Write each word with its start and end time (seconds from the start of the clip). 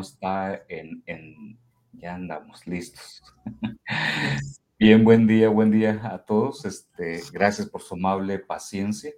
está 0.00 0.62
en, 0.68 1.58
ya 1.92 2.14
andamos 2.14 2.66
listos. 2.66 3.22
Bien, 4.78 5.04
buen 5.04 5.26
día, 5.26 5.48
buen 5.50 5.70
día 5.70 6.00
a 6.02 6.24
todos. 6.24 6.64
Este, 6.64 7.20
gracias 7.32 7.68
por 7.68 7.82
su 7.82 7.94
amable 7.94 8.38
paciencia. 8.38 9.12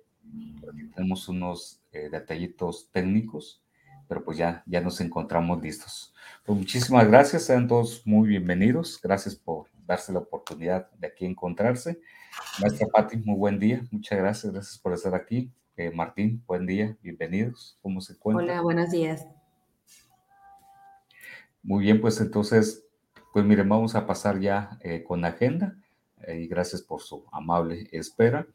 tenemos 0.94 1.28
unos 1.28 1.80
eh, 1.92 2.08
detallitos 2.10 2.90
técnicos, 2.90 3.62
pero 4.08 4.24
pues 4.24 4.38
ya, 4.38 4.62
ya 4.66 4.80
nos 4.80 5.00
encontramos 5.00 5.62
listos. 5.62 6.12
Pues 6.44 6.58
muchísimas 6.58 7.06
gracias, 7.06 7.44
sean 7.44 7.68
todos 7.68 8.06
muy 8.06 8.28
bienvenidos. 8.28 9.00
Gracias 9.00 9.36
por 9.36 9.68
darse 9.86 10.12
la 10.12 10.18
oportunidad 10.20 10.90
de 10.92 11.06
aquí 11.06 11.26
encontrarse. 11.26 12.00
Maestra 12.60 12.88
Patti, 12.88 13.18
muy 13.18 13.36
buen 13.36 13.58
día. 13.58 13.86
Muchas 13.90 14.18
gracias, 14.18 14.52
gracias 14.52 14.78
por 14.78 14.92
estar 14.94 15.14
aquí. 15.14 15.52
Eh, 15.76 15.90
Martín, 15.90 16.42
buen 16.46 16.66
día, 16.66 16.96
bienvenidos. 17.02 17.78
¿Cómo 17.82 18.00
se 18.00 18.14
encuentran? 18.14 18.48
Hola, 18.48 18.62
buenos 18.62 18.90
días. 18.90 19.26
Muy 21.64 21.84
bien, 21.84 22.00
pues 22.00 22.20
entonces, 22.20 22.84
pues 23.32 23.44
miren, 23.44 23.68
vamos 23.68 23.94
a 23.94 24.04
pasar 24.04 24.40
ya 24.40 24.78
eh, 24.80 25.04
con 25.04 25.20
la 25.20 25.28
agenda 25.28 25.76
eh, 26.26 26.40
y 26.40 26.48
gracias 26.48 26.82
por 26.82 27.00
su 27.00 27.24
amable 27.30 27.88
espera. 27.92 28.46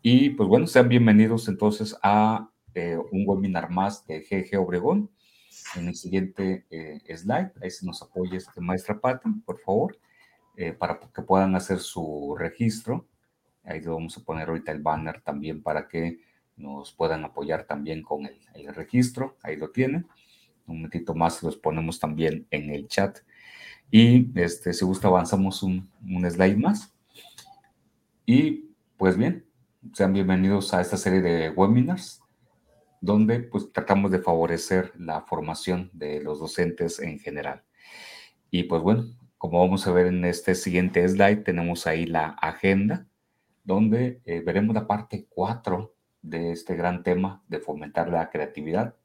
Y 0.00 0.30
pues 0.30 0.48
bueno, 0.48 0.66
sean 0.66 0.88
bienvenidos 0.88 1.48
entonces 1.48 1.96
a 2.02 2.50
un 3.10 3.24
webinar 3.26 3.70
más 3.70 4.06
de 4.06 4.20
GG 4.20 4.56
Obregón. 4.60 5.10
En 5.74 5.88
el 5.88 5.96
siguiente 5.96 6.64
slide, 7.08 7.50
ahí 7.60 7.70
se 7.70 7.84
nos 7.84 8.00
apoya 8.02 8.36
este 8.36 8.60
maestra 8.60 9.00
Patti, 9.00 9.28
por 9.44 9.58
favor, 9.58 9.98
para 10.78 11.00
que 11.00 11.22
puedan 11.22 11.56
hacer 11.56 11.80
su 11.80 12.36
registro. 12.38 13.04
Ahí 13.64 13.80
lo 13.80 13.94
vamos 13.94 14.16
a 14.16 14.22
poner 14.22 14.48
ahorita 14.48 14.70
el 14.70 14.80
banner 14.80 15.20
también 15.22 15.60
para 15.60 15.88
que 15.88 16.20
nos 16.58 16.92
puedan 16.92 17.24
apoyar 17.24 17.64
también 17.64 18.02
con 18.02 18.26
el, 18.26 18.74
registro, 18.74 19.36
ahí 19.42 19.56
lo 19.56 19.70
tienen. 19.70 20.06
Un 20.68 20.76
momentito 20.76 21.14
más 21.14 21.42
los 21.42 21.56
ponemos 21.56 21.98
también 21.98 22.46
en 22.50 22.70
el 22.70 22.86
chat. 22.86 23.18
Y 23.90 24.38
este, 24.38 24.72
si 24.72 24.84
gusta 24.84 25.08
avanzamos 25.08 25.62
un, 25.62 25.90
un 26.06 26.30
slide 26.30 26.56
más. 26.56 26.94
Y 28.26 28.70
pues 28.96 29.16
bien, 29.16 29.46
sean 29.94 30.12
bienvenidos 30.12 30.74
a 30.74 30.80
esta 30.80 30.96
serie 30.96 31.22
de 31.22 31.50
webinars 31.50 32.20
donde 33.00 33.40
pues 33.40 33.72
tratamos 33.72 34.10
de 34.10 34.18
favorecer 34.18 34.92
la 34.98 35.22
formación 35.22 35.90
de 35.92 36.20
los 36.20 36.40
docentes 36.40 36.98
en 37.00 37.18
general. 37.18 37.62
Y 38.50 38.64
pues 38.64 38.82
bueno, 38.82 39.04
como 39.38 39.60
vamos 39.60 39.86
a 39.86 39.92
ver 39.92 40.06
en 40.06 40.24
este 40.24 40.54
siguiente 40.54 41.06
slide, 41.08 41.44
tenemos 41.44 41.86
ahí 41.86 42.06
la 42.06 42.30
agenda, 42.30 43.06
donde 43.64 44.20
eh, 44.24 44.40
veremos 44.40 44.74
la 44.74 44.86
parte 44.86 45.26
4 45.28 45.94
de 46.22 46.52
este 46.52 46.74
gran 46.74 47.02
tema 47.02 47.42
de 47.48 47.60
fomentar 47.60 48.10
la 48.10 48.28
creatividad 48.30 48.96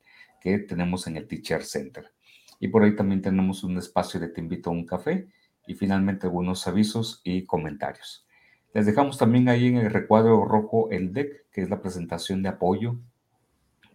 que 0.44 0.60
tenemos 0.60 1.08
en 1.08 1.16
el 1.16 1.26
Teacher 1.26 1.64
Center. 1.64 2.12
Y 2.60 2.68
por 2.68 2.84
ahí 2.84 2.96
también 2.96 3.22
tenemos 3.22 3.64
un 3.64 3.78
espacio 3.78 4.20
de 4.20 4.28
Te 4.28 4.42
invito 4.42 4.70
a 4.70 4.74
un 4.74 4.86
café 4.86 5.30
y 5.66 5.74
finalmente 5.76 6.28
algunos 6.28 6.68
avisos 6.68 7.22
y 7.24 7.46
comentarios. 7.46 8.28
Les 8.74 8.86
dejamos 8.86 9.18
también 9.18 9.48
ahí 9.48 9.68
en 9.68 9.78
el 9.78 9.90
recuadro 9.90 10.44
rojo 10.44 10.90
el 10.92 11.14
deck, 11.14 11.50
que 11.50 11.62
es 11.62 11.70
la 11.70 11.82
presentación 11.82 12.44
de 12.44 12.50
apoyo 12.50 12.98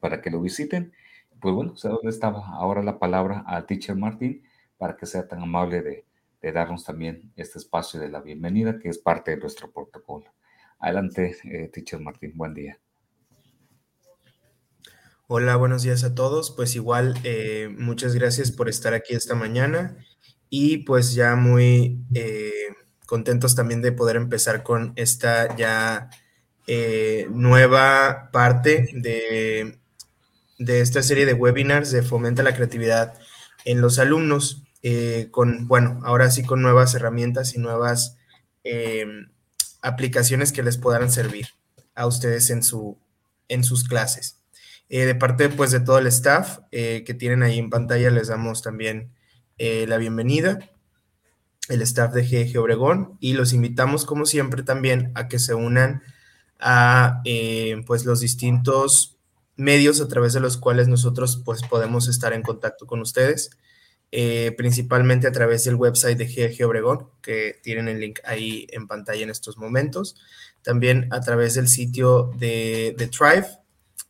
para 0.00 0.22
que 0.22 0.30
lo 0.30 0.40
visiten. 0.40 0.92
Pues 1.38 1.54
bueno, 1.54 1.76
sé 1.76 1.88
dónde 1.88 2.08
estaba 2.08 2.48
ahora 2.48 2.82
la 2.82 2.98
palabra 2.98 3.44
al 3.46 3.66
Teacher 3.66 3.96
Martín 3.96 4.42
para 4.78 4.96
que 4.96 5.04
sea 5.04 5.28
tan 5.28 5.42
amable 5.42 5.82
de, 5.82 6.06
de 6.40 6.52
darnos 6.52 6.84
también 6.84 7.30
este 7.36 7.58
espacio 7.58 8.00
de 8.00 8.08
la 8.08 8.22
bienvenida, 8.22 8.78
que 8.78 8.88
es 8.88 8.98
parte 8.98 9.32
de 9.32 9.36
nuestro 9.36 9.70
protocolo. 9.70 10.32
Adelante, 10.78 11.36
eh, 11.44 11.68
Teacher 11.68 12.00
Martín, 12.00 12.32
buen 12.36 12.54
día. 12.54 12.78
Hola, 15.30 15.56
buenos 15.56 15.82
días 15.82 16.04
a 16.04 16.14
todos. 16.14 16.50
Pues 16.50 16.74
igual, 16.74 17.14
eh, 17.22 17.68
muchas 17.78 18.14
gracias 18.14 18.50
por 18.50 18.66
estar 18.70 18.94
aquí 18.94 19.14
esta 19.14 19.34
mañana 19.34 19.98
y 20.48 20.78
pues 20.78 21.12
ya 21.12 21.36
muy 21.36 22.02
eh, 22.14 22.50
contentos 23.04 23.54
también 23.54 23.82
de 23.82 23.92
poder 23.92 24.16
empezar 24.16 24.62
con 24.62 24.94
esta 24.96 25.54
ya 25.54 26.08
eh, 26.66 27.26
nueva 27.30 28.30
parte 28.32 28.88
de, 28.94 29.78
de, 30.58 30.80
esta 30.80 31.02
serie 31.02 31.26
de 31.26 31.34
webinars 31.34 31.90
de 31.92 32.00
Fomenta 32.00 32.42
la 32.42 32.54
Creatividad 32.54 33.12
en 33.66 33.82
los 33.82 33.98
alumnos, 33.98 34.62
con, 35.30 35.68
bueno, 35.68 36.00
ahora 36.04 36.30
sí 36.30 36.42
con 36.42 36.62
nuevas 36.62 36.94
herramientas 36.94 37.54
y 37.54 37.58
nuevas 37.58 38.16
aplicaciones 39.82 40.52
que 40.52 40.62
les 40.62 40.78
puedan 40.78 41.12
servir 41.12 41.48
a 41.94 42.06
ustedes 42.06 42.48
en, 42.48 42.62
su, 42.62 42.96
en 43.48 43.62
sus 43.62 43.84
clases. 43.84 44.37
Eh, 44.90 45.04
de 45.04 45.14
parte 45.14 45.50
pues 45.50 45.70
de 45.70 45.80
todo 45.80 45.98
el 45.98 46.06
staff 46.06 46.60
eh, 46.72 47.04
que 47.04 47.12
tienen 47.12 47.42
ahí 47.42 47.58
en 47.58 47.68
pantalla 47.68 48.10
les 48.10 48.28
damos 48.28 48.62
también 48.62 49.12
eh, 49.58 49.84
la 49.86 49.98
bienvenida, 49.98 50.58
el 51.68 51.82
staff 51.82 52.14
de 52.14 52.22
GG 52.22 52.58
Obregón 52.58 53.18
y 53.20 53.34
los 53.34 53.52
invitamos 53.52 54.06
como 54.06 54.24
siempre 54.24 54.62
también 54.62 55.12
a 55.14 55.28
que 55.28 55.38
se 55.38 55.52
unan 55.52 56.02
a 56.58 57.22
pues 57.86 58.04
los 58.04 58.20
distintos 58.20 59.18
medios 59.56 60.00
a 60.00 60.08
través 60.08 60.32
de 60.32 60.40
los 60.40 60.56
cuales 60.56 60.88
nosotros 60.88 61.42
pues 61.44 61.60
podemos 61.62 62.08
estar 62.08 62.32
en 62.32 62.42
contacto 62.42 62.86
con 62.86 63.00
ustedes, 63.00 63.50
principalmente 64.56 65.28
a 65.28 65.32
través 65.32 65.64
del 65.64 65.76
website 65.76 66.18
de 66.18 66.26
GG 66.26 66.64
Obregón 66.64 67.10
que 67.22 67.60
tienen 67.62 67.86
el 67.86 68.00
link 68.00 68.18
ahí 68.24 68.66
en 68.70 68.88
pantalla 68.88 69.22
en 69.22 69.30
estos 69.30 69.56
momentos, 69.56 70.16
también 70.62 71.06
a 71.12 71.20
través 71.20 71.54
del 71.54 71.68
sitio 71.68 72.32
de, 72.38 72.94
de 72.98 73.06
Thrive 73.06 73.46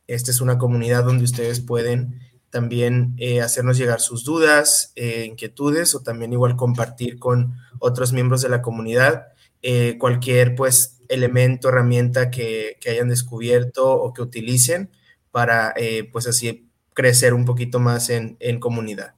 esta 0.09 0.31
es 0.31 0.41
una 0.41 0.57
comunidad 0.57 1.03
donde 1.03 1.23
ustedes 1.23 1.61
pueden 1.61 2.19
también 2.49 3.13
eh, 3.17 3.41
hacernos 3.41 3.77
llegar 3.77 4.01
sus 4.01 4.23
dudas, 4.23 4.91
eh, 4.95 5.25
inquietudes 5.25 5.93
o 5.93 6.01
también 6.01 6.33
igual 6.33 6.55
compartir 6.55 7.19
con 7.19 7.53
otros 7.77 8.11
miembros 8.11 8.41
de 8.41 8.49
la 8.49 8.63
comunidad 8.63 9.27
eh, 9.61 9.97
cualquier 9.99 10.55
pues 10.55 10.97
elemento, 11.09 11.69
herramienta 11.69 12.31
que, 12.31 12.77
hayan 12.89 13.09
descubierto 13.09 13.87
o 13.87 14.11
que 14.11 14.23
utilicen 14.23 14.89
para 15.29 15.75
pues 16.11 16.25
así 16.25 16.67
crecer 16.93 17.35
un 17.35 17.45
poquito 17.45 17.79
más 17.79 18.09
en, 18.09 18.37
comunidad. 18.59 19.13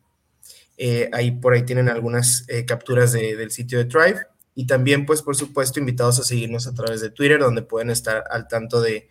ahí 1.14 1.32
por 1.32 1.54
ahí 1.54 1.64
tienen 1.64 1.88
algunas 1.88 2.46
capturas 2.68 3.14
del 3.14 3.52
sitio 3.52 3.78
de 3.78 3.86
Thrive 3.86 4.26
y 4.56 4.68
también 4.68 5.06
pues 5.06 5.22
por 5.22 5.38
supuesto 5.38 5.80
invitados 5.80 6.20
a 6.20 6.24
seguirnos 6.24 6.68
a 6.68 6.74
través 6.74 7.00
de 7.00 7.12
Twitter 7.12 7.40
donde 7.40 7.62
pueden 7.62 7.90
estar 7.90 8.26
al 8.30 8.48
tanto 8.50 8.82
de 8.82 9.08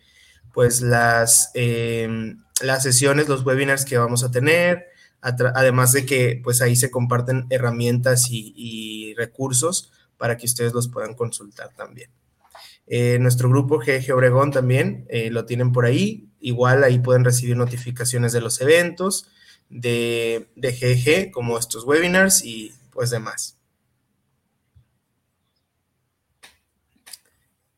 pues 0.53 0.81
las, 0.81 1.51
em, 1.53 2.43
las 2.61 2.83
sesiones, 2.83 3.27
los 3.27 3.45
webinars 3.45 3.85
que 3.85 3.97
vamos 3.97 4.23
a 4.23 4.31
tener, 4.31 4.87
además 5.21 5.93
de 5.93 6.05
que 6.05 6.41
pues 6.43 6.61
ahí 6.61 6.75
se 6.75 6.91
comparten 6.91 7.45
herramientas 7.49 8.27
y, 8.29 9.13
recursos 9.17 9.91
para 10.17 10.37
que 10.37 10.45
ustedes 10.45 10.73
los 10.73 10.87
puedan 10.87 11.13
consultar 11.13 11.69
también. 11.75 12.09
Eh, 12.87 13.17
nuestro 13.19 13.49
grupo 13.49 13.79
GG 13.79 14.13
Obregón 14.13 14.51
también 14.51 15.05
eh, 15.09 15.29
lo 15.29 15.45
tienen 15.45 15.71
por 15.71 15.85
ahí. 15.85 16.29
Igual 16.39 16.83
ahí 16.83 16.99
pueden 16.99 17.23
recibir 17.23 17.55
notificaciones 17.57 18.31
de 18.31 18.41
los 18.41 18.61
eventos 18.61 19.27
de, 19.69 20.49
de 20.55 20.71
GG, 20.71 21.31
como 21.31 21.57
estos 21.57 21.83
webinars 21.83 22.43
y 22.43 22.73
pues 22.91 23.09
demás. 23.09 23.60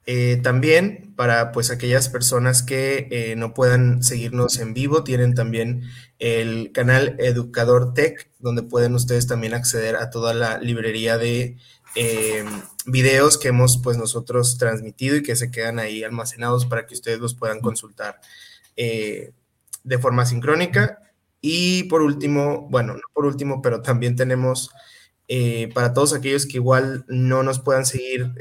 Eh, 0.06 0.42
también 0.44 1.14
para 1.16 1.54
pues 1.54 1.72
aquellas 1.72 2.10
personas 2.10 2.62
que 2.62 3.08
eh, 3.10 3.36
no 3.38 3.54
puedan 3.54 4.04
seguirnos 4.04 4.60
en 4.60 4.74
vivo, 4.74 5.04
tienen 5.04 5.34
también 5.34 5.84
el 6.20 6.72
canal 6.74 7.16
Educador 7.20 7.94
Tech, 7.94 8.30
donde 8.40 8.64
pueden 8.64 8.96
ustedes 8.96 9.28
también 9.28 9.54
acceder 9.54 9.96
a 9.96 10.10
toda 10.10 10.34
la 10.34 10.58
librería 10.58 11.18
de 11.18 11.58
eh, 11.96 12.44
videos 12.86 13.38
que 13.38 13.50
hemos 13.50 13.78
pues 13.82 13.98
nosotros 13.98 14.58
transmitido 14.58 15.16
y 15.16 15.24
que 15.24 15.38
se 15.38 15.52
quedan 15.52 15.80
ahí 15.80 16.04
almacenados 16.04 16.66
para 16.66 16.86
que 16.86 16.96
ustedes 16.96 17.20
los 17.20 17.36
puedan 17.36 17.62
consultar 17.62 18.20
de 18.76 20.00
forma 20.00 20.26
sincrónica. 20.26 21.00
Y 21.40 21.84
por 21.84 22.02
último, 22.02 22.68
bueno, 22.70 22.94
no 22.96 23.02
por 23.14 23.26
último, 23.26 23.62
pero 23.62 23.82
también 23.82 24.16
tenemos 24.16 24.72
para 25.74 25.94
todos 25.94 26.14
aquellos 26.14 26.46
que 26.46 26.58
igual 26.58 27.06
no 27.08 27.44
nos 27.44 27.60
puedan 27.60 27.86
seguir 27.86 28.34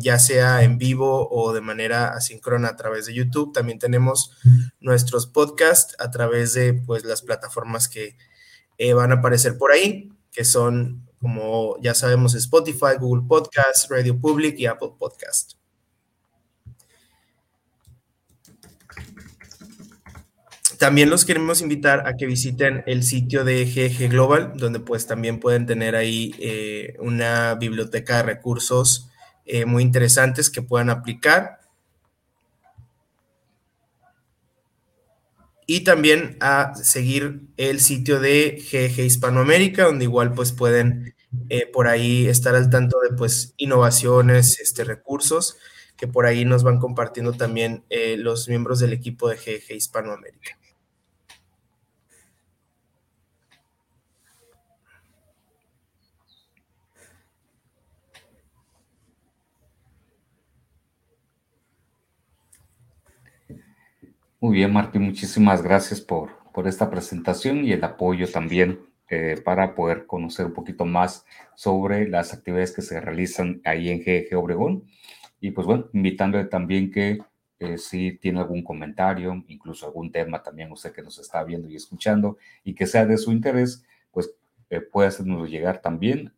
ya 0.00 0.18
sea 0.18 0.62
en 0.62 0.78
vivo 0.78 1.28
o 1.30 1.52
de 1.52 1.60
manera 1.60 2.08
asíncrona 2.08 2.68
a 2.68 2.76
través 2.76 3.06
de 3.06 3.14
YouTube. 3.14 3.52
También 3.52 3.78
tenemos 3.78 4.32
nuestros 4.80 5.26
podcasts 5.26 5.94
a 5.98 6.10
través 6.10 6.54
de 6.54 6.72
pues, 6.74 7.04
las 7.04 7.22
plataformas 7.22 7.88
que 7.88 8.16
eh, 8.78 8.94
van 8.94 9.12
a 9.12 9.16
aparecer 9.16 9.58
por 9.58 9.72
ahí, 9.72 10.10
que 10.32 10.44
son, 10.44 11.08
como 11.20 11.76
ya 11.82 11.94
sabemos, 11.94 12.34
Spotify, 12.34 12.96
Google 12.98 13.24
Podcasts, 13.28 13.88
Radio 13.90 14.18
Public 14.18 14.58
y 14.58 14.66
Apple 14.66 14.92
Podcast. 14.98 15.54
También 20.78 21.08
los 21.08 21.24
queremos 21.24 21.60
invitar 21.62 22.06
a 22.06 22.14
que 22.14 22.26
visiten 22.26 22.82
el 22.86 23.04
sitio 23.04 23.44
de 23.44 23.64
GG 23.64 24.10
Global, 24.10 24.52
donde 24.56 24.80
pues 24.80 25.06
también 25.06 25.40
pueden 25.40 25.66
tener 25.66 25.94
ahí 25.94 26.34
eh, 26.38 26.96
una 26.98 27.54
biblioteca 27.54 28.18
de 28.18 28.22
recursos 28.24 29.08
eh, 29.46 29.64
muy 29.64 29.82
interesantes 29.82 30.50
que 30.50 30.62
puedan 30.62 30.90
aplicar. 30.90 31.60
y 35.66 35.80
también 35.80 36.36
a 36.40 36.74
seguir 36.74 37.40
el 37.56 37.80
sitio 37.80 38.20
de 38.20 38.62
GG 38.70 39.00
Hispanoamérica, 39.00 39.84
donde 39.84 40.04
igual 40.04 40.34
pues 40.34 40.52
pueden 40.52 41.14
eh, 41.48 41.66
por 41.72 41.88
ahí 41.88 42.26
estar 42.26 42.54
al 42.54 42.70
tanto 42.70 42.98
de 43.00 43.16
pues 43.16 43.54
innovaciones, 43.56 44.60
este, 44.60 44.84
recursos 44.84 45.56
que 45.96 46.08
por 46.08 46.26
ahí 46.26 46.44
nos 46.44 46.64
van 46.64 46.78
compartiendo 46.78 47.32
también 47.32 47.84
eh, 47.88 48.16
los 48.16 48.48
miembros 48.48 48.80
del 48.80 48.92
equipo 48.92 49.28
de 49.28 49.36
GG 49.36 49.74
Hispanoamérica. 49.74 50.58
Muy 64.44 64.56
bien, 64.56 64.74
Martín, 64.74 65.00
muchísimas 65.00 65.62
gracias 65.62 66.02
por, 66.02 66.36
por 66.52 66.68
esta 66.68 66.90
presentación 66.90 67.64
y 67.64 67.72
el 67.72 67.82
apoyo 67.82 68.30
también 68.30 68.78
eh, 69.08 69.40
para 69.42 69.74
poder 69.74 70.04
conocer 70.04 70.44
un 70.44 70.52
poquito 70.52 70.84
más 70.84 71.24
sobre 71.54 72.06
las 72.06 72.34
actividades 72.34 72.72
que 72.72 72.82
se 72.82 73.00
realizan 73.00 73.62
ahí 73.64 73.88
en 73.88 74.00
GG 74.00 74.36
Obregón. 74.36 74.84
Y 75.40 75.52
pues 75.52 75.66
bueno, 75.66 75.86
invitándole 75.94 76.44
también 76.44 76.90
que 76.90 77.20
eh, 77.58 77.78
si 77.78 78.18
tiene 78.18 78.40
algún 78.40 78.62
comentario, 78.62 79.42
incluso 79.48 79.86
algún 79.86 80.12
tema 80.12 80.42
también 80.42 80.70
usted 80.70 80.92
que 80.92 81.00
nos 81.00 81.18
está 81.18 81.42
viendo 81.42 81.70
y 81.70 81.76
escuchando 81.76 82.36
y 82.64 82.74
que 82.74 82.86
sea 82.86 83.06
de 83.06 83.16
su 83.16 83.32
interés, 83.32 83.82
pues 84.10 84.30
eh, 84.68 84.82
puede 84.82 85.08
hacernos 85.08 85.48
llegar 85.48 85.80
también. 85.80 86.34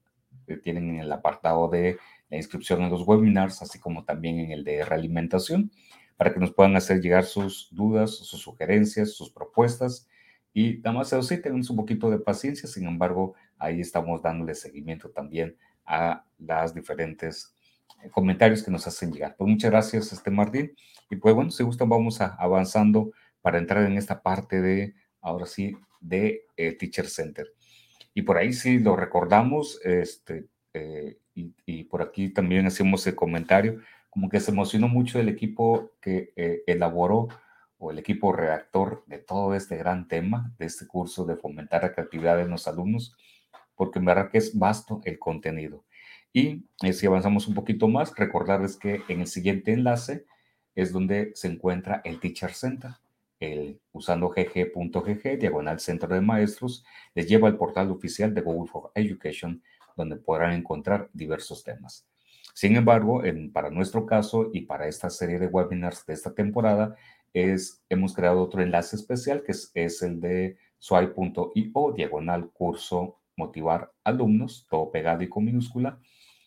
tienen 0.63 0.91
en 0.91 1.01
el 1.01 1.11
apartado 1.11 1.69
de 1.69 1.99
la 2.31 2.37
inscripción 2.37 2.83
en 2.83 2.91
los 2.91 3.03
webinars, 3.03 3.63
así 3.63 3.81
como 3.81 4.05
también 4.05 4.39
en 4.39 4.53
el 4.53 4.63
de 4.63 4.85
realimentación 4.85 5.73
para 6.17 6.33
que 6.33 6.41
nos 6.41 6.53
puedan 6.53 6.77
hacer 6.77 7.01
llegar 7.01 7.25
sus 7.25 7.69
dudas, 7.71 8.17
sus 8.17 8.41
sugerencias, 8.41 9.13
sus 9.13 9.31
propuestas. 9.31 10.09
Y 10.53 10.79
nada 10.79 10.93
más 10.93 11.15
sí, 11.27 11.41
tenemos 11.41 11.69
un 11.69 11.77
poquito 11.77 12.11
de 12.11 12.19
paciencia, 12.19 12.69
sin 12.69 12.87
embargo, 12.87 13.35
ahí 13.59 13.81
estamos 13.81 14.23
dándole 14.23 14.55
seguimiento 14.55 15.11
también 15.11 15.57
a 15.85 16.25
las 16.39 16.75
diferentes 16.75 17.55
eh, 18.03 18.11
comentarios 18.11 18.63
que 18.63 18.71
nos 18.71 18.87
hacen 18.87 19.13
llegar. 19.13 19.37
Pues 19.37 19.51
muchas 19.51 19.71
gracias, 19.71 20.13
este 20.13 20.31
Martín. 20.31 20.75
Y 21.11 21.17
pues 21.17 21.35
bueno, 21.35 21.51
si 21.51 21.63
gustan, 21.63 21.89
vamos 21.89 22.21
a, 22.21 22.35
avanzando 22.39 23.13
para 23.43 23.59
entrar 23.59 23.85
en 23.85 23.99
esta 23.99 24.23
parte 24.23 24.61
de, 24.61 24.95
ahora 25.21 25.47
sí, 25.47 25.77
de 26.01 26.47
eh, 26.57 26.73
Teacher 26.73 27.09
Center. 27.09 27.47
Y 28.15 28.23
por 28.23 28.39
ahí 28.39 28.55
sí 28.55 28.79
lo 28.79 28.97
recordamos, 28.97 29.79
este, 29.85 30.47
eh, 30.73 31.19
y, 31.35 31.55
y, 31.67 31.85
por 31.85 32.01
aquí 32.01 32.31
también 32.31 32.67
hacemos 32.67 33.07
el 33.07 33.15
comentario 33.15 33.83
como 34.17 34.31
que 34.31 34.41
se 34.41 34.51
emocionó 34.51 34.89
mucho 34.89 35.21
el 35.21 35.29
equipo 35.29 35.93
que 36.01 36.33
eh, 36.37 36.63
elaboró 36.67 37.29
o 37.77 37.91
el 37.91 37.99
equipo 37.99 38.33
redactor 38.33 39.05
de 39.07 39.19
todo 39.19 39.55
este 39.55 39.77
gran 39.77 40.09
tema, 40.09 40.55
de 40.59 40.65
este 40.65 40.87
curso 40.87 41.27
de 41.27 41.37
fomentar 41.37 41.83
la 41.83 41.93
creatividad 41.93 42.41
en 42.41 42.49
los 42.49 42.67
alumnos, 42.67 43.15
porque 43.75 43.99
en 43.99 44.07
verdad 44.07 44.31
que 44.31 44.39
es 44.39 44.59
vasto 44.59 45.03
el 45.05 45.19
contenido. 45.19 45.85
Y 46.33 46.65
eh, 46.83 46.95
si 46.95 47.07
avanzamos 47.07 47.47
un 47.47 47.53
poquito 47.53 47.89
más, 47.89 48.17
recordarles 48.17 48.79
que 48.79 49.03
en 49.07 49.21
el 49.21 49.27
siguiente 49.27 49.75
enlace 49.75 50.25
es 50.75 50.95
donde 50.95 51.33
se 51.35 51.49
encuentra 51.49 52.01
el 52.03 52.19
Teacher 52.19 52.55
Center. 52.55 52.93
El, 53.39 53.83
usando 53.93 54.31
gg.gg, 54.31 55.39
diagonal 55.39 55.79
centro 55.79 56.15
de 56.15 56.23
maestros, 56.23 56.87
les 57.15 57.29
lleva 57.29 57.49
al 57.49 57.59
portal 57.59 57.91
oficial 57.91 58.33
de 58.33 58.41
Google 58.41 58.71
for 58.73 58.93
Education, 58.95 59.63
donde 59.95 60.17
podrán 60.17 60.55
encontrar 60.55 61.11
diversos 61.13 61.63
temas. 61.63 62.07
Sin 62.57 62.75
embargo, 62.75 63.23
para 63.53 63.69
nuestro 63.69 64.07
caso 64.07 64.49
y 64.51 64.63
para 64.63 64.89
esta 64.89 65.11
serie 65.11 65.39
de 65.39 65.47
webinars 65.47 66.07
de 66.07 66.15
esta 66.15 66.33
temporada, 66.33 66.97
es, 67.35 67.85
hemos 67.91 68.15
creado 68.15 68.41
otro 68.41 68.63
enlace 68.63 68.97
especial 68.97 69.43
que 69.43 69.53
es, 69.53 70.03
el 70.03 70.23
de 70.23 70.57
swipe.io, 70.79 71.93
diagonal 71.95 72.49
curso 72.55 73.19
motivar 73.37 73.93
alumnos, 74.05 74.67
todo 74.71 74.91
pegado 74.91 75.23
y 75.23 75.29
con 75.29 75.45
minúscula, 75.45 76.01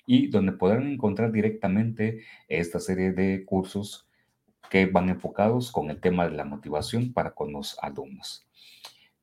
y 0.08 0.32
donde 0.32 0.54
podrán 0.54 0.88
encontrar 0.88 1.32
directamente 1.32 2.24
esta 2.48 2.80
serie 2.80 3.12
de 3.12 3.46
cursos 3.46 4.10
que 4.72 4.88
van 4.88 5.10
enfocados 5.10 5.72
con 5.72 5.92
el 5.92 6.02
tema 6.02 6.28
de 6.28 6.36
la 6.36 6.44
motivación 6.44 7.14
para 7.14 7.36
con 7.36 7.54
los 7.54 7.78
alumnos. 7.84 8.48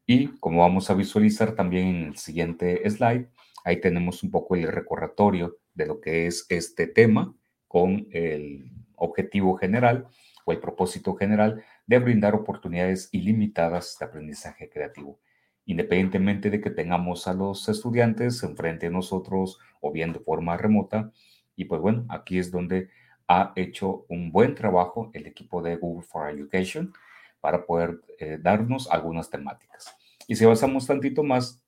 Y 0.06 0.28
como 0.38 0.60
vamos 0.60 0.88
a 0.88 0.94
visualizar 0.94 1.56
también 1.56 1.88
en 1.88 2.02
el 2.04 2.16
siguiente 2.16 2.88
slide, 2.88 3.28
ahí 3.64 3.80
tenemos 3.80 4.22
un 4.22 4.30
poco 4.30 4.54
el 4.54 4.70
recordatorio 4.70 5.58
de 5.76 5.86
lo 5.86 6.00
que 6.00 6.26
es 6.26 6.46
este 6.48 6.86
tema 6.86 7.34
con 7.68 8.08
el 8.10 8.70
objetivo 8.96 9.56
general 9.56 10.08
o 10.44 10.52
el 10.52 10.58
propósito 10.58 11.14
general 11.14 11.62
de 11.86 11.98
brindar 11.98 12.34
oportunidades 12.34 13.08
ilimitadas 13.12 13.96
de 13.98 14.06
aprendizaje 14.06 14.68
creativo, 14.68 15.20
independientemente 15.66 16.50
de 16.50 16.60
que 16.60 16.70
tengamos 16.70 17.28
a 17.28 17.34
los 17.34 17.68
estudiantes 17.68 18.42
enfrente 18.42 18.86
de 18.86 18.92
nosotros 18.92 19.58
o 19.80 19.92
bien 19.92 20.12
de 20.12 20.20
forma 20.20 20.56
remota. 20.56 21.12
Y 21.54 21.66
pues 21.66 21.80
bueno, 21.80 22.06
aquí 22.08 22.38
es 22.38 22.50
donde 22.50 22.88
ha 23.28 23.52
hecho 23.56 24.06
un 24.08 24.32
buen 24.32 24.54
trabajo 24.54 25.10
el 25.14 25.26
equipo 25.26 25.62
de 25.62 25.76
Google 25.76 26.06
for 26.06 26.30
Education 26.30 26.92
para 27.40 27.66
poder 27.66 28.00
eh, 28.18 28.38
darnos 28.40 28.90
algunas 28.90 29.30
temáticas. 29.30 29.94
Y 30.28 30.36
si 30.36 30.44
avanzamos 30.44 30.86
tantito 30.86 31.22
más, 31.22 31.62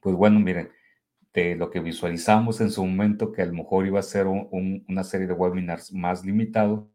pues 0.00 0.14
bueno, 0.14 0.40
miren, 0.40 0.70
lo 1.56 1.70
que 1.70 1.80
visualizamos 1.80 2.60
en 2.60 2.70
su 2.70 2.84
momento, 2.84 3.30
que 3.32 3.42
a 3.42 3.46
lo 3.46 3.52
mejor 3.52 3.86
iba 3.86 4.00
a 4.00 4.02
ser 4.02 4.26
una 4.26 5.04
serie 5.04 5.26
de 5.26 5.34
webinars 5.34 5.92
más 5.92 6.24
limitado. 6.24 6.88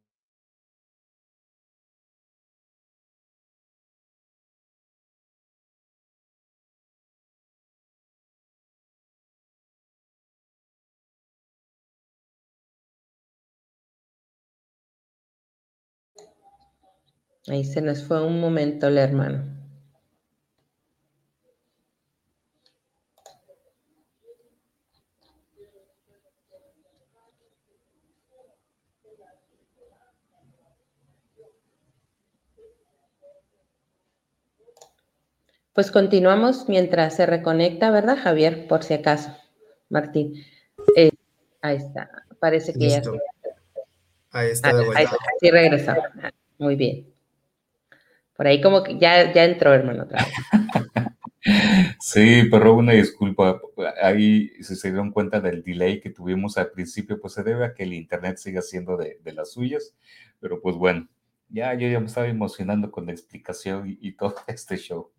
Ahí 17.47 17.63
se 17.63 17.81
nos 17.83 18.03
fue 18.03 18.25
un 18.25 18.41
momento 18.41 18.88
el 18.88 18.97
hermano. 18.97 19.61
Pues 35.73 35.89
continuamos 35.89 36.68
mientras 36.68 37.15
se 37.15 37.25
reconecta, 37.25 37.91
¿verdad, 37.91 38.18
Javier? 38.21 38.68
Por 38.68 38.83
si 38.83 38.94
acaso. 38.94 39.33
Martín. 39.89 40.34
Eh, 40.98 41.12
ahí 41.62 41.77
está. 41.77 42.10
Parece 42.39 42.74
que 42.74 42.89
ya. 42.89 43.01
Ahí 44.31 44.50
está 44.50 44.74
de 44.74 44.86
vuelta. 44.86 45.17
sí 45.39 45.50
regresamos. 45.50 46.03
Muy 46.57 46.75
bien. 46.75 47.07
Por 48.36 48.48
ahí 48.48 48.62
como 48.62 48.84
que 48.84 48.98
ya, 48.98 49.31
ya 49.34 49.46
entró, 49.46 49.74
hermano, 49.74 50.03
otra 50.03 50.25
vez. 50.25 50.34
Sí, 52.00 52.43
pero 52.51 52.75
una 52.75 52.93
disculpa. 52.93 53.60
Ahí, 54.01 54.50
si 54.62 54.75
se 54.75 54.89
dieron 54.89 55.12
cuenta 55.12 55.39
del 55.39 55.63
delay 55.63 56.00
que 56.00 56.12
tuvimos 56.12 56.57
al 56.57 56.69
principio, 56.69 57.19
pues 57.19 57.34
se 57.34 57.43
debe 57.43 57.65
a 57.65 57.74
que 57.74 57.84
el 57.84 57.93
internet 57.93 58.38
siga 58.38 58.62
siendo 58.62 58.96
de, 58.96 59.19
las 59.34 59.53
suyas. 59.53 59.96
Pero 60.39 60.62
pues 60.62 60.75
bueno, 60.75 61.07
ya 61.50 61.74
yo 61.74 61.88
ya 61.88 62.00
me 62.00 62.05
estaba 62.05 62.27
emocionando 62.27 62.91
con 62.91 63.07
la 63.07 63.12
explicación 63.12 63.98
y 64.00 64.12
todo 64.13 64.36
este 64.48 64.77
show. 64.77 65.12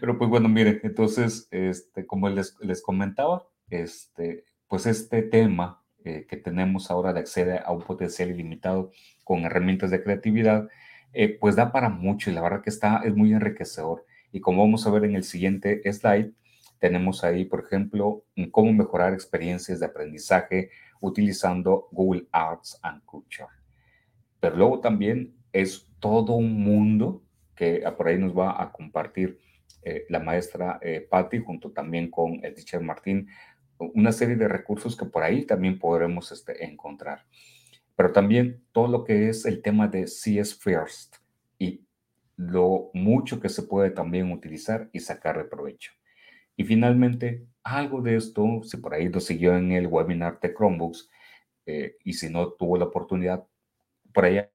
Pero 0.00 0.18
pues 0.18 0.30
bueno, 0.30 0.48
miren, 0.48 0.80
entonces, 0.82 1.48
este, 1.50 2.06
como 2.06 2.28
les, 2.28 2.56
les 2.60 2.82
comentaba, 2.82 3.46
este, 3.70 4.44
pues 4.68 4.86
este 4.86 5.22
tema 5.22 5.82
eh, 6.04 6.26
que 6.28 6.36
tenemos 6.36 6.90
ahora 6.90 7.12
de 7.12 7.20
acceder 7.20 7.62
a 7.64 7.72
un 7.72 7.82
potencial 7.82 8.30
ilimitado 8.30 8.92
con 9.24 9.44
herramientas 9.44 9.90
de 9.90 10.02
creatividad, 10.02 10.68
eh, 11.12 11.36
pues 11.40 11.56
da 11.56 11.72
para 11.72 11.88
mucho 11.88 12.30
y 12.30 12.34
la 12.34 12.42
verdad 12.42 12.62
que 12.62 12.70
está, 12.70 13.02
es 13.04 13.14
muy 13.14 13.32
enriquecedor. 13.32 14.04
Y 14.30 14.40
como 14.40 14.62
vamos 14.62 14.86
a 14.86 14.90
ver 14.90 15.04
en 15.04 15.16
el 15.16 15.24
siguiente 15.24 15.82
slide, 15.92 16.32
tenemos 16.78 17.24
ahí, 17.24 17.44
por 17.44 17.60
ejemplo, 17.60 18.24
cómo 18.52 18.72
mejorar 18.72 19.14
experiencias 19.14 19.80
de 19.80 19.86
aprendizaje 19.86 20.70
utilizando 21.00 21.88
Google 21.90 22.28
Arts 22.30 22.78
and 22.82 23.02
Culture. 23.04 23.48
Pero 24.38 24.56
luego 24.56 24.80
también 24.80 25.34
es 25.52 25.88
todo 25.98 26.34
un 26.34 26.62
mundo 26.62 27.24
que 27.56 27.82
por 27.96 28.08
ahí 28.08 28.18
nos 28.18 28.36
va 28.36 28.62
a 28.62 28.70
compartir 28.70 29.40
eh, 29.82 30.04
la 30.08 30.20
maestra 30.20 30.78
eh, 30.82 31.06
Patti 31.08 31.38
junto 31.38 31.72
también 31.72 32.10
con 32.10 32.44
el 32.44 32.54
teacher 32.54 32.80
Martín, 32.80 33.28
una 33.78 34.12
serie 34.12 34.36
de 34.36 34.48
recursos 34.48 34.96
que 34.96 35.06
por 35.06 35.22
ahí 35.22 35.44
también 35.44 35.78
podremos 35.78 36.32
este, 36.32 36.64
encontrar. 36.64 37.24
Pero 37.94 38.12
también 38.12 38.62
todo 38.72 38.88
lo 38.88 39.04
que 39.04 39.28
es 39.28 39.46
el 39.46 39.62
tema 39.62 39.88
de 39.88 40.04
CS 40.04 40.58
First 40.58 41.16
y 41.58 41.86
lo 42.36 42.90
mucho 42.94 43.40
que 43.40 43.48
se 43.48 43.62
puede 43.62 43.90
también 43.90 44.30
utilizar 44.32 44.90
y 44.92 45.00
sacar 45.00 45.38
de 45.38 45.44
provecho. 45.44 45.92
Y 46.56 46.64
finalmente, 46.64 47.46
algo 47.62 48.00
de 48.00 48.16
esto, 48.16 48.62
si 48.64 48.76
por 48.78 48.94
ahí 48.94 49.08
lo 49.08 49.20
siguió 49.20 49.56
en 49.56 49.72
el 49.72 49.86
webinar 49.86 50.40
de 50.40 50.54
Chromebooks 50.54 51.10
eh, 51.66 51.96
y 52.04 52.14
si 52.14 52.30
no 52.30 52.52
tuvo 52.52 52.76
la 52.76 52.86
oportunidad, 52.86 53.46
por 54.12 54.24
allá 54.24 54.50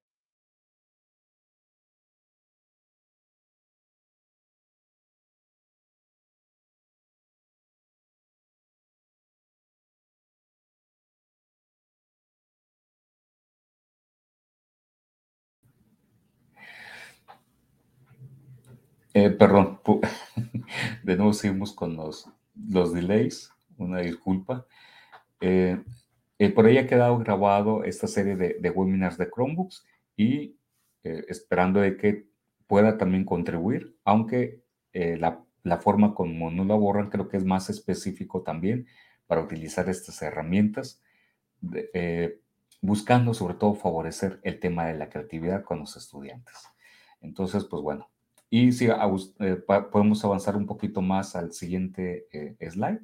Eh, 19.13 19.29
perdón, 19.29 19.81
de 21.03 21.17
nuevo 21.17 21.33
seguimos 21.33 21.73
con 21.73 21.97
los, 21.97 22.29
los 22.69 22.93
delays, 22.93 23.51
una 23.77 23.99
disculpa. 23.99 24.65
Eh, 25.41 25.83
eh, 26.39 26.49
por 26.49 26.65
ahí 26.65 26.77
ha 26.77 26.87
quedado 26.87 27.17
grabado 27.17 27.83
esta 27.83 28.07
serie 28.07 28.37
de, 28.37 28.57
de 28.59 28.69
webinars 28.69 29.17
de 29.17 29.29
Chromebooks 29.29 29.85
y 30.15 30.55
esperando 31.03 31.79
de 31.81 31.97
que 31.97 32.27
pueda 32.67 32.97
también 32.97 33.25
contribuir, 33.25 33.97
aunque 34.03 34.61
la, 34.93 35.43
la, 35.63 35.77
forma 35.77 36.13
como 36.13 36.51
no 36.51 36.63
la 36.63 36.75
borran 36.75 37.09
creo 37.09 37.27
que 37.27 37.37
es 37.37 37.43
más 37.43 37.71
específico 37.71 38.43
también 38.43 38.85
para 39.25 39.41
utilizar 39.41 39.89
estas 39.89 40.21
herramientas, 40.21 41.01
buscando 42.81 43.33
sobre 43.33 43.55
todo 43.55 43.73
favorecer 43.73 44.39
el 44.43 44.59
tema 44.59 44.85
de 44.85 44.93
la 44.93 45.09
creatividad 45.09 45.63
con 45.63 45.79
los 45.79 45.97
estudiantes. 45.97 46.55
Entonces, 47.19 47.65
pues 47.65 47.81
bueno, 47.81 48.11
y 48.53 48.73
si 48.73 48.87
eh, 48.89 49.55
podemos 49.65 50.23
avanzar 50.25 50.57
un 50.57 50.65
poquito 50.65 51.01
más 51.01 51.37
al 51.37 51.53
siguiente 51.53 52.27
eh, 52.33 52.69
slide. 52.69 52.99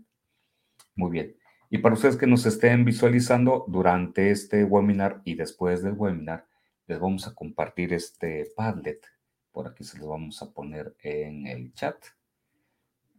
Muy 0.93 1.09
bien. 1.09 1.37
Y 1.69 1.77
para 1.77 1.95
ustedes 1.95 2.17
que 2.17 2.27
nos 2.27 2.45
estén 2.45 2.83
visualizando 2.83 3.63
durante 3.69 4.29
este 4.29 4.65
webinar 4.65 5.21
y 5.23 5.35
después 5.35 5.81
del 5.81 5.93
webinar, 5.93 6.45
les 6.85 6.99
vamos 6.99 7.27
a 7.27 7.33
compartir 7.33 7.93
este 7.93 8.51
Padlet. 8.57 9.07
Por 9.53 9.67
aquí 9.69 9.85
se 9.85 9.97
lo 9.99 10.09
vamos 10.09 10.41
a 10.41 10.51
poner 10.51 10.97
en 11.01 11.47
el 11.47 11.73
chat. 11.73 11.95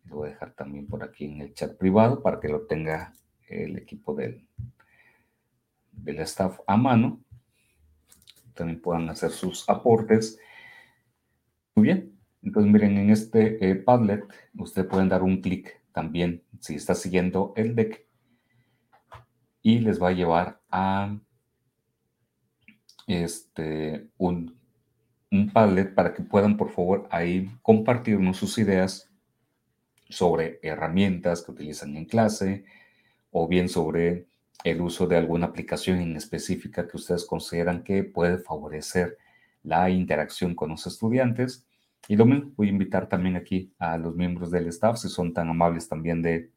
Lo 0.05 0.17
voy 0.17 0.29
a 0.29 0.33
dejar 0.33 0.53
también 0.53 0.87
por 0.87 1.03
aquí 1.03 1.25
en 1.25 1.41
el 1.41 1.55
chat 1.55 1.79
privado 1.79 2.23
para 2.23 2.41
que 2.41 2.49
lo 2.49 2.67
tenga 2.67 3.15
el 3.49 3.79
equipo 3.79 4.15
del, 4.15 4.47
del 5.93 6.19
staff 6.21 6.61
a 6.67 6.77
mano. 6.77 7.23
También 8.53 8.83
puedan 8.83 9.09
hacer 9.09 9.31
sus 9.31 9.67
aportes. 9.67 10.39
Muy 11.75 11.85
bien. 11.85 12.08
Entonces, 12.49 12.73
miren, 12.73 12.97
en 12.97 13.11
este 13.11 13.71
eh, 13.71 13.75
Padlet, 13.75 14.25
ustedes 14.55 14.89
pueden 14.89 15.11
dar 15.11 15.23
un 15.23 15.43
clic 15.43 15.83
también 15.93 16.43
si 16.61 16.77
está 16.77 16.95
siguiendo 16.95 17.53
el 17.57 17.75
deck 17.75 18.07
y 19.61 19.81
les 19.81 20.03
va 20.03 20.09
a 20.09 20.13
llevar 20.13 20.63
a 20.71 21.15
este, 23.07 24.09
un, 24.17 24.59
un 25.31 25.51
Padlet 25.53 25.95
para 25.95 26.15
que 26.15 26.23
puedan, 26.23 26.57
por 26.57 26.71
favor, 26.71 27.07
ahí 27.11 27.51
compartirnos 27.61 28.39
sus 28.39 28.57
ideas 28.57 29.11
sobre 30.09 30.59
herramientas 30.63 31.43
que 31.43 31.53
utilizan 31.53 31.99
en 31.99 32.07
clase 32.07 32.65
o 33.31 33.47
bien 33.47 33.69
sobre 33.69 34.27
el 34.65 34.81
uso 34.81 35.07
de 35.07 35.19
alguna 35.19 35.49
aplicación 35.49 36.01
en 36.01 36.17
específica 36.17 36.89
que 36.89 36.97
ustedes 36.97 37.27
consideran 37.27 37.85
que 37.85 38.05
puede 38.05 38.39
favorecer 38.39 39.19
la 39.63 39.91
interacción 39.91 40.55
con 40.55 40.71
los 40.71 40.87
estudiantes 40.87 41.68
y 42.09 42.17
lo 42.17 42.25
mismo, 42.25 42.53
voy 42.57 42.69
a 42.69 42.71
invitar 42.71 43.07
también 43.07 43.37
aquí 43.37 43.73
a 43.79 43.99
los 43.99 44.17
miembros 44.17 44.51
del 44.51 44.67
staff, 44.69 44.97
si 44.97 45.11
son 45.11 45.35
tan 45.35 45.51
amables 45.51 45.89
también 45.89 46.23
de 46.23 46.51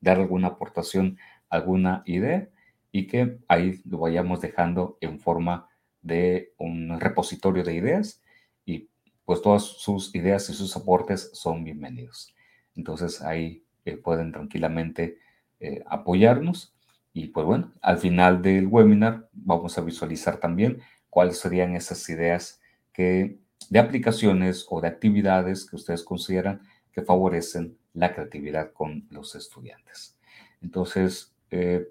dar 0.00 0.18
alguna 0.18 0.48
aportación, 0.48 1.16
alguna 1.48 2.02
idea, 2.06 2.48
y 2.90 3.06
que 3.06 3.38
ahí 3.46 3.80
lo 3.84 3.98
vayamos 3.98 4.40
dejando 4.40 4.98
en 5.00 5.20
forma 5.20 5.68
de 6.02 6.52
un 6.58 6.98
repositorio 6.98 7.62
de 7.62 7.74
ideas, 7.74 8.20
y 8.66 8.90
pues 9.24 9.40
todas 9.42 9.62
sus 9.62 10.12
ideas 10.16 10.50
y 10.50 10.54
sus 10.54 10.76
aportes 10.76 11.30
son 11.34 11.62
bienvenidos. 11.62 12.34
Entonces 12.74 13.22
ahí 13.22 13.62
eh, 13.84 13.96
pueden 13.96 14.32
tranquilamente 14.32 15.18
eh, 15.60 15.84
apoyarnos. 15.86 16.74
Y 17.12 17.28
pues 17.28 17.46
bueno, 17.46 17.72
al 17.80 17.98
final 17.98 18.42
del 18.42 18.66
webinar 18.66 19.28
vamos 19.32 19.78
a 19.78 19.82
visualizar 19.82 20.38
también 20.38 20.80
cuáles 21.10 21.38
serían 21.38 21.76
esas 21.76 22.08
ideas 22.08 22.60
que 22.92 23.38
de 23.70 23.78
aplicaciones 23.78 24.66
o 24.68 24.80
de 24.80 24.88
actividades 24.88 25.68
que 25.68 25.76
ustedes 25.76 26.02
consideran 26.02 26.62
que 26.92 27.02
favorecen 27.02 27.78
la 27.92 28.14
creatividad 28.14 28.72
con 28.72 29.06
los 29.10 29.34
estudiantes. 29.34 30.18
Entonces, 30.60 31.34
eh, 31.50 31.88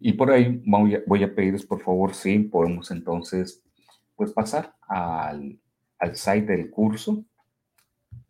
y 0.00 0.12
por 0.12 0.30
ahí 0.30 0.62
voy 0.66 1.24
a, 1.24 1.34
pedirles, 1.34 1.64
por 1.64 1.80
favor, 1.80 2.14
si 2.14 2.38
podemos 2.40 2.90
entonces, 2.90 3.62
pues 4.16 4.32
pasar 4.32 4.74
al, 4.88 5.58
al 5.98 6.16
site 6.16 6.52
del 6.52 6.70
curso. 6.70 7.24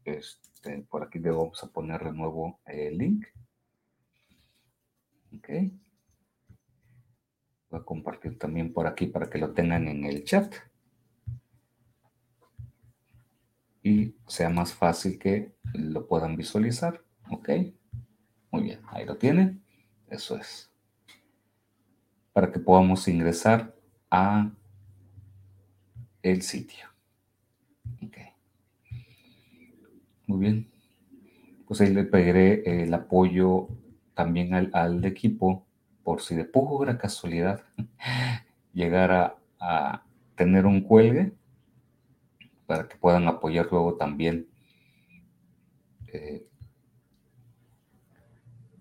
Este, 0.04 0.82
por 0.88 1.02
aquí 1.02 1.18
le 1.18 1.30
vamos 1.30 1.62
a 1.62 1.68
poner 1.68 2.02
de 2.04 2.12
nuevo 2.12 2.60
el 2.66 2.98
link. 2.98 3.26
Ok. 5.36 5.48
Voy 7.70 7.80
a 7.80 7.84
compartir 7.84 8.38
también 8.38 8.72
por 8.72 8.86
aquí 8.86 9.06
para 9.06 9.28
que 9.28 9.38
lo 9.38 9.52
tengan 9.52 9.88
en 9.88 10.04
el 10.04 10.24
chat. 10.24 10.54
Y 13.82 14.14
sea 14.26 14.48
más 14.48 14.74
fácil 14.74 15.18
que 15.18 15.52
lo 15.74 16.06
puedan 16.06 16.36
visualizar. 16.36 17.02
¿Ok? 17.30 17.48
Muy 18.50 18.62
bien, 18.62 18.80
ahí 18.88 19.04
lo 19.04 19.16
tienen. 19.16 19.62
Eso 20.08 20.36
es. 20.36 20.70
Para 22.32 22.50
que 22.50 22.58
podamos 22.58 23.06
ingresar 23.08 23.74
a 24.10 24.50
el 26.22 26.42
sitio. 26.42 26.86
Ok. 28.02 28.16
Muy 30.26 30.38
bien. 30.38 30.70
Pues 31.66 31.80
ahí 31.80 31.92
le 31.92 32.04
pediré 32.04 32.82
el 32.82 32.94
apoyo 32.94 33.68
también 34.14 34.54
al, 34.54 35.04
equipo 35.04 35.64
por 36.02 36.22
si 36.22 36.34
de 36.34 36.44
pura 36.44 36.98
casualidad 36.98 37.62
llegara 38.72 39.36
a 39.60 40.02
tener 40.34 40.66
un 40.66 40.80
cuelgue 40.80 41.32
para 42.68 42.86
que 42.86 42.98
puedan 42.98 43.26
apoyar 43.26 43.66
luego 43.70 43.94
también 43.94 44.46
eh, 46.12 46.46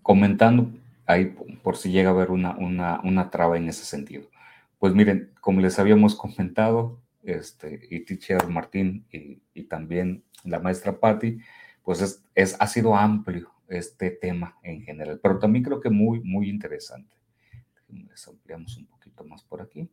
comentando 0.02 0.70
ahí 1.06 1.34
por 1.62 1.78
si 1.78 1.90
llega 1.90 2.10
a 2.10 2.12
haber 2.12 2.30
una, 2.30 2.54
una, 2.58 3.30
traba 3.30 3.56
en 3.56 3.66
ese 3.66 3.86
sentido. 3.86 4.28
Pues 4.78 4.92
miren, 4.92 5.32
como 5.40 5.62
les 5.62 5.78
habíamos 5.78 6.14
comentado, 6.14 7.00
este, 7.22 7.88
y 7.90 8.00
teacher 8.00 8.46
Martín 8.48 9.06
y, 9.10 9.62
también 9.64 10.22
la 10.44 10.60
maestra 10.60 11.00
Patti, 11.00 11.38
pues 11.82 12.22
es, 12.34 12.56
ha 12.60 12.66
sido 12.66 12.94
amplio 12.94 13.50
este 13.68 14.10
tema 14.10 14.58
en 14.62 14.82
general, 14.82 15.18
pero 15.22 15.38
también 15.38 15.64
creo 15.64 15.80
que 15.80 15.88
muy, 15.88 16.20
muy 16.20 16.50
interesante. 16.50 17.16
Les 17.88 18.28
ampliamos 18.28 18.76
un 18.76 18.84
poquito 18.84 19.24
más 19.24 19.42
por 19.44 19.62
aquí. 19.62 19.88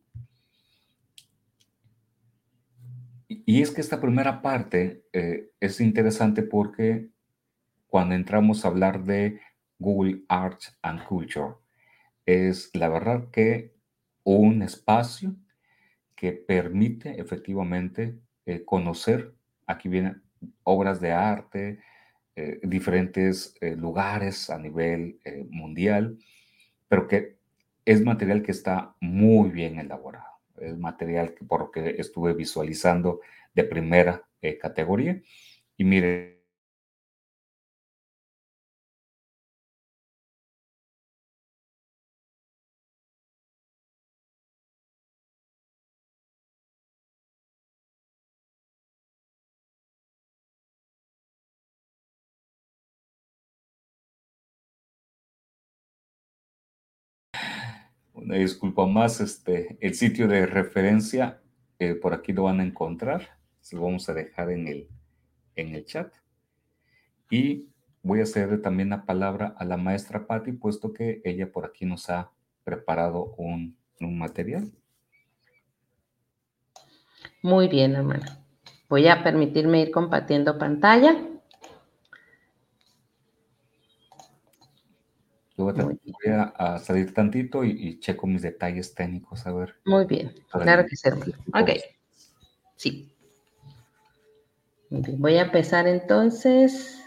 Y 3.28 3.60
es 3.60 3.72
que 3.72 3.80
esta 3.80 4.00
primera 4.00 4.40
parte 4.40 5.04
eh, 5.12 5.50
es 5.58 5.80
interesante 5.80 6.42
porque 6.42 7.10
cuando 7.88 8.14
entramos 8.14 8.64
a 8.64 8.68
hablar 8.68 9.04
de 9.04 9.40
Google 9.78 10.22
Arts 10.28 10.78
and 10.82 11.04
Culture, 11.04 11.54
es 12.24 12.70
la 12.74 12.88
verdad 12.88 13.30
que 13.32 13.74
un 14.22 14.62
espacio 14.62 15.36
que 16.14 16.32
permite 16.32 17.20
efectivamente 17.20 18.18
eh, 18.46 18.64
conocer, 18.64 19.34
aquí 19.66 19.88
vienen 19.88 20.22
obras 20.62 21.00
de 21.00 21.12
arte, 21.12 21.80
eh, 22.36 22.60
diferentes 22.62 23.54
lugares 23.76 24.50
a 24.50 24.58
nivel 24.58 25.20
mundial, 25.50 26.18
pero 26.86 27.08
que 27.08 27.38
es 27.84 28.02
material 28.04 28.42
que 28.42 28.52
está 28.52 28.94
muy 29.00 29.50
bien 29.50 29.78
elaborado 29.78 30.35
el 30.60 30.78
material 30.78 31.34
por 31.46 31.60
lo 31.60 31.70
que 31.70 31.96
estuve 31.98 32.34
visualizando 32.34 33.20
de 33.54 33.64
primera 33.64 34.26
eh, 34.40 34.58
categoría. 34.58 35.20
Y 35.76 35.84
mire, 35.84 36.35
una 58.26 58.38
disculpa 58.38 58.86
más, 58.86 59.20
este, 59.20 59.78
el 59.80 59.94
sitio 59.94 60.26
de 60.26 60.46
referencia, 60.46 61.40
eh, 61.78 61.94
por 61.94 62.12
aquí 62.12 62.32
lo 62.32 62.42
van 62.42 62.58
a 62.58 62.64
encontrar, 62.64 63.38
lo 63.70 63.82
vamos 63.82 64.08
a 64.08 64.14
dejar 64.14 64.50
en 64.50 64.66
el, 64.66 64.88
en 65.54 65.76
el 65.76 65.84
chat. 65.84 66.12
Y 67.30 67.68
voy 68.02 68.18
a 68.18 68.24
hacer 68.24 68.60
también 68.62 68.90
la 68.90 69.04
palabra 69.04 69.54
a 69.56 69.64
la 69.64 69.76
maestra 69.76 70.26
Patti, 70.26 70.50
puesto 70.52 70.92
que 70.92 71.22
ella 71.24 71.52
por 71.52 71.66
aquí 71.66 71.86
nos 71.86 72.10
ha 72.10 72.32
preparado 72.64 73.32
un, 73.36 73.76
un 74.00 74.18
material. 74.18 74.72
Muy 77.42 77.68
bien, 77.68 77.94
hermana. 77.94 78.44
Voy 78.88 79.06
a 79.06 79.22
permitirme 79.22 79.82
ir 79.82 79.92
compartiendo 79.92 80.58
pantalla. 80.58 81.16
Voy 85.72 85.98
a, 86.32 86.78
salir 86.78 87.12
tantito 87.12 87.64
y, 87.64 87.98
checo 88.00 88.26
mis 88.26 88.42
detalles 88.42 88.94
técnicos, 88.94 89.46
a 89.46 89.52
ver. 89.52 89.74
Muy 89.84 90.06
bien, 90.06 90.34
claro 90.50 90.84
que 90.86 90.96
sí. 90.96 91.08
Ok, 91.54 91.70
sí. 92.76 93.12
Voy 94.90 95.36
a 95.36 95.42
empezar 95.42 95.86
entonces. 95.86 97.02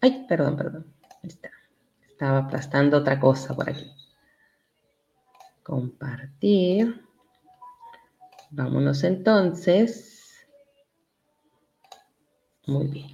Ay, 0.00 0.26
perdón, 0.28 0.56
perdón. 0.56 0.86
Está. 1.22 1.50
Estaba 2.08 2.38
aplastando 2.38 2.98
otra 2.98 3.18
cosa 3.18 3.54
por 3.54 3.68
aquí. 3.68 3.90
Compartir. 5.62 7.00
Vámonos 8.50 9.02
entonces. 9.04 10.46
Muy 12.66 12.86
bien. 12.88 13.08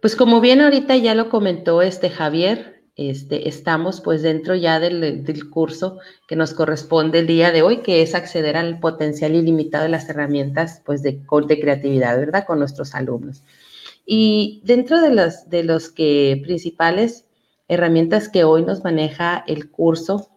Pues 0.00 0.14
como 0.14 0.40
bien 0.40 0.60
ahorita 0.60 0.96
ya 0.96 1.14
lo 1.14 1.28
comentó 1.28 1.82
este 1.82 2.08
Javier, 2.08 2.77
este, 2.98 3.48
estamos 3.48 4.00
pues 4.00 4.22
dentro 4.22 4.56
ya 4.56 4.80
del, 4.80 5.22
del, 5.24 5.50
curso 5.50 5.98
que 6.26 6.34
nos 6.34 6.52
corresponde 6.52 7.20
el 7.20 7.28
día 7.28 7.52
de 7.52 7.62
hoy, 7.62 7.78
que 7.78 8.02
es 8.02 8.16
acceder 8.16 8.56
al 8.56 8.80
potencial 8.80 9.36
ilimitado 9.36 9.84
de 9.84 9.90
las 9.90 10.08
herramientas 10.08 10.82
pues 10.84 11.00
de, 11.04 11.20
de 11.46 11.60
creatividad, 11.60 12.18
¿verdad? 12.18 12.44
Con 12.44 12.58
nuestros 12.58 12.96
alumnos. 12.96 13.44
Y 14.04 14.62
dentro 14.64 15.00
de 15.00 15.14
los, 15.14 15.48
de 15.48 15.62
los 15.62 15.90
que 15.90 16.40
principales 16.42 17.24
herramientas 17.68 18.28
que 18.28 18.42
hoy 18.42 18.64
nos 18.64 18.82
maneja 18.82 19.44
el 19.46 19.70
curso, 19.70 20.30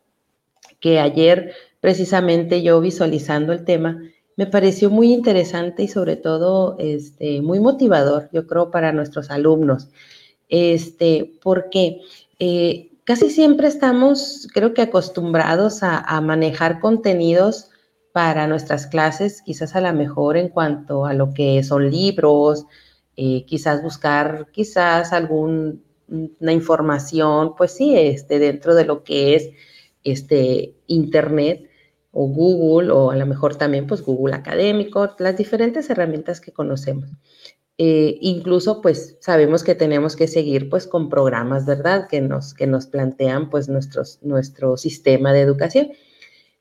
que 0.79 0.99
ayer 0.99 1.53
precisamente 1.79 2.61
yo 2.61 2.79
visualizando 2.79 3.53
el 3.53 3.65
tema, 3.65 4.03
me 4.37 4.45
pareció 4.45 4.91
muy 4.91 5.11
interesante 5.11 5.81
y 5.81 5.87
sobre 5.87 6.15
todo 6.15 6.75
este, 6.77 7.41
muy 7.41 7.59
motivador, 7.59 8.29
yo 8.31 8.45
creo, 8.45 8.69
para 8.69 8.91
nuestros 8.91 9.31
alumnos. 9.31 9.89
Este, 10.51 11.39
porque 11.41 12.01
eh, 12.43 12.89
casi 13.03 13.29
siempre 13.29 13.67
estamos, 13.67 14.47
creo 14.51 14.73
que 14.73 14.81
acostumbrados 14.81 15.83
a, 15.83 16.19
manejar 16.21 16.79
contenidos 16.79 17.69
para 18.13 18.47
nuestras 18.47 18.87
clases, 18.87 19.43
quizás 19.43 19.75
a 19.75 19.81
lo 19.81 19.93
mejor 19.93 20.37
en 20.37 20.49
cuanto 20.49 21.05
a 21.05 21.13
lo 21.13 21.35
que 21.35 21.63
son 21.63 21.91
libros, 21.91 22.65
eh, 23.15 23.45
quizás 23.45 23.83
buscar 23.83 24.47
quizás 24.51 25.13
alguna 25.13 25.77
información, 26.51 27.55
pues 27.55 27.73
sí, 27.73 27.95
este, 27.95 28.39
dentro 28.39 28.73
de 28.73 28.85
lo 28.85 29.03
que 29.03 29.35
es 29.35 29.49
este, 30.03 30.73
Internet, 30.87 31.69
o 32.11 32.25
Google 32.27 32.91
o 32.91 33.11
a 33.11 33.15
lo 33.15 33.25
mejor 33.27 33.55
también 33.55 33.85
pues 33.85 34.01
Google 34.01 34.35
Académico, 34.35 35.15
las 35.19 35.37
diferentes 35.37 35.89
herramientas 35.91 36.41
que 36.41 36.51
conocemos. 36.51 37.11
Eh, 37.77 38.17
incluso 38.21 38.81
pues 38.81 39.17
sabemos 39.21 39.63
que 39.63 39.75
tenemos 39.75 40.15
que 40.15 40.27
seguir 40.27 40.69
pues 40.69 40.87
con 40.87 41.09
programas, 41.09 41.65
¿verdad? 41.65 42.07
Que 42.07 42.21
nos, 42.21 42.53
que 42.53 42.67
nos 42.67 42.85
plantean 42.85 43.49
pues 43.49 43.69
nuestros, 43.69 44.19
nuestro 44.21 44.77
sistema 44.77 45.33
de 45.33 45.41
educación. 45.41 45.91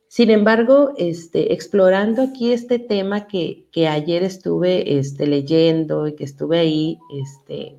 Sin 0.08 0.30
embargo, 0.30 0.92
este, 0.96 1.52
explorando 1.52 2.22
aquí 2.22 2.52
este 2.52 2.78
tema 2.78 3.28
que, 3.28 3.66
que 3.70 3.86
ayer 3.86 4.24
estuve 4.24 4.98
este, 4.98 5.26
leyendo 5.26 6.08
y 6.08 6.16
que 6.16 6.24
estuve 6.24 6.58
ahí 6.58 6.98
este, 7.12 7.76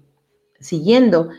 siguiendo, 0.59 1.29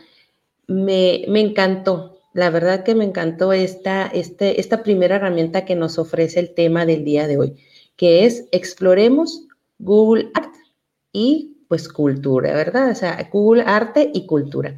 me, 0.67 1.25
me 1.27 1.39
encantó, 1.39 2.19
la 2.33 2.49
verdad 2.49 2.83
que 2.83 2.95
me 2.95 3.05
encantó 3.05 3.53
esta, 3.53 4.07
este, 4.07 4.59
esta 4.59 4.83
primera 4.83 5.15
herramienta 5.15 5.65
que 5.65 5.75
nos 5.75 5.97
ofrece 5.97 6.39
el 6.39 6.53
tema 6.53 6.85
del 6.85 7.03
día 7.03 7.27
de 7.27 7.37
hoy, 7.37 7.55
que 7.95 8.25
es 8.25 8.47
exploremos 8.51 9.47
Google 9.79 10.29
Art 10.33 10.53
y 11.11 11.52
pues 11.73 11.89
cultura, 11.89 12.53
¿verdad? 12.53 12.91
O 12.91 12.93
sea, 12.93 13.27
Google 13.31 13.63
Arte 13.65 14.11
y 14.13 14.27
cultura. 14.27 14.77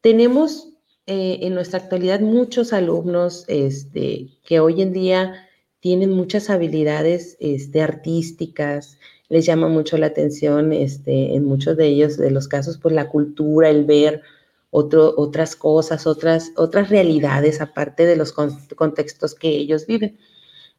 Tenemos 0.00 0.70
eh, 1.06 1.38
en 1.42 1.54
nuestra 1.54 1.78
actualidad 1.78 2.18
muchos 2.18 2.72
alumnos 2.72 3.44
este, 3.46 4.30
que 4.44 4.58
hoy 4.58 4.82
en 4.82 4.92
día 4.92 5.46
tienen 5.78 6.10
muchas 6.10 6.50
habilidades 6.50 7.36
este, 7.38 7.82
artísticas, 7.82 8.98
les 9.28 9.46
llama 9.46 9.68
mucho 9.68 9.96
la 9.96 10.06
atención 10.06 10.72
este, 10.72 11.36
en 11.36 11.44
muchos 11.44 11.76
de 11.76 11.86
ellos, 11.86 12.16
de 12.16 12.32
los 12.32 12.48
casos, 12.48 12.78
pues 12.78 12.92
la 12.92 13.08
cultura, 13.08 13.70
el 13.70 13.84
ver, 13.84 14.22
otras 14.70 15.54
cosas, 15.54 16.04
otras, 16.04 16.50
otras 16.56 16.90
realidades 16.90 17.60
aparte 17.60 18.06
de 18.06 18.16
los 18.16 18.32
contextos 18.32 19.36
que 19.36 19.50
ellos 19.50 19.86
viven. 19.86 20.18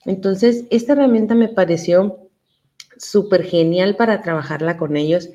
Entonces, 0.03 0.65
esta 0.69 0.91
herramienta 0.91 1.34
me 1.34 1.47
pareció 1.47 2.24
súper 2.97 3.43
genial 3.43 3.95
para 3.95 4.21
trabajarla 4.21 4.77
con 4.77 4.97
ellos, 4.97 5.29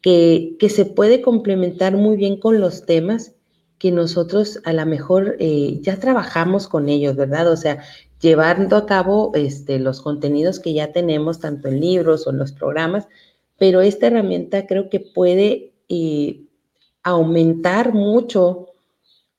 que, 0.00 0.56
que, 0.58 0.68
se 0.68 0.84
puede 0.84 1.22
complementar 1.22 1.96
muy 1.96 2.16
bien 2.16 2.38
con 2.38 2.60
los 2.60 2.86
temas 2.86 3.32
que 3.78 3.90
nosotros 3.90 4.60
a 4.64 4.72
lo 4.72 4.86
mejor 4.86 5.36
eh, 5.38 5.78
ya 5.82 5.98
trabajamos 5.98 6.68
con 6.68 6.88
ellos, 6.88 7.16
¿verdad? 7.16 7.50
O 7.50 7.56
sea, 7.56 7.82
llevando 8.20 8.76
a 8.76 8.86
cabo 8.86 9.32
este, 9.34 9.78
los 9.78 10.00
contenidos 10.00 10.60
que 10.60 10.72
ya 10.72 10.92
tenemos, 10.92 11.40
tanto 11.40 11.68
en 11.68 11.80
libros 11.80 12.26
o 12.26 12.30
en 12.30 12.38
los 12.38 12.52
programas, 12.52 13.06
pero 13.58 13.80
esta 13.80 14.06
herramienta 14.06 14.66
creo 14.66 14.88
que 14.88 15.00
puede 15.00 15.72
eh, 15.88 16.42
aumentar 17.02 17.92
mucho 17.92 18.66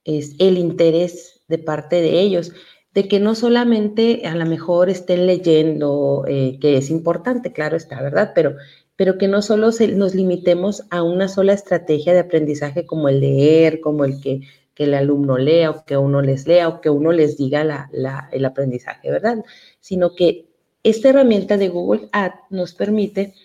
es 0.03 0.35
el 0.39 0.57
interés 0.57 1.41
de 1.47 1.57
parte 1.57 2.01
de 2.01 2.21
ellos, 2.21 2.51
de 2.97 3.07
que 3.07 3.19
no 3.19 3.35
solamente 3.35 4.23
a 4.25 4.33
lo 4.33 4.47
mejor 4.47 4.89
estén 4.89 5.27
leyendo, 5.27 6.25
eh, 6.27 6.57
que 6.59 6.77
es 6.77 6.89
importante, 6.89 7.53
claro 7.53 7.77
está, 7.77 8.01
¿verdad? 8.01 8.31
Pero, 8.33 8.55
pero 8.95 9.19
que 9.19 9.27
no 9.27 9.43
solo 9.43 9.69
nos 9.93 10.15
limitemos 10.15 10.83
a 10.89 11.03
una 11.03 11.27
sola 11.27 11.53
estrategia 11.53 12.13
de 12.13 12.21
aprendizaje 12.21 12.87
como 12.87 13.07
el 13.07 13.19
leer, 13.19 13.81
como 13.81 14.03
el 14.03 14.19
que, 14.19 14.41
que 14.73 14.85
el 14.85 14.95
alumno 14.95 15.37
lea 15.37 15.69
o 15.69 15.85
que 15.85 15.95
uno 15.95 16.23
les 16.23 16.47
lea 16.47 16.67
o 16.67 16.81
que 16.81 16.89
uno 16.89 17.11
les 17.11 17.37
diga 17.37 17.87
el 18.31 18.45
aprendizaje, 18.45 19.11
¿verdad? 19.11 19.45
Sino 19.79 20.15
que 20.15 20.47
esta 20.81 21.09
herramienta 21.09 21.55
de 21.57 21.69
Google 21.69 22.09
Ads 22.13 22.49
nos 22.49 22.73
permite 22.73 23.35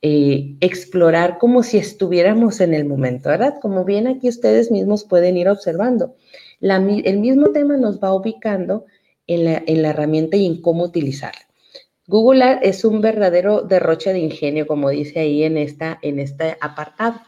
eh, 0.00 0.56
explorar 0.62 1.36
como 1.36 1.62
si 1.62 1.76
estuviéramos 1.76 2.62
en 2.62 2.72
el 2.72 2.86
momento, 2.86 3.28
¿verdad? 3.28 3.56
Como 3.60 3.84
bien 3.84 4.06
aquí 4.06 4.30
ustedes 4.30 4.70
mismos 4.70 5.04
pueden 5.04 5.36
ir 5.36 5.50
observando. 5.50 6.16
el 6.62 7.18
mismo 7.18 7.50
tema 7.50 7.76
nos 7.76 8.02
va 8.02 8.14
ubicando 8.14 8.86
en 9.34 9.44
la, 9.44 9.62
en 9.66 9.84
herramienta 9.84 10.36
y 10.36 10.46
en 10.46 10.60
cómo 10.60 10.84
utilizarla. 10.84 11.42
Google 12.06 12.42
Art 12.42 12.60
es 12.62 12.84
un 12.84 13.00
verdadero 13.00 13.62
derroche 13.62 14.12
de 14.12 14.18
ingenio, 14.18 14.66
como 14.66 14.90
dice 14.90 15.20
ahí 15.20 15.44
en, 15.44 15.56
esta, 15.56 15.98
en 16.02 16.18
este 16.18 16.56
apartado, 16.60 17.20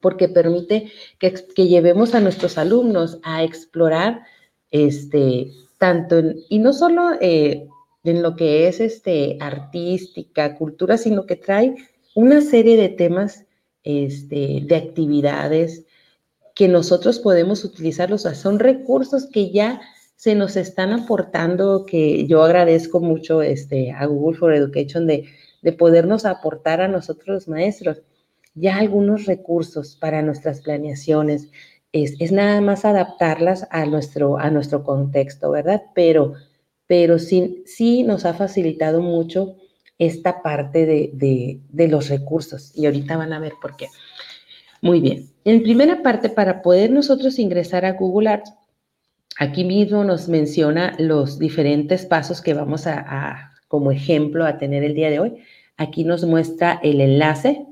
porque 0.00 0.28
permite 0.28 0.90
que, 1.18 1.34
que 1.54 1.66
llevemos 1.66 2.14
a 2.14 2.20
nuestros 2.20 2.56
alumnos 2.56 3.18
a 3.22 3.42
explorar 3.42 4.22
este, 4.70 5.52
tanto, 5.78 6.22
y 6.48 6.58
no 6.60 6.72
solo 6.72 7.12
eh, 7.20 7.66
en 8.04 8.22
lo 8.22 8.36
que 8.36 8.68
es 8.68 8.80
este, 8.80 9.36
artística, 9.40 10.56
cultura, 10.56 10.96
sino 10.96 11.26
que 11.26 11.36
trae 11.36 11.74
una 12.14 12.40
serie 12.40 12.76
de 12.76 12.88
temas, 12.88 13.44
este, 13.82 14.60
de 14.62 14.76
actividades 14.76 15.84
que 16.54 16.68
nosotros 16.68 17.18
podemos 17.18 17.64
utilizarlos. 17.64 18.22
son 18.22 18.58
recursos 18.58 19.26
que 19.26 19.50
ya 19.50 19.80
se 20.20 20.34
nos 20.34 20.56
están 20.56 20.92
aportando, 20.92 21.86
que 21.86 22.26
yo 22.26 22.42
agradezco 22.42 23.00
mucho 23.00 23.40
este, 23.40 23.90
a 23.92 24.04
Google 24.04 24.36
for 24.36 24.52
Education 24.52 25.06
de, 25.06 25.24
de 25.62 25.72
podernos 25.72 26.26
aportar 26.26 26.82
a 26.82 26.88
nosotros 26.88 27.26
los 27.28 27.48
maestros 27.48 28.02
ya 28.54 28.76
algunos 28.76 29.24
recursos 29.24 29.96
para 29.96 30.20
nuestras 30.20 30.60
planeaciones. 30.60 31.48
Es, 31.92 32.16
es, 32.20 32.32
nada 32.32 32.60
más 32.60 32.84
adaptarlas 32.84 33.66
a 33.70 33.86
nuestro, 33.86 34.36
a 34.36 34.50
nuestro 34.50 34.84
contexto, 34.84 35.52
¿verdad? 35.52 35.84
Pero 35.94 36.34
pero 36.86 37.18
sí, 37.18 37.62
sí 37.66 38.02
nos 38.02 38.26
ha 38.26 38.34
facilitado 38.34 39.00
mucho 39.00 39.54
esta 39.96 40.42
parte 40.42 40.84
de, 40.84 41.60
de, 41.70 41.88
los 41.88 42.08
recursos 42.08 42.72
y 42.76 42.84
ahorita 42.84 43.16
van 43.16 43.32
a 43.32 43.38
ver 43.38 43.52
por 43.62 43.76
qué. 43.76 43.86
Muy 44.82 45.00
bien, 45.00 45.30
en 45.44 45.62
primera 45.62 46.02
parte, 46.02 46.28
para 46.28 46.62
poder 46.62 46.90
nosotros 46.90 47.38
ingresar 47.38 47.84
a 47.84 47.92
Google 47.92 48.28
Arts, 48.28 48.52
aquí 49.38 49.64
mismo 49.64 50.04
nos 50.04 50.28
menciona 50.28 50.94
los 50.98 51.38
diferentes 51.38 52.06
pasos 52.06 52.40
que 52.40 52.54
vamos 52.54 52.86
a, 52.86 53.52
como 53.68 53.90
ejemplo 53.90 54.44
a 54.44 54.58
tener 54.58 54.84
el 54.84 54.94
día 54.94 55.10
de 55.10 55.20
hoy. 55.20 55.42
Aquí 55.76 56.04
nos 56.04 56.24
muestra 56.24 56.78
el 56.82 57.00
enlace. 57.00 57.66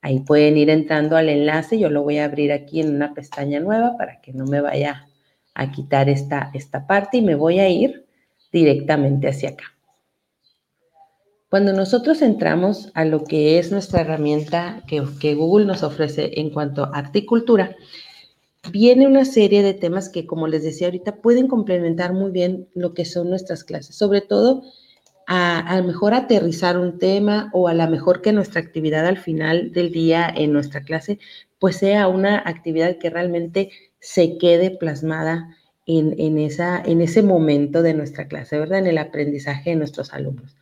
Ahí 0.00 0.20
pueden 0.20 0.56
ir 0.56 0.70
entrando 0.70 1.16
al 1.16 1.28
enlace. 1.28 1.78
Yo 1.78 1.90
lo 1.90 2.02
voy 2.02 2.18
a 2.18 2.24
abrir 2.24 2.52
aquí 2.52 2.80
en 2.80 2.94
una 2.94 3.14
pestaña 3.14 3.60
nueva 3.60 3.96
para 3.96 4.20
que 4.20 4.32
no 4.32 4.46
me 4.46 4.60
vaya 4.60 5.08
a 5.54 5.70
quitar 5.70 6.08
esta, 6.08 6.50
esta 6.54 6.86
parte 6.86 7.18
y 7.18 7.22
me 7.22 7.34
voy 7.34 7.60
a 7.60 7.68
ir 7.68 8.06
directamente 8.50 9.28
hacia 9.28 9.50
acá. 9.50 9.64
Cuando 11.50 11.74
nosotros 11.74 12.22
entramos 12.22 12.90
a 12.94 13.04
lo 13.04 13.24
que 13.24 13.58
es 13.58 13.70
nuestra 13.70 14.00
herramienta 14.00 14.82
que, 14.86 15.04
que 15.20 15.34
Google 15.34 15.66
nos 15.66 15.82
ofrece 15.82 16.40
en 16.40 16.48
cuanto 16.48 16.84
a 16.84 16.98
articultura, 16.98 17.76
viene 18.70 19.06
una 19.06 19.24
serie 19.24 19.62
de 19.62 19.74
temas 19.74 20.08
que, 20.08 20.26
como 20.26 20.46
les 20.46 20.62
decía 20.62 20.86
ahorita, 20.86 21.16
pueden 21.16 21.48
complementar 21.48 22.12
muy 22.12 22.30
bien 22.30 22.68
lo 22.74 22.94
que 22.94 23.04
son 23.04 23.30
nuestras 23.30 23.64
clases, 23.64 23.96
sobre 23.96 24.20
todo 24.20 24.62
a, 25.26 25.58
a 25.58 25.78
lo 25.78 25.84
mejor 25.84 26.14
aterrizar 26.14 26.78
un 26.78 26.98
tema 26.98 27.50
o 27.52 27.68
a 27.68 27.74
lo 27.74 27.88
mejor 27.88 28.22
que 28.22 28.32
nuestra 28.32 28.60
actividad 28.60 29.06
al 29.06 29.18
final 29.18 29.72
del 29.72 29.90
día 29.92 30.32
en 30.34 30.52
nuestra 30.52 30.82
clase, 30.82 31.18
pues 31.58 31.76
sea 31.76 32.08
una 32.08 32.38
actividad 32.38 32.98
que 32.98 33.10
realmente 33.10 33.70
se 34.00 34.36
quede 34.38 34.70
plasmada 34.70 35.56
en, 35.86 36.38
esa, 36.38 36.80
en 36.84 37.00
ese 37.00 37.22
momento 37.22 37.82
de 37.82 37.94
nuestra 37.94 38.28
clase, 38.28 38.58
¿verdad? 38.58 38.78
En 38.78 38.86
el 38.86 38.98
aprendizaje 38.98 39.70
de 39.70 39.76
nuestros 39.76 40.12
alumnos. 40.12 40.56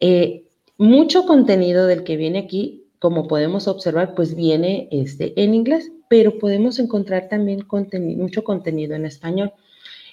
Eh, 0.00 0.44
mucho 0.78 1.26
contenido 1.26 1.86
del 1.86 2.04
que 2.04 2.16
viene 2.16 2.40
aquí 2.40 2.84
como 2.98 3.28
podemos 3.28 3.68
observar, 3.68 4.14
pues 4.14 4.34
viene 4.34 4.88
este, 4.90 5.34
en 5.42 5.54
inglés, 5.54 5.92
pero 6.14 6.38
podemos 6.38 6.78
encontrar 6.78 7.28
también 7.28 7.66
mucho 8.16 8.44
contenido 8.44 8.94
en 8.94 9.04
español. 9.04 9.52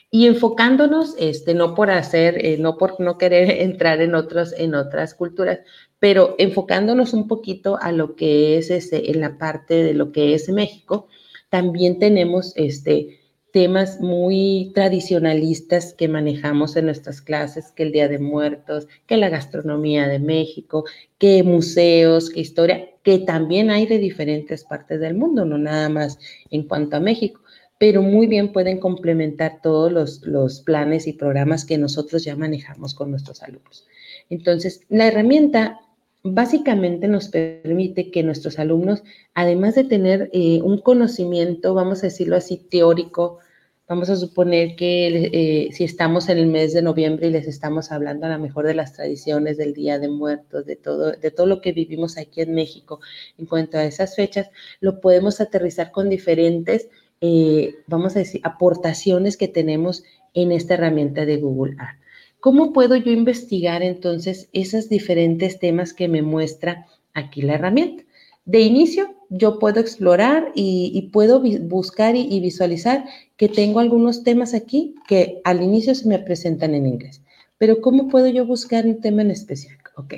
Y 0.10 0.26
enfocándonos, 0.26 1.14
este, 1.20 1.54
no 1.54 1.76
por 1.76 1.92
hacer, 1.92 2.44
eh, 2.44 2.58
no 2.58 2.76
por 2.80 3.00
no 3.00 3.20
querer 3.20 3.52
entrar 3.62 4.02
en, 4.02 4.16
otros, 4.16 4.52
en 4.58 4.74
otras 4.74 5.14
culturas, 5.14 5.60
pero 6.00 6.34
enfocándonos 6.40 7.14
un 7.14 7.28
poquito 7.28 7.78
a 7.80 7.92
lo 7.92 8.16
que 8.16 8.58
es 8.58 8.72
este, 8.72 9.12
en 9.12 9.22
la 9.22 9.38
parte 9.38 9.76
de 9.84 9.94
lo 9.94 10.12
que 10.12 10.34
es 10.34 10.50
México, 10.50 11.08
también 11.50 12.00
tenemos 12.00 12.54
este, 12.56 13.20
temas 13.52 14.00
muy 14.00 14.72
tradicionalistas 14.74 15.94
que 15.94 16.08
manejamos 16.08 16.76
en 16.76 16.86
nuestras 16.86 17.22
clases, 17.22 17.72
que 17.72 17.84
el 17.84 17.92
Día 17.92 18.08
de 18.08 18.20
Muertos, 18.20 18.88
que 19.06 19.18
la 19.18 19.30
gastronomía 19.30 20.08
de 20.08 20.20
México, 20.20 20.86
que 21.18 21.44
museos, 21.44 22.30
que 22.30 22.40
historia, 22.40 22.90
que 23.04 23.20
también 23.20 23.70
hay 23.70 23.86
de 23.86 23.98
diferentes 23.98 24.64
partes 24.64 25.00
del 25.00 25.16
mundo, 25.16 25.46
no 25.46 25.58
nada 25.58 25.90
más 25.90 26.20
en 26.50 26.68
cuanto 26.68 26.98
a 26.98 27.02
México, 27.02 27.42
pero 27.78 28.02
muy 28.02 28.28
bien 28.28 28.54
pueden 28.54 28.80
complementar 28.80 29.60
todos 29.62 29.92
los, 29.92 30.22
los 30.22 30.62
planes 30.62 31.08
y 31.08 31.14
programas 31.14 31.66
que 31.66 31.78
nosotros 31.78 32.24
ya 32.24 32.36
manejamos 32.36 32.94
con 32.94 33.12
nuestros 33.12 33.42
alumnos. 33.42 33.88
Entonces, 34.30 34.82
la 34.88 35.08
herramienta 35.08 35.80
básicamente 36.24 37.08
nos 37.08 37.30
permite 37.30 38.12
que 38.12 38.24
nuestros 38.24 38.60
alumnos, 38.60 39.04
además 39.34 39.76
de 39.76 39.84
tener 39.84 40.30
eh, 40.34 40.62
un 40.62 40.80
conocimiento, 40.80 41.74
vamos 41.74 42.00
a 42.00 42.08
decirlo 42.08 42.36
así, 42.36 42.58
teórico, 42.58 43.40
vamos 43.88 44.10
a 44.10 44.16
suponer 44.16 44.76
que 44.76 45.30
eh, 45.34 45.70
si 45.74 45.84
estamos 45.84 46.30
en 46.30 46.38
el 46.38 46.48
mes 46.48 46.74
de 46.74 46.82
noviembre 46.82 47.28
y 47.28 47.32
les 47.32 47.48
estamos 47.48 47.92
hablando 47.92 48.26
a 48.26 48.30
lo 48.30 48.40
mejor 48.40 48.66
de 48.66 48.74
las 48.74 48.94
tradiciones 48.94 49.58
del 49.58 49.74
Día 49.74 50.00
de 50.00 50.08
Muertos, 50.08 50.66
de 50.66 50.76
todo, 50.76 51.12
de 51.12 51.32
todo 51.32 51.46
lo 51.48 51.60
que 51.60 51.74
vivimos 51.74 52.18
aquí 52.18 52.42
en 52.42 52.54
México 52.54 53.02
en 53.38 53.48
cuanto 53.48 53.78
a 53.78 53.84
esas 53.84 54.16
fechas, 54.16 54.50
lo 54.80 55.02
podemos 55.02 55.42
aterrizar 55.42 55.92
con 55.92 56.08
diferentes, 56.10 56.88
eh, 57.20 57.76
vamos 57.88 58.16
a 58.16 58.20
decir, 58.20 58.42
aportaciones 58.44 59.38
que 59.38 59.48
tenemos 59.48 60.04
en 60.34 60.52
esta 60.52 60.76
herramienta 60.76 61.26
de 61.26 61.38
Google 61.38 61.76
Art. 61.78 62.01
¿Cómo 62.42 62.74
puedo 62.74 62.96
yo 62.96 63.12
investigar 63.12 63.84
entonces 63.84 64.50
esos 64.52 64.90
diferentes 64.90 65.60
temas 65.60 65.94
que 65.94 66.08
me 66.08 66.24
muestra 66.24 66.88
aquí 67.14 67.44
la 67.44 67.54
herramienta? 67.54 68.04
De 68.46 68.62
inicio, 68.62 69.14
yo 69.30 69.60
puedo 69.60 69.80
explorar 69.80 70.52
y, 70.56 71.10
puedo 71.14 71.40
buscar 71.40 72.16
y, 72.16 72.40
visualizar 72.40 73.06
que 73.38 73.48
tengo 73.48 73.80
algunos 73.80 74.24
temas 74.24 74.56
aquí 74.56 74.96
que 75.08 75.40
al 75.44 75.62
inicio 75.62 75.94
se 75.94 76.08
me 76.08 76.18
presentan 76.18 76.74
en 76.74 76.88
inglés. 76.88 77.22
Pero 77.60 77.80
¿cómo 77.80 78.08
puedo 78.08 78.26
yo 78.26 78.44
buscar 78.44 78.88
un 78.88 79.00
tema 79.02 79.22
en 79.22 79.30
específico? 79.30 79.92
Ok. 79.98 80.16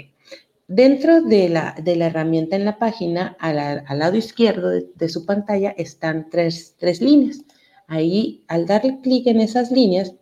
Dentro 0.70 1.22
de 1.24 1.50
la, 1.50 1.76
de 1.84 1.98
la 1.98 2.06
herramienta 2.06 2.56
en 2.56 2.64
la 2.64 2.80
página, 2.80 3.36
al, 3.38 4.00
lado 4.00 4.16
izquierdo 4.16 4.70
de, 4.70 5.10
su 5.10 5.26
pantalla, 5.26 5.76
están 5.78 6.30
tres, 6.30 6.76
tres 6.80 7.02
líneas. 7.02 7.44
Ahí, 7.88 8.46
al 8.48 8.66
darle 8.66 9.02
clic 9.02 9.28
en 9.28 9.42
esas 9.42 9.72
líneas, 9.72 10.14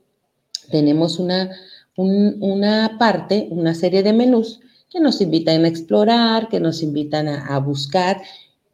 tenemos 0.72 1.20
una, 1.20 1.52
una 1.96 2.98
parte, 2.98 3.48
una 3.52 3.76
serie 3.76 4.04
de 4.04 4.14
menús 4.14 4.62
que 4.92 5.00
nos 5.00 5.22
invitan 5.22 5.64
a 5.64 5.68
explorar, 5.70 6.50
que 6.50 6.60
nos 6.60 6.84
invitan 6.84 7.28
a, 7.28 7.58
buscar. 7.60 8.22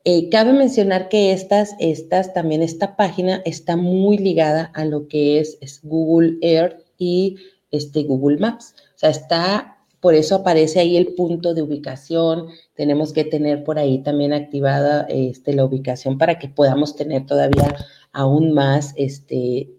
Eh, 0.04 0.30
cabe 0.30 0.54
mencionar 0.54 1.10
que 1.10 1.32
estas, 1.32 1.76
estas, 1.80 2.34
también 2.34 2.64
esta 2.64 2.96
página 2.96 3.42
está 3.46 3.78
muy 3.78 4.18
ligada 4.18 4.72
a 4.74 4.84
lo 4.86 5.08
que 5.08 5.40
es, 5.40 5.58
Google 5.84 6.38
Earth 6.42 6.82
y 6.98 7.38
este 7.72 8.04
Google 8.04 8.38
Maps. 8.38 8.74
O 8.96 8.98
sea, 8.98 9.12
está, 9.12 9.78
por 10.00 10.16
eso 10.16 10.36
aparece 10.36 10.80
ahí 10.80 10.98
el 10.98 11.14
punto 11.14 11.54
de 11.54 11.62
ubicación. 11.62 12.48
Tenemos 12.74 13.14
que 13.14 13.24
tener 13.24 13.64
por 13.64 13.78
ahí 13.78 14.00
también 14.00 14.34
activada 14.34 15.06
este, 15.10 15.54
la 15.54 15.66
ubicación 15.66 16.18
para 16.18 16.40
que 16.40 16.48
podamos 16.48 16.96
tener 16.96 17.26
todavía 17.28 17.76
aún 18.12 18.54
más 18.54 18.94
este, 18.96 19.70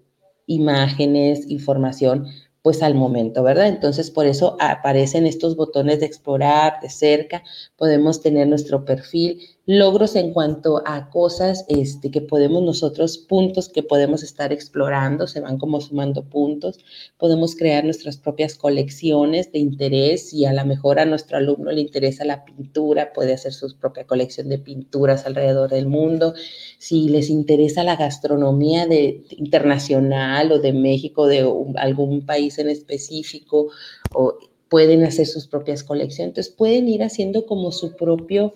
imágenes, 0.46 1.50
información 1.50 2.28
pues 2.68 2.82
al 2.82 2.94
momento, 2.94 3.42
¿verdad? 3.42 3.66
Entonces, 3.66 4.10
por 4.10 4.26
eso 4.26 4.58
aparecen 4.60 5.26
estos 5.26 5.56
botones 5.56 6.00
de 6.00 6.04
explorar 6.04 6.80
de 6.82 6.90
cerca, 6.90 7.42
podemos 7.76 8.20
tener 8.20 8.46
nuestro 8.46 8.84
perfil, 8.84 9.40
logros 9.68 10.16
en 10.16 10.32
cuanto 10.32 10.82
a 10.86 11.10
cosas 11.10 11.66
este, 11.68 12.10
que 12.10 12.22
podemos 12.22 12.62
nosotros, 12.62 13.18
puntos 13.18 13.68
que 13.68 13.82
podemos 13.82 14.22
estar 14.22 14.50
explorando, 14.50 15.26
se 15.26 15.42
van 15.42 15.58
como 15.58 15.82
sumando 15.82 16.24
puntos, 16.24 16.78
podemos 17.18 17.54
crear 17.54 17.84
nuestras 17.84 18.16
propias 18.16 18.54
colecciones 18.54 19.52
de 19.52 19.58
interés 19.58 20.32
y 20.32 20.46
a 20.46 20.54
lo 20.54 20.64
mejor 20.64 20.98
a 20.98 21.04
nuestro 21.04 21.36
alumno 21.36 21.70
le 21.70 21.82
interesa 21.82 22.24
la 22.24 22.46
pintura, 22.46 23.12
puede 23.12 23.34
hacer 23.34 23.52
su 23.52 23.76
propia 23.76 24.06
colección 24.06 24.48
de 24.48 24.56
pinturas 24.56 25.26
alrededor 25.26 25.68
del 25.68 25.86
mundo, 25.86 26.32
si 26.78 27.10
les 27.10 27.28
interesa 27.28 27.84
la 27.84 27.96
gastronomía 27.96 28.86
de, 28.86 29.22
internacional 29.36 30.50
o 30.50 30.60
de 30.60 30.72
México, 30.72 31.26
de 31.26 31.46
algún 31.76 32.24
país 32.24 32.58
en 32.58 32.70
específico, 32.70 33.68
o 34.14 34.38
pueden 34.70 35.04
hacer 35.04 35.26
sus 35.26 35.46
propias 35.46 35.84
colecciones, 35.84 36.30
entonces 36.30 36.54
pueden 36.54 36.88
ir 36.88 37.02
haciendo 37.02 37.44
como 37.44 37.70
su 37.70 37.96
propio 37.96 38.54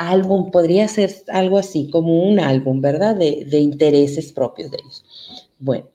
álbum, 0.00 0.50
podría 0.50 0.88
ser 0.88 1.14
algo 1.28 1.58
así, 1.58 1.90
como 1.90 2.22
un 2.24 2.40
álbum, 2.40 2.80
¿verdad? 2.80 3.16
De, 3.16 3.60
intereses 3.60 4.32
propios 4.32 4.70
de 4.70 4.78
ellos. 4.78 5.04
Bueno, 5.58 5.88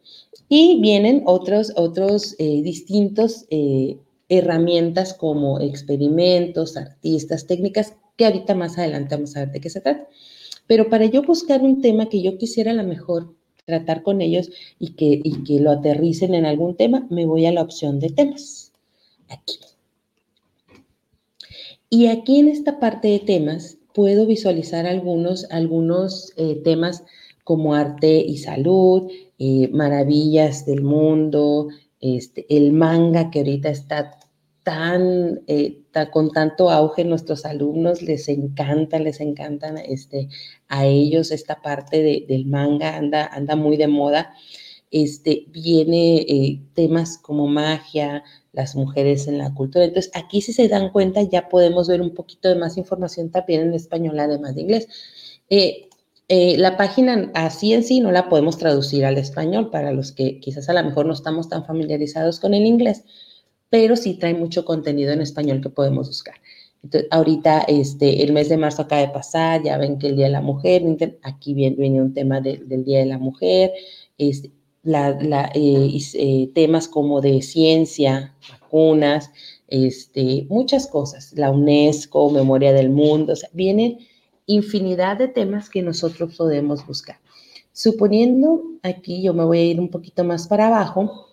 y 0.48 0.80
vienen 0.80 1.24
otros, 1.26 1.74
otros 1.76 2.36
eh, 2.38 2.62
distintos 2.62 3.46
eh, 3.50 3.98
herramientas 4.30 5.16
como 5.16 5.60
experimentos, 5.60 6.78
artistas, 6.78 7.48
técnicas, 7.48 7.96
que 8.16 8.26
ahorita 8.26 8.54
más 8.54 8.78
adelante 8.78 9.16
vamos 9.16 9.36
a 9.36 9.40
ver 9.40 9.54
de 9.54 9.62
qué 9.62 9.72
se 9.72 9.82
trata. 9.82 10.08
Pero 10.68 10.88
para 10.88 11.06
yo 11.06 11.24
buscar 11.24 11.64
un 11.64 11.82
tema 11.82 12.08
que 12.08 12.22
yo 12.22 12.38
quisiera 12.38 12.72
a 12.72 12.76
lo 12.76 12.84
mejor 12.84 13.34
tratar 13.66 14.04
con 14.04 14.22
ellos 14.22 14.52
y 14.78 14.94
que, 14.94 15.20
y 15.24 15.44
que 15.44 15.60
lo 15.60 15.72
aterricen 15.72 16.36
en 16.36 16.46
algún 16.46 16.76
tema, 16.76 17.08
me 17.10 17.26
voy 17.26 17.48
a 17.48 17.52
la 17.52 17.64
opción 17.64 18.00
de 18.00 18.12
temas. 18.12 18.72
Aquí. 19.30 19.56
Y 21.90 22.06
aquí 22.08 22.40
en 22.40 22.50
esta 22.50 22.80
parte 22.80 23.08
de 23.08 23.20
temas 23.20 23.75
puedo 23.96 24.28
visualizar 24.28 24.86
algunos, 24.86 25.50
algunos 25.50 26.34
eh, 26.36 26.62
temas 26.64 27.04
como 27.46 27.74
arte 27.74 28.18
y 28.18 28.38
salud, 28.38 29.10
eh, 29.40 29.70
maravillas 29.72 30.66
del 30.66 30.84
mundo, 30.84 31.70
este, 32.02 32.46
el 32.50 32.74
manga 32.74 33.32
que 33.32 33.40
ahorita 33.40 33.70
está 33.70 34.20
tan, 34.64 35.42
eh, 35.48 35.80
con 36.12 36.32
tanto 36.32 36.70
auge 36.70 37.06
nuestros 37.06 37.46
alumnos, 37.46 38.02
les 38.02 38.28
encanta, 38.28 39.00
les 39.00 39.22
encantan 39.22 39.78
este, 39.78 40.28
a 40.68 40.86
ellos 40.86 41.32
esta 41.32 41.62
parte 41.62 42.26
del 42.28 42.46
manga, 42.48 42.98
anda, 42.98 43.28
anda 43.28 43.56
muy 43.56 43.78
de 43.78 43.88
moda. 43.88 44.34
Este, 44.92 45.46
viene 45.50 46.62
temas 46.74 47.18
como 47.18 47.48
magia, 47.48 48.24
las 48.56 48.76
mujeres 48.76 49.28
en 49.28 49.38
la 49.38 49.54
cultura. 49.54 49.86
Entonces, 49.86 50.12
aquí 50.16 50.42
si 50.42 50.54
se 50.54 50.68
dan 50.68 50.92
cuenta, 50.92 51.22
ya 51.22 51.50
podemos 51.50 51.88
ver 51.88 52.02
un 52.02 52.14
poquito 52.14 52.50
de 52.50 52.56
más 52.56 52.78
información 52.78 53.30
también 53.30 53.62
en 53.62 53.74
español, 53.74 54.20
además 54.20 54.56
de 54.56 54.62
inglés. 54.62 54.88
Eh, 55.50 55.90
eh, 56.28 56.58
la 56.58 56.76
página 56.76 57.32
así 57.36 57.74
en 57.74 57.84
sí 57.84 58.00
no 58.00 58.12
la 58.12 58.30
podemos 58.30 58.58
traducir 58.58 59.06
al 59.06 59.18
español 59.18 59.70
para 59.70 59.92
los 59.92 60.12
que 60.12 60.40
quizás 60.40 60.70
a 60.70 60.74
lo 60.74 60.84
mejor 60.84 61.06
no 61.06 61.14
estamos 61.14 61.50
tan 61.50 61.66
familiarizados 61.66 62.40
con 62.40 62.56
el 62.56 62.66
inglés, 62.66 63.04
pero 63.70 63.96
sí 63.96 64.16
trae 64.16 64.34
mucho 64.34 64.66
contenido 64.66 65.12
en 65.12 65.22
español 65.22 65.62
que 65.62 65.70
podemos 65.70 66.08
buscar. 66.08 66.36
Entonces, 66.84 67.10
ahorita 67.12 67.62
este, 67.68 68.24
el 68.24 68.34
mes 68.34 68.50
de 68.50 68.58
marzo 68.58 68.84
acaba 68.84 69.02
de 69.02 69.10
pasar, 69.10 69.64
ya 69.64 69.78
ven 69.78 69.98
que 70.00 70.08
el 70.08 70.16
Día 70.16 70.26
de 70.26 70.32
la 70.32 70.42
Mujer, 70.42 70.84
aquí 71.24 71.54
viene, 71.54 71.76
viene 71.76 72.02
un 72.02 72.14
tema 72.14 72.42
del 72.42 72.84
Día 72.84 73.00
de 73.00 73.06
la 73.08 73.18
Mujer, 73.18 73.72
este, 74.18 74.52
la, 74.86 75.50
eh, 75.54 75.98
eh, 76.14 76.50
temas 76.54 76.88
como 76.88 77.20
de 77.20 77.42
ciencia, 77.42 78.36
vacunas, 78.50 79.32
este, 79.68 80.46
muchas 80.50 80.88
cosas, 80.88 81.34
la 81.34 81.52
UNESCO, 81.52 82.30
Memoria 82.30 82.72
del 82.72 82.92
Mundo, 82.92 83.34
o 83.34 83.36
sea, 83.36 83.50
vienen 83.52 83.98
infinidad 84.46 85.18
de 85.18 85.28
temas 85.28 85.70
que 85.70 85.82
nosotros 85.82 86.36
podemos 86.38 86.86
buscar. 86.86 87.18
Suponiendo, 87.74 88.62
aquí 88.84 89.24
yo 89.24 89.34
me 89.34 89.44
voy 89.44 89.58
a 89.58 89.66
ir 89.66 89.80
un 89.80 89.90
poquito 89.90 90.24
más 90.24 90.48
para 90.48 90.68
abajo, 90.68 91.28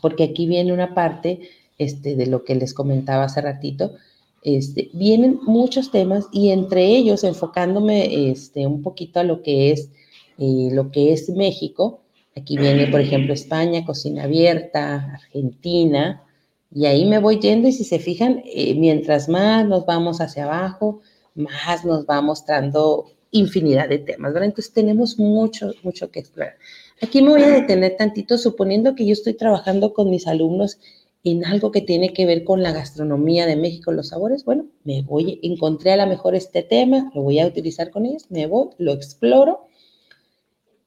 porque 0.00 0.24
aquí 0.24 0.46
viene 0.46 0.72
una 0.72 0.94
parte 0.94 1.40
este, 1.78 2.14
de 2.14 2.26
lo 2.26 2.44
que 2.44 2.54
les 2.54 2.72
comentaba 2.72 3.24
hace 3.24 3.40
ratito, 3.40 3.96
este, 4.42 4.90
vienen 4.92 5.40
muchos 5.42 5.90
temas 5.90 6.26
y 6.30 6.50
entre 6.50 6.86
ellos 6.86 7.24
enfocándome 7.24 8.30
este, 8.30 8.64
un 8.64 8.80
poquito 8.80 9.18
a 9.18 9.24
lo 9.24 9.42
que 9.42 9.72
es, 9.72 9.90
eh, 10.38 10.68
lo 10.70 10.92
que 10.92 11.12
es 11.12 11.28
México, 11.30 12.02
Aquí 12.36 12.58
viene, 12.58 12.86
por 12.88 13.00
ejemplo, 13.00 13.32
España, 13.32 13.86
cocina 13.86 14.24
abierta, 14.24 15.14
Argentina, 15.14 16.22
y 16.70 16.84
ahí 16.84 17.06
me 17.06 17.18
voy 17.18 17.40
yendo 17.40 17.66
y 17.66 17.72
si 17.72 17.84
se 17.84 17.98
fijan, 17.98 18.42
eh, 18.44 18.74
mientras 18.74 19.30
más 19.30 19.66
nos 19.66 19.86
vamos 19.86 20.20
hacia 20.20 20.44
abajo, 20.44 21.00
más 21.34 21.86
nos 21.86 22.04
va 22.04 22.20
mostrando 22.20 23.06
infinidad 23.30 23.88
de 23.88 23.98
temas, 23.98 24.34
¿verdad? 24.34 24.48
Entonces 24.48 24.74
tenemos 24.74 25.18
mucho, 25.18 25.72
mucho 25.82 26.10
que 26.10 26.20
explorar. 26.20 26.56
Aquí 27.00 27.22
me 27.22 27.30
voy 27.30 27.42
a 27.42 27.48
detener 27.48 27.96
tantito, 27.96 28.36
suponiendo 28.36 28.94
que 28.94 29.06
yo 29.06 29.14
estoy 29.14 29.32
trabajando 29.32 29.94
con 29.94 30.10
mis 30.10 30.26
alumnos 30.26 30.78
en 31.24 31.44
algo 31.46 31.72
que 31.72 31.80
tiene 31.80 32.12
que 32.12 32.26
ver 32.26 32.44
con 32.44 32.62
la 32.62 32.72
gastronomía 32.72 33.46
de 33.46 33.56
México, 33.56 33.92
los 33.92 34.08
sabores, 34.08 34.44
bueno, 34.44 34.66
me 34.84 35.02
voy, 35.02 35.40
encontré 35.42 35.92
a 35.92 35.96
lo 35.96 36.06
mejor 36.06 36.34
este 36.34 36.62
tema, 36.62 37.10
lo 37.14 37.22
voy 37.22 37.40
a 37.40 37.46
utilizar 37.46 37.90
con 37.90 38.04
ellos, 38.04 38.26
me 38.28 38.46
voy, 38.46 38.68
lo 38.78 38.92
exploro 38.92 39.66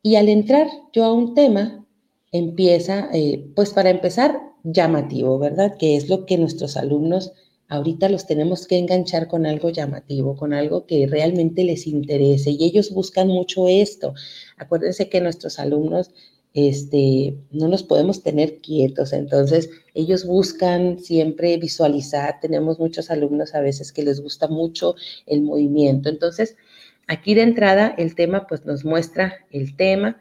y 0.01 0.15
al 0.15 0.29
entrar 0.29 0.67
yo 0.93 1.05
a 1.05 1.13
un 1.13 1.33
tema, 1.33 1.85
empieza, 2.31 3.09
eh, 3.13 3.45
pues 3.55 3.71
para 3.71 3.89
empezar, 3.89 4.39
llamativo, 4.63 5.39
¿verdad? 5.39 5.77
Que 5.77 5.95
es 5.95 6.09
lo 6.09 6.25
que 6.25 6.37
nuestros 6.37 6.77
alumnos 6.77 7.31
ahorita 7.69 8.09
los 8.09 8.25
tenemos 8.25 8.67
que 8.67 8.77
enganchar 8.77 9.27
con 9.27 9.45
algo 9.45 9.69
llamativo, 9.69 10.35
con 10.35 10.53
algo 10.53 10.85
que 10.85 11.07
realmente 11.07 11.63
les 11.63 11.87
interese 11.87 12.51
y 12.51 12.65
ellos 12.65 12.91
buscan 12.91 13.27
mucho 13.27 13.67
esto. 13.67 14.13
Acuérdense 14.57 15.07
que 15.07 15.21
nuestros 15.21 15.59
alumnos 15.59 16.11
este, 16.53 17.37
no 17.51 17.67
nos 17.67 17.83
podemos 17.83 18.23
tener 18.23 18.59
quietos. 18.59 19.13
Entonces, 19.13 19.69
ellos 19.93 20.25
buscan 20.25 20.99
siempre 20.99 21.57
visualizar. 21.57 22.39
Tenemos 22.41 22.79
muchos 22.79 23.11
alumnos 23.11 23.53
a 23.53 23.61
veces 23.61 23.91
que 23.93 24.03
les 24.03 24.19
gusta 24.19 24.47
mucho 24.47 24.95
el 25.27 25.43
movimiento. 25.43 26.09
Entonces, 26.09 26.55
aquí 27.09 27.33
de 27.33 27.41
entrada, 27.41 27.93
el 27.97 28.15
tema 28.15 28.47
pues 28.47 28.65
nos 28.65 28.85
muestra 28.85 29.33
el 29.51 29.75
tema. 29.75 30.17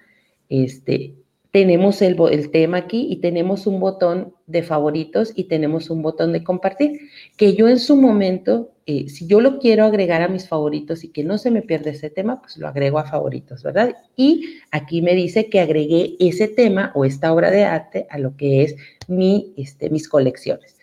Este, 0.48 1.14
tenemos 1.50 2.02
el, 2.02 2.16
el, 2.30 2.50
tema 2.50 2.78
aquí 2.78 3.06
y 3.10 3.16
tenemos 3.16 3.66
un 3.66 3.78
botón 3.78 4.34
de 4.46 4.62
favoritos 4.62 5.32
y 5.34 5.44
tenemos 5.44 5.90
un 5.90 6.02
botón 6.02 6.32
de 6.32 6.42
compartir, 6.42 7.00
que 7.36 7.54
yo 7.54 7.68
en 7.68 7.78
su 7.78 7.96
momento, 7.96 8.70
eh, 8.86 9.08
si 9.08 9.26
yo 9.26 9.40
lo 9.40 9.58
quiero 9.58 9.84
agregar 9.84 10.22
a 10.22 10.28
mis 10.28 10.48
favoritos 10.48 11.04
y 11.04 11.08
que 11.08 11.24
no 11.24 11.36
se 11.38 11.50
me 11.50 11.62
pierda 11.62 11.90
ese 11.90 12.10
tema, 12.10 12.40
pues 12.40 12.56
lo 12.56 12.68
agrego 12.68 12.98
a 12.98 13.04
favoritos, 13.06 13.62
¿verdad? 13.62 13.96
Y 14.16 14.58
aquí 14.70 15.02
me 15.02 15.14
dice 15.14 15.48
que 15.48 15.60
agregué 15.60 16.16
ese 16.20 16.48
tema 16.48 16.92
o 16.94 17.04
esta 17.04 17.32
obra 17.32 17.50
de 17.50 17.64
arte 17.64 18.06
a 18.10 18.18
lo 18.18 18.36
que 18.36 18.62
es 18.62 18.76
mi, 19.06 19.52
este, 19.56 19.90
mis 19.90 20.08
colecciones. 20.08 20.76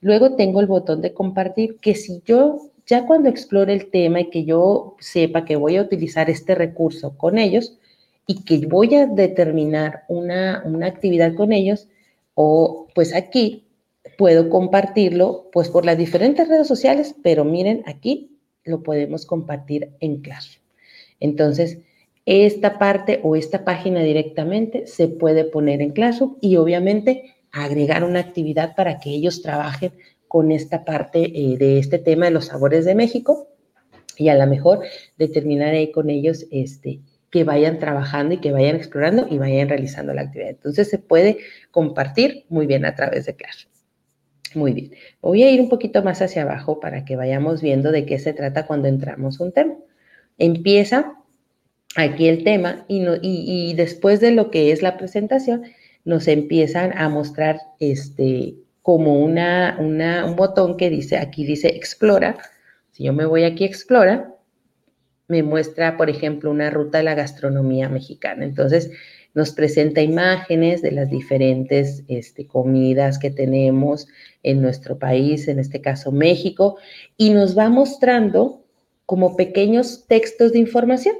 Luego 0.00 0.36
tengo 0.36 0.60
el 0.60 0.66
botón 0.66 1.00
de 1.00 1.12
compartir, 1.12 1.78
que 1.80 1.94
si 1.94 2.22
yo 2.24 2.70
ya 2.88 3.06
cuando 3.06 3.28
explore 3.28 3.72
el 3.72 3.90
tema 3.90 4.20
y 4.20 4.30
que 4.30 4.44
yo 4.44 4.96
sepa 4.98 5.44
que 5.44 5.56
voy 5.56 5.76
a 5.76 5.82
utilizar 5.82 6.30
este 6.30 6.54
recurso 6.54 7.16
con 7.16 7.38
ellos, 7.38 7.78
y 8.30 8.44
que 8.44 8.66
voy 8.66 8.94
a 8.94 9.06
determinar 9.06 10.04
una, 10.08 10.62
actividad 10.86 11.34
con 11.34 11.52
ellos, 11.52 11.88
o 12.34 12.86
pues 12.94 13.14
aquí 13.14 13.64
puedo 14.18 14.50
compartirlo 14.50 15.48
pues 15.50 15.70
por 15.70 15.86
las 15.86 15.96
diferentes 15.96 16.46
redes 16.46 16.68
sociales, 16.68 17.14
pero 17.22 17.44
miren 17.44 17.82
aquí 17.86 18.38
lo 18.64 18.82
podemos 18.82 19.24
compartir 19.24 19.90
en 20.00 20.20
clase. 20.20 20.58
Entonces, 21.20 21.78
esta 22.26 22.78
parte 22.78 23.20
o 23.22 23.34
esta 23.34 23.64
página 23.64 24.02
directamente 24.02 24.86
se 24.86 25.08
puede 25.08 25.44
poner 25.44 25.80
en 25.80 25.92
Classroom 25.92 26.36
y 26.42 26.56
obviamente 26.56 27.34
agregar 27.50 28.04
una 28.04 28.20
actividad 28.20 28.76
para 28.76 29.00
que 29.00 29.08
ellos 29.08 29.40
trabajen 29.40 29.92
con 30.28 30.52
esta 30.52 30.84
parte 30.84 31.32
eh, 31.34 31.56
de 31.58 31.78
este 31.78 31.98
tema 31.98 32.26
de 32.26 32.32
los 32.32 32.46
sabores 32.46 32.84
de 32.84 32.94
México 32.94 33.48
y 34.16 34.28
a 34.28 34.34
lo 34.34 34.46
mejor 34.46 34.80
determinar 35.16 35.74
ahí 35.74 35.90
con 35.90 36.10
ellos 36.10 36.46
este, 36.50 37.00
que 37.30 37.44
vayan 37.44 37.78
trabajando 37.78 38.34
y 38.34 38.38
que 38.38 38.52
vayan 38.52 38.76
explorando 38.76 39.26
y 39.30 39.38
vayan 39.38 39.68
realizando 39.68 40.12
la 40.12 40.22
actividad. 40.22 40.50
Entonces 40.50 40.88
se 40.88 40.98
puede 40.98 41.38
compartir 41.70 42.44
muy 42.48 42.66
bien 42.66 42.84
a 42.84 42.94
través 42.94 43.26
de 43.26 43.34
Clash. 43.34 43.66
Muy 44.54 44.72
bien. 44.72 44.92
Voy 45.20 45.42
a 45.42 45.50
ir 45.50 45.60
un 45.60 45.68
poquito 45.68 46.02
más 46.02 46.22
hacia 46.22 46.42
abajo 46.42 46.80
para 46.80 47.04
que 47.04 47.16
vayamos 47.16 47.60
viendo 47.60 47.92
de 47.92 48.06
qué 48.06 48.18
se 48.18 48.32
trata 48.32 48.66
cuando 48.66 48.88
entramos 48.88 49.40
un 49.40 49.52
tema. 49.52 49.74
Empieza 50.38 51.14
aquí 51.96 52.28
el 52.28 52.44
tema 52.44 52.84
y, 52.88 53.04
y, 53.22 53.74
después 53.74 54.20
de 54.20 54.30
lo 54.30 54.50
que 54.50 54.72
es 54.72 54.82
la 54.82 54.96
presentación 54.96 55.64
nos 56.04 56.28
empiezan 56.28 56.96
a 56.96 57.08
mostrar 57.08 57.60
este 57.80 58.54
como 58.88 59.22
una, 59.22 59.76
un 59.78 60.34
botón 60.34 60.78
que 60.78 60.88
dice, 60.88 61.18
aquí 61.18 61.44
dice 61.44 61.68
explora. 61.68 62.38
Si 62.90 63.04
yo 63.04 63.12
me 63.12 63.26
voy 63.26 63.44
aquí 63.44 63.66
explora, 63.66 64.34
me 65.26 65.42
muestra, 65.42 65.98
por 65.98 66.08
ejemplo, 66.08 66.50
una 66.50 66.70
ruta 66.70 66.96
de 66.96 67.04
la 67.04 67.14
gastronomía 67.14 67.90
mexicana. 67.90 68.46
Entonces, 68.46 68.90
nos 69.34 69.52
presenta 69.52 70.00
imágenes 70.00 70.80
de 70.80 70.92
las 70.92 71.10
diferentes 71.10 72.02
este, 72.08 72.46
comidas 72.46 73.18
que 73.18 73.30
tenemos 73.30 74.08
en 74.42 74.62
nuestro 74.62 74.98
país, 74.98 75.48
en 75.48 75.58
este 75.58 75.82
caso 75.82 76.10
México, 76.10 76.78
y 77.18 77.28
nos 77.28 77.58
va 77.58 77.68
mostrando 77.68 78.64
como 79.04 79.36
pequeños 79.36 80.06
textos 80.06 80.52
de 80.52 80.60
información 80.60 81.14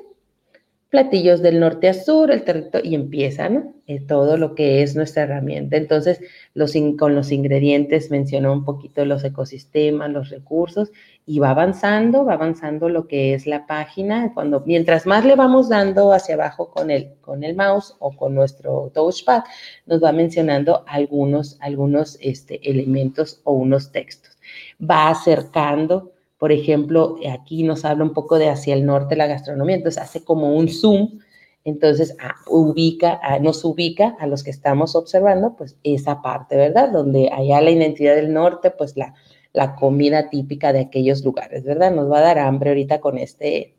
platillos 0.91 1.43
del 1.43 1.61
norte 1.61 1.89
a 1.89 1.95
sur, 1.95 2.31
el 2.31 2.45
territorio, 2.45 2.91
y 2.91 2.95
empieza. 2.95 3.51
Eh, 3.91 4.01
todo 4.07 4.37
lo 4.37 4.55
que 4.55 4.83
es 4.83 4.97
nuestra 4.97 5.23
herramienta. 5.23 5.79
Entonces, 5.79 6.21
los 6.53 6.75
con 6.99 7.15
los 7.15 7.33
ingredientes 7.33 8.11
mencionó 8.11 8.53
un 8.53 8.63
poquito 8.67 9.07
los 9.07 9.25
ecosistemas, 9.25 10.11
los 10.11 10.29
recursos, 10.29 10.93
y 11.25 11.39
va 11.39 11.53
avanzando, 11.53 12.27
va 12.27 12.35
avanzando 12.35 12.91
lo 12.91 13.09
que 13.09 13.33
es 13.33 13.47
la 13.47 13.67
página. 13.67 14.33
Cuando, 14.35 14.63
mientras 14.67 15.07
más 15.07 15.25
le 15.25 15.37
vamos 15.37 15.71
dando 15.71 16.13
hacia 16.13 16.35
abajo 16.35 16.71
con 16.71 16.91
el, 16.91 17.15
con 17.23 17.45
el 17.45 17.57
mouse 17.57 17.97
o 17.99 18.13
con 18.13 18.35
nuestro 18.35 18.91
touchpad, 18.93 19.45
nos 19.87 20.05
va 20.05 20.13
mencionando 20.13 20.85
algunos, 20.87 21.57
algunos 21.61 22.19
este, 22.21 22.71
elementos 22.71 23.41
o 23.45 23.53
unos 23.53 23.91
textos. 23.91 24.37
Va 24.79 25.09
acercando 25.09 26.13
por 26.39 26.53
ejemplo, 26.53 27.17
aquí 27.31 27.65
nos 27.65 27.85
habla 27.85 28.05
un 28.05 28.15
poco 28.15 28.39
de 28.39 28.49
hacia 28.49 28.75
el 28.75 28.87
norte 28.87 29.17
la 29.17 29.27
gastronomía, 29.27 29.77
entonces 29.77 30.01
hace 30.01 30.25
como 30.25 30.55
un 30.55 30.69
zoom, 30.69 31.19
entonces 31.65 32.17
ah, 32.21 32.37
ubica, 32.47 33.19
ah, 33.23 33.41
nos 33.41 33.65
ubica 33.65 34.17
a 34.21 34.27
los 34.27 34.45
que 34.45 34.51
estamos 34.51 34.95
observando, 34.95 35.57
pues 35.57 35.77
esa 35.83 36.23
parte, 36.23 36.57
¿verdad? 36.57 36.91
Donde 36.91 37.31
allá 37.33 37.61
la 37.61 37.71
identidad 37.71 38.15
del 38.15 38.33
norte, 38.33 38.71
pues 38.71 38.97
la, 38.97 39.15
la 39.53 39.75
comida 39.75 40.31
típica 40.31 40.73
de 40.73 40.81
aquellos 40.81 41.25
lugares, 41.25 41.65
¿verdad? 41.65 41.93
Nos 41.93 42.11
va 42.11 42.19
a 42.19 42.23
dar 42.23 42.39
hambre 42.39 42.71
ahorita 42.71 43.01
con 43.01 43.19
este, 43.19 43.75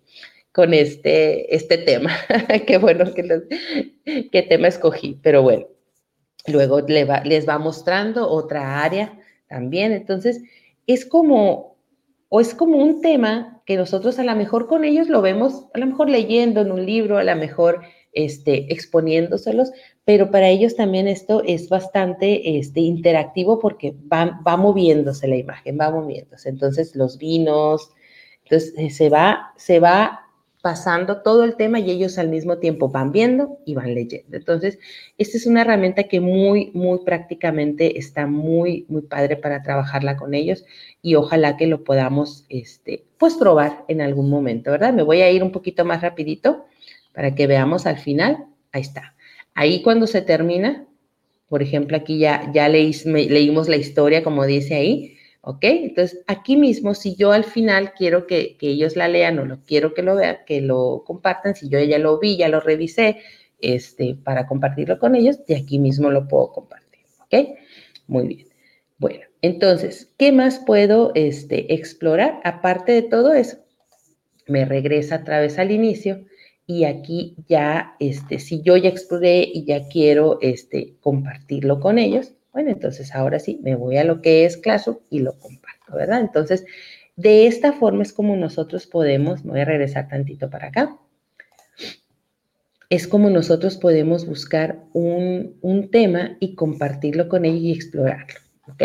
con 0.52 0.74
este, 0.74 1.56
este 1.56 1.78
tema. 1.78 2.12
Qué 2.68 2.78
bueno 2.78 3.14
que 3.14 4.30
qué 4.32 4.42
tema 4.44 4.68
escogí, 4.68 5.18
pero 5.22 5.42
bueno. 5.44 5.66
Luego 6.48 6.82
les 6.82 7.48
va 7.48 7.60
mostrando 7.60 8.30
otra 8.30 8.84
área 8.84 9.18
también. 9.48 9.92
Entonces, 9.92 10.42
es 10.88 11.06
como 11.06 11.78
o 12.30 12.40
es 12.40 12.54
como 12.54 12.78
un 12.78 13.02
tema 13.02 13.62
que 13.66 13.76
nosotros 13.76 14.20
a 14.20 14.24
lo 14.24 14.36
mejor 14.36 14.68
con 14.68 14.84
ellos 14.84 15.10
lo 15.10 15.22
vemos, 15.22 15.66
a 15.74 15.80
lo 15.80 15.88
mejor 15.88 16.10
leyendo 16.10 16.62
en 16.62 16.72
un 16.72 16.86
libro, 16.86 17.18
a 17.18 17.24
lo 17.24 17.36
mejor 17.36 17.82
este, 18.14 18.72
exponiéndoselos, 18.72 19.72
pero 20.06 20.32
para 20.32 20.50
ellos 20.50 20.76
también 20.76 21.08
esto 21.08 21.44
es 21.46 21.70
bastante 21.70 22.58
este, 22.58 22.80
interactivo 22.80 23.60
porque 23.60 23.96
va, 24.12 24.42
va 24.48 24.58
moviéndose 24.58 25.28
la 25.28 25.38
imagen, 25.38 25.78
va 25.80 25.92
moviéndose. 25.92 26.50
Entonces 26.50 26.96
los 26.96 27.18
vinos, 27.18 27.92
entonces 28.44 28.74
eh, 28.78 28.90
se 28.90 29.10
va, 29.10 29.54
se 29.58 29.80
va 29.80 30.29
pasando 30.62 31.22
todo 31.22 31.46
el 31.46 31.56
tema 31.56 31.80
y 31.80 31.90
ellos 31.90 32.18
al 32.18 32.28
mismo 32.28 32.58
tiempo 32.58 32.90
van 32.90 33.12
viendo 33.12 33.60
y 33.66 33.76
van 33.76 33.94
leyendo. 33.94 34.36
Entonces, 34.36 34.78
esta 35.18 35.38
es 35.38 35.46
una 35.46 35.62
herramienta 35.62 36.04
que 36.04 36.20
muy, 36.20 36.72
muy 36.74 37.00
prácticamente 37.06 37.98
está 37.98 38.28
muy, 38.28 38.86
muy 38.90 39.04
padre 39.04 39.38
para 39.38 39.64
trabajarla 39.64 40.18
con 40.18 40.34
ellos 40.34 40.66
y 41.02 41.16
ojalá 41.16 41.56
que 41.56 41.68
lo 41.68 41.84
podamos, 41.84 42.46
este, 42.50 43.06
pues 43.18 43.36
probar 43.36 43.86
en 43.88 44.02
algún 44.02 44.30
momento, 44.30 44.72
¿verdad? 44.72 44.94
Me 44.94 45.04
voy 45.04 45.22
a 45.22 45.32
ir 45.32 45.44
un 45.44 45.52
poquito 45.52 45.86
más 45.86 46.02
rapidito 46.02 46.66
para 47.14 47.36
que 47.36 47.48
veamos 47.48 47.86
al 47.86 47.98
final. 47.98 48.46
Ahí 48.74 48.82
está. 48.82 49.16
Ahí 49.54 49.82
cuando 49.82 50.08
se 50.08 50.22
termina, 50.22 50.86
por 51.48 51.64
ejemplo, 51.64 51.96
aquí 51.96 52.20
ya, 52.20 52.52
ya 52.54 52.68
leímos 52.68 53.70
la 53.70 53.78
historia, 53.78 54.24
como 54.24 54.46
dice 54.46 54.76
ahí, 54.76 55.19
¿Ok? 55.42 55.64
Entonces, 55.64 56.24
aquí 56.28 56.58
mismo, 56.58 56.94
si 56.94 57.16
yo 57.16 57.32
al 57.32 57.46
final 57.46 57.94
quiero 57.94 58.28
que, 58.28 58.58
ellos 58.60 58.96
la 58.96 59.08
lean 59.08 59.40
o 59.40 59.46
lo 59.46 59.64
quiero 59.66 59.94
que 59.94 60.04
lo 60.04 60.16
vean, 60.16 60.40
que 60.46 60.62
lo 60.62 61.04
compartan, 61.06 61.56
si 61.56 61.70
yo 61.70 61.80
ya 61.80 61.98
lo 61.98 62.20
vi, 62.20 62.38
ya 62.38 62.50
lo 62.50 62.60
revisé, 62.60 63.20
este, 63.62 64.16
para 64.16 64.48
compartirlo 64.48 65.00
con 65.00 65.16
ellos, 65.16 65.46
de 65.46 65.56
aquí 65.56 65.80
mismo 65.80 66.10
lo 66.10 66.28
puedo 66.28 66.52
compartir. 66.52 67.06
¿Ok? 67.24 67.58
Muy 68.08 68.28
bien. 68.28 68.48
Bueno, 68.98 69.22
entonces, 69.42 70.14
¿qué 70.18 70.32
más 70.32 70.60
puedo 70.60 71.12
este, 71.16 71.74
explorar? 71.74 72.42
Aparte 72.44 72.92
de 72.92 73.04
todo 73.04 73.34
eso, 73.34 73.58
me 74.48 74.66
regresa 74.66 75.18
otra 75.18 75.40
vez 75.40 75.58
al 75.58 75.72
inicio 75.72 76.26
y 76.68 76.84
aquí 76.84 77.36
ya, 77.48 77.96
este, 78.00 78.40
si 78.40 78.62
yo 78.62 78.76
ya 78.78 78.90
exploré 78.90 79.42
y 79.42 79.64
ya 79.66 79.88
quiero 79.88 80.40
este, 80.42 80.98
compartirlo 81.00 81.80
con 81.80 81.98
ellos, 81.98 82.34
bueno, 82.54 82.72
entonces 82.72 83.14
ahora 83.14 83.40
sí, 83.40 83.60
me 83.64 83.76
voy 83.76 83.98
a 83.98 84.04
lo 84.04 84.22
que 84.22 84.46
es 84.46 84.58
Classroom 84.58 85.00
y 85.10 85.20
lo 85.20 85.38
comparto, 85.38 85.96
¿verdad? 85.96 86.22
Entonces, 86.22 86.66
de 87.16 87.48
esta 87.48 87.74
forma 87.74 88.04
es 88.04 88.14
como 88.14 88.36
nosotros 88.36 88.88
podemos, 88.88 89.44
voy 89.44 89.60
a 89.60 89.66
regresar 89.66 90.08
tantito 90.08 90.50
para 90.50 90.68
acá, 90.68 90.98
es 92.90 93.08
como 93.08 93.30
nosotros 93.30 93.78
podemos 93.78 94.26
buscar 94.26 94.84
un, 94.94 95.90
tema 95.92 96.38
y 96.40 96.56
compartirlo 96.56 97.28
con 97.30 97.46
ellos 97.46 97.62
y 97.62 97.72
explorarlo, 97.72 98.40
¿ok? 98.68 98.84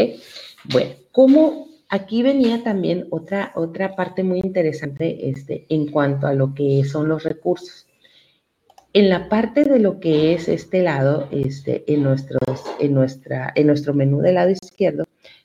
Bueno, 0.70 0.94
como 1.10 1.68
aquí 1.88 2.22
venía 2.22 2.62
también 2.62 3.06
otra, 3.10 3.52
otra 3.54 3.96
parte 3.96 4.22
muy 4.22 4.40
interesante 4.40 5.30
este, 5.30 5.66
en 5.68 5.90
cuanto 5.90 6.26
a 6.26 6.34
lo 6.34 6.54
que 6.54 6.84
son 6.84 7.08
los 7.08 7.24
recursos. 7.24 7.83
En 8.94 9.08
la 9.08 9.28
parte 9.28 9.64
de 9.64 9.80
lo 9.80 9.98
que 9.98 10.34
es 10.34 10.46
este 10.46 10.80
lado, 10.80 11.26
este, 11.32 11.82
en, 11.92 12.04
nuestros, 12.04 12.62
en, 12.78 12.94
nuestra, 12.94 13.52
en 13.56 13.66
nuestro 13.66 13.92
menú 13.92 14.20
del 14.20 14.36
lado 14.36 14.50
izquierdo, 14.50 15.02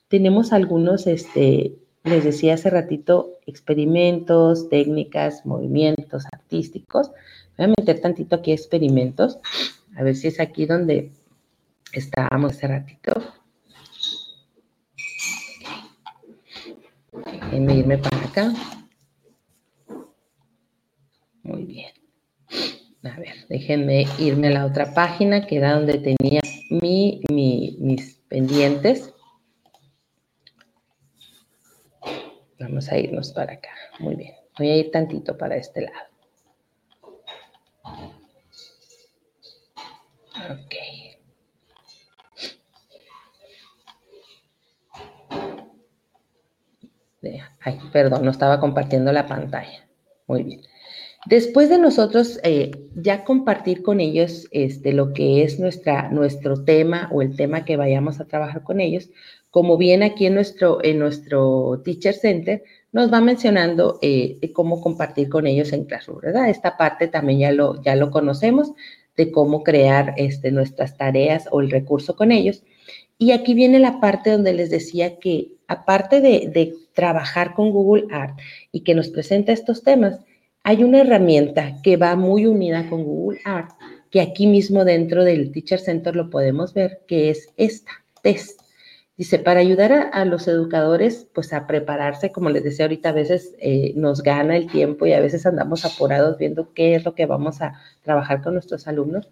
tenemos 0.07 0.53
algunos, 0.53 1.07
este, 1.07 1.73
les 2.03 2.23
decía 2.23 2.53
hace 2.53 2.69
ratito, 2.69 3.39
experimentos, 3.47 4.69
técnicas, 4.69 5.47
movimientos 5.47 6.25
artísticos. 6.31 7.09
Voy 7.57 7.65
a 7.65 7.73
meter 7.75 7.99
tantito 8.01 8.35
aquí 8.35 8.51
experimentos, 8.51 9.39
a 9.95 10.03
ver 10.03 10.15
si 10.15 10.27
es 10.27 10.39
aquí 10.39 10.67
donde 10.67 11.11
estábamos 11.91 12.51
hace 12.51 12.67
ratito. 12.67 13.13
Déjenme 17.25 17.77
irme 17.77 17.97
para 17.97 18.17
acá. 18.25 18.53
Muy 21.41 21.65
bien. 21.65 21.98
A 23.03 23.17
ver, 23.17 23.47
déjenme 23.47 24.05
irme 24.17 24.47
a 24.47 24.51
la 24.51 24.65
otra 24.65 24.93
página, 24.93 25.47
que 25.47 25.57
era 25.57 25.73
donde 25.73 25.99
tenía 25.99 26.41
mi, 26.69 27.21
mis 27.29 28.15
pendientes. 28.27 29.13
Vamos 32.59 32.89
a 32.89 32.97
irnos 32.97 33.31
para 33.31 33.53
acá. 33.53 33.69
Muy 33.99 34.15
bien. 34.15 34.33
Voy 34.57 34.69
a 34.69 34.75
ir 34.75 34.91
tantito 34.91 35.37
para 35.37 35.55
este 35.55 35.81
lado. 35.81 36.09
Ok. 40.51 40.75
Ay, 47.61 47.79
perdón, 47.91 48.23
no 48.23 48.31
estaba 48.31 48.59
compartiendo 48.59 49.11
la 49.11 49.27
pantalla. 49.27 49.87
Muy 50.27 50.43
bien. 50.43 50.61
Después 51.29 51.69
de 51.69 51.77
nosotros 51.77 52.39
eh, 52.43 52.71
ya 52.95 53.23
compartir 53.23 53.83
con 53.83 53.99
ellos 53.99 54.47
este, 54.49 54.93
lo 54.93 55.13
que 55.13 55.43
es 55.43 55.59
nuestra, 55.59 56.09
nuestro 56.09 56.63
tema 56.63 57.07
o 57.13 57.21
el 57.21 57.35
tema 57.35 57.65
que 57.65 57.77
vayamos 57.77 58.19
a 58.19 58.25
trabajar 58.25 58.63
con 58.63 58.81
ellos, 58.81 59.11
como 59.51 59.77
bien 59.77 60.01
aquí 60.01 60.25
en 60.25 60.33
nuestro, 60.33 60.83
en 60.83 60.97
nuestro 60.97 61.83
Teacher 61.85 62.15
Center, 62.15 62.63
nos 62.91 63.13
va 63.13 63.21
mencionando 63.21 63.99
eh, 64.01 64.39
cómo 64.53 64.81
compartir 64.81 65.29
con 65.29 65.45
ellos 65.45 65.71
en 65.71 65.85
Classroom, 65.85 66.19
¿verdad? 66.19 66.49
Esta 66.49 66.77
parte 66.77 67.07
también 67.07 67.37
ya 67.37 67.51
lo, 67.51 67.79
ya 67.83 67.95
lo 67.95 68.09
conocemos, 68.09 68.73
de 69.15 69.29
cómo 69.29 69.63
crear 69.63 70.15
este, 70.17 70.49
nuestras 70.49 70.97
tareas 70.97 71.47
o 71.51 71.61
el 71.61 71.69
recurso 71.69 72.15
con 72.15 72.31
ellos. 72.31 72.63
Y 73.19 73.33
aquí 73.33 73.53
viene 73.53 73.77
la 73.77 73.99
parte 73.99 74.31
donde 74.31 74.53
les 74.53 74.71
decía 74.71 75.19
que 75.19 75.51
aparte 75.67 76.21
de, 76.21 76.49
de 76.51 76.73
trabajar 76.93 77.53
con 77.53 77.69
Google 77.69 78.07
Art 78.09 78.39
y 78.71 78.79
que 78.79 78.95
nos 78.95 79.09
presenta 79.09 79.51
estos 79.51 79.83
temas, 79.83 80.21
hay 80.69 80.83
una 80.83 81.01
herramienta 81.01 81.81
que 81.81 81.97
va 81.97 82.15
muy 82.15 82.45
unida 82.45 82.87
con 82.91 83.03
Google 83.03 83.39
Art, 83.43 83.71
que 84.11 84.21
aquí 84.21 84.45
mismo 84.45 84.85
dentro 84.85 85.23
del 85.23 85.51
Teacher 85.51 85.79
Center 85.79 86.15
lo 86.15 86.29
podemos 86.29 86.75
ver, 86.75 87.01
que 87.07 87.31
es 87.31 87.49
esta, 87.57 87.89
test. 88.21 88.61
Dice, 89.17 89.39
para 89.39 89.61
ayudar 89.61 90.11
a, 90.13 90.25
los 90.25 90.47
educadores, 90.47 91.25
pues 91.33 91.53
a 91.53 91.65
prepararse, 91.65 92.31
como 92.31 92.51
les 92.51 92.63
decía 92.63 92.85
ahorita, 92.85 93.09
a 93.09 93.13
veces 93.13 93.55
eh, 93.57 93.93
nos 93.95 94.21
gana 94.21 94.55
el 94.57 94.67
tiempo 94.67 95.07
y 95.07 95.13
a 95.13 95.19
veces 95.19 95.47
andamos 95.47 95.85
apurados 95.85 96.37
viendo 96.37 96.71
qué 96.75 96.93
es 96.93 97.03
lo 97.03 97.15
que 97.15 97.25
vamos 97.25 97.63
a 97.63 97.73
trabajar 98.03 98.43
con 98.43 98.53
nuestros 98.53 98.87
alumnos. 98.87 99.27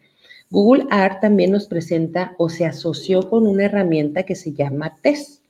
Google 0.49 0.87
Art 0.89 1.21
también 1.21 1.51
nos 1.51 1.67
presenta 1.67 2.33
o 2.39 2.49
se 2.49 2.65
asoció 2.65 3.29
con 3.29 3.45
una 3.45 3.65
herramienta 3.65 4.23
que 4.23 4.33
se 4.33 4.53
llama 4.53 4.97
TEST. 5.03 5.43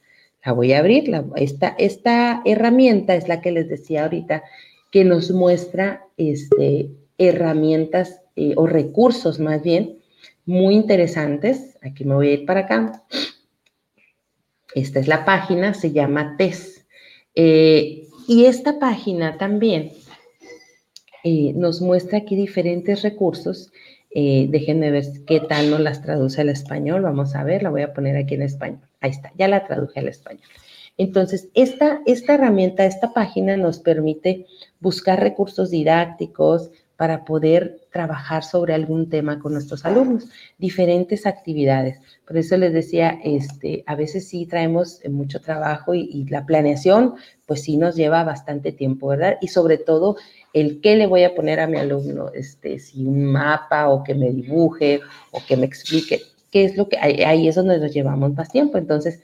La 0.43 0.51
voy 0.51 0.73
a 0.73 0.79
abrir. 0.79 1.09
esta, 1.37 1.75
esta 1.77 2.41
herramienta 2.43 3.15
es 3.15 3.29
la 3.29 3.39
que 3.39 3.53
les 3.53 3.69
decía 3.69 4.03
ahorita, 4.03 4.43
que 4.91 5.03
nos 5.03 5.31
muestra 5.31 6.05
este, 6.17 6.89
herramientas 7.17 8.21
eh, 8.35 8.53
o 8.55 8.67
recursos 8.67 9.39
más 9.39 9.63
bien 9.63 9.99
muy 10.45 10.75
interesantes. 10.75 11.77
Aquí 11.81 12.05
me 12.05 12.15
voy 12.15 12.29
a 12.29 12.33
ir 12.33 12.45
para 12.45 12.61
acá. 12.61 13.03
Esta 14.73 14.99
es 14.99 15.07
la 15.07 15.25
página, 15.25 15.73
se 15.73 15.91
llama 15.91 16.35
TES. 16.37 16.85
Eh, 17.35 18.07
y 18.27 18.45
esta 18.45 18.79
página 18.79 19.37
también 19.37 19.91
eh, 21.23 21.53
nos 21.53 21.81
muestra 21.81 22.19
aquí 22.19 22.35
diferentes 22.35 23.01
recursos. 23.01 23.71
déjenme 24.13 24.89
ver 24.89 25.05
qué 25.27 25.41
tal 25.41 25.69
nos 25.69 25.79
las 25.79 26.01
traduce 26.01 26.41
al 26.41 26.49
español. 26.49 27.01
Vamos 27.01 27.35
a 27.35 27.43
ver, 27.43 27.63
la 27.63 27.69
voy 27.69 27.81
a 27.81 27.93
poner 27.93 28.15
aquí 28.15 28.35
en 28.35 28.43
español. 28.43 28.81
Ahí 29.01 29.11
está, 29.11 29.31
ya 29.37 29.47
la 29.47 29.65
traduje 29.67 29.99
al 29.99 30.07
español. 30.07 30.47
Entonces, 30.97 31.49
esta, 31.53 32.01
esta 32.05 32.33
herramienta, 32.33 32.85
esta 32.85 33.13
página 33.13 33.55
nos 33.55 33.79
permite 33.79 34.47
buscar 34.79 35.19
recursos 35.19 35.71
didácticos 35.71 36.71
para 36.97 37.25
poder 37.25 37.79
trabajar 37.91 38.43
sobre 38.43 38.73
algún 38.73 39.07
tema 39.09 39.39
con 39.39 39.53
nuestros 39.53 39.85
alumnos, 39.85 40.25
diferentes 40.57 41.27
actividades. 41.27 41.99
Por 42.25 42.37
eso 42.37 42.57
les 42.57 42.73
decía, 42.73 43.19
este, 43.23 43.83
a 43.85 43.95
veces 43.95 44.27
sí 44.27 44.47
traemos 44.47 44.99
mucho 45.07 45.39
trabajo 45.39 45.93
y, 45.93 46.25
la 46.29 46.45
planeación, 46.45 47.13
pues 47.45 47.61
sí 47.61 47.77
nos 47.77 47.95
lleva 47.95 48.23
bastante 48.23 48.71
tiempo, 48.71 49.07
¿verdad? 49.07 49.37
Y 49.41 49.49
sobre 49.49 49.77
todo 49.77 50.17
el 50.53 50.81
qué 50.81 50.95
le 50.95 51.05
voy 51.05 51.23
a 51.23 51.35
poner 51.35 51.59
a 51.59 51.67
mi 51.67 51.77
alumno, 51.77 52.31
este, 52.33 52.79
si 52.79 53.05
un 53.05 53.25
mapa 53.25 53.89
o 53.89 54.03
que 54.03 54.15
me 54.15 54.31
dibuje 54.31 54.99
o 55.31 55.39
que 55.47 55.55
me 55.55 55.67
explique, 55.67 56.23
qué 56.51 56.65
es 56.65 56.77
lo 56.77 56.89
que, 56.89 56.97
ahí 56.97 57.47
es 57.47 57.55
donde 57.55 57.77
nos 57.77 57.93
llevamos 57.93 58.33
más 58.33 58.49
tiempo. 58.49 58.79
Entonces, 58.79 59.21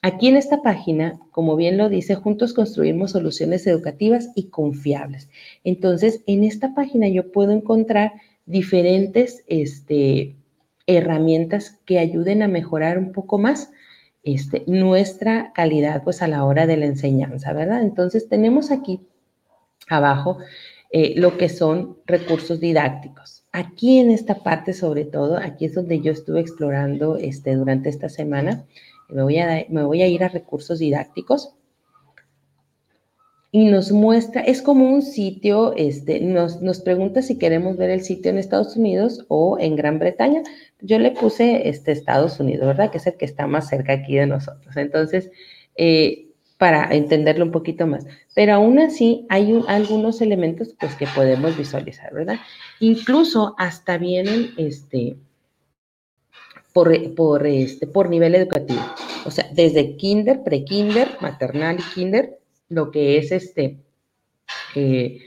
Aquí 0.00 0.28
en 0.28 0.36
esta 0.36 0.62
página, 0.62 1.18
como 1.32 1.56
bien 1.56 1.76
lo 1.76 1.88
dice, 1.88 2.14
juntos 2.14 2.54
construimos 2.54 3.12
soluciones 3.12 3.66
educativas 3.66 4.30
y 4.36 4.48
confiables. 4.48 5.28
Entonces, 5.64 6.22
en 6.26 6.44
esta 6.44 6.74
página 6.74 7.08
yo 7.08 7.32
puedo 7.32 7.50
encontrar 7.50 8.12
diferentes 8.46 9.44
este, 9.48 10.36
herramientas 10.86 11.80
que 11.84 11.98
ayuden 11.98 12.42
a 12.42 12.48
mejorar 12.48 12.98
un 12.98 13.12
poco 13.12 13.38
más 13.38 13.72
este, 14.22 14.62
nuestra 14.66 15.52
calidad 15.52 16.04
pues 16.04 16.22
a 16.22 16.28
la 16.28 16.44
hora 16.44 16.66
de 16.66 16.76
la 16.76 16.86
enseñanza, 16.86 17.52
¿verdad? 17.52 17.82
Entonces, 17.82 18.28
tenemos 18.28 18.70
aquí 18.70 19.00
abajo 19.88 20.38
eh, 20.90 21.14
lo 21.16 21.36
que 21.36 21.48
son 21.48 21.98
recursos 22.06 22.60
didácticos. 22.60 23.44
Aquí 23.52 23.98
en 23.98 24.10
esta 24.10 24.42
parte, 24.44 24.72
sobre 24.74 25.04
todo, 25.04 25.38
aquí 25.38 25.64
es 25.64 25.74
donde 25.74 26.00
yo 26.00 26.12
estuve 26.12 26.40
explorando 26.40 27.16
este, 27.16 27.54
durante 27.56 27.88
esta 27.88 28.08
semana, 28.08 28.64
me 29.08 29.22
voy 29.22 29.38
a, 29.38 29.66
me 29.68 29.84
voy 29.84 30.02
a 30.02 30.08
ir 30.08 30.24
a 30.24 30.28
recursos 30.28 30.78
didácticos 30.78 31.54
y 33.50 33.66
nos 33.66 33.90
muestra, 33.92 34.42
es 34.42 34.60
como 34.60 34.84
un 34.90 35.00
sitio, 35.00 35.72
este, 35.74 36.20
nos, 36.20 36.60
nos, 36.60 36.80
pregunta 36.80 37.22
si 37.22 37.38
queremos 37.38 37.78
ver 37.78 37.88
el 37.88 38.02
sitio 38.02 38.30
en 38.30 38.36
Estados 38.36 38.76
Unidos 38.76 39.24
o 39.28 39.58
en 39.58 39.74
Gran 39.74 39.98
Bretaña. 39.98 40.42
Yo 40.80 40.98
le 40.98 41.12
puse 41.12 41.66
este 41.68 41.92
Estados 41.92 42.38
Unidos, 42.40 42.66
¿verdad? 42.66 42.90
Que 42.90 42.98
es 42.98 43.06
el 43.06 43.16
que 43.16 43.24
está 43.24 43.46
más 43.46 43.68
cerca 43.68 43.94
aquí 43.94 44.16
de 44.16 44.26
nosotros. 44.26 44.76
Entonces, 44.76 45.30
eh, 45.76 46.28
para 46.58 46.92
entenderlo 46.94 47.44
un 47.44 47.52
poquito 47.52 47.86
más. 47.86 48.04
Pero 48.34 48.54
aún 48.54 48.78
así 48.80 49.24
hay 49.30 49.62
algunos 49.68 50.20
elementos 50.20 50.74
pues, 50.78 50.94
que 50.96 51.06
podemos 51.06 51.56
visualizar, 51.56 52.12
¿verdad? 52.12 52.36
Incluso 52.80 53.54
hasta 53.56 53.96
vienen, 53.96 54.50
este, 54.58 55.16
por, 56.78 57.14
por, 57.16 57.44
este, 57.44 57.88
por 57.88 58.08
nivel 58.08 58.36
educativo. 58.36 58.80
O 59.24 59.32
sea, 59.32 59.50
desde 59.52 59.96
kinder, 59.96 60.44
pre-kinder, 60.44 61.08
maternal 61.20 61.78
y 61.80 61.94
kinder, 61.94 62.38
lo 62.68 62.92
que 62.92 63.18
es 63.18 63.32
este, 63.32 63.78
eh, 64.76 65.18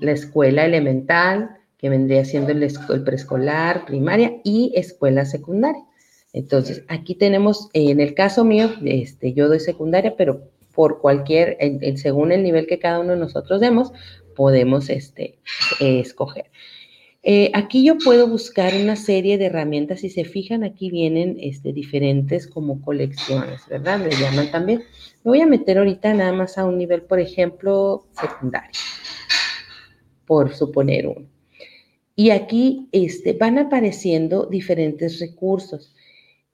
la 0.00 0.12
escuela 0.12 0.64
elemental, 0.64 1.56
que 1.76 1.88
vendría 1.88 2.24
siendo 2.24 2.52
el, 2.52 3.02
preescolar, 3.02 3.84
primaria 3.84 4.36
y 4.44 4.72
escuela 4.76 5.24
secundaria. 5.24 5.82
Entonces, 6.32 6.84
aquí 6.86 7.16
tenemos, 7.16 7.68
en 7.72 7.98
el 7.98 8.14
caso 8.14 8.44
mío, 8.44 8.70
este, 8.84 9.32
yo 9.32 9.48
doy 9.48 9.58
secundaria, 9.58 10.14
pero 10.16 10.52
por 10.72 11.00
cualquier, 11.00 11.58
según 11.96 12.30
el 12.30 12.44
nivel 12.44 12.68
que 12.68 12.78
cada 12.78 13.00
uno 13.00 13.14
de 13.14 13.18
nosotros 13.18 13.60
demos, 13.60 13.92
podemos 14.36 14.88
este, 14.88 15.40
escoger. 15.80 16.46
Eh, 17.26 17.50
aquí 17.54 17.82
yo 17.82 17.96
puedo 17.96 18.28
buscar 18.28 18.74
una 18.74 18.96
serie 18.96 19.38
de 19.38 19.46
herramientas. 19.46 20.00
Si 20.00 20.10
se 20.10 20.24
fijan, 20.24 20.62
aquí 20.62 20.90
vienen 20.90 21.38
este, 21.40 21.72
diferentes 21.72 22.46
como 22.46 22.82
colecciones, 22.82 23.66
¿verdad? 23.66 23.98
Le 24.00 24.14
llaman 24.14 24.50
también. 24.50 24.80
Me 25.24 25.30
voy 25.30 25.40
a 25.40 25.46
meter 25.46 25.78
ahorita 25.78 26.12
nada 26.12 26.34
más 26.34 26.58
a 26.58 26.66
un 26.66 26.76
nivel, 26.76 27.00
por 27.02 27.18
ejemplo, 27.18 28.06
secundario, 28.12 28.78
por 30.26 30.54
suponer 30.54 31.06
uno. 31.06 31.26
Y 32.14 32.28
aquí 32.28 32.88
este, 32.92 33.32
van 33.32 33.58
apareciendo 33.58 34.44
diferentes 34.44 35.18
recursos. 35.18 35.94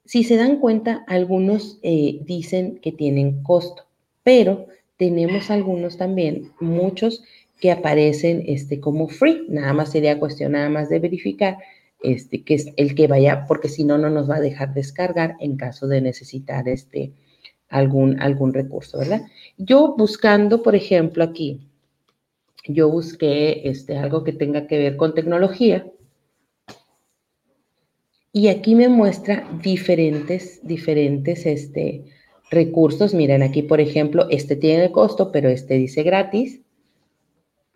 Si 0.04 0.22
se 0.22 0.36
dan 0.36 0.60
cuenta, 0.60 1.04
algunos 1.08 1.80
eh, 1.82 2.20
dicen 2.22 2.78
que 2.80 2.92
tienen 2.92 3.42
costo, 3.42 3.86
pero 4.22 4.68
tenemos 4.96 5.50
algunos 5.50 5.96
también, 5.96 6.52
muchos 6.60 7.24
que 7.61 7.70
aparecen 7.70 8.42
este, 8.46 8.80
como 8.80 9.08
free. 9.08 9.46
Nada 9.48 9.72
más 9.72 9.92
sería 9.92 10.18
cuestión 10.18 10.52
nada 10.52 10.68
más 10.68 10.88
de 10.88 10.98
verificar 10.98 11.58
este, 12.02 12.42
que 12.42 12.54
es 12.54 12.72
el 12.76 12.94
que 12.94 13.06
vaya, 13.06 13.44
porque 13.46 13.68
si 13.68 13.84
no, 13.84 13.98
no 13.98 14.11
nos 14.11 14.28
va 14.28 14.36
a 14.36 14.40
dejar 14.40 14.72
descargar 14.72 15.36
en 15.40 15.56
caso 15.56 15.86
de 15.86 16.00
necesitar 16.00 16.66
este, 16.68 17.12
algún, 17.68 18.20
algún 18.20 18.54
recurso, 18.54 18.98
¿verdad? 18.98 19.22
Yo 19.58 19.94
buscando, 19.96 20.62
por 20.62 20.74
ejemplo, 20.74 21.22
aquí, 21.22 21.61
yo 22.66 22.88
busqué 22.88 23.68
este, 23.68 23.96
algo 23.98 24.24
que 24.24 24.32
tenga 24.32 24.66
que 24.66 24.78
ver 24.78 24.96
con 24.96 25.14
tecnología, 25.14 25.86
Y 28.32 28.46
aquí 28.46 28.76
me 28.76 28.88
muestra 28.88 29.44
diferentes, 29.61 30.61
diferentes 30.62 31.46
este, 31.46 32.04
recursos. 32.50 33.12
Miren, 33.12 33.42
aquí, 33.42 33.62
por 33.62 33.80
ejemplo, 33.80 34.28
este 34.30 34.54
tiene 34.54 34.92
costo, 34.92 35.32
pero 35.32 35.48
este 35.48 35.74
dice 35.74 36.04
gratis. 36.04 36.61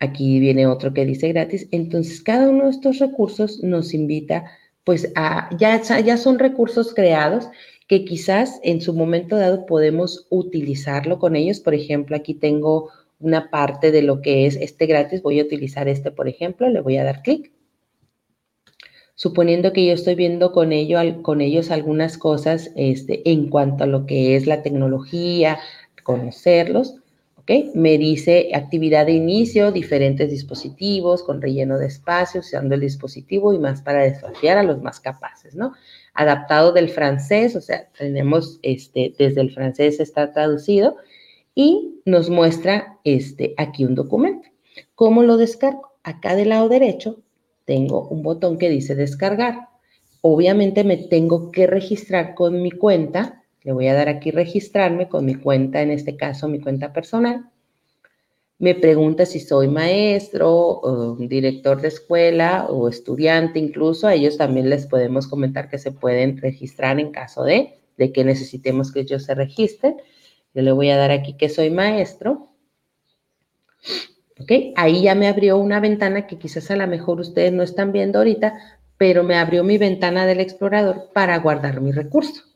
Aquí 0.00 0.40
viene 0.40 0.66
otro 0.66 0.92
que 0.92 1.06
dice 1.06 1.28
gratis. 1.28 1.68
Entonces, 1.70 2.20
cada 2.22 2.48
uno 2.48 2.64
de 2.64 2.70
estos 2.70 2.98
recursos 2.98 3.62
nos 3.62 3.94
invita, 3.94 4.44
pues, 4.84 5.12
a, 5.14 5.48
ya, 5.56 5.80
ya 5.82 6.16
son 6.16 6.38
recursos 6.38 6.94
creados 6.94 7.48
que 7.88 8.04
quizás 8.04 8.60
en 8.62 8.80
su 8.80 8.94
momento 8.94 9.36
dado 9.36 9.66
podemos 9.66 10.26
utilizarlo 10.30 11.18
con 11.18 11.36
ellos. 11.36 11.60
Por 11.60 11.74
ejemplo, 11.74 12.16
aquí 12.16 12.34
tengo 12.34 12.90
una 13.20 13.50
parte 13.50 13.92
de 13.92 14.02
lo 14.02 14.20
que 14.20 14.46
es 14.46 14.56
este 14.56 14.86
gratis. 14.86 15.22
Voy 15.22 15.40
a 15.40 15.44
utilizar 15.44 15.88
este, 15.88 16.10
por 16.10 16.28
ejemplo. 16.28 16.68
Le 16.68 16.80
voy 16.80 16.96
a 16.96 17.04
dar 17.04 17.22
clic. 17.22 17.52
Suponiendo 19.14 19.72
que 19.72 19.86
yo 19.86 19.92
estoy 19.92 20.16
viendo 20.16 20.50
con, 20.50 20.72
ello, 20.72 20.98
con 21.22 21.40
ellos 21.40 21.70
algunas 21.70 22.18
cosas 22.18 22.72
este, 22.74 23.28
en 23.30 23.48
cuanto 23.48 23.84
a 23.84 23.86
lo 23.86 24.06
que 24.06 24.34
es 24.34 24.46
la 24.46 24.62
tecnología, 24.62 25.58
conocerlos, 26.02 26.96
me 27.74 27.98
dice 27.98 28.50
actividad 28.54 29.06
de 29.06 29.12
inicio, 29.12 29.70
diferentes 29.70 30.30
dispositivos 30.30 31.22
con 31.22 31.42
relleno 31.42 31.78
de 31.78 31.86
espacios, 31.86 32.46
usando 32.46 32.74
el 32.74 32.80
dispositivo 32.80 33.52
y 33.52 33.58
más 33.58 33.82
para 33.82 34.02
desafiar 34.02 34.56
a 34.56 34.62
los 34.62 34.80
más 34.80 34.98
capaces, 35.00 35.54
¿no? 35.54 35.72
Adaptado 36.14 36.72
del 36.72 36.88
francés, 36.88 37.54
o 37.54 37.60
sea, 37.60 37.88
tenemos 37.98 38.58
este, 38.62 39.14
desde 39.18 39.42
el 39.42 39.52
francés 39.52 40.00
está 40.00 40.32
traducido 40.32 40.96
y 41.54 42.00
nos 42.06 42.30
muestra 42.30 42.98
este, 43.04 43.54
aquí 43.58 43.84
un 43.84 43.94
documento. 43.94 44.48
¿Cómo 44.94 45.22
lo 45.22 45.36
descargo? 45.36 45.92
Acá 46.02 46.36
del 46.36 46.48
lado 46.48 46.68
derecho 46.68 47.20
tengo 47.66 48.08
un 48.08 48.22
botón 48.22 48.58
que 48.58 48.70
dice 48.70 48.94
descargar. 48.94 49.68
Obviamente 50.22 50.84
me 50.84 50.96
tengo 50.96 51.50
que 51.50 51.66
registrar 51.66 52.34
con 52.34 52.62
mi 52.62 52.70
cuenta 52.70 53.43
le 53.64 53.72
voy 53.72 53.88
a 53.88 53.94
dar 53.94 54.08
aquí 54.08 54.30
registrarme 54.30 55.08
con 55.08 55.24
mi 55.24 55.34
cuenta, 55.34 55.80
en 55.80 55.90
este 55.90 56.16
caso 56.16 56.48
mi 56.48 56.60
cuenta 56.60 56.92
personal. 56.92 57.50
Me 58.58 58.74
pregunta 58.74 59.26
si 59.26 59.40
soy 59.40 59.68
maestro, 59.68 61.16
director 61.18 61.80
de 61.80 61.88
escuela 61.88 62.66
o 62.68 62.88
estudiante 62.88 63.58
incluso. 63.58 64.06
A 64.06 64.14
ellos 64.14 64.36
también 64.36 64.70
les 64.70 64.86
podemos 64.86 65.26
comentar 65.26 65.68
que 65.68 65.78
se 65.78 65.92
pueden 65.92 66.38
registrar 66.38 67.00
en 67.00 67.10
caso 67.10 67.42
de, 67.42 67.80
de 67.96 68.12
que 68.12 68.22
necesitemos 68.22 68.92
que 68.92 69.00
ellos 69.00 69.24
se 69.24 69.34
registren. 69.34 69.96
Yo 70.54 70.62
le 70.62 70.70
voy 70.70 70.90
a 70.90 70.96
dar 70.96 71.10
aquí 71.10 71.32
que 71.32 71.48
soy 71.48 71.70
maestro. 71.70 72.50
¿Ok? 74.38 74.52
Ahí 74.76 75.02
ya 75.02 75.14
me 75.14 75.26
abrió 75.26 75.58
una 75.58 75.80
ventana 75.80 76.26
que 76.26 76.38
quizás 76.38 76.70
a 76.70 76.76
lo 76.76 76.86
mejor 76.86 77.20
ustedes 77.20 77.52
no 77.52 77.62
están 77.62 77.92
viendo 77.92 78.18
ahorita, 78.18 78.78
pero 78.98 79.24
me 79.24 79.36
abrió 79.36 79.64
mi 79.64 79.78
ventana 79.78 80.26
del 80.26 80.40
explorador 80.40 81.10
para 81.12 81.38
guardar 81.38 81.80
mi 81.80 81.92
recurso. 81.92 82.53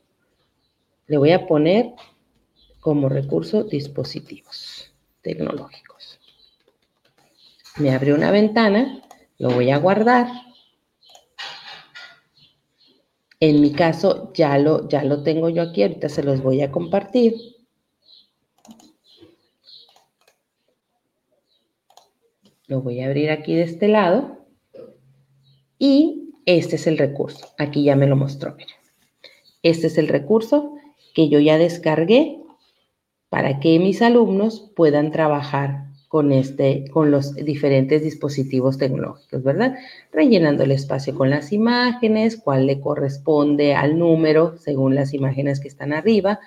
Le 1.09 1.17
voy 1.17 1.31
a 1.31 1.47
poner 1.47 1.95
como 2.79 3.09
recurso 3.09 3.63
dispositivos 3.63 4.93
tecnológicos. 5.23 6.19
Me 7.77 7.95
abre 7.95 8.13
una 8.13 8.29
ventana, 8.29 9.01
lo 9.39 9.49
voy 9.49 9.71
a 9.71 9.79
guardar. 9.79 10.27
En 13.39 13.59
mi 13.59 13.71
caso 13.71 14.31
ya 14.35 14.59
lo, 14.59 14.87
ya 14.87 15.03
lo 15.03 15.23
tengo 15.23 15.49
yo 15.49 15.63
aquí, 15.63 15.81
ahorita 15.81 16.09
se 16.09 16.21
los 16.21 16.43
voy 16.43 16.61
a 16.61 16.71
compartir. 16.71 17.33
Lo 22.67 22.83
voy 22.83 23.01
a 23.01 23.07
abrir 23.07 23.31
aquí 23.31 23.55
de 23.55 23.63
este 23.63 23.87
lado. 23.87 24.45
Y 25.79 26.35
este 26.45 26.75
es 26.75 26.85
el 26.85 26.99
recurso. 26.99 27.47
Aquí 27.57 27.83
ya 27.83 27.95
me 27.95 28.05
lo 28.05 28.15
mostró. 28.15 28.55
Este 29.63 29.87
es 29.87 29.97
el 29.97 30.07
recurso 30.07 30.75
que 31.13 31.29
yo 31.29 31.39
ya 31.39 31.57
descargué 31.57 32.39
para 33.29 33.59
que 33.59 33.79
mis 33.79 34.01
alumnos 34.01 34.71
puedan 34.75 35.11
trabajar 35.11 35.89
con, 36.07 36.31
este, 36.31 36.85
con 36.89 37.11
los 37.11 37.35
diferentes 37.35 38.01
dispositivos 38.01 38.79
tecnológicos, 38.79 39.43
¿verdad? 39.43 39.75
Rellenando 40.11 40.63
el 40.63 40.71
espacio 40.71 41.13
con 41.13 41.29
las 41.29 41.53
imágenes, 41.53 42.35
cuál 42.35 42.65
le 42.65 42.79
corresponde 42.79 43.75
al 43.75 43.99
número 43.99 44.57
según 44.57 44.95
las 44.95 45.13
imágenes 45.13 45.59
que 45.59 45.67
están 45.67 45.93
arriba, 45.93 46.39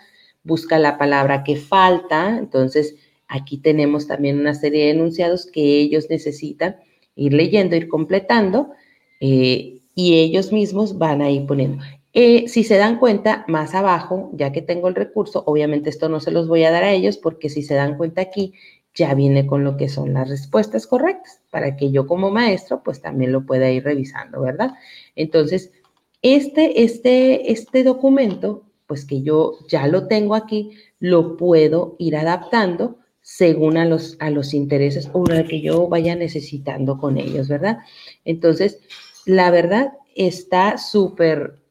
busca 0.42 0.80
la 0.80 0.98
palabra 0.98 1.44
que 1.44 1.54
falta, 1.56 2.36
entonces 2.38 2.96
aquí 3.28 3.58
tenemos 3.58 4.08
también 4.08 4.40
una 4.40 4.54
serie 4.54 4.86
de 4.86 4.90
enunciados 4.90 5.46
que 5.46 5.78
ellos 5.78 6.06
necesitan 6.10 6.76
ir 7.14 7.32
leyendo, 7.32 7.76
ir 7.76 7.86
completando, 7.86 8.72
eh, 9.20 9.82
y 9.94 10.14
ellos 10.14 10.52
mismos 10.52 10.98
van 10.98 11.22
a 11.22 11.30
ir 11.30 11.46
poniendo. 11.46 11.84
Eh, 12.14 12.46
si 12.48 12.62
se 12.62 12.76
dan 12.76 12.98
cuenta, 12.98 13.44
más 13.48 13.74
abajo, 13.74 14.30
ya 14.34 14.52
que 14.52 14.60
tengo 14.60 14.88
el 14.88 14.94
recurso, 14.94 15.42
obviamente 15.46 15.88
esto 15.88 16.08
no 16.08 16.20
se 16.20 16.30
los 16.30 16.46
voy 16.46 16.64
a 16.64 16.70
dar 16.70 16.84
a 16.84 16.92
ellos 16.92 17.16
porque 17.16 17.48
si 17.48 17.62
se 17.62 17.74
dan 17.74 17.96
cuenta 17.96 18.20
aquí, 18.20 18.52
ya 18.94 19.14
viene 19.14 19.46
con 19.46 19.64
lo 19.64 19.76
que 19.78 19.88
son 19.88 20.12
las 20.12 20.28
respuestas 20.28 20.86
correctas, 20.86 21.40
para 21.50 21.76
que 21.76 21.90
yo 21.90 22.06
como 22.06 22.30
maestro, 22.30 22.82
pues 22.82 23.00
también 23.00 23.32
lo 23.32 23.46
pueda 23.46 23.70
ir 23.70 23.84
revisando, 23.84 24.42
¿verdad? 24.42 24.72
Entonces, 25.16 25.72
este, 26.20 26.82
este, 26.82 27.50
este 27.50 27.84
documento, 27.84 28.64
pues 28.86 29.06
que 29.06 29.22
yo 29.22 29.54
ya 29.68 29.86
lo 29.86 30.06
tengo 30.08 30.34
aquí, 30.34 30.72
lo 31.00 31.38
puedo 31.38 31.96
ir 31.98 32.16
adaptando 32.16 32.98
según 33.22 33.78
a 33.78 33.86
los, 33.86 34.16
a 34.20 34.30
los 34.30 34.52
intereses 34.52 35.08
o 35.12 35.24
lo 35.24 35.44
que 35.46 35.62
yo 35.62 35.88
vaya 35.88 36.14
necesitando 36.14 36.98
con 36.98 37.16
ellos, 37.16 37.48
¿verdad? 37.48 37.78
Entonces, 38.24 38.80
la 39.24 39.50
verdad 39.50 39.92
está 40.14 40.76
súper 40.76 41.61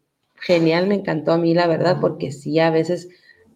genial, 0.42 0.88
me 0.88 0.96
encantó 0.96 1.32
a 1.32 1.38
mí, 1.38 1.54
la 1.54 1.68
verdad, 1.68 2.00
porque 2.02 2.32
sí, 2.32 2.60
a 2.60 2.72
veces 2.72 3.10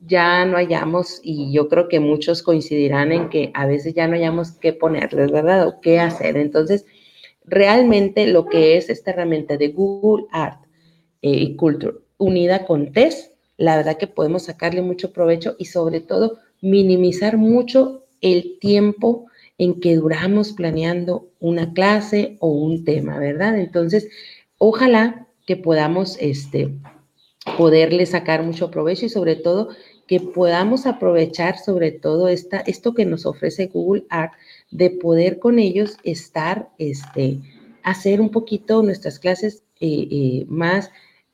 ya 0.06 0.46
no 0.46 0.58
hallamos, 0.58 1.20
y 1.24 1.52
yo 1.52 1.68
creo 1.68 1.88
que 1.88 2.00
muchos 2.00 2.44
coincidirán 2.44 3.12
en 3.12 3.30
que 3.30 3.52
a 3.54 3.66
veces 3.66 3.94
ya 3.94 4.08
no 4.08 4.14
hallamos 4.14 4.52
qué 4.54 4.72
ponerles, 4.72 5.32
¿verdad? 5.32 5.68
O 5.68 5.82
qué 5.82 6.00
hacer. 6.00 6.38
Entonces, 6.38 6.86
realmente 7.44 8.28
lo 8.28 8.46
que 8.46 8.78
es 8.78 8.90
esta 8.90 9.12
herramienta 9.12 9.58
de 9.58 9.70
Google 9.70 10.26
Art 10.32 10.64
eh, 11.22 11.32
y 11.32 11.56
Culture 11.56 11.98
unida 12.18 12.66
con 12.66 12.92
test, 12.92 13.34
la 13.58 13.78
verdad 13.78 13.98
que 13.98 14.08
podemos 14.08 14.44
sacarle 14.44 14.82
mucho 14.82 15.12
provecho 15.12 15.56
y 15.58 15.66
sobre 15.66 16.02
todo 16.02 16.40
minimizar 16.62 17.38
mucho 17.38 18.06
el 18.22 18.58
tiempo 18.60 19.28
en 19.58 19.80
que 19.80 19.96
duramos 19.96 20.54
planeando 20.54 21.30
una 21.40 21.74
clase 21.74 22.38
o 22.40 22.50
un 22.50 22.84
tema, 22.84 23.20
¿verdad? 23.20 23.58
Entonces, 23.58 24.10
ojalá 24.58 25.25
que 25.46 25.56
podamos 25.56 26.18
este, 26.20 26.74
poderle 27.58 28.06
sacar 28.06 28.44
mucho 28.44 28.72
provecho 28.72 29.06
y 29.06 29.10
sobre 29.10 29.36
todo 29.36 29.70
que 30.08 30.20
podamos 30.20 30.86
aprovechar 30.86 31.58
sobre 31.58 31.92
todo 31.92 32.28
esta, 32.28 32.60
esto 32.60 32.94
que 32.94 33.06
nos 33.06 33.26
ofrece 33.26 33.68
Google 33.68 34.06
Art, 34.10 34.34
de 34.72 34.92
poder 34.92 35.40
con 35.40 35.58
ellos 35.58 35.98
estar, 36.04 36.70
este, 36.78 37.40
hacer 37.84 38.22
un 38.22 38.30
poquito 38.30 38.84
nuestras 38.84 39.20
clases 39.20 39.64
eh, 39.80 40.08
eh, 40.12 40.46
más 40.48 40.92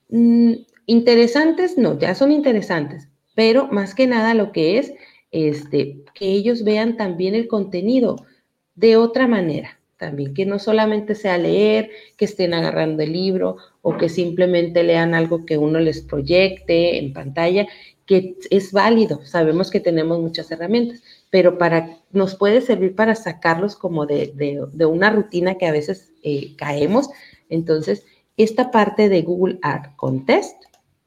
mm, 0.09 0.53
interesantes, 0.86 1.78
no, 1.78 1.99
ya 1.99 2.16
son 2.16 2.32
interesantes, 2.32 3.09
pero 3.36 3.68
más 3.68 3.93
que 3.93 4.07
nada 4.07 4.34
lo 4.34 4.51
que 4.51 4.78
es, 4.78 4.93
este, 5.32 6.03
que 6.14 6.28
ellos 6.32 6.64
vean 6.64 6.97
también 6.97 7.36
el 7.36 7.47
contenido 7.47 8.26
de 8.76 8.97
otra 8.97 9.28
manera, 9.28 9.80
también, 10.02 10.34
que 10.34 10.47
no 10.47 10.58
solamente 10.58 11.14
sea 11.14 11.38
leer, 11.38 11.91
que 12.18 12.26
estén 12.26 12.56
agarrando 12.56 13.04
el 13.04 13.14
libro 13.14 13.58
o 13.84 13.97
que 13.97 14.10
simplemente 14.10 14.84
lean 14.84 15.14
algo 15.14 15.45
que 15.45 15.60
uno 15.60 15.80
les 15.80 16.02
proyecte 16.02 16.97
en 16.97 17.14
pantalla, 17.14 17.68
que 18.08 18.36
es 18.49 18.72
válido. 18.72 19.24
Sabemos 19.24 19.70
que 19.70 19.80
tenemos 19.80 20.20
muchas 20.20 20.49
herramientas, 20.52 21.04
pero 21.30 21.60
para, 21.60 21.99
nos 22.12 22.36
puede 22.36 22.62
servir 22.62 22.95
para 22.95 23.14
sacarlos 23.14 23.76
como 23.76 24.08
de, 24.08 24.34
una 24.86 25.12
rutina 25.12 25.56
que 25.60 25.68
a 25.68 25.72
veces 25.72 26.12
eh, 26.24 26.56
caemos. 26.58 27.12
Entonces, 27.47 28.04
esta 28.38 28.72
parte 28.72 29.08
de 29.08 29.22
Google 29.22 29.60
Art 29.62 29.95
Contest, 29.97 30.56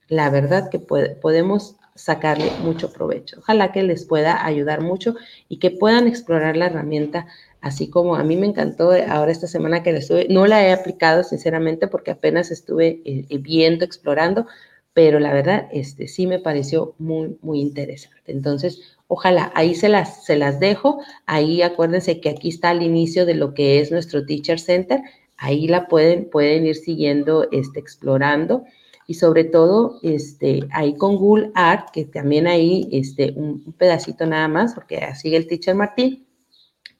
la 0.09 0.30
verdad 0.30 0.70
que 0.70 0.78
podemos 0.78 1.74
sacarle 1.95 2.51
mucho 2.62 2.92
provecho. 2.92 3.38
Ojalá 3.40 3.72
que 3.72 3.82
les 3.82 4.05
pueda 4.05 4.45
ayudar 4.45 4.82
mucho 4.82 5.14
y 5.49 5.59
que 5.59 5.70
puedan 5.70 6.07
explorar 6.07 6.57
la 6.57 6.66
herramienta 6.66 7.26
así 7.64 7.88
como 7.88 8.14
a 8.16 8.22
mí 8.22 8.36
me 8.36 8.46
encantó 8.46 8.92
ahora 9.08 9.32
esta 9.32 9.46
semana 9.46 9.82
que 9.82 9.90
la 9.90 9.98
estuve, 9.98 10.26
no 10.28 10.46
la 10.46 10.62
he 10.62 10.70
aplicado 10.70 11.24
sinceramente 11.24 11.88
porque 11.88 12.10
apenas 12.10 12.50
estuve 12.50 13.00
eh, 13.06 13.38
viendo, 13.38 13.86
explorando, 13.86 14.46
pero 14.92 15.18
la 15.18 15.32
verdad 15.32 15.66
este, 15.72 16.06
sí 16.06 16.26
me 16.26 16.38
pareció 16.38 16.94
muy, 16.98 17.38
muy 17.40 17.62
interesante. 17.62 18.32
Entonces, 18.32 18.98
ojalá, 19.08 19.50
ahí 19.54 19.74
se 19.74 19.88
las, 19.88 20.26
se 20.26 20.36
las 20.36 20.60
dejo, 20.60 20.98
ahí 21.24 21.62
acuérdense 21.62 22.20
que 22.20 22.28
aquí 22.28 22.50
está 22.50 22.70
el 22.70 22.82
inicio 22.82 23.24
de 23.24 23.34
lo 23.34 23.54
que 23.54 23.80
es 23.80 23.90
nuestro 23.90 24.26
Teacher 24.26 24.60
Center, 24.60 25.00
ahí 25.38 25.66
la 25.66 25.88
pueden, 25.88 26.28
pueden 26.28 26.66
ir 26.66 26.76
siguiendo, 26.76 27.48
este, 27.50 27.80
explorando. 27.80 28.64
Y 29.06 29.14
sobre 29.14 29.44
todo 29.44 30.00
este, 30.02 30.66
ahí 30.70 30.94
con 30.96 31.16
Google 31.16 31.50
Art, 31.54 31.88
que 31.92 32.04
también 32.04 32.46
ahí 32.46 32.88
este, 32.92 33.32
un, 33.36 33.62
un 33.66 33.72
pedacito 33.72 34.26
nada 34.26 34.48
más, 34.48 34.74
porque 34.74 35.00
sigue 35.14 35.38
el 35.38 35.46
Teacher 35.46 35.74
Martín, 35.74 36.23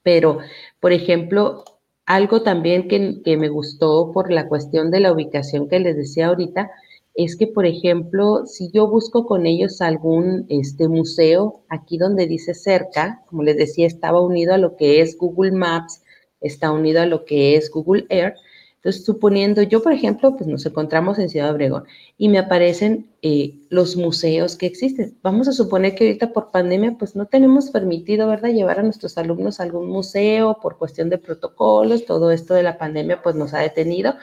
pero, 0.05 0.37
por 0.79 0.93
ejemplo, 0.93 1.63
algo 2.05 2.43
también 2.43 2.87
que, 2.87 3.23
que, 3.23 3.37
me 3.37 3.49
gustó 3.49 4.11
por 4.13 4.31
la 4.31 4.47
cuestión 4.47 4.91
de 4.91 4.99
la 4.99 5.11
ubicación 5.11 5.67
que 5.67 5.79
les 5.79 5.97
decía 5.97 6.27
ahorita, 6.27 6.69
es 7.15 7.35
que, 7.35 7.47
por 7.47 7.65
ejemplo, 7.65 8.45
si 8.45 8.69
yo 8.71 8.87
busco 8.87 9.25
con 9.25 9.47
ellos 9.47 9.81
algún 9.81 10.45
este, 10.49 10.87
museo, 10.87 11.63
aquí 11.69 11.97
donde 11.97 12.27
dice 12.27 12.53
cerca, 12.53 13.23
como 13.25 13.41
les 13.41 13.57
decía, 13.57 13.87
estaba 13.87 14.21
unido 14.21 14.53
a 14.53 14.59
lo 14.59 14.75
que 14.75 15.01
es 15.01 15.17
Google 15.17 15.53
Maps, 15.53 16.03
está 16.39 16.71
unido 16.71 17.01
a 17.01 17.07
lo 17.07 17.25
que 17.25 17.55
es 17.55 17.71
Google 17.71 18.05
Earth, 18.09 18.37
entonces, 18.85 19.03
suponiendo, 19.03 19.63
yo, 19.63 19.81
por 19.81 19.93
ejemplo, 19.93 20.37
pues 20.37 20.47
nos 20.47 20.63
encontramos 20.63 21.17
en 21.17 21.27
Ciudad 21.27 21.49
Obregón 21.51 21.85
y 22.19 22.29
me 22.29 22.37
aparecen 22.37 23.07
eh, 23.23 23.55
los 23.69 23.95
museos 23.95 24.57
que 24.57 24.67
existen. 24.67 25.17
Vamos 25.23 25.47
a 25.47 25.53
suponer 25.53 25.95
que 25.95 26.05
ahorita 26.05 26.31
por 26.33 26.51
pandemia, 26.51 26.95
pues 26.99 27.15
no 27.15 27.25
tenemos 27.25 27.71
permitido, 27.71 28.27
¿verdad?, 28.27 28.51
llevar 28.51 28.77
a 28.77 28.83
nuestros 28.83 29.17
alumnos 29.17 29.59
a 29.59 29.63
algún 29.63 29.89
museo 29.89 30.59
por 30.61 30.77
cuestión 30.77 31.09
de 31.09 31.17
protocolos, 31.17 32.05
todo 32.05 32.29
esto 32.29 32.53
de 32.53 32.61
la 32.61 32.77
pandemia, 32.77 33.23
pues 33.23 33.35
nos 33.35 33.55
ha 33.55 33.59
detenido. 33.61 34.17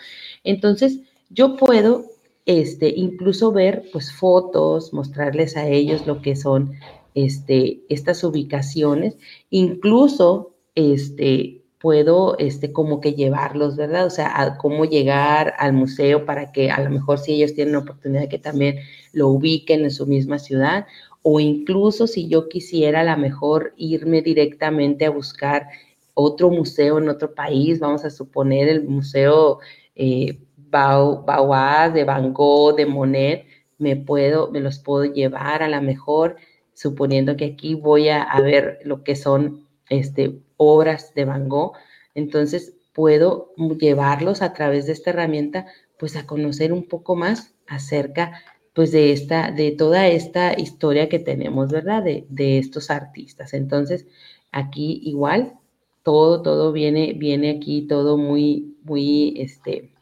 Entonces, 0.44 1.00
yo 1.28 1.56
puedo 1.56 2.04
este, 2.46 2.88
incluso 2.94 3.50
ver, 3.50 3.86
pues, 3.92 4.12
fotos, 4.12 4.92
mostrarles 4.92 5.56
a 5.56 5.66
ellos 5.66 6.06
lo 6.06 6.22
que 6.22 6.36
son 6.36 6.74
este, 7.16 7.80
estas 7.88 8.22
ubicaciones, 8.22 9.16
incluso, 9.50 10.54
este, 10.76 11.61
puedo 11.82 12.38
este, 12.38 12.72
como 12.72 13.00
que 13.00 13.14
llevarlos, 13.14 13.76
¿verdad? 13.76 14.06
O 14.06 14.10
sea, 14.10 14.40
a 14.40 14.56
cómo 14.56 14.84
llegar 14.84 15.54
al 15.58 15.72
museo 15.72 16.24
para 16.24 16.52
que 16.52 16.70
a 16.70 16.80
lo 16.80 16.90
mejor 16.90 17.18
si 17.18 17.34
ellos 17.34 17.54
tienen 17.54 17.72
la 17.72 17.80
oportunidad 17.80 18.28
que 18.28 18.38
también 18.38 18.76
lo 19.12 19.28
ubiquen 19.28 19.82
en 19.82 19.90
su 19.90 20.06
misma 20.06 20.38
ciudad 20.38 20.86
o 21.22 21.40
incluso 21.40 22.06
si 22.06 22.28
yo 22.28 22.48
quisiera 22.48 23.00
a 23.00 23.04
lo 23.04 23.16
mejor 23.20 23.74
irme 23.76 24.22
directamente 24.22 25.06
a 25.06 25.10
buscar 25.10 25.66
otro 26.14 26.50
museo 26.50 26.98
en 26.98 27.08
otro 27.08 27.34
país, 27.34 27.80
vamos 27.80 28.04
a 28.04 28.10
suponer 28.10 28.68
el 28.68 28.84
museo 28.84 29.58
eh, 29.96 30.38
Bauhaus, 30.56 31.94
de 31.94 32.04
Van 32.04 32.32
Gogh, 32.32 32.76
de 32.76 32.86
Monet, 32.86 33.46
me 33.78 33.96
puedo, 33.96 34.52
me 34.52 34.60
los 34.60 34.78
puedo 34.78 35.04
llevar 35.04 35.64
a 35.64 35.68
lo 35.68 35.82
mejor, 35.82 36.36
suponiendo 36.74 37.36
que 37.36 37.46
aquí 37.46 37.74
voy 37.74 38.08
a, 38.08 38.22
a 38.22 38.40
ver 38.40 38.78
lo 38.84 39.02
que 39.02 39.16
son 39.16 39.66
este, 39.90 40.38
obras 40.62 41.14
de 41.14 41.24
Van 41.24 41.48
Gogh, 41.48 41.72
entonces 42.14 42.74
puedo 42.92 43.52
llevarlos 43.78 44.42
a 44.42 44.52
través 44.52 44.86
de 44.86 44.92
esta 44.92 45.10
herramienta 45.10 45.66
pues 45.98 46.16
a 46.16 46.26
conocer 46.26 46.72
un 46.72 46.88
poco 46.88 47.16
más 47.16 47.54
acerca 47.66 48.42
pues 48.74 48.90
de 48.90 49.12
esta, 49.12 49.50
de 49.50 49.72
toda 49.72 50.08
esta 50.08 50.58
historia 50.58 51.08
que 51.08 51.18
tenemos, 51.18 51.70
¿verdad? 51.70 52.02
De, 52.02 52.26
de 52.28 52.58
estos 52.58 52.90
artistas. 52.90 53.52
Entonces, 53.54 54.06
aquí 54.50 55.00
igual, 55.04 55.54
todo, 56.02 56.42
todo 56.42 56.72
viene, 56.72 57.12
viene 57.12 57.50
aquí, 57.50 57.86
todo 57.86 58.16
muy, 58.16 58.76
muy, 58.82 59.34
este, 59.40 59.92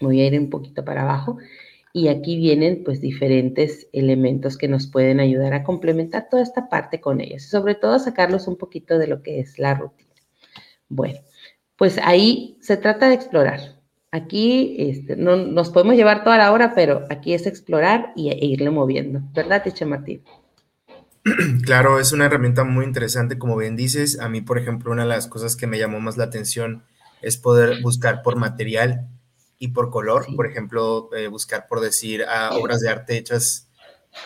voy 0.00 0.20
a 0.20 0.26
ir 0.26 0.38
un 0.38 0.50
poquito 0.50 0.84
para 0.84 1.02
abajo. 1.02 1.38
Y 1.96 2.08
aquí 2.08 2.36
vienen 2.36 2.82
pues 2.84 3.00
diferentes 3.00 3.86
elementos 3.92 4.58
que 4.58 4.66
nos 4.66 4.88
pueden 4.88 5.20
ayudar 5.20 5.54
a 5.54 5.62
complementar 5.62 6.28
toda 6.28 6.42
esta 6.42 6.68
parte 6.68 7.00
con 7.00 7.20
ellos. 7.20 7.44
Sobre 7.44 7.76
todo 7.76 8.00
sacarlos 8.00 8.48
un 8.48 8.56
poquito 8.56 8.98
de 8.98 9.06
lo 9.06 9.22
que 9.22 9.38
es 9.38 9.60
la 9.60 9.74
rutina. 9.74 10.10
Bueno, 10.88 11.20
pues 11.76 12.00
ahí 12.02 12.58
se 12.60 12.76
trata 12.76 13.08
de 13.08 13.14
explorar. 13.14 13.80
Aquí 14.10 14.74
este, 14.76 15.14
no 15.14 15.36
nos 15.36 15.70
podemos 15.70 15.94
llevar 15.94 16.24
toda 16.24 16.36
la 16.36 16.50
hora, 16.50 16.74
pero 16.74 17.04
aquí 17.10 17.32
es 17.32 17.46
explorar 17.46 18.12
y, 18.16 18.30
e 18.30 18.44
irle 18.44 18.70
moviendo. 18.70 19.20
¿Verdad, 19.32 19.62
Tiche 19.62 19.86
Martín? 19.86 20.24
Claro, 21.64 22.00
es 22.00 22.12
una 22.12 22.26
herramienta 22.26 22.64
muy 22.64 22.84
interesante, 22.84 23.38
como 23.38 23.56
bien 23.56 23.76
dices. 23.76 24.18
A 24.18 24.28
mí, 24.28 24.40
por 24.40 24.58
ejemplo, 24.58 24.90
una 24.90 25.04
de 25.04 25.10
las 25.10 25.28
cosas 25.28 25.54
que 25.54 25.68
me 25.68 25.78
llamó 25.78 26.00
más 26.00 26.16
la 26.16 26.24
atención 26.24 26.82
es 27.22 27.36
poder 27.36 27.80
buscar 27.82 28.22
por 28.22 28.34
material 28.34 29.08
y 29.58 29.68
por 29.68 29.90
color, 29.90 30.26
por 30.34 30.46
ejemplo, 30.46 31.10
eh, 31.14 31.28
buscar 31.28 31.66
por 31.68 31.80
decir 31.80 32.24
obras 32.52 32.80
de 32.80 32.88
arte 32.88 33.16
hechas 33.16 33.68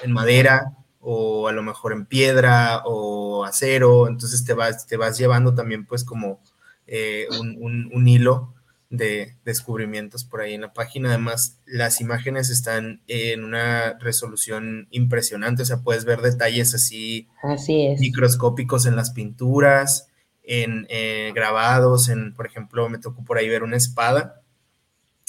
en 0.02 0.12
madera 0.12 0.76
o 1.00 1.48
a 1.48 1.52
lo 1.52 1.62
mejor 1.62 1.92
en 1.92 2.06
piedra 2.06 2.82
o 2.84 3.44
acero, 3.44 4.08
entonces 4.08 4.44
te 4.44 4.54
vas, 4.54 4.86
te 4.86 4.96
vas 4.96 5.18
llevando 5.18 5.54
también 5.54 5.86
pues 5.86 6.04
como 6.04 6.40
eh, 6.86 7.26
un, 7.40 8.08
hilo 8.08 8.54
de 8.90 9.36
descubrimientos 9.44 10.24
por 10.24 10.40
ahí 10.40 10.54
en 10.54 10.62
la 10.62 10.72
página. 10.72 11.10
Además, 11.10 11.58
las 11.66 12.00
imágenes 12.00 12.50
están 12.50 13.02
en 13.06 13.44
una 13.44 13.98
resolución 13.98 14.88
impresionante, 14.90 15.62
o 15.62 15.66
sea, 15.66 15.82
puedes 15.82 16.04
ver 16.04 16.20
detalles 16.20 16.74
así, 16.74 17.28
así 17.42 17.94
microscópicos 18.00 18.86
en 18.86 18.96
las 18.96 19.10
pinturas, 19.10 20.08
en 20.42 20.86
eh, 20.88 21.32
grabados, 21.34 22.08
en, 22.08 22.34
por 22.34 22.46
ejemplo, 22.46 22.88
me 22.88 22.98
tocó 22.98 23.22
por 23.24 23.38
ahí 23.38 23.48
ver 23.48 23.62
una 23.62 23.76
espada 23.76 24.42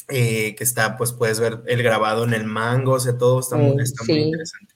eh, 0.09 0.55
que 0.55 0.63
está, 0.63 0.97
pues 0.97 1.13
puedes 1.13 1.39
ver 1.39 1.61
el 1.67 1.83
grabado 1.83 2.23
en 2.23 2.33
el 2.33 2.45
mango, 2.45 2.93
o 2.93 2.99
sea, 2.99 3.17
todo 3.17 3.39
está, 3.39 3.55
muy, 3.55 3.71
interesante. 3.71 4.75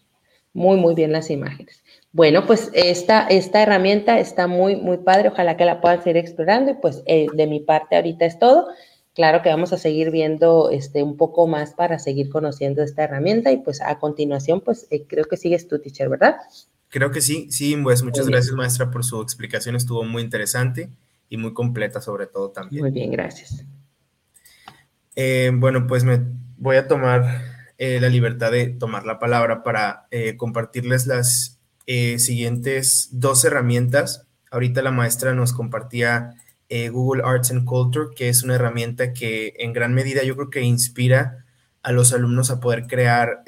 Muy, 0.53 0.77
muy 0.77 0.95
bien 0.95 1.11
las 1.11 1.29
imágenes. 1.29 1.83
Bueno, 2.11 2.45
pues 2.45 2.69
esta, 2.73 3.25
esta 3.27 3.63
herramienta 3.63 4.19
está 4.19 4.45
muy, 4.45 4.75
muy 4.75 4.97
padre, 4.99 5.29
ojalá 5.29 5.57
que 5.57 5.65
la 5.65 5.81
puedan 5.81 6.03
seguir 6.03 6.17
explorando 6.17 6.71
y 6.71 6.75
pues 6.75 7.01
eh, 7.07 7.25
de 7.33 7.47
mi 7.47 7.59
parte 7.59 7.95
ahorita 7.95 8.25
es 8.25 8.37
todo. 8.37 8.67
Claro 9.15 9.41
que 9.41 9.49
vamos 9.49 9.73
a 9.73 9.77
seguir 9.77 10.11
viendo 10.11 10.69
este, 10.69 11.01
un 11.01 11.17
poco 11.17 11.47
más 11.47 11.73
para 11.73 11.99
seguir 11.99 12.29
conociendo 12.29 12.83
esta 12.83 13.03
herramienta 13.03 13.51
y 13.51 13.57
pues 13.57 13.81
a 13.81 13.97
continuación 13.99 14.61
pues 14.61 14.87
eh, 14.91 15.05
creo 15.07 15.25
que 15.25 15.37
sigues 15.37 15.67
tú, 15.67 15.79
teacher, 15.79 16.09
¿verdad? 16.09 16.37
Creo 16.89 17.09
que 17.09 17.21
sí, 17.21 17.51
sí, 17.51 17.75
pues 17.77 18.03
muchas 18.03 18.27
gracias 18.27 18.53
maestra 18.53 18.91
por 18.91 19.03
su 19.03 19.19
explicación, 19.21 19.75
estuvo 19.75 20.03
muy 20.03 20.21
interesante 20.21 20.89
y 21.29 21.37
muy 21.37 21.53
completa 21.53 21.99
sobre 21.99 22.27
todo 22.27 22.51
también. 22.51 22.83
Muy 22.83 22.91
bien, 22.91 23.09
gracias. 23.09 23.65
Eh, 25.15 25.51
bueno, 25.53 25.85
pues 25.87 26.03
me 26.03 26.21
voy 26.57 26.77
a 26.77 26.87
tomar 26.87 27.41
eh, 27.77 27.99
la 27.99 28.09
libertad 28.09 28.51
de 28.51 28.67
tomar 28.69 29.05
la 29.05 29.19
palabra 29.19 29.63
para 29.63 30.07
eh, 30.11 30.35
compartirles 30.37 31.07
las 31.07 31.59
siguientes 31.85 33.09
dos 33.11 33.43
herramientas. 33.43 34.25
Ahorita 34.49 34.81
la 34.81 34.91
maestra 34.91 35.33
nos 35.33 35.51
compartía 35.51 36.31
Google 36.91 37.21
Arts 37.23 37.51
and 37.51 37.65
Culture, 37.65 38.15
que 38.15 38.29
es 38.29 38.41
una 38.41 38.55
herramienta 38.55 39.11
que 39.11 39.53
en 39.59 39.73
gran 39.73 39.93
medida 39.93 40.23
yo 40.23 40.35
creo 40.35 40.49
que 40.49 40.61
inspira 40.61 41.45
a 41.83 41.91
los 41.91 42.13
alumnos 42.13 42.49
a 42.51 42.61
poder 42.61 42.87
crear, 42.87 43.43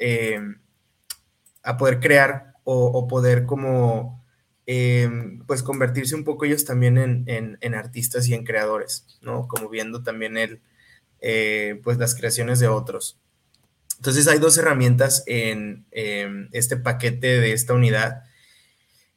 a 1.62 1.76
poder 1.78 1.98
crear 1.98 2.52
o, 2.62 3.08
poder 3.08 3.46
como 3.46 4.22
pues 5.46 5.62
convertirse 5.62 6.14
un 6.14 6.24
poco 6.24 6.44
ellos 6.44 6.66
también 6.66 6.98
en, 6.98 7.56
en, 7.58 7.74
artistas 7.74 8.28
y 8.28 8.34
en 8.34 8.44
creadores, 8.44 9.18
¿no? 9.22 9.48
Como 9.48 9.70
viendo 9.70 10.02
también 10.02 10.36
el, 10.36 10.60
eh, 11.20 11.80
pues 11.82 11.98
las 11.98 12.14
creaciones 12.14 12.60
de 12.60 12.68
otros. 12.68 13.18
Entonces 13.96 14.28
hay 14.28 14.38
dos 14.38 14.58
herramientas 14.58 15.24
en 15.26 15.86
este 16.52 16.76
paquete 16.76 17.40
de 17.40 17.52
esta 17.52 17.72
unidad 17.72 18.24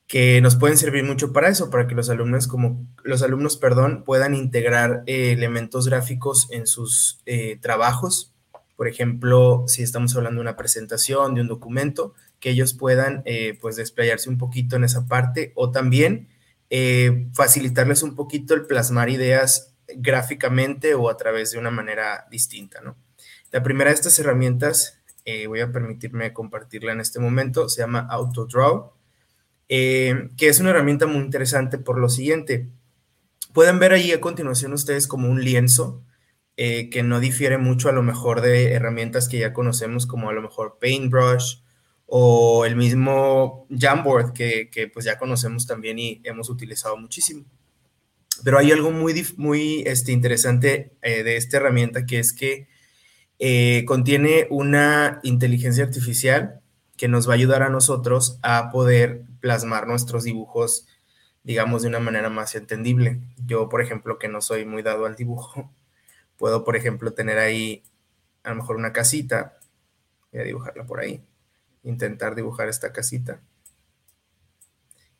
que 0.07 0.41
nos 0.41 0.55
pueden 0.55 0.77
servir 0.77 1.03
mucho 1.03 1.33
para 1.33 1.49
eso, 1.49 1.69
para 1.69 1.85
que 1.85 1.93
los 1.93 2.09
alumnos, 2.09 2.47
como 2.47 2.87
los 3.03 3.21
alumnos, 3.21 3.57
perdón, 3.57 4.03
puedan 4.05 4.33
integrar 4.33 5.03
eh, 5.05 5.33
elementos 5.33 5.87
gráficos 5.87 6.47
en 6.49 6.65
sus 6.65 7.21
eh, 7.25 7.59
trabajos. 7.61 8.33
Por 8.75 8.87
ejemplo, 8.87 9.65
si 9.67 9.83
estamos 9.83 10.15
hablando 10.15 10.39
de 10.39 10.43
una 10.43 10.55
presentación, 10.55 11.35
de 11.35 11.41
un 11.41 11.47
documento, 11.47 12.15
que 12.39 12.51
ellos 12.51 12.73
puedan 12.73 13.23
pues 13.59 13.75
desplayarse 13.75 14.29
un 14.29 14.37
poquito 14.37 14.77
en 14.77 14.85
esa 14.85 15.07
parte 15.07 15.51
o 15.55 15.71
también 15.71 16.29
facilitarles 17.33 18.01
un 18.01 18.15
poquito 18.15 18.53
el 18.53 18.65
plasmar 18.65 19.09
ideas 19.09 19.73
gráficamente 19.95 20.93
o 20.93 21.09
a 21.09 21.17
través 21.17 21.51
de 21.51 21.59
una 21.59 21.71
manera 21.71 22.27
distinta, 22.29 22.81
¿no? 22.81 22.95
La 23.51 23.63
primera 23.63 23.89
de 23.89 23.95
estas 23.95 24.17
herramientas, 24.19 24.99
eh, 25.25 25.47
voy 25.47 25.61
a 25.61 25.71
permitirme 25.71 26.33
compartirla 26.33 26.91
en 26.91 26.99
este 26.99 27.19
momento, 27.19 27.67
se 27.67 27.81
llama 27.81 28.07
AutoDraw, 28.09 28.93
eh, 29.69 30.29
que 30.37 30.47
es 30.47 30.59
una 30.59 30.71
herramienta 30.71 31.07
muy 31.07 31.21
interesante 31.23 31.77
por 31.77 31.99
lo 31.99 32.09
siguiente. 32.09 32.69
Pueden 33.53 33.79
ver 33.79 33.93
ahí 33.93 34.11
a 34.11 34.21
continuación 34.21 34.73
ustedes 34.73 35.07
como 35.07 35.29
un 35.29 35.43
lienzo 35.43 36.03
eh, 36.57 36.89
que 36.89 37.03
no 37.03 37.19
difiere 37.19 37.57
mucho 37.57 37.89
a 37.89 37.91
lo 37.91 38.03
mejor 38.03 38.41
de 38.41 38.73
herramientas 38.73 39.29
que 39.29 39.39
ya 39.39 39.53
conocemos 39.53 40.05
como 40.05 40.29
a 40.29 40.33
lo 40.33 40.41
mejor 40.41 40.77
Paintbrush 40.79 41.61
o 42.05 42.65
el 42.65 42.75
mismo 42.75 43.67
Jamboard 43.69 44.33
que, 44.33 44.69
que 44.71 44.87
pues 44.87 45.05
ya 45.05 45.17
conocemos 45.17 45.65
también 45.65 45.99
y 45.99 46.21
hemos 46.23 46.49
utilizado 46.49 46.97
muchísimo. 46.97 47.45
Pero 48.43 48.57
hay 48.57 48.71
algo 48.71 48.91
muy, 48.91 49.25
muy 49.37 49.83
este, 49.85 50.11
interesante 50.11 50.91
eh, 51.01 51.23
de 51.23 51.37
esta 51.37 51.57
herramienta 51.57 52.05
que 52.05 52.19
es 52.19 52.33
que 52.33 52.67
eh, 53.39 53.85
contiene 53.85 54.47
una 54.49 55.19
inteligencia 55.23 55.83
artificial 55.83 56.61
que 56.97 57.07
nos 57.07 57.27
va 57.27 57.33
a 57.33 57.35
ayudar 57.35 57.63
a 57.63 57.69
nosotros 57.69 58.39
a 58.41 58.69
poder 58.71 59.23
plasmar 59.39 59.87
nuestros 59.87 60.25
dibujos, 60.25 60.85
digamos, 61.43 61.81
de 61.81 61.87
una 61.87 61.99
manera 61.99 62.29
más 62.29 62.55
entendible. 62.55 63.21
Yo, 63.45 63.69
por 63.69 63.81
ejemplo, 63.81 64.19
que 64.19 64.27
no 64.27 64.41
soy 64.41 64.65
muy 64.65 64.81
dado 64.81 65.05
al 65.05 65.15
dibujo, 65.15 65.71
puedo, 66.37 66.65
por 66.65 66.75
ejemplo, 66.75 67.13
tener 67.13 67.37
ahí 67.37 67.83
a 68.43 68.49
lo 68.49 68.55
mejor 68.57 68.75
una 68.75 68.91
casita. 68.91 69.57
Voy 70.31 70.41
a 70.41 70.43
dibujarla 70.43 70.85
por 70.85 70.99
ahí. 70.99 71.23
Intentar 71.83 72.35
dibujar 72.35 72.67
esta 72.67 72.91
casita. 72.91 73.41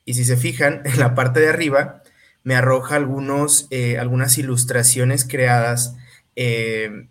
Y 0.04 0.16
si 0.16 0.26
se 0.26 0.36
fijan, 0.36 0.82
en 0.86 1.00
la 1.00 1.16
parte 1.16 1.40
de 1.40 1.48
arriba 1.48 2.04
me 2.44 2.56
arroja 2.56 2.96
algunos, 2.96 3.68
eh, 3.70 3.98
algunas 3.98 4.38
ilustraciones 4.38 5.26
creadas, 5.26 5.96
eh, 6.36 7.08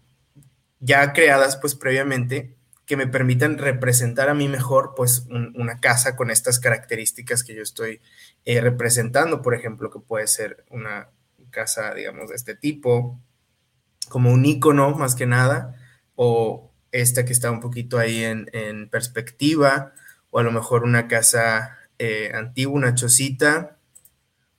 ya 0.81 1.13
creadas 1.13 1.57
pues 1.57 1.75
previamente, 1.75 2.55
que 2.87 2.97
me 2.97 3.07
permitan 3.07 3.59
representar 3.59 4.31
a 4.31 4.35
mí 4.35 4.49
mejor 4.49 4.95
pues 4.97 5.27
una 5.29 5.79
casa 5.79 6.17
con 6.17 6.31
estas 6.31 6.59
características 6.59 7.45
que 7.45 7.55
yo 7.55 7.63
estoy 7.63 8.01
eh, 8.47 8.63
representando, 8.63 9.43
por 9.43 9.55
ejemplo, 9.55 9.91
que 9.91 10.01
puede 10.01 10.27
ser 10.27 10.65
una 10.71 11.11
casa, 11.51 11.93
digamos, 11.93 12.31
de 12.31 12.37
este 12.37 12.55
tipo, 12.55 13.21
como 14.09 14.33
un 14.33 14.47
icono 14.47 14.97
más 14.97 15.15
que 15.15 15.27
nada, 15.27 15.77
o 16.17 16.73
esta 16.91 17.27
que 17.27 17.35
está 17.35 17.51
un 17.51 17.61
poquito 17.61 17.99
ahí 17.99 18.25
en, 18.25 18.49
en 18.55 18.89
perspectiva, 18.89 19.93
o 20.31 20.39
a 20.39 20.43
lo 20.43 20.51
mejor 20.51 20.85
una 20.85 21.09
casa 21.09 21.77
antigua, 22.33 22.75
una 22.75 22.95
chocita, 22.95 23.78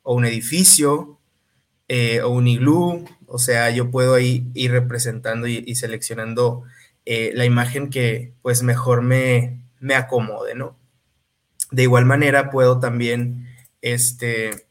o 0.10 0.16
un 0.16 0.26
edificio 0.26 1.20
eh, 1.88 2.22
o 2.24 2.30
un 2.30 2.47
iglú, 2.47 3.05
o 3.28 3.38
sea, 3.38 3.70
yo 3.70 3.91
puedo 3.91 4.16
ahí 4.16 4.49
ir 4.55 4.72
representando 4.72 5.45
y, 5.45 5.76
seleccionando 5.76 6.64
eh, 7.05 7.32
la 7.36 7.45
imagen 7.45 7.91
que 7.91 8.34
pues 8.41 8.64
mejor 8.64 9.03
me, 9.03 9.62
me 9.80 9.93
acomode, 9.93 10.55
¿no? 10.55 10.76
De 11.70 11.84
igual 11.84 12.05
manera 12.05 12.49
puedo 12.49 12.80
también 12.80 13.47
este, 13.84 14.66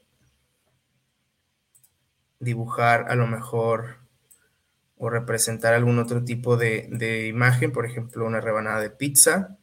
dibujar 2.40 3.06
a 3.08 3.14
lo 3.14 3.28
mejor 3.28 3.98
o 4.96 5.08
representar 5.08 5.72
algún 5.72 6.00
otro 6.00 6.24
tipo 6.24 6.56
de, 6.56 6.88
de, 6.90 7.28
imagen, 7.28 7.70
por 7.70 7.86
ejemplo, 7.86 8.26
una 8.26 8.40
rebanada 8.40 8.80
de 8.80 8.90
pizza. 8.90 9.56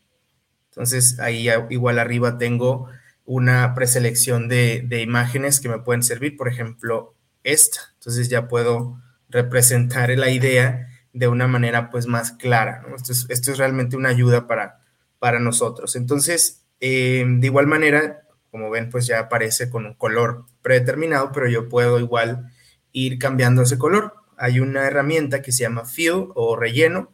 Entonces 0.69 1.19
ahí 1.19 1.49
igual 1.69 1.99
arriba 1.99 2.37
tengo 2.37 2.87
una 3.25 3.73
preselección 3.73 4.47
de, 4.47 4.83
de 4.85 5.01
imágenes 5.01 5.59
que 5.59 5.69
me 5.69 5.79
pueden 5.79 6.03
servir, 6.03 6.37
por 6.37 6.47
ejemplo, 6.47 7.15
esta. 7.43 7.79
Entonces 7.95 8.29
ya 8.29 8.47
puedo 8.47 9.01
representar 9.29 10.09
la 10.11 10.29
idea 10.29 10.87
de 11.15 11.29
una 11.29 11.47
manera 11.47 11.89
pues 11.89 12.07
más 12.07 12.33
clara. 12.33 12.85
Esto, 12.95 13.51
es, 13.51 13.57
realmente 13.57 13.95
una 13.95 14.09
ayuda 14.09 14.47
para, 14.47 14.81
para 15.17 15.39
nosotros. 15.39 15.95
Entonces, 15.95 16.65
eh, 16.81 17.25
de 17.25 17.47
igual 17.47 17.67
manera, 17.67 18.27
como 18.51 18.69
ven, 18.69 18.89
pues 18.89 19.07
ya 19.07 19.19
aparece 19.19 19.69
con 19.69 19.85
un 19.85 19.93
color 19.93 20.45
predeterminado, 20.61 21.31
pero 21.31 21.47
yo 21.47 21.69
puedo 21.69 21.99
igual 21.99 22.51
ir 22.91 23.17
cambiando 23.17 23.61
ese 23.61 23.77
color. 23.77 24.13
Hay 24.37 24.59
una 24.59 24.85
herramienta 24.87 25.41
que 25.41 25.53
se 25.53 25.63
llama 25.63 25.85
Fill 25.85 26.27
o 26.35 26.57
relleno, 26.57 27.13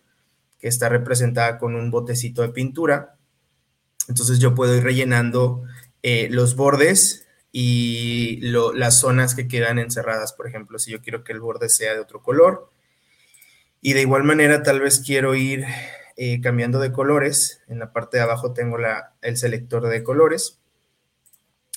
que 0.60 0.68
está 0.68 0.90
representada 0.90 1.60
con 1.60 1.76
un 1.76 1.92
botecito 1.92 2.42
de 2.42 2.50
pintura. 2.50 3.18
Entonces 4.08 4.40
yo 4.40 4.56
puedo 4.56 4.76
ir 4.76 4.84
rellenando 4.84 5.64
eh, 6.04 6.28
los 6.32 6.56
bordes 6.56 7.28
y 7.52 8.40
las 8.42 9.00
zonas 9.00 9.36
que 9.36 9.48
quedan 9.48 9.78
encerradas, 9.78 10.34
por 10.34 10.48
ejemplo, 10.48 10.80
si 10.80 10.92
yo 10.92 11.02
quiero 11.02 11.24
que 11.24 11.34
el 11.34 11.42
borde 11.42 11.70
sea 11.70 11.94
de 11.94 12.00
otro 12.00 12.22
color. 12.22 12.72
Y 13.82 13.94
de 13.94 14.02
igual 14.02 14.24
manera, 14.24 14.64
tal 14.64 14.80
vez 14.80 15.00
quiero 15.06 15.36
ir 15.36 15.66
eh, 16.16 16.40
cambiando 16.42 16.80
de 16.80 16.92
colores. 16.92 17.62
En 17.68 17.80
la 17.80 17.92
parte 17.92 18.18
de 18.18 18.24
abajo 18.24 18.54
tengo 18.54 18.78
el 19.22 19.38
selector 19.38 19.88
de 19.88 20.04
colores 20.04 20.60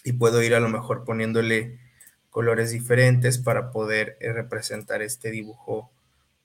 y 0.04 0.12
puedo 0.12 0.42
ir 0.42 0.54
a 0.54 0.60
lo 0.60 0.68
mejor 0.68 1.04
poniéndole 1.04 1.80
colores 2.30 2.70
diferentes 2.70 3.38
para 3.38 3.70
poder 3.70 4.16
eh, 4.20 4.32
representar 4.32 5.02
este 5.02 5.30
dibujo 5.30 5.90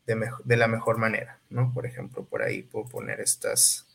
de, 0.05 0.29
de, 0.43 0.57
la 0.57 0.67
mejor 0.67 0.97
manera, 0.97 1.39
¿no? 1.49 1.73
Por 1.73 1.85
ejemplo, 1.85 2.25
por 2.25 2.41
ahí 2.41 2.63
puedo 2.63 2.87
poner 2.87 3.19
estas, 3.19 3.87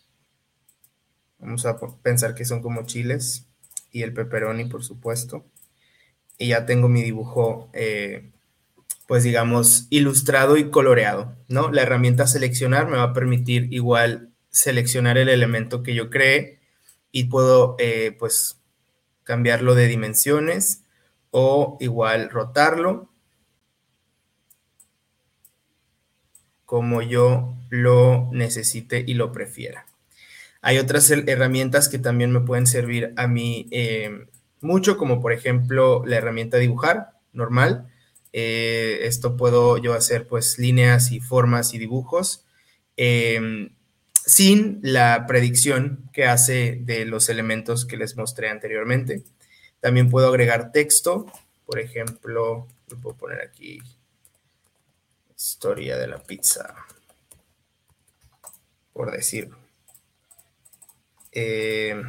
vamos 1.39 1.65
a 1.67 1.79
pensar 2.03 2.35
que 2.35 2.45
son 2.45 2.63
como 2.63 2.85
chiles, 2.85 3.47
y 3.95 4.03
el 4.03 4.13
pepperoni, 4.13 4.65
por 4.67 4.85
supuesto. 4.85 5.47
Y 6.37 6.49
ya 6.49 6.67
tengo 6.67 6.89
mi 6.89 7.03
dibujo, 7.03 7.71
eh, 7.73 8.33
pues 9.07 9.23
digamos, 9.23 9.87
ilustrado 9.89 10.57
y 10.57 10.71
coloreado, 10.71 11.37
¿no? 11.49 11.71
La 11.71 11.83
herramienta 11.83 12.27
seleccionar 12.27 12.89
me 12.89 12.97
va 12.97 13.05
a 13.05 13.13
permitir 13.13 13.73
igual 13.73 14.31
seleccionar 14.51 15.17
el 15.17 15.29
elemento 15.29 15.85
que 15.85 15.95
yo 15.95 16.11
cree 16.11 16.59
y 17.13 17.25
puedo, 17.25 17.77
eh, 17.79 18.17
pues, 18.19 18.61
cambiarlo 19.23 19.77
de 19.77 19.87
dimensiones 19.87 20.83
o 21.31 21.77
igual 21.81 22.31
rotarlo 22.31 23.09
como 26.65 27.01
yo 27.01 27.55
lo 27.71 28.29
necesite 28.33 29.05
y 29.07 29.15
lo 29.15 29.31
prefiera. 29.31 29.87
Hay 30.67 30.79
otras 30.79 31.11
herramientas 31.11 31.91
que 31.91 31.99
también 31.99 32.33
me 32.33 32.41
pueden 32.41 32.67
servir 32.67 33.13
a 33.17 33.27
mí 33.27 33.69
eh, 33.71 34.29
mucho, 34.63 34.97
como 34.97 35.21
por 35.21 35.35
ejemplo 35.35 36.03
la 36.07 36.17
herramienta 36.17 36.57
dibujar 36.57 37.11
normal. 37.35 37.93
Eh, 38.33 39.01
esto 39.03 39.37
puedo 39.37 39.77
yo 39.77 39.93
hacer 39.93 40.27
pues 40.27 40.59
líneas 40.59 41.13
y 41.13 41.21
formas 41.21 41.75
y 41.75 41.79
dibujos 41.79 42.47
em, 42.97 43.77
sin 44.25 44.79
la 44.81 45.27
predicción 45.27 46.09
que 46.15 46.25
hace 46.25 46.79
de 46.81 47.05
los 47.05 47.29
elementos 47.29 47.85
que 47.85 47.99
les 47.99 48.17
mostré 48.17 48.49
anteriormente. 48.49 49.23
También 49.81 50.09
puedo 50.09 50.29
agregar 50.29 50.73
texto, 50.73 51.27
por 51.67 51.79
ejemplo, 51.79 52.69
puedo 53.03 53.19
poner 53.19 53.43
aquí 53.43 53.83
historia 55.37 55.99
de 55.99 56.07
la 56.07 56.23
pizza, 56.23 56.75
por 58.95 59.13
decirlo. 59.13 59.64
Eh, 61.35 62.01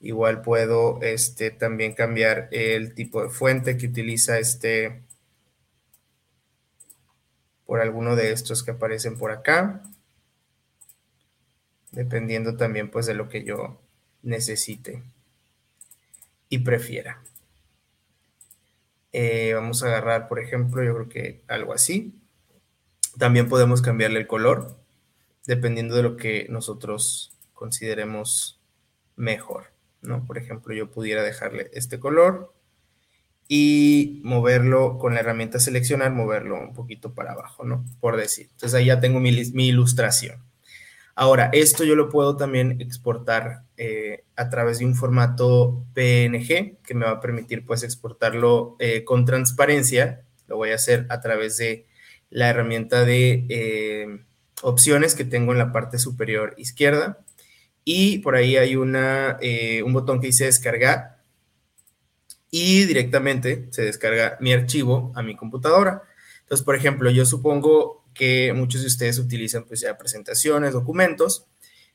igual 0.00 0.42
puedo 0.42 1.00
este, 1.00 1.50
también 1.50 1.94
cambiar 1.94 2.48
el 2.50 2.94
tipo 2.94 3.22
de 3.22 3.30
fuente 3.30 3.76
que 3.76 3.86
utiliza 3.86 4.38
este 4.38 5.02
por 7.64 7.80
alguno 7.80 8.16
de 8.16 8.32
estos 8.32 8.64
que 8.64 8.72
aparecen 8.72 9.16
por 9.16 9.30
acá. 9.30 9.82
Dependiendo 11.92 12.56
también 12.56 12.90
pues 12.90 13.06
de 13.06 13.14
lo 13.14 13.28
que 13.28 13.44
yo 13.44 13.80
necesite 14.22 15.04
y 16.48 16.58
prefiera. 16.58 17.22
Eh, 19.12 19.52
vamos 19.54 19.82
a 19.82 19.86
agarrar, 19.86 20.28
por 20.28 20.40
ejemplo, 20.40 20.82
yo 20.82 20.94
creo 20.94 21.08
que 21.08 21.42
algo 21.48 21.72
así. 21.72 22.14
También 23.18 23.48
podemos 23.48 23.82
cambiarle 23.82 24.20
el 24.20 24.26
color, 24.26 24.76
dependiendo 25.46 25.96
de 25.96 26.02
lo 26.02 26.16
que 26.16 26.46
nosotros 26.48 27.36
consideremos 27.60 28.58
mejor, 29.16 29.66
¿no? 30.00 30.24
Por 30.24 30.38
ejemplo, 30.38 30.72
yo 30.72 30.90
pudiera 30.90 31.22
dejarle 31.22 31.70
este 31.74 32.00
color 32.00 32.54
y 33.48 34.22
moverlo 34.24 34.96
con 34.96 35.12
la 35.12 35.20
herramienta 35.20 35.60
seleccionar, 35.60 36.10
moverlo 36.10 36.58
un 36.58 36.72
poquito 36.72 37.12
para 37.12 37.32
abajo, 37.32 37.64
¿no? 37.64 37.84
Por 38.00 38.16
decir. 38.16 38.48
Entonces 38.52 38.74
ahí 38.74 38.86
ya 38.86 38.98
tengo 38.98 39.20
mi, 39.20 39.28
ilustración. 39.28 40.42
Ahora, 41.14 41.50
esto 41.52 41.84
yo 41.84 41.96
lo 41.96 42.08
puedo 42.08 42.34
también 42.38 42.80
exportar 42.80 43.64
eh, 43.76 44.24
a 44.36 44.48
través 44.48 44.78
de 44.78 44.86
un 44.86 44.94
formato 44.94 45.84
PNG 45.92 46.78
que 46.82 46.94
me 46.94 47.04
va 47.04 47.10
a 47.10 47.20
permitir 47.20 47.66
pues 47.66 47.82
exportarlo 47.82 48.76
eh, 48.78 49.04
con 49.04 49.26
transparencia. 49.26 50.24
Lo 50.46 50.56
voy 50.56 50.70
a 50.70 50.76
hacer 50.76 51.04
a 51.10 51.20
través 51.20 51.58
de 51.58 51.86
la 52.30 52.48
herramienta 52.48 53.04
de 53.04 53.44
eh, 53.50 54.24
opciones 54.62 55.14
que 55.14 55.26
tengo 55.26 55.52
en 55.52 55.58
la 55.58 55.72
parte 55.72 55.98
superior 55.98 56.54
izquierda 56.56 57.18
y 57.92 58.18
por 58.18 58.36
ahí 58.36 58.56
hay 58.56 58.76
una, 58.76 59.36
eh, 59.40 59.82
un 59.82 59.92
botón 59.92 60.20
que 60.20 60.28
dice 60.28 60.44
descargar 60.44 61.18
y 62.48 62.84
directamente 62.84 63.66
se 63.72 63.82
descarga 63.82 64.36
mi 64.38 64.52
archivo 64.52 65.10
a 65.16 65.22
mi 65.22 65.34
computadora. 65.36 66.04
Entonces, 66.42 66.64
por 66.64 66.76
ejemplo, 66.76 67.10
yo 67.10 67.26
supongo 67.26 68.04
que 68.14 68.52
muchos 68.52 68.82
de 68.82 68.86
ustedes 68.86 69.18
utilizan 69.18 69.64
pues 69.64 69.80
ya 69.80 69.98
presentaciones, 69.98 70.72
documentos. 70.72 71.46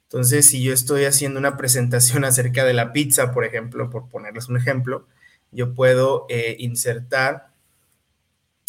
Entonces, 0.04 0.46
si 0.46 0.62
yo 0.62 0.74
estoy 0.74 1.06
haciendo 1.06 1.40
una 1.40 1.56
presentación 1.56 2.26
acerca 2.26 2.66
de 2.66 2.74
la 2.74 2.92
pizza, 2.92 3.32
por 3.32 3.46
ejemplo, 3.46 3.90
por 3.90 4.10
ponerles 4.10 4.50
un 4.50 4.58
ejemplo, 4.58 5.08
yo 5.52 5.74
puedo 5.74 6.26
eh, 6.28 6.58
insertar, 6.60 7.54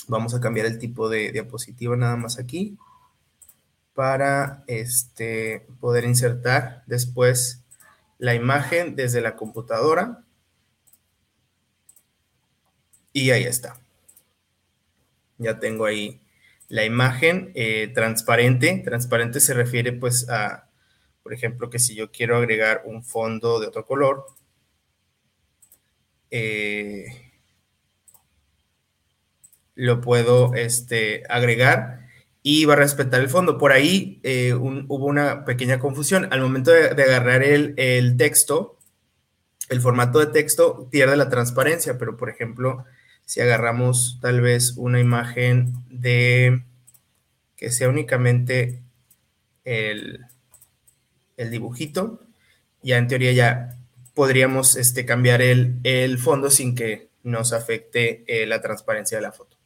vamos 0.07 0.33
a 0.33 0.41
cambiar 0.41 0.67
el 0.67 0.79
tipo 0.79 1.09
de 1.09 1.33
diapositiva 1.33 1.97
nada 1.97 2.15
más 2.15 2.39
aquí, 2.39 2.79
para 3.97 4.63
este, 4.67 5.67
poder 5.81 6.05
insertar 6.05 6.85
después 6.87 7.65
la 8.19 8.35
imagen 8.35 8.95
desde 8.95 9.23
la 9.23 9.37
computadora. 9.37 10.23
Y 13.15 13.31
ahí 13.31 13.45
está. 13.45 13.81
Ya 15.39 15.59
tengo 15.59 15.87
ahí 15.87 16.21
la 16.69 16.85
imagen 16.85 17.53
eh, 17.55 17.91
transparente. 17.95 18.83
Transparente 18.85 19.41
se 19.41 19.55
refiere 19.55 19.93
pues 19.93 20.29
a, 20.29 20.69
por 21.23 21.33
ejemplo, 21.33 21.71
que 21.71 21.79
si 21.79 21.95
yo 21.95 22.13
quiero 22.13 22.37
agregar 22.37 22.83
un 22.85 23.03
fondo 23.03 23.61
de 23.61 23.67
otro 23.67 23.87
color, 23.87 24.27
eh, 26.31 27.07
lo 29.75 30.03
puedo 30.03 30.55
este, 30.55 31.23
agregar 31.31 32.06
y 32.49 32.65
va 32.65 32.75
a 32.75 32.77
respetar 32.77 33.21
el 33.21 33.29
fondo. 33.29 33.59
Por 33.59 33.73
ahí 33.73 34.21
eh, 34.23 34.55
hubo 34.55 35.07
una 35.07 35.45
pequeña 35.45 35.81
confusión. 35.81 36.29
Al 36.31 36.41
momento 36.41 36.71
de, 36.71 36.91
agarrar 37.03 37.43
el, 37.43 38.17
texto, 38.17 38.79
el 39.69 39.81
formato 39.81 40.21
de 40.21 40.27
texto 40.27 40.89
pierde 40.89 41.17
la 41.17 41.29
transparencia, 41.29 41.99
pero 41.99 42.17
por 42.17 42.31
ejemplo, 42.31 42.85
si 43.25 43.41
agarramos 43.41 44.21
tal 44.23 44.43
vez 44.43 44.75
una 44.77 45.01
imagen 45.01 45.73
de 45.91 46.63
que 47.57 47.73
sea 47.73 47.89
únicamente 47.89 48.81
el, 49.65 50.25
el 51.37 51.51
dibujito, 51.51 52.21
ya 52.81 52.97
en 52.99 53.09
teoría 53.09 53.33
ya 53.33 53.77
podríamos 54.15 54.77
este, 54.77 55.05
cambiar 55.05 55.43
el, 55.43 56.19
fondo 56.21 56.49
sin 56.53 56.77
que 56.77 57.09
nos 57.25 57.53
afecte 57.53 58.23
eh, 58.29 58.47
la 58.47 58.61
transparencia 58.61 59.19
de 59.19 59.23
la 59.23 59.33
foto. 59.33 59.57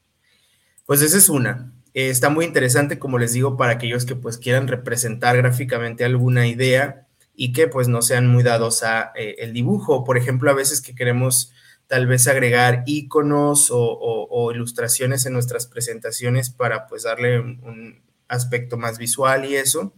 Pues 0.86 1.02
esa 1.02 1.18
es 1.18 1.28
una. 1.28 1.74
Eh, 1.94 2.10
está 2.10 2.30
muy 2.30 2.44
interesante, 2.44 2.98
como 2.98 3.18
les 3.18 3.32
digo, 3.32 3.56
para 3.56 3.72
aquellos 3.72 4.04
que 4.04 4.16
pues 4.16 4.38
quieran 4.38 4.68
representar 4.68 5.36
gráficamente 5.36 6.04
alguna 6.04 6.46
idea 6.46 7.06
y 7.34 7.52
que 7.52 7.68
pues 7.68 7.88
no 7.88 8.02
sean 8.02 8.26
muy 8.26 8.42
dados 8.42 8.82
a 8.82 9.12
eh, 9.16 9.36
el 9.38 9.52
dibujo. 9.52 10.04
Por 10.04 10.16
ejemplo, 10.18 10.50
a 10.50 10.54
veces 10.54 10.80
que 10.80 10.94
queremos 10.94 11.52
tal 11.86 12.06
vez 12.06 12.28
agregar 12.28 12.84
iconos 12.86 13.68
o, 13.72 14.52
ilustraciones 14.54 15.26
en 15.26 15.32
nuestras 15.32 15.66
presentaciones 15.66 16.50
para 16.50 16.86
pues 16.86 17.02
darle 17.02 17.40
un, 17.40 18.02
aspecto 18.28 18.76
más 18.76 18.96
visual 18.96 19.44
y 19.44 19.56
eso, 19.56 19.92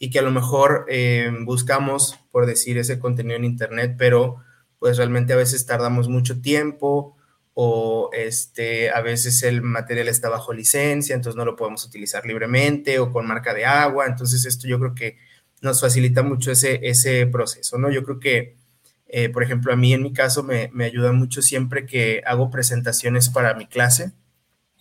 y 0.00 0.10
que 0.10 0.18
a 0.18 0.22
lo 0.22 0.32
mejor 0.32 0.86
eh, 0.88 1.30
buscamos, 1.44 2.18
por 2.32 2.44
decir, 2.44 2.78
ese 2.78 2.98
contenido 2.98 3.36
en 3.36 3.44
Internet, 3.44 3.94
pero 3.96 4.42
pues 4.80 4.96
realmente 4.96 5.34
a 5.34 5.36
veces 5.36 5.66
tardamos 5.66 6.08
mucho 6.08 6.40
tiempo 6.40 7.15
o 7.58 8.10
este, 8.12 8.90
a 8.90 9.00
veces 9.00 9.42
el 9.42 9.62
material 9.62 10.08
está 10.08 10.28
bajo 10.28 10.52
licencia, 10.52 11.14
entonces 11.14 11.36
no 11.36 11.44
lo 11.44 11.56
podemos 11.56 11.84
utilizar 11.84 12.26
libremente 12.26 12.98
o 12.98 13.10
con 13.10 13.26
marca 13.26 13.54
de 13.54 13.64
agua, 13.64 14.06
entonces 14.06 14.44
esto 14.44 14.68
yo 14.68 14.78
creo 14.78 14.94
que 14.94 15.16
nos 15.62 15.80
facilita 15.80 16.22
mucho 16.22 16.52
ese, 16.52 16.80
ese 16.82 17.26
proceso, 17.26 17.78
¿no? 17.78 17.90
Yo 17.90 18.04
creo 18.04 18.20
que 18.20 18.56
eh, 19.08 19.28
por 19.28 19.42
ejemplo, 19.42 19.72
a 19.72 19.76
mí 19.76 19.92
en 19.92 20.02
mi 20.02 20.12
caso 20.12 20.42
me, 20.42 20.70
ayuda 20.84 21.12
mucho 21.12 21.42
siempre 21.42 21.86
que 21.86 22.22
hago 22.26 22.50
presentaciones 22.50 23.28
para 23.28 23.54
mi 23.54 23.66
clase, 23.66 24.12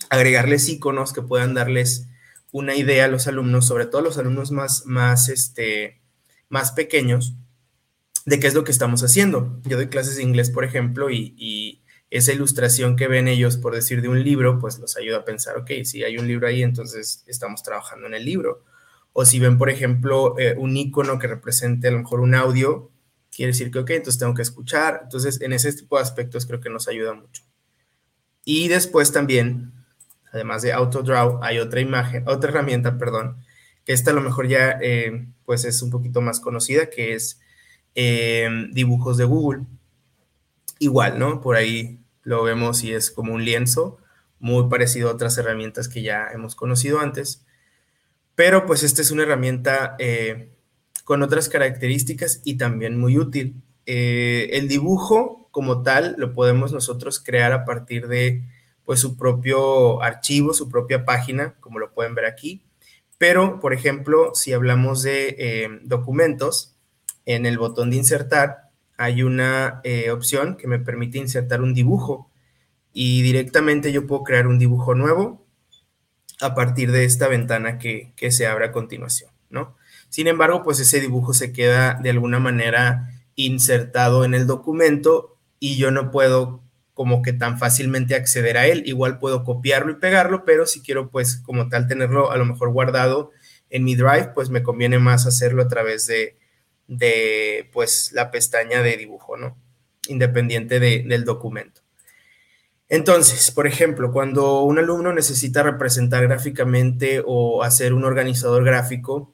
agregarles 0.10 0.68
iconos 0.68 1.14
que 1.14 1.22
puedan 1.22 1.54
darles 1.54 2.08
una 2.52 2.76
idea 2.76 3.06
a 3.06 3.08
los 3.08 3.28
alumnos, 3.28 3.68
sobre 3.68 3.86
todo 3.86 4.00
a 4.00 4.04
los 4.04 4.18
alumnos 4.18 4.52
más, 4.52 4.86
más, 4.86 5.30
este, 5.30 6.02
más 6.50 6.72
pequeños, 6.72 7.36
de 8.26 8.40
qué 8.40 8.48
es 8.48 8.56
lo 8.56 8.64
que 8.64 8.72
estamos 8.72 9.04
haciendo. 9.04 9.62
Yo 9.66 9.78
doy 9.78 9.88
clases 9.88 10.16
de 10.16 10.24
inglés, 10.24 10.50
por 10.50 10.64
ejemplo, 10.64 11.12
y, 11.12 11.82
esa 12.18 12.32
ilustración 12.32 12.96
que 12.96 13.10
ven 13.10 13.28
ellos, 13.28 13.58
por 13.58 13.76
decir, 13.76 14.02
de 14.02 14.08
un 14.08 14.24
libro, 14.24 14.58
pues 14.58 14.80
los 14.80 14.96
ayuda 14.96 15.18
a 15.18 15.26
pensar, 15.26 15.58
ok, 15.58 15.70
si 15.84 16.04
hay 16.06 16.18
un 16.18 16.28
libro 16.28 16.48
ahí, 16.48 16.64
entonces 16.64 17.26
estamos 17.28 17.62
trabajando 17.62 18.08
en 18.08 18.14
el 18.14 18.24
libro. 18.24 18.64
O 19.12 19.26
si 19.26 19.38
ven, 19.38 19.58
por 19.58 19.70
ejemplo, 19.70 20.40
eh, 20.40 20.56
un 20.58 20.78
icono 20.78 21.20
que 21.20 21.28
represente 21.28 21.90
a 21.90 21.92
lo 21.92 22.00
mejor 22.00 22.22
un 22.22 22.34
audio, 22.34 22.90
quiere 23.36 23.52
decir 23.52 23.70
que, 23.70 23.80
ok, 23.80 23.90
entonces 23.90 24.18
tengo 24.18 24.34
que 24.34 24.44
escuchar. 24.44 25.02
Entonces, 25.04 25.42
en 25.42 25.52
ese 25.52 25.74
tipo 25.74 25.98
de 25.98 26.04
aspectos 26.04 26.46
creo 26.46 26.62
que 26.62 26.70
nos 26.70 26.88
ayuda 26.88 27.14
mucho. 27.14 27.44
Y 28.46 28.70
después 28.70 29.12
también, 29.12 29.74
además 30.32 30.62
de 30.62 30.72
AutoDraw, 30.72 31.44
hay 31.44 31.60
otra 31.60 31.82
imagen, 31.82 32.24
otra 32.28 32.50
herramienta, 32.50 32.98
perdón, 32.98 33.38
que 33.84 33.92
esta 33.92 34.12
a 34.12 34.14
lo 34.14 34.22
mejor 34.22 34.48
ya 34.48 34.80
eh, 34.82 35.28
pues 35.44 35.66
es 35.66 35.82
un 35.82 35.90
poquito 35.90 36.22
más 36.22 36.40
conocida, 36.40 36.90
que 36.90 37.14
es 37.14 37.42
eh, 37.94 38.48
dibujos 38.72 39.18
de 39.18 39.26
Google. 39.26 39.64
Igual, 40.80 41.20
¿no? 41.20 41.42
Por 41.42 41.58
ahí 41.58 42.05
lo 42.26 42.44
vemos 42.44 42.84
y 42.84 42.92
es 42.92 43.10
como 43.10 43.34
un 43.34 43.46
lienzo, 43.46 43.98
muy 44.40 44.68
parecido 44.70 45.10
a 45.10 45.14
otras 45.14 45.38
herramientas 45.38 45.88
que 45.88 46.02
ya 46.02 46.28
hemos 46.34 46.56
conocido 46.56 47.00
antes. 47.00 47.46
Pero 48.36 48.66
pues 48.66 48.84
esta 48.84 49.02
es 49.02 49.12
una 49.12 49.24
herramienta 49.24 49.96
eh, 49.98 50.50
con 51.06 51.24
otras 51.24 51.48
características 51.48 52.42
y 52.44 52.58
también 52.58 53.00
muy 53.00 53.18
útil. 53.18 53.64
Eh, 53.86 54.50
el 54.52 54.68
dibujo 54.68 55.48
como 55.52 55.84
tal 55.84 56.16
lo 56.18 56.34
podemos 56.34 56.74
nosotros 56.74 57.24
crear 57.24 57.54
a 57.54 57.64
partir 57.64 58.08
de 58.08 58.44
pues 58.84 59.00
su 59.00 59.16
propio 59.16 60.04
archivo, 60.04 60.54
su 60.54 60.68
propia 60.68 61.06
página, 61.06 61.56
como 61.62 61.80
lo 61.80 61.94
pueden 61.94 62.14
ver 62.14 62.26
aquí. 62.26 62.66
Pero, 63.18 63.60
por 63.62 63.74
ejemplo, 63.74 64.36
si 64.36 64.52
hablamos 64.52 65.02
de 65.02 65.36
eh, 65.40 65.70
documentos, 65.84 66.76
en 67.26 67.46
el 67.46 67.58
botón 67.58 67.90
de 67.90 67.98
insertar 67.98 68.65
hay 68.98 69.24
una 69.24 69.82
eh, 69.84 70.12
opción 70.12 70.58
que 70.58 70.68
me 70.68 70.80
permite 70.80 71.18
insertar 71.18 71.62
un 71.62 71.74
dibujo 71.74 72.32
y 72.94 73.22
directamente 73.22 73.92
yo 73.92 74.08
puedo 74.08 74.24
crear 74.24 74.48
un 74.48 74.60
dibujo 74.60 74.96
nuevo 74.96 75.46
a 76.42 76.56
partir 76.56 76.92
de 76.92 77.06
esta 77.06 77.28
ventana 77.28 77.78
que, 77.78 78.14
que 78.16 78.32
se 78.32 78.48
abre 78.48 78.66
a 78.66 78.72
continuación, 78.72 79.32
¿no? 79.50 79.76
Sin 80.10 80.28
embargo, 80.28 80.64
pues 80.64 80.80
ese 80.80 81.02
dibujo 81.02 81.34
se 81.34 81.52
queda 81.52 81.96
de 82.02 82.10
alguna 82.10 82.40
manera 82.40 83.10
insertado 83.36 84.24
en 84.24 84.34
el 84.34 84.48
documento 84.48 85.38
y 85.60 85.78
yo 85.78 85.92
no 85.92 86.12
puedo 86.12 86.64
como 86.94 87.22
que 87.22 87.34
tan 87.34 87.60
fácilmente 87.60 88.16
acceder 88.16 88.58
a 88.58 88.68
él. 88.68 88.84
Igual 88.86 89.20
puedo 89.20 89.44
copiarlo 89.44 89.92
y 89.92 89.96
pegarlo, 89.96 90.46
pero 90.46 90.66
si 90.66 90.82
quiero 90.82 91.10
pues 91.10 91.38
como 91.38 91.68
tal 91.68 91.88
tenerlo 91.88 92.32
a 92.32 92.38
lo 92.38 92.46
mejor 92.46 92.72
guardado 92.72 93.32
en 93.70 93.84
mi 93.84 93.96
Drive, 93.96 94.32
pues 94.34 94.50
me 94.50 94.64
conviene 94.64 95.00
más 95.00 95.26
hacerlo 95.26 95.64
a 95.64 95.68
través 95.68 96.08
de, 96.08 96.38
de 96.88 97.70
pues 97.74 98.12
la 98.14 98.32
pestaña 98.32 98.82
de 98.82 98.98
dibujo, 98.98 99.38
¿no? 99.38 99.58
Independiente 100.08 100.80
del 100.80 101.26
documento. 101.26 101.82
Entonces, 102.88 103.50
por 103.52 103.66
ejemplo, 103.68 104.12
cuando 104.12 104.62
un 104.62 104.78
alumno 104.78 105.12
necesita 105.12 105.64
representar 105.64 106.24
gráficamente 106.28 107.24
o 107.26 107.64
hacer 107.64 107.94
un 107.94 108.06
organizador 108.06 108.64
gráfico, 108.64 109.34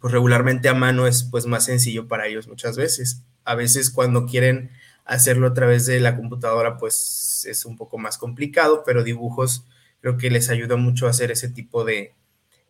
pues 0.00 0.12
regularmente 0.12 0.68
a 0.68 0.74
mano 0.74 1.06
es 1.06 1.24
pues 1.24 1.46
más 1.46 1.64
sencillo 1.64 2.08
para 2.08 2.26
ellos 2.26 2.48
muchas 2.48 2.76
veces. 2.76 3.22
A 3.44 3.54
veces 3.54 3.90
cuando 3.90 4.26
quieren 4.26 4.70
hacerlo 5.04 5.46
a 5.46 5.54
través 5.54 5.86
de 5.86 6.00
la 6.00 6.16
computadora 6.16 6.76
pues 6.76 7.46
es 7.48 7.64
un 7.64 7.76
poco 7.76 7.98
más 7.98 8.18
complicado, 8.18 8.82
pero 8.84 9.04
dibujos 9.04 9.64
creo 10.00 10.16
que 10.16 10.30
les 10.30 10.50
ayuda 10.50 10.76
mucho 10.76 11.06
a 11.06 11.10
hacer 11.10 11.30
ese 11.30 11.48
tipo 11.48 11.84
de, 11.84 12.14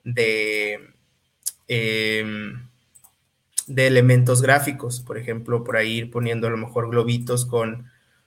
de, 0.05 0.81
em, 1.69 2.69
de 3.67 3.87
elementos 3.87 4.43
gráficos. 4.43 5.01
Por 5.01 5.19
ejemplo, 5.19 5.65
por 5.65 5.77
ahí 5.77 5.99
ir 5.99 6.11
poniendo 6.11 6.47
a 6.47 6.51
lo 6.51 6.57
mejor 6.57 6.91
globitos 6.91 7.47
con, 7.47 7.87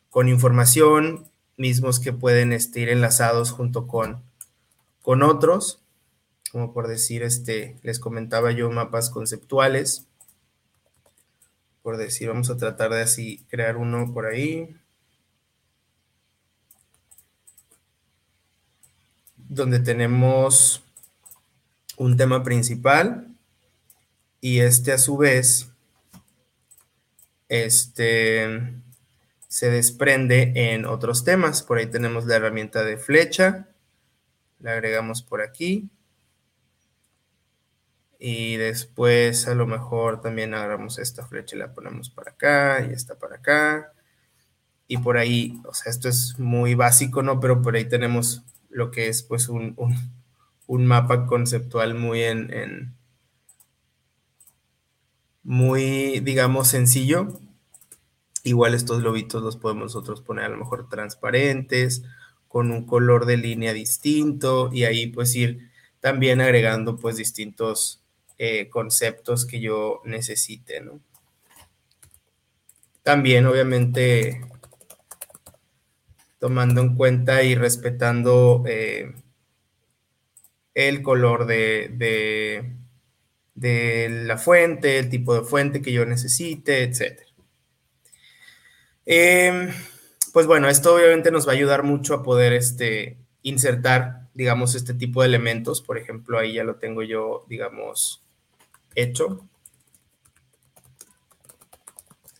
con 0.09 0.29
información, 0.29 1.25
mismos 1.57 1.99
que 1.99 2.13
pueden 2.13 2.53
este, 2.53 2.81
ir 2.81 2.89
enlazados 2.89 3.51
junto 3.51 3.87
con, 3.87 4.23
con 5.01 5.23
otros 5.23 5.81
como 6.51 6.73
por 6.73 6.87
decir, 6.87 7.23
este, 7.23 7.77
les 7.83 7.99
comentaba 7.99 8.51
yo 8.51 8.71
mapas 8.71 9.09
conceptuales. 9.09 10.07
Por 11.81 11.97
decir, 11.97 12.27
vamos 12.27 12.49
a 12.49 12.57
tratar 12.57 12.91
de 12.91 13.01
así 13.01 13.45
crear 13.49 13.77
uno 13.77 14.13
por 14.13 14.25
ahí. 14.25 14.75
Donde 19.37 19.79
tenemos 19.79 20.83
un 21.97 22.17
tema 22.17 22.43
principal 22.43 23.28
y 24.41 24.59
este 24.59 24.91
a 24.91 24.97
su 24.97 25.17
vez 25.17 25.71
este, 27.47 28.73
se 29.47 29.69
desprende 29.69 30.53
en 30.55 30.85
otros 30.85 31.23
temas. 31.23 31.63
Por 31.63 31.77
ahí 31.77 31.87
tenemos 31.87 32.25
la 32.25 32.35
herramienta 32.35 32.83
de 32.83 32.97
flecha, 32.97 33.67
la 34.59 34.73
agregamos 34.73 35.23
por 35.23 35.41
aquí 35.41 35.89
y 38.19 38.57
después 38.57 39.47
a 39.47 39.55
lo 39.55 39.65
mejor 39.65 40.19
también 40.19 40.53
agarramos 40.53 40.99
esta 40.99 41.25
flecha 41.25 41.55
y 41.55 41.59
la 41.59 41.73
ponemos 41.73 42.09
para 42.09 42.31
acá 42.31 42.85
y 42.85 42.93
esta 42.93 43.17
para 43.17 43.37
acá. 43.37 43.93
Y 44.87 44.97
por 44.97 45.17
ahí, 45.17 45.61
o 45.65 45.73
sea, 45.73 45.89
esto 45.89 46.09
es 46.09 46.37
muy 46.37 46.75
básico, 46.75 47.23
¿no? 47.23 47.39
Pero 47.39 47.61
por 47.61 47.75
ahí 47.75 47.85
tenemos 47.85 48.43
lo 48.69 48.91
que 48.91 49.07
es 49.07 49.23
pues 49.23 49.47
un, 49.47 49.75
mapa 50.67 51.25
conceptual 51.25 51.95
muy 51.95 52.23
en, 52.23 52.95
muy, 55.49 56.19
digamos, 56.19 56.67
sencillo. 56.67 57.39
Igual 58.43 58.75
estos 58.75 59.01
lobitos 59.01 59.41
los 59.41 59.57
podemos 59.57 59.85
nosotros 59.85 60.21
poner 60.21 60.45
a 60.45 60.49
lo 60.49 60.57
mejor 60.57 60.87
transparentes, 60.89 62.03
con 62.47 62.71
un 62.71 62.85
color 62.85 63.25
de 63.25 63.37
línea 63.37 63.73
distinto 63.73 64.69
y 64.71 64.83
ahí 64.83 65.07
pues 65.07 65.35
ir 65.35 65.71
también 66.01 66.39
agregando 66.39 66.97
pues 66.97 67.17
distintos 67.17 68.03
eh, 68.37 68.69
conceptos 68.69 69.47
que 69.47 69.59
yo 69.59 70.01
necesite, 70.05 70.81
¿no? 70.81 70.99
También, 73.01 73.47
obviamente, 73.47 74.41
tomando 76.37 76.81
en 76.81 76.95
cuenta 76.95 77.41
y 77.41 77.55
respetando 77.55 78.63
eh, 78.67 79.15
el 80.75 81.01
color 81.01 81.47
de, 81.47 82.75
la 83.61 84.37
fuente, 84.37 84.99
el 84.99 85.09
tipo 85.09 85.35
de 85.35 85.41
fuente 85.41 85.81
que 85.81 85.91
yo 85.91 86.05
necesite, 86.05 86.83
etc. 86.83 87.21
Em, 89.05 89.69
pues 90.33 90.45
bueno, 90.45 90.69
esto 90.69 90.95
obviamente 90.95 91.31
nos 91.31 91.47
va 91.47 91.51
a 91.51 91.55
ayudar 91.55 91.83
mucho 91.83 92.13
a 92.13 92.23
poder 92.23 92.53
este, 92.53 93.17
insertar, 93.41 94.29
digamos, 94.33 94.75
este 94.75 94.93
tipo 94.93 95.21
de 95.21 95.27
elementos. 95.27 95.81
Por 95.81 95.97
ejemplo, 95.97 96.37
ahí 96.37 96.53
ya 96.53 96.63
lo 96.63 96.75
tengo 96.75 97.03
yo, 97.03 97.45
digamos, 97.49 98.23
hecho. 98.95 99.47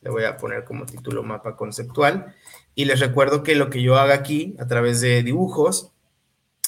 Le 0.01 0.09
voy 0.09 0.23
a 0.23 0.37
poner 0.37 0.63
como 0.63 0.85
título 0.85 1.23
mapa 1.23 1.55
conceptual. 1.55 2.35
Y 2.75 2.85
les 2.85 2.99
recuerdo 2.99 3.43
que 3.43 3.55
lo 3.55 3.69
que 3.69 3.81
yo 3.81 3.97
haga 3.97 4.13
aquí 4.13 4.55
a 4.59 4.67
través 4.67 5.01
de 5.01 5.23
dibujos, 5.23 5.91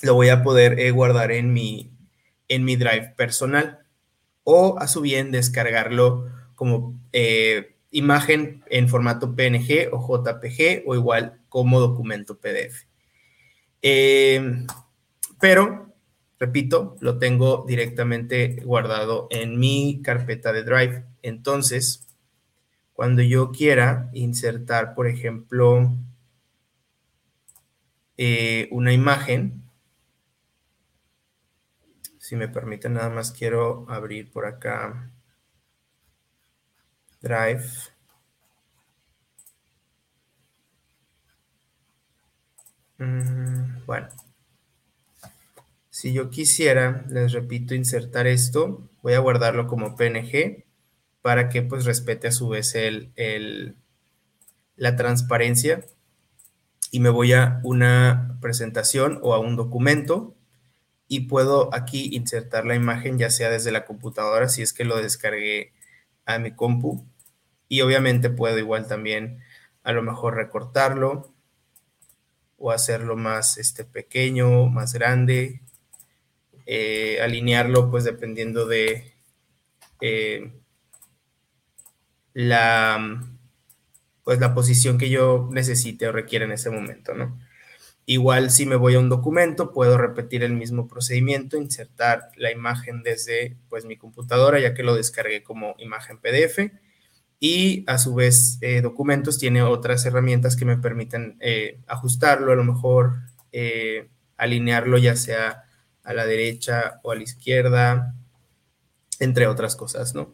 lo 0.01 0.15
voy 0.15 0.29
a 0.29 0.43
poder 0.43 0.79
eh, 0.79 0.91
guardar 0.91 1.31
en 1.31 1.53
mi, 1.53 1.91
en 2.49 2.65
mi 2.65 2.75
drive 2.75 3.13
personal 3.15 3.80
o 4.43 4.77
a 4.79 4.87
su 4.87 5.01
bien 5.01 5.31
descargarlo 5.31 6.29
como 6.55 6.99
eh, 7.11 7.75
imagen 7.91 8.63
en 8.67 8.87
formato 8.87 9.35
PNG 9.35 9.89
o 9.91 9.99
JPG 9.99 10.83
o 10.85 10.95
igual 10.95 11.41
como 11.49 11.79
documento 11.79 12.39
PDF. 12.39 12.85
Em, 13.81 14.67
pero, 15.39 15.93
repito, 16.39 16.95
lo 16.99 17.17
tengo 17.17 17.65
directamente 17.67 18.61
guardado 18.63 19.27
en 19.31 19.59
mi 19.59 20.01
carpeta 20.03 20.53
de 20.53 20.63
Drive. 20.63 21.03
Entonces, 21.21 22.07
cuando 22.93 23.21
yo 23.21 23.51
quiera 23.51 24.09
insertar, 24.13 24.93
por 24.93 25.07
ejemplo, 25.07 25.91
eh, 28.17 28.67
una 28.71 28.93
imagen, 28.93 29.63
si 32.31 32.37
me 32.37 32.47
permiten, 32.47 32.93
nada 32.93 33.09
más 33.09 33.33
quiero 33.33 33.85
abrir 33.89 34.31
por 34.31 34.45
acá 34.45 35.11
Drive. 37.19 37.65
Mm, 42.99 43.85
bueno, 43.85 44.07
si 45.89 46.13
yo 46.13 46.29
quisiera, 46.29 47.03
les 47.09 47.33
repito, 47.33 47.75
insertar 47.75 48.27
esto, 48.27 48.89
voy 49.01 49.11
a 49.11 49.19
guardarlo 49.19 49.67
como 49.67 49.97
PNG 49.97 50.63
para 51.21 51.49
que 51.49 51.63
pues 51.63 51.83
respete 51.83 52.29
a 52.29 52.31
su 52.31 52.47
vez 52.47 52.75
el, 52.75 53.75
la 54.77 54.95
transparencia. 54.95 55.85
Y 56.91 57.01
me 57.01 57.09
voy 57.09 57.33
a 57.33 57.59
una 57.63 58.37
presentación 58.39 59.19
o 59.21 59.33
a 59.33 59.39
un 59.39 59.57
documento 59.57 60.37
y 61.13 61.27
puedo 61.27 61.75
aquí 61.75 62.07
insertar 62.13 62.65
la 62.65 62.73
imagen 62.73 63.17
ya 63.17 63.29
sea 63.29 63.49
desde 63.49 63.73
la 63.73 63.83
computadora 63.83 64.47
si 64.47 64.61
es 64.61 64.71
que 64.71 64.85
lo 64.85 64.95
descargué 64.95 65.73
a 66.25 66.39
mi 66.39 66.55
compu 66.55 67.05
y 67.67 67.81
obviamente 67.81 68.29
puedo 68.29 68.57
igual 68.57 68.87
también 68.87 69.43
a 69.83 69.91
lo 69.91 70.03
mejor 70.03 70.35
recortarlo 70.35 71.33
o 72.57 72.71
hacerlo 72.71 73.17
más 73.17 73.57
este, 73.57 73.83
pequeño, 73.83 74.67
más 74.67 74.93
grande, 74.93 75.61
eh, 76.65 77.19
alinearlo 77.21 77.91
pues 77.91 78.05
dependiendo 78.05 78.65
de 78.65 79.13
eh, 79.99 80.53
la, 82.33 83.21
pues, 84.23 84.39
la 84.39 84.53
posición 84.53 84.97
que 84.97 85.09
yo 85.09 85.49
necesite 85.51 86.07
o 86.07 86.13
requiera 86.13 86.45
en 86.45 86.53
ese 86.53 86.69
momento, 86.69 87.13
¿no? 87.15 87.37
Igual 88.11 88.51
si 88.51 88.65
me 88.65 88.75
voy 88.75 88.95
a 88.95 88.99
un 88.99 89.07
documento, 89.07 89.71
puedo 89.71 89.97
repetir 89.97 90.43
el 90.43 90.51
mismo 90.51 90.85
procedimiento, 90.85 91.55
insertar 91.55 92.29
la 92.35 92.51
imagen 92.51 93.03
desde 93.03 93.55
pues 93.69 93.85
mi 93.85 93.95
computadora, 93.95 94.59
ya 94.59 94.73
que 94.73 94.83
lo 94.83 94.95
descargué 94.95 95.43
como 95.43 95.75
imagen 95.77 96.17
PDF. 96.17 96.73
Y 97.39 97.85
a 97.87 97.97
su 97.97 98.13
vez, 98.13 98.57
eh, 98.59 98.81
documentos 98.81 99.39
tiene 99.39 99.61
otras 99.61 100.05
herramientas 100.05 100.57
que 100.57 100.65
me 100.65 100.75
permiten 100.75 101.37
eh, 101.39 101.79
ajustarlo, 101.87 102.51
a 102.51 102.57
lo 102.57 102.65
mejor 102.65 103.13
eh, 103.53 104.09
alinearlo 104.35 104.97
ya 104.97 105.15
sea 105.15 105.63
a 106.03 106.13
la 106.13 106.25
derecha 106.25 106.99
o 107.03 107.11
a 107.11 107.15
la 107.15 107.23
izquierda, 107.23 108.13
entre 109.21 109.47
otras 109.47 109.77
cosas, 109.77 110.13
¿no? 110.13 110.33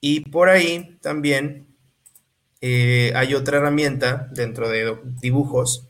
y 0.00 0.20
por 0.28 0.48
ahí 0.50 0.98
también 1.00 1.63
eh, 2.66 3.12
hay 3.14 3.34
otra 3.34 3.58
herramienta 3.58 4.26
dentro 4.32 4.70
de 4.70 4.96
dibujos 5.20 5.86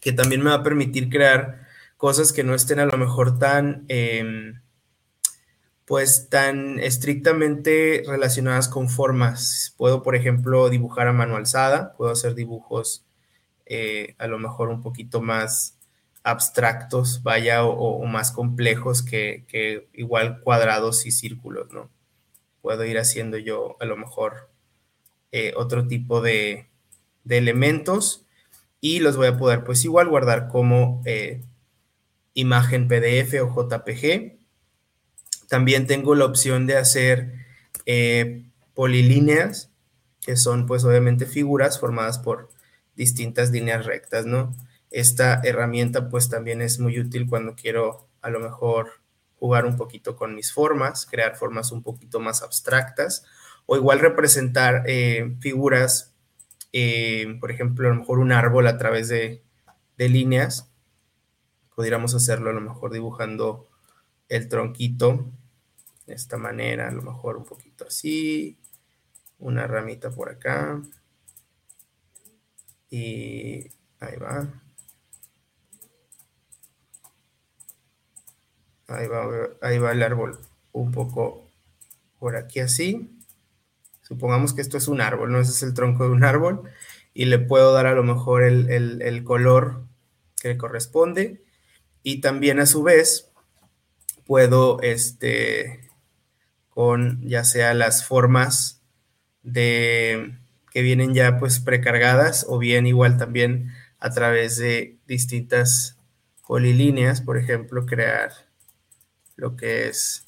que 0.00 0.10
también 0.10 0.42
me 0.42 0.50
va 0.50 0.56
a 0.56 0.62
permitir 0.64 1.08
crear 1.08 1.60
cosas 1.96 2.32
que 2.32 2.42
no 2.42 2.56
estén 2.56 2.80
a 2.80 2.86
lo 2.86 2.98
mejor 2.98 3.38
tan, 3.38 3.84
em, 3.86 4.60
pues 5.84 6.28
tan 6.28 6.80
estrictamente 6.80 8.02
relacionadas 8.04 8.66
con 8.68 8.88
formas. 8.88 9.76
Puedo, 9.76 10.02
por 10.02 10.16
ejemplo, 10.16 10.70
dibujar 10.70 11.06
a 11.06 11.12
mano 11.12 11.36
alzada, 11.36 11.94
puedo 11.96 12.10
hacer 12.10 12.34
dibujos 12.34 13.04
eh, 13.66 14.16
a 14.18 14.26
lo 14.26 14.40
mejor 14.40 14.70
un 14.70 14.82
poquito 14.82 15.20
más 15.22 15.78
abstractos, 16.24 17.22
vaya, 17.22 17.64
o, 17.64 18.04
más 18.06 18.32
complejos 18.32 19.04
que, 19.04 19.44
que, 19.46 19.88
igual 19.92 20.40
cuadrados 20.40 21.06
y 21.06 21.12
círculos, 21.12 21.72
¿no? 21.72 21.90
Puedo 22.60 22.84
ir 22.84 22.98
haciendo 22.98 23.38
yo 23.38 23.76
a 23.80 23.84
lo 23.84 23.96
mejor 23.96 24.50
eh, 25.38 25.52
otro 25.54 25.86
tipo 25.86 26.22
de, 26.22 26.70
elementos 27.28 28.24
y 28.80 29.00
los 29.00 29.18
voy 29.18 29.26
a 29.26 29.36
poder 29.36 29.64
pues 29.64 29.84
igual 29.84 30.08
guardar 30.08 30.48
como 30.48 31.02
eh, 31.04 31.42
imagen 32.32 32.88
PDF 32.88 33.34
o 33.42 33.54
JPG. 33.54 34.38
También 35.46 35.86
tengo 35.86 36.14
la 36.14 36.24
opción 36.24 36.66
de 36.66 36.78
hacer 36.78 37.34
eh, 37.84 38.46
polilíneas, 38.72 39.68
que 40.22 40.36
son 40.36 40.64
pues 40.64 40.84
obviamente 40.84 41.26
figuras 41.26 41.78
formadas 41.78 42.18
por 42.18 42.48
distintas 42.94 43.50
líneas 43.50 43.84
rectas, 43.84 44.24
¿no? 44.24 44.56
Esta 44.90 45.42
herramienta 45.44 46.08
pues 46.08 46.30
también 46.30 46.62
es 46.62 46.78
muy 46.78 46.98
útil 46.98 47.28
cuando 47.28 47.54
quiero 47.56 48.08
a 48.22 48.30
lo 48.30 48.40
mejor 48.40 49.02
jugar 49.38 49.66
un 49.66 49.76
poquito 49.76 50.16
con 50.16 50.34
mis 50.34 50.50
formas, 50.50 51.04
crear 51.04 51.36
formas 51.36 51.72
un 51.72 51.82
poquito 51.82 52.20
más 52.20 52.42
abstractas 52.42 53.26
o 53.66 53.76
igual 53.76 53.98
representar 54.00 54.84
eh, 54.86 55.36
figuras, 55.40 56.14
eh, 56.72 57.36
por 57.40 57.50
ejemplo, 57.50 57.88
a 57.88 57.92
lo 57.92 58.00
mejor 58.00 58.20
un 58.20 58.32
árbol 58.32 58.66
a 58.68 58.78
través 58.78 59.08
de, 59.08 59.42
líneas. 59.98 60.70
Podríamos 61.74 62.14
hacerlo 62.14 62.50
a 62.50 62.52
lo 62.52 62.60
mejor 62.60 62.92
dibujando 62.92 63.66
el 64.28 64.48
tronquito 64.48 65.26
de 66.06 66.14
esta 66.14 66.36
manera, 66.36 66.88
a 66.88 66.92
lo 66.92 67.02
mejor 67.02 67.36
un 67.36 67.44
poquito 67.44 67.86
así, 67.86 68.58
una 69.38 69.66
ramita 69.66 70.10
por 70.10 70.28
acá. 70.28 70.80
Y 72.90 73.70
ahí 74.00 74.16
va. 74.20 74.62
Ahí 78.88 79.08
va, 79.08 79.26
ahí 79.62 79.78
va 79.78 79.92
el 79.92 80.02
árbol 80.02 80.38
un 80.72 80.92
poco 80.92 81.50
por 82.18 82.36
aquí 82.36 82.60
así. 82.60 83.15
Supongamos 84.06 84.54
que 84.54 84.60
esto 84.60 84.76
es 84.76 84.86
un 84.86 85.00
árbol, 85.00 85.32
¿no? 85.32 85.40
Ese 85.40 85.50
es 85.50 85.62
el 85.64 85.74
tronco 85.74 86.04
de 86.04 86.10
un 86.10 86.22
árbol 86.22 86.70
y 87.12 87.24
le 87.24 87.40
puedo 87.40 87.72
dar 87.72 87.86
a 87.86 87.94
lo 87.94 88.04
mejor 88.04 88.44
el, 88.44 89.24
color 89.24 89.84
que 90.40 90.48
le 90.48 90.56
corresponde 90.56 91.42
y 92.04 92.20
también 92.20 92.60
a 92.60 92.66
su 92.66 92.84
vez 92.84 93.32
puedo, 94.24 94.80
este, 94.82 95.90
con 96.70 97.20
ya 97.26 97.42
sea 97.42 97.74
las 97.74 98.04
formas 98.04 98.80
de 99.42 100.38
que 100.70 100.82
vienen 100.82 101.12
ya 101.12 101.38
pues 101.38 101.58
precargadas 101.58 102.46
o 102.48 102.58
bien 102.58 102.86
igual 102.86 103.16
también 103.16 103.72
a 103.98 104.10
través 104.10 104.56
de 104.56 104.98
distintas 105.08 105.98
polilíneas, 106.46 107.22
por 107.22 107.38
ejemplo, 107.38 107.86
crear 107.86 108.30
lo 109.34 109.56
que 109.56 109.88
es 109.88 110.26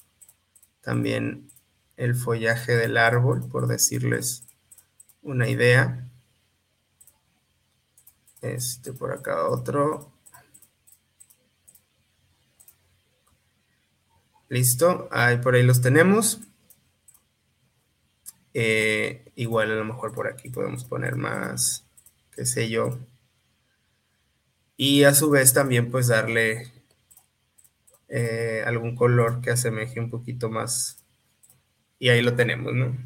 también 0.81 1.48
el 1.99 2.15
follaje 2.15 2.77
del 2.77 2.97
árbol, 2.97 3.49
por 3.49 3.67
decirles 3.67 4.45
una 5.21 5.49
idea. 5.49 6.09
Este 8.41 8.93
por 8.93 9.13
acá 9.13 9.49
otro. 9.49 10.13
Listo, 14.49 15.09
ahí 15.11 15.39
por 15.39 15.57
ahí 15.57 15.65
los 15.65 15.83
tenemos. 15.83 16.41
Eh, 18.55 19.31
igual 19.35 19.73
a 19.73 19.75
lo 19.75 19.85
mejor 19.85 20.15
por 20.15 20.29
aquí 20.29 20.49
podemos 20.51 20.85
poner 20.85 21.17
más, 21.17 21.85
qué 22.31 22.47
sé 22.47 22.71
yo. 22.71 22.99
Y 24.77 25.03
a 25.03 25.15
su 25.15 25.31
vez 25.31 25.53
también 25.53 25.91
pues 25.91 26.07
darle 26.07 26.73
eh, 28.09 28.63
algún 28.65 28.95
color 28.95 29.41
que 29.41 29.51
asemeje 29.51 29.99
un 29.99 30.11
poquito 30.11 30.49
más 30.49 31.05
y 31.99 32.11
ahí 32.11 32.23
lo 32.23 32.35
tenemos, 32.35 32.75
¿no? 32.75 32.97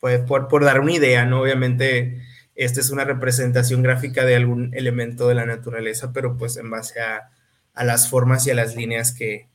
Pues 0.00 0.20
por, 0.20 0.48
por 0.48 0.64
dar 0.64 0.80
una 0.80 0.92
idea, 0.92 1.24
¿no? 1.24 1.40
Obviamente, 1.40 2.22
esta 2.54 2.80
es 2.80 2.90
una 2.90 3.04
representación 3.04 3.82
gráfica 3.82 4.24
de 4.24 4.36
algún 4.36 4.74
elemento 4.74 5.28
de 5.28 5.34
la 5.34 5.46
naturaleza, 5.46 6.12
pero 6.12 6.36
pues 6.36 6.56
en 6.56 6.70
base 6.70 7.00
a, 7.00 7.30
a 7.72 7.84
las 7.84 8.08
formas 8.08 8.46
y 8.46 8.50
a 8.50 8.54
las 8.54 8.76
líneas 8.76 9.12
que, 9.12 9.48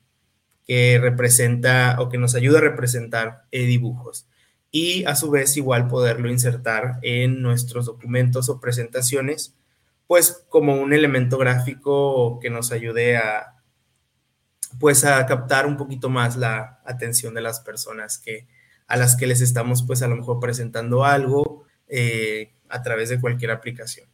que, 0.65 0.99
representa 0.99 1.97
o 1.99 2.09
que 2.09 2.17
nos 2.17 2.36
ayuda 2.36 2.59
a 2.59 2.63
representar 2.63 3.43
eh, 3.51 3.65
dibujos. 3.65 4.28
Y 4.72 5.05
a 5.05 5.15
su 5.15 5.32
vez 5.32 5.57
igual 5.57 5.88
poderlo 5.88 6.30
insertar 6.30 6.99
en 7.01 7.41
nuestros 7.41 7.86
documentos 7.86 8.49
o 8.49 8.59
presentaciones, 8.59 9.55
pues 10.07 10.45
como 10.49 10.76
un 10.76 10.93
elemento 10.93 11.38
gráfico 11.38 12.39
que 12.39 12.49
nos 12.49 12.72
ayude 12.72 13.17
a, 13.17 13.59
pues 14.80 15.05
a 15.05 15.26
captar 15.26 15.65
un 15.65 15.78
poquito 15.78 16.09
más 16.09 16.38
la 16.38 16.82
atención 16.86 17.34
de 17.34 17.41
las 17.41 17.59
personas 17.59 18.17
que 18.17 18.47
a 18.88 18.97
las 18.97 19.15
que 19.15 19.28
les 19.28 19.41
estamos 19.41 19.84
pues 19.84 20.01
a 20.01 20.07
lo 20.07 20.15
mejor 20.15 20.39
presentando 20.39 21.05
algo 21.05 21.63
eh, 21.88 22.53
a 22.70 22.82
través 22.82 23.09
de 23.09 23.20
cualquier 23.20 23.51
aplicación. 23.51 24.07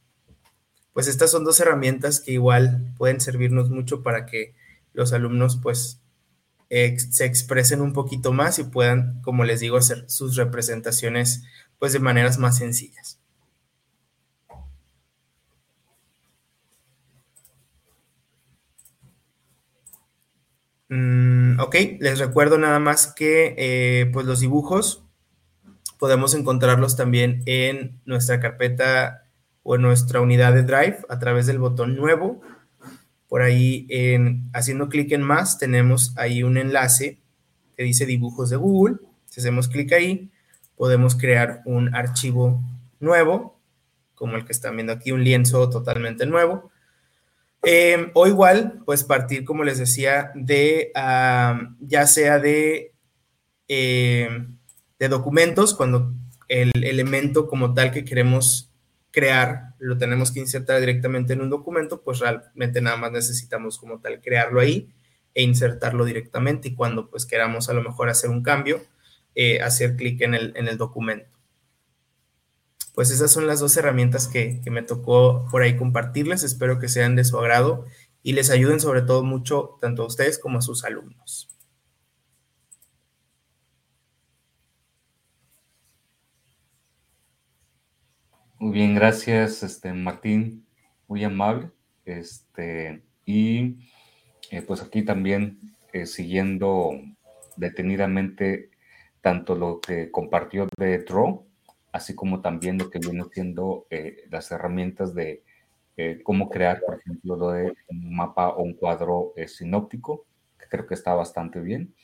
Pues 0.93 1.07
estas 1.07 1.31
son 1.31 1.43
dos 1.43 1.59
herramientas 1.59 2.19
que 2.19 2.31
igual 2.31 2.93
pueden 2.97 3.19
servirnos 3.19 3.69
mucho 3.69 4.03
para 4.03 4.25
que 4.25 4.53
los 4.93 5.11
alumnos 5.13 5.59
pues 5.61 5.99
se 6.69 7.25
expresen 7.25 7.81
un 7.81 7.93
poquito 7.93 8.33
más 8.33 8.59
y 8.59 8.63
puedan, 8.63 9.21
como 9.21 9.43
les 9.43 9.59
digo, 9.59 9.77
hacer 9.77 10.09
sus 10.09 10.35
representaciones 10.35 11.43
pues 11.79 11.93
de 11.93 11.99
maneras 11.99 12.37
más 12.37 12.57
sencillas. 12.57 13.19
Mm, 20.89 21.59
ok, 21.59 21.75
les 21.99 22.19
recuerdo 22.19 22.57
nada 22.57 22.79
más 22.79 23.07
que 23.07 23.55
eh, 23.57 24.09
pues 24.13 24.25
los 24.25 24.39
dibujos 24.39 25.05
podemos 25.97 26.33
encontrarlos 26.33 26.95
también 26.95 27.41
en 27.45 27.99
nuestra 28.05 28.39
carpeta 28.39 29.23
o 29.63 29.75
en 29.75 29.81
nuestra 29.81 30.21
unidad 30.21 30.53
de 30.53 30.63
Drive 30.63 30.99
a 31.09 31.19
través 31.19 31.47
del 31.47 31.59
botón 31.59 31.95
nuevo. 31.95 32.41
Por 33.27 33.41
ahí, 33.41 33.87
en, 33.89 34.49
haciendo 34.53 34.89
clic 34.89 35.11
en 35.11 35.23
más, 35.23 35.57
tenemos 35.57 36.13
ahí 36.17 36.43
un 36.43 36.57
enlace 36.57 37.19
que 37.75 37.83
dice 37.83 38.05
dibujos 38.05 38.49
de 38.49 38.57
Google. 38.57 38.97
Si 39.25 39.39
hacemos 39.39 39.67
clic 39.67 39.91
ahí, 39.93 40.29
podemos 40.75 41.15
crear 41.15 41.61
un 41.65 41.93
archivo 41.95 42.61
nuevo, 42.99 43.59
como 44.13 44.35
el 44.35 44.45
que 44.45 44.51
están 44.51 44.75
viendo 44.75 44.93
aquí, 44.93 45.11
un 45.11 45.23
lienzo 45.23 45.69
totalmente 45.69 46.25
nuevo. 46.25 46.71
Em, 47.65 48.11
o 48.13 48.27
igual, 48.27 48.81
pues 48.85 49.03
partir, 49.03 49.43
como 49.43 49.63
les 49.63 49.79
decía, 49.79 50.31
de 50.35 50.91
ya 51.79 52.07
sea 52.07 52.39
de, 52.39 52.93
em, 53.67 54.57
de 54.99 55.09
documentos, 55.09 55.73
cuando 55.73 56.13
el 56.47 56.71
elemento 56.83 57.47
como 57.47 57.73
tal 57.73 57.91
que 57.91 58.05
queremos 58.05 58.71
crear 59.11 59.73
lo 59.79 59.97
tenemos 59.97 60.31
que 60.31 60.39
insertar 60.41 60.79
directamente 60.79 61.33
en 61.33 61.41
un 61.41 61.49
documento, 61.49 62.01
pues 62.03 62.19
realmente 62.19 62.81
nada 62.81 62.97
más 62.97 63.11
necesitamos 63.11 63.77
como 63.79 63.99
tal 63.99 64.21
crearlo 64.21 64.59
ahí 64.59 64.89
e 65.33 65.43
insertarlo 65.43 66.05
directamente. 66.05 66.69
Y 66.69 66.75
cuando 66.75 67.09
pues 67.09 67.25
queramos 67.25 67.69
a 67.69 67.73
lo 67.73 67.81
mejor 67.81 68.09
hacer 68.09 68.29
un 68.29 68.43
cambio, 68.43 68.81
eh, 69.33 69.61
hacer 69.61 69.95
clic 69.95 70.21
en 70.21 70.35
el, 70.35 70.53
en 70.55 70.67
el 70.67 70.77
documento 70.77 71.34
pues 72.95 73.11
esas 73.11 73.31
son 73.31 73.45
las 73.45 73.59
dos 73.59 73.75
herramientas 73.77 74.27
que, 74.27 74.61
me 74.71 74.81
tocó 74.81 75.47
por 75.51 75.61
ahí 75.61 75.75
compartirles. 75.75 76.43
Espero 76.43 76.79
que 76.79 76.87
sean 76.87 77.15
de 77.15 77.25
su 77.25 77.37
agrado 77.37 77.85
y 78.23 78.33
les 78.33 78.49
ayuden 78.49 78.79
sobre 78.79 79.01
todo 79.01 79.23
mucho 79.23 79.77
tanto 79.81 80.03
a 80.03 80.07
ustedes 80.07 80.39
como 80.39 80.59
a 80.59 80.61
sus 80.61 80.85
alumnos. 80.85 81.49
Muy 88.57 88.71
bien, 88.71 88.95
gracias, 88.95 89.61
este, 89.61 89.91
Martín, 89.93 90.65
muy 91.07 91.23
amable. 91.25 91.71
Este, 92.05 93.03
y 93.25 93.77
eh, 94.51 94.61
pues 94.61 94.81
aquí 94.81 95.03
también 95.03 95.59
eh, 95.91 96.05
siguiendo 96.05 96.91
detenidamente 97.57 98.71
tanto 99.21 99.55
lo 99.55 99.81
que 99.81 100.11
compartió 100.11 100.67
de 100.77 100.99
Draw 100.99 101.45
así 101.95 102.13
como 102.13 102.41
también 102.41 102.77
lo 102.77 102.89
que 102.89 102.99
viene 102.99 103.23
siendo 103.31 103.87
eh, 103.89 104.25
las 104.29 104.51
herramientas 104.51 105.15
de 105.15 105.43
eh, 105.95 106.19
cómo 106.23 106.49
crear, 106.49 106.81
por 106.85 106.99
ejemplo, 106.99 107.37
lo 107.37 107.51
de 107.51 107.73
un 107.87 108.13
mapa 108.13 108.49
o 108.49 108.63
un 108.63 108.73
cuadro 108.73 109.31
eh, 109.37 109.47
sinóptico, 109.47 110.25
que 110.59 110.65
creo 110.67 110.85
que 110.87 110.93
está 110.93 111.13
bastante 111.13 111.61
bien, 111.61 111.95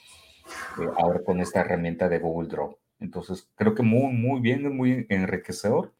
ahora 0.97 1.21
con 1.25 1.41
esta 1.41 1.59
herramienta 1.59 2.07
de 2.07 2.19
Google 2.19 2.47
Draw. 2.47 2.77
Entonces, 3.01 3.49
creo 3.55 3.75
que 3.75 3.83
muy, 3.83 4.13
muy 4.13 4.39
bien, 4.39 4.73
muy 4.77 5.05
enriquecedor. 5.09 5.93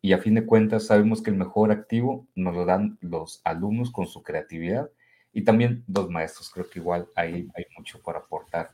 Y 0.00 0.12
a 0.12 0.18
fin 0.18 0.36
de 0.36 0.46
cuentas, 0.46 0.86
sabemos 0.86 1.20
que 1.20 1.30
el 1.30 1.36
mejor 1.36 1.72
activo 1.72 2.28
nos 2.36 2.54
lo 2.54 2.66
dan 2.66 2.98
los 3.00 3.40
alumnos 3.42 3.90
con 3.90 4.06
su 4.06 4.22
creatividad 4.22 4.88
y 5.32 5.42
también 5.42 5.82
los 5.88 6.08
maestros. 6.08 6.50
Creo 6.50 6.70
que 6.70 6.78
igual 6.78 7.08
ahí 7.16 7.48
hay 7.56 7.64
mucho 7.76 8.00
por 8.00 8.16
aportar 8.16 8.70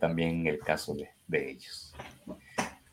también 0.00 0.30
en 0.40 0.46
el 0.46 0.60
caso 0.60 0.94
de, 0.94 1.10
de 1.26 1.50
ellos. 1.50 1.94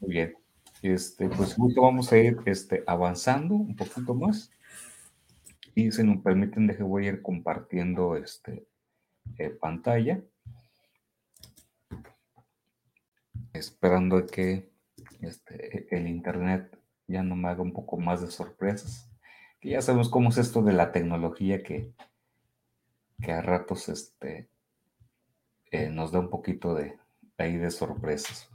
Muy 0.01 0.11
bien. 0.11 0.42
Este, 0.83 1.29
pues 1.29 1.55
vamos 1.57 2.11
a 2.11 2.17
ir 2.17 2.37
este, 2.45 2.83
avanzando 2.85 3.55
un 3.55 3.73
poquito 3.73 4.13
más. 4.13 4.51
Y 5.73 5.89
si 5.93 6.03
nos 6.03 6.21
permiten, 6.21 6.67
deje, 6.67 6.83
voy 6.83 7.07
a 7.07 7.11
ir 7.11 7.21
compartiendo 7.21 8.17
este, 8.17 8.67
eh, 9.37 9.49
pantalla. 9.49 10.21
Esperando 13.53 14.27
que 14.27 14.69
este, 15.21 15.87
el 15.95 16.09
internet 16.09 16.77
ya 17.07 17.23
no 17.23 17.37
me 17.37 17.47
haga 17.47 17.61
un 17.61 17.71
poco 17.71 17.97
más 17.97 18.19
de 18.19 18.29
sorpresas. 18.29 19.09
Que 19.61 19.69
ya 19.69 19.81
sabemos 19.81 20.09
cómo 20.09 20.29
es 20.29 20.37
esto 20.37 20.61
de 20.63 20.73
la 20.73 20.91
tecnología 20.91 21.63
que, 21.63 21.93
que 23.21 23.31
a 23.31 23.41
ratos 23.41 23.87
este, 23.87 24.49
eh, 25.71 25.89
nos 25.89 26.11
da 26.11 26.19
un 26.19 26.29
poquito 26.29 26.75
de, 26.75 26.97
ahí 27.37 27.55
de 27.55 27.71
sorpresas. 27.71 28.52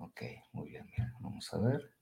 Ok, 0.00 0.22
muy 0.52 0.70
bien, 0.70 0.84
vamos 1.20 1.54
a 1.54 1.58
ver. 1.58 1.92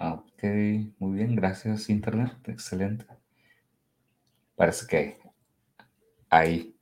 Ok, 0.00 0.42
muy 0.98 1.12
bien, 1.18 1.36
gracias 1.36 1.88
Internet, 1.90 2.32
excelente. 2.48 3.06
Parece 4.56 4.86
que 4.86 5.18
ahí, 6.30 6.76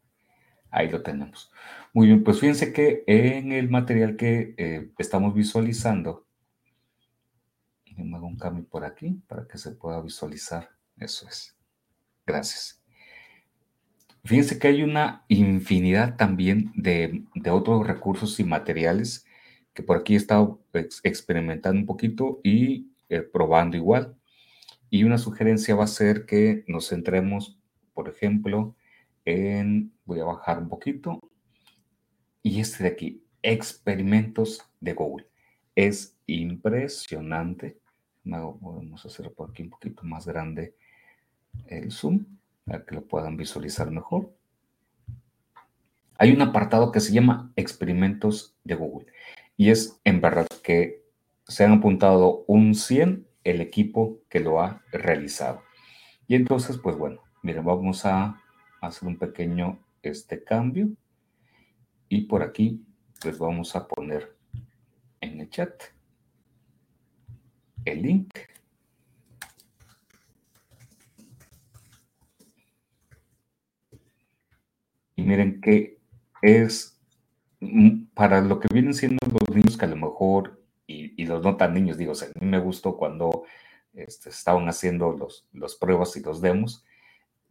ahí 0.71 0.91
lo 0.91 1.03
tenemos. 1.03 1.53
Muy 1.95 2.09
bien, 2.09 2.25
pues 2.25 2.41
fíjense 2.41 2.73
que 2.73 3.05
en 3.07 3.53
el 3.53 3.71
material 3.71 4.17
que 4.17 4.55
eh, 4.59 4.93
estamos 4.99 5.35
visualizando, 5.35 6.27
me 7.97 8.17
hago 8.17 8.27
un 8.29 8.37
cambio 8.37 8.65
por 8.69 8.85
aquí 8.85 9.21
para 9.27 9.47
que 9.49 9.59
se 9.59 9.73
pueda 9.73 10.01
visualizar. 10.01 10.71
Eso 10.99 11.27
es. 11.29 11.57
Gracias. 12.27 12.83
Fíjense 14.27 14.59
que 14.59 14.67
hay 14.67 14.83
una 14.83 15.25
infinidad 15.29 16.17
también 16.17 16.73
de, 16.75 17.23
otros 17.49 17.87
recursos 17.87 18.41
y 18.41 18.45
materiales 18.45 19.25
que 19.73 19.85
por 19.85 19.99
aquí 19.99 20.15
he 20.15 20.17
estado 20.17 20.61
experimentando 21.05 21.79
un 21.79 21.87
poquito 21.87 22.41
y 22.43 22.91
eh, 23.09 23.21
probando 23.21 23.77
igual. 23.77 24.17
Y 24.91 25.05
una 25.05 25.19
sugerencia 25.19 25.77
va 25.77 25.85
a 25.85 25.87
ser 25.87 26.27
que 26.27 26.65
nos 26.67 26.89
centremos, 26.89 27.61
por 27.95 28.09
ejemplo, 28.09 28.75
en, 29.25 29.93
voy 30.05 30.19
a 30.19 30.25
bajar 30.25 30.59
un 30.59 30.71
poquito, 30.71 31.21
y 32.43 32.59
este 32.61 32.83
de 32.83 32.91
aquí, 32.91 33.23
experimentos 33.43 34.61
de 34.81 34.93
Google. 34.95 35.29
Es 35.77 36.17
impresionante. 36.27 37.79
A 38.33 38.53
hacer 39.05 39.33
por 39.35 39.51
aquí 39.51 39.63
un 39.63 39.71
poquito 39.71 40.03
más 40.03 40.27
grande 40.27 40.75
el 41.69 41.93
zoom 41.93 42.25
para 42.67 42.85
que 42.85 42.95
lo 42.95 43.07
puedan 43.07 43.37
visualizar 43.37 43.91
mejor. 43.91 44.31
Hay 46.19 46.33
un 46.33 46.43
apartado 46.43 46.93
que 46.93 47.01
se 47.01 47.13
llama 47.13 47.53
experimentos 47.57 48.57
de 48.65 48.75
Google 48.75 49.07
y 49.57 49.71
es 49.71 50.01
en 50.05 50.21
verdad 50.21 50.47
que 50.63 51.03
se 51.47 51.65
han 51.65 51.73
apuntado 51.73 52.45
un 52.47 52.75
100 52.75 53.27
el 53.45 53.61
equipo 53.61 54.19
que 54.29 54.41
lo 54.41 54.61
ha 54.61 54.83
realizado. 54.91 55.63
Y 56.27 56.35
entonces, 56.35 56.79
pues 56.79 56.97
bueno, 56.97 57.21
miren, 57.43 57.65
vamos 57.65 58.05
a 58.05 58.43
hacer 58.81 59.09
un 59.09 59.19
pequeño 59.19 59.79
este 60.03 60.43
cambio 60.43 60.89
y 62.09 62.23
por 62.23 62.43
aquí 62.43 62.85
les 63.25 63.39
vamos 63.39 63.77
a 63.77 63.87
poner 63.87 64.37
en 65.21 65.41
el 65.41 65.51
chat 65.51 65.71
el 67.85 68.03
link 68.03 68.35
miren 75.27 75.61
que 75.61 75.99
es 76.43 76.99
para 78.15 78.41
lo 78.41 78.61
que 78.61 78.69
vienen 78.73 78.95
siendo 78.95 79.19
los 79.27 79.57
niños 79.57 79.77
que 79.77 79.85
a 79.85 79.89
lo 79.89 79.97
mejor, 79.97 80.63
y, 80.87 81.25
los 81.25 81.43
no 81.43 81.57
tan 81.57 81.75
niños, 81.75 81.99
digo, 81.99 82.13
a 82.13 82.41
mí 82.41 82.47
me 82.47 82.61
gustó 82.61 82.97
cuando 82.97 83.45
este, 83.95 84.31
estaban 84.31 84.69
haciendo 84.69 85.13
los, 85.13 85.49
los 85.53 85.75
pruebas 85.77 86.17
y 86.17 86.21
los 86.21 86.41
demos, 86.41 86.85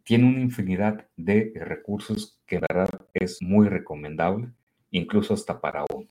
tiene 0.03 0.27
una 0.27 0.39
infinidad 0.39 1.07
de 1.17 1.51
recursos 1.55 2.39
que 2.45 2.55
en 2.55 2.61
verdad 2.69 2.89
es 3.13 3.41
muy 3.41 3.67
recomendable, 3.67 4.49
incluso 4.91 5.33
hasta 5.33 5.59
para 5.59 5.83
uno. 5.93 6.07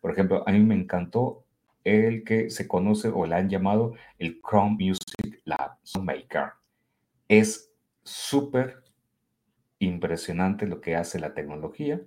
Por 0.00 0.10
ejemplo, 0.10 0.42
a 0.46 0.52
mí 0.52 0.58
me 0.58 0.74
encantó 0.74 1.44
el 1.84 2.24
que 2.24 2.50
se 2.50 2.66
conoce 2.68 3.08
o 3.08 3.24
le 3.24 3.36
han 3.36 3.48
llamado 3.48 3.94
el 4.18 4.40
Chrome 4.42 4.76
Music 4.78 5.40
Lab 5.44 5.78
Maker. 6.00 6.52
Es 7.28 7.72
súper 8.02 8.82
impresionante 9.86 10.66
lo 10.66 10.80
que 10.80 10.96
hace 10.96 11.18
la 11.18 11.34
tecnología. 11.34 12.00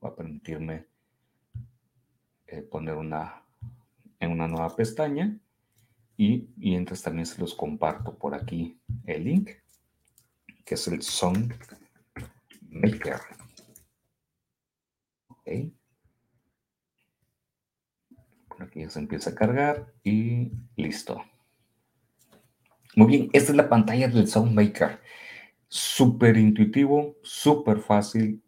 Voy 0.00 0.10
a 0.10 0.14
permitirme 0.14 0.86
eh, 2.46 2.62
poner 2.62 2.94
una 2.94 3.42
en 4.20 4.32
una 4.32 4.48
nueva 4.48 4.74
pestaña 4.74 5.38
Y 6.16 6.48
mientras 6.56 7.02
también 7.02 7.26
se 7.26 7.40
los 7.40 7.54
comparto 7.54 8.18
por 8.18 8.34
aquí 8.34 8.80
el 9.06 9.24
link, 9.24 9.50
que 10.64 10.74
es 10.74 10.88
el 10.88 11.02
Song 11.02 11.52
Maker. 12.68 13.20
Ok. 15.28 15.72
Por 18.48 18.62
aquí 18.64 18.80
ya 18.80 18.90
se 18.90 18.98
empieza 18.98 19.30
a 19.30 19.34
cargar 19.36 19.92
y 20.02 20.50
listo. 20.74 21.22
Muy 22.96 23.06
bien, 23.06 23.30
esta 23.32 23.52
es 23.52 23.56
la 23.56 23.68
pantalla 23.68 24.08
del 24.08 24.26
SoundMaker. 24.26 24.98
Súper 25.68 26.36
intuitivo, 26.36 27.16
súper 27.22 27.78
fácil, 27.80 28.42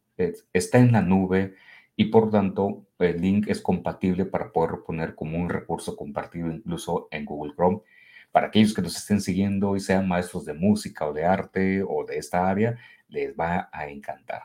está 0.53 0.79
en 0.79 0.93
la 0.93 1.03
nube 1.03 1.55
y 1.97 2.07
por 2.07 2.31
tanto 2.31 2.87
el 2.99 3.21
link 3.21 3.47
es 3.49 3.61
compatible 3.61 4.25
para 4.25 4.53
poder 4.53 4.81
poner 4.87 5.15
como 5.15 5.39
un 5.39 5.49
recurso 5.49 5.97
compartido 5.97 6.51
incluso 6.51 7.09
en 7.11 7.25
Google 7.25 7.53
Chrome. 7.55 7.81
Para 8.33 8.47
aquellos 8.47 8.75
que 8.75 8.83
nos 8.83 8.97
estén 8.97 9.21
siguiendo 9.21 9.77
y 9.77 9.81
sean 9.81 10.09
maestros 10.09 10.45
de 10.45 10.55
música 10.55 11.07
o 11.07 11.13
de 11.13 11.25
arte 11.25 11.83
o 11.83 12.05
de 12.05 12.19
esta 12.19 12.49
área, 12.49 12.79
les 13.09 13.35
va 13.35 13.69
a 13.73 13.89
encantar. 13.89 14.45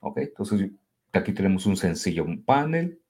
¿Ok? 0.00 0.18
Entonces 0.18 0.70
aquí 1.12 1.32
tenemos 1.32 1.66
un 1.66 1.76
sencillo 1.76 2.26
panel. 2.44 3.00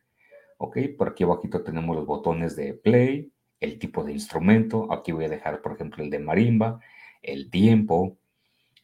¿Ok? 0.58 0.78
Por 0.96 1.08
aquí 1.08 1.24
abajito 1.24 1.62
tenemos 1.62 1.96
los 1.96 2.06
botones 2.06 2.54
de 2.54 2.74
play, 2.74 3.32
el 3.60 3.78
tipo 3.78 4.04
de 4.04 4.12
instrumento. 4.12 4.92
Aquí 4.92 5.10
voy 5.12 5.24
a 5.24 5.28
dejar, 5.28 5.60
por 5.60 5.72
ejemplo, 5.72 6.04
el 6.04 6.10
de 6.10 6.20
marimba, 6.20 6.80
el 7.20 7.50
tiempo. 7.50 8.16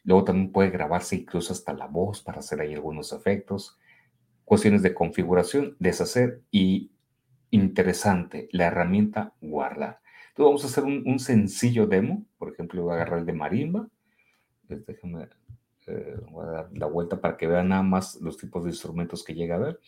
Luego 0.03 0.23
también 0.23 0.51
puede 0.51 0.69
grabarse 0.69 1.15
incluso 1.15 1.53
hasta 1.53 1.73
la 1.73 1.87
voz 1.87 2.21
para 2.21 2.39
hacer 2.39 2.61
ahí 2.61 2.73
algunos 2.73 3.13
efectos. 3.13 3.77
Cuestiones 4.45 4.81
de 4.81 4.93
configuración, 4.93 5.75
deshacer 5.79 6.41
y 6.51 6.91
interesante, 7.51 8.49
la 8.51 8.65
herramienta 8.67 9.33
guardar. 9.41 9.99
Entonces 10.29 10.45
vamos 10.45 10.63
a 10.63 10.67
hacer 10.67 10.83
un, 10.83 11.19
sencillo 11.19 11.85
demo. 11.85 12.25
Por 12.37 12.53
ejemplo, 12.53 12.83
voy 12.83 12.93
a 12.93 12.95
agarrar 12.95 13.19
el 13.19 13.25
de 13.25 13.33
marimba. 13.33 13.87
Déjenme, 14.67 15.27
eh, 15.87 16.17
voy 16.31 16.45
a 16.45 16.49
dar 16.49 16.69
la 16.71 16.85
vuelta 16.85 17.19
para 17.19 17.35
que 17.35 17.47
vean 17.47 17.69
nada 17.69 17.83
más 17.83 18.15
los 18.21 18.37
tipos 18.37 18.63
de 18.63 18.69
instrumentos 18.69 19.23
que 19.23 19.33
llega 19.33 19.55
a 19.55 19.59
ver. 19.59 19.79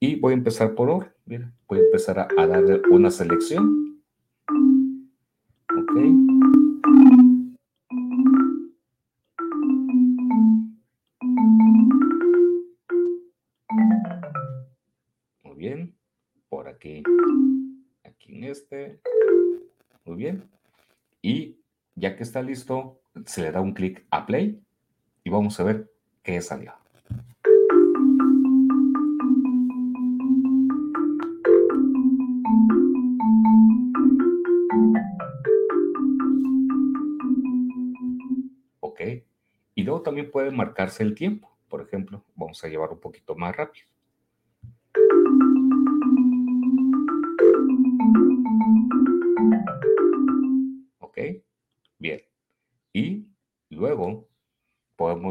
Y 0.00 0.16
voy 0.16 0.32
a 0.32 0.36
empezar 0.36 0.74
por 0.74 0.90
OR. 0.90 1.16
Mira, 1.24 1.52
voy 1.66 1.78
a 1.78 1.82
empezar 1.82 2.18
a, 2.18 2.28
a 2.36 2.46
darle 2.46 2.82
una 2.90 3.10
selección. 3.10 4.02
Ok. 5.76 6.47
Bien. 15.58 15.94
Por 16.48 16.68
aquí. 16.68 17.02
Aquí 18.04 18.36
en 18.36 18.44
este. 18.44 19.00
Muy 20.04 20.16
bien. 20.16 20.48
Y 21.20 21.58
ya 21.94 22.16
que 22.16 22.22
está 22.22 22.40
listo, 22.40 23.00
se 23.26 23.42
le 23.42 23.50
da 23.50 23.60
un 23.60 23.74
clic 23.74 24.06
a 24.10 24.24
play 24.24 24.62
y 25.24 25.30
vamos 25.30 25.58
a 25.60 25.64
ver 25.64 25.90
qué 26.22 26.40
salió. 26.40 26.72
Ok. 38.80 39.00
Y 39.74 39.82
luego 39.82 40.02
también 40.02 40.30
puede 40.30 40.50
marcarse 40.50 41.02
el 41.02 41.14
tiempo. 41.14 41.50
Por 41.68 41.82
ejemplo, 41.82 42.24
vamos 42.36 42.64
a 42.64 42.68
llevar 42.68 42.90
un 42.90 43.00
poquito 43.00 43.34
más 43.34 43.54
rápido. 43.54 43.86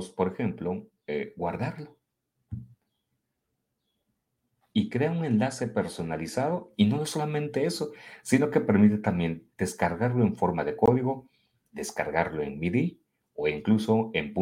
Por 0.06 0.32
ejemplo, 0.32 0.88
eh, 1.08 1.34
guardarlo. 1.36 1.98
Y 4.74 4.90
crea 4.90 5.12
un 5.12 5.26
enlace 5.26 5.68
personalizado 5.68 6.72
y 6.78 6.86
no 6.86 7.06
solamente 7.06 7.66
eso, 7.66 7.92
sino 8.22 8.52
que 8.52 8.62
permite 8.62 9.00
también 9.00 9.50
descargarlo 9.58 10.24
en 10.24 10.36
forma 10.36 10.64
de 10.64 10.76
código, 10.76 11.28
descargarlo 11.72 12.44
en 12.44 12.60
MIDI 12.60 13.02
o 13.34 13.48
incluso 13.48 14.12
en 14.14 14.34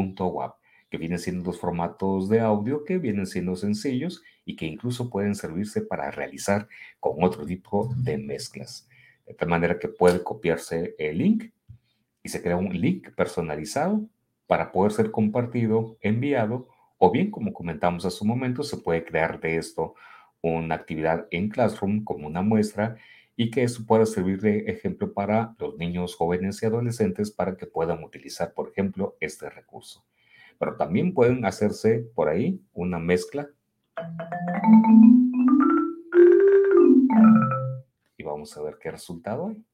que 0.90 0.98
vienen 0.98 1.20
siendo 1.20 1.46
los 1.46 1.60
formatos 1.60 2.30
de 2.30 2.42
audio 2.42 2.84
que 2.84 2.98
vienen 2.98 3.28
siendo 3.28 3.56
sencillos 3.56 4.24
y 4.46 4.56
que 4.56 4.66
incluso 4.66 5.10
pueden 5.10 5.36
servirse 5.36 5.82
para 5.82 6.12
realizar 6.12 6.68
con 7.00 7.24
otro 7.24 7.46
tipo 7.46 7.94
de 7.98 8.18
mezclas. 8.18 8.88
De 9.26 9.34
tal 9.34 9.50
manera 9.50 9.80
que 9.80 9.88
puede 9.88 10.24
copiarse 10.24 10.96
el 11.00 11.18
link 11.18 11.52
y 12.24 12.30
se 12.30 12.42
crea 12.42 12.58
un 12.58 12.70
link 12.70 13.10
personalizado 13.16 14.08
para 14.48 14.72
poder 14.72 14.92
ser 14.92 15.12
compartido, 15.12 15.98
enviado, 16.02 16.68
o 16.98 17.12
bien, 17.12 17.32
como 17.32 17.54
comentamos 17.54 18.06
hace 18.06 18.24
un 18.24 18.30
momento, 18.30 18.64
se 18.64 18.78
puede 18.78 19.04
crear 19.04 19.40
de 19.40 19.58
esto 19.58 19.96
una 20.42 20.76
actividad 20.76 21.28
en 21.32 21.50
Classroom 21.50 22.04
como 22.04 22.28
una 22.28 22.42
muestra 22.42 22.98
y 23.36 23.52
que 23.52 23.64
eso 23.64 23.86
pueda 23.86 24.06
servir 24.06 24.40
de 24.40 24.60
ejemplo 24.68 25.14
para 25.14 25.56
los 25.60 25.78
niños, 25.78 26.16
jóvenes 26.16 26.62
y 26.62 26.66
adolescentes 26.66 27.32
para 27.32 27.58
que 27.58 27.66
puedan 27.66 28.04
utilizar, 28.04 28.54
por 28.54 28.70
ejemplo, 28.70 29.18
este 29.20 29.50
recurso. 29.50 30.06
Pero 30.58 30.78
también 30.78 31.14
pueden 31.14 31.44
hacerse 31.46 32.00
por 32.16 32.30
ahí 32.30 32.62
una 32.74 33.00
mezcla. 33.00 33.50
Y 38.18 38.24
vamos 38.24 38.56
a 38.56 38.62
ver 38.62 38.78
qué 38.80 38.92
resultado 38.92 39.50
hay. 39.50 39.66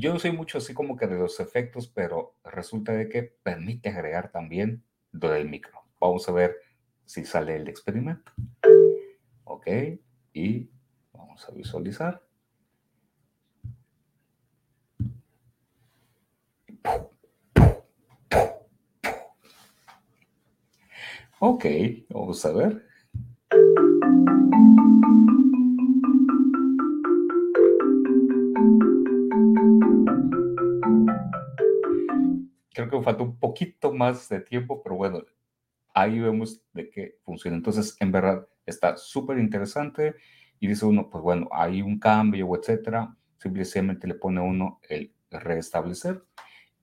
Yo 0.00 0.14
no 0.14 0.18
soy 0.18 0.32
mucho 0.32 0.56
así 0.56 0.72
como 0.72 0.96
que 0.96 1.06
de 1.06 1.18
los 1.18 1.40
efectos, 1.40 1.86
pero 1.86 2.34
resulta 2.42 2.92
de 2.92 3.10
que 3.10 3.22
permite 3.22 3.90
agregar 3.90 4.32
también 4.32 4.82
lo 5.12 5.28
del 5.28 5.46
micro. 5.46 5.78
Vamos 6.00 6.26
a 6.26 6.32
ver 6.32 6.56
si 7.04 7.26
sale 7.26 7.54
el 7.56 7.68
experimento. 7.68 8.32
Ok, 9.44 9.66
y 10.32 10.70
vamos 11.12 11.46
a 11.46 11.52
visualizar. 11.52 12.22
Ok, 21.40 21.66
vamos 22.08 22.42
a 22.46 22.52
ver. 22.52 22.89
Creo 32.88 33.00
que 33.00 33.04
falta 33.04 33.22
un 33.22 33.38
poquito 33.38 33.92
más 33.92 34.28
de 34.28 34.40
tiempo, 34.40 34.82
pero 34.82 34.96
bueno, 34.96 35.22
ahí 35.94 36.18
vemos 36.18 36.62
de 36.72 36.90
qué 36.90 37.18
funciona. 37.24 37.56
Entonces, 37.56 37.96
en 38.00 38.12
verdad, 38.12 38.46
está 38.66 38.96
súper 38.96 39.38
interesante 39.38 40.14
y 40.58 40.68
dice 40.68 40.86
uno, 40.86 41.10
pues 41.10 41.22
bueno, 41.22 41.48
hay 41.52 41.82
un 41.82 41.98
cambio, 41.98 42.48
etcétera. 42.56 43.16
Simplemente 43.38 44.06
le 44.06 44.14
pone 44.14 44.40
uno 44.40 44.80
el 44.88 45.14
restablecer 45.30 46.22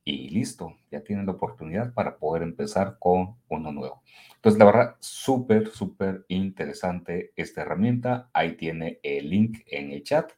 y 0.03 0.29
listo, 0.29 0.77
ya 0.89 1.03
tienen 1.03 1.25
la 1.25 1.33
oportunidad 1.33 1.93
para 1.93 2.17
poder 2.17 2.41
empezar 2.41 2.97
con 2.97 3.35
uno 3.49 3.71
nuevo. 3.71 4.03
Entonces, 4.35 4.57
la 4.57 4.65
verdad, 4.65 4.95
súper, 4.99 5.67
súper 5.71 6.25
interesante 6.29 7.33
esta 7.35 7.61
herramienta. 7.63 8.29
Ahí 8.33 8.55
tiene 8.55 8.99
el 9.03 9.29
link 9.29 9.59
en 9.65 9.91
el 9.91 10.03
chat. 10.03 10.31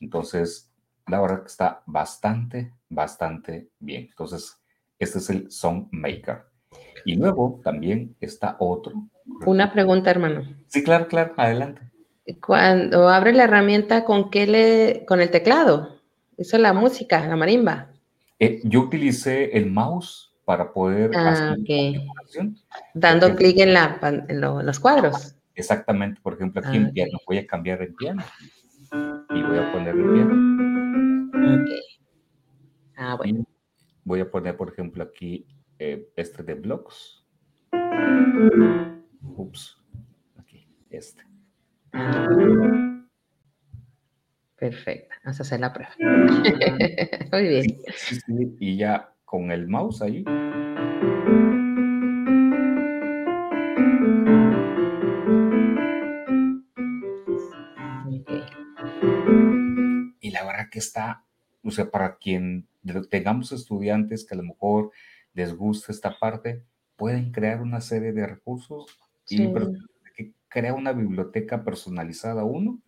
Entonces, 0.00 0.72
la 1.06 1.20
verdad 1.20 1.42
que 1.42 1.48
está 1.48 1.82
bastante, 1.86 2.72
bastante 2.88 3.68
bien. 3.78 4.06
Entonces, 4.08 4.61
este 5.02 5.18
es 5.18 5.30
el 5.30 5.50
Song 5.50 5.88
Maker. 5.90 6.42
Y 7.04 7.16
luego 7.16 7.60
también 7.64 8.14
está 8.20 8.56
otro. 8.60 9.08
Una 9.44 9.72
pregunta, 9.72 10.10
hermano. 10.10 10.44
Sí, 10.68 10.84
claro, 10.84 11.08
claro, 11.08 11.34
adelante. 11.36 11.82
Cuando 12.44 13.08
abre 13.08 13.32
la 13.32 13.44
herramienta, 13.44 14.04
¿con 14.04 14.30
qué 14.30 14.46
le, 14.46 15.04
con 15.06 15.20
el 15.20 15.30
teclado? 15.30 15.98
Eso 16.36 16.56
es 16.56 16.62
la 16.62 16.72
música, 16.72 17.26
la 17.26 17.36
marimba. 17.36 17.88
Eh, 18.38 18.60
yo 18.64 18.80
utilicé 18.80 19.56
el 19.56 19.70
mouse 19.70 20.32
para 20.44 20.72
poder 20.72 21.10
ah, 21.16 21.30
hacer 21.30 21.60
okay. 21.60 22.06
Dando 22.94 23.34
clic 23.34 23.58
en, 23.58 23.74
la, 23.74 23.98
en, 24.28 24.40
los 24.40 24.78
cuadros. 24.78 25.34
Exactamente, 25.54 26.20
por 26.22 26.34
ejemplo, 26.34 26.62
aquí 26.64 26.76
en 26.76 26.86
ah, 26.86 26.90
piano, 26.92 27.18
voy 27.26 27.38
a 27.38 27.46
cambiar 27.46 27.82
en 27.82 27.94
piano 27.94 28.22
y 29.30 29.42
voy 29.42 29.58
a 29.58 29.72
poner 29.72 29.94
el 29.94 30.12
piano. 30.12 31.54
Ok. 31.54 31.68
Ah, 32.96 33.14
bueno. 33.16 33.44
Voy 34.04 34.20
a 34.20 34.30
poner, 34.30 34.56
por 34.56 34.70
ejemplo, 34.70 35.02
aquí 35.02 35.46
eh, 35.78 36.08
este 36.16 36.42
de 36.42 36.54
blocks. 36.54 37.24
Ups, 39.36 39.82
aquí, 40.38 40.68
este. 40.90 41.22
Perfecto, 44.56 45.14
vamos 45.24 45.40
a 45.40 45.42
hacer 45.42 45.60
la 45.60 45.72
prueba. 45.72 45.92
Muy 47.32 47.48
bien. 47.48 48.56
y 48.60 48.76
ya 48.76 49.12
con 49.24 49.50
el 49.50 49.66
mouse 49.66 50.02
ahí. 50.02 50.24
Y 60.20 60.30
la 60.30 60.44
verdad 60.44 60.68
que 60.70 60.78
está, 60.78 61.24
o 61.62 61.70
sea, 61.70 61.90
para 61.90 62.16
quien 62.16 62.66
tengamos 63.10 63.52
estudiantes 63.52 64.24
que 64.24 64.34
a 64.34 64.38
lo 64.38 64.44
mejor 64.44 64.90
les 65.34 65.54
gusta 65.54 65.92
esta 65.92 66.18
parte, 66.18 66.62
pueden 66.96 67.32
crear 67.32 67.62
una 67.62 67.80
serie 67.80 68.12
de 68.12 68.26
recursos 68.26 68.86
y 69.28 69.52
que 70.14 70.32
crea 70.48 70.74
una 70.74 70.92
biblioteca 70.92 71.64
personalizada 71.64 72.44
uno, 72.44 72.80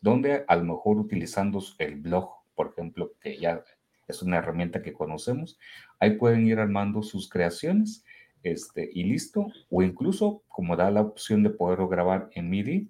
donde 0.00 0.44
a 0.48 0.56
lo 0.56 0.64
mejor 0.64 0.98
utilizando 0.98 1.62
el 1.78 1.96
blog, 1.96 2.30
por 2.54 2.68
ejemplo, 2.72 3.12
que 3.20 3.38
ya 3.38 3.62
es 4.08 4.22
una 4.22 4.38
herramienta 4.38 4.82
que 4.82 4.92
conocemos, 4.92 5.58
ahí 6.00 6.12
pueden 6.16 6.46
ir 6.46 6.58
armando 6.58 7.02
sus 7.02 7.28
creaciones 7.28 8.04
este, 8.42 8.90
y 8.92 9.04
listo, 9.04 9.46
o 9.70 9.82
incluso 9.82 10.42
como 10.48 10.76
da 10.76 10.90
la 10.90 11.02
opción 11.02 11.42
de 11.42 11.50
poderlo 11.50 11.88
grabar 11.88 12.30
en 12.34 12.50
MIDI, 12.50 12.88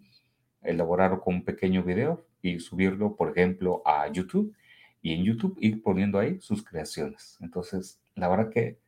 elaborarlo 0.63 1.21
con 1.21 1.37
un 1.37 1.45
pequeño 1.45 1.83
video 1.83 2.25
y 2.41 2.61
subirlo, 2.61 3.17
por 3.17 3.31
ejemplo, 3.31 3.83
a 3.85 4.11
YouTube 4.11 4.55
y 5.03 5.13
en 5.15 5.25
YouTube 5.25 5.57
ir 5.61 5.83
poniendo 5.83 6.19
ahí 6.19 6.41
sus 6.41 6.65
creaciones. 6.65 7.37
Entonces, 7.41 8.01
la 8.15 8.29
verdad 8.29 8.51
que 8.51 8.79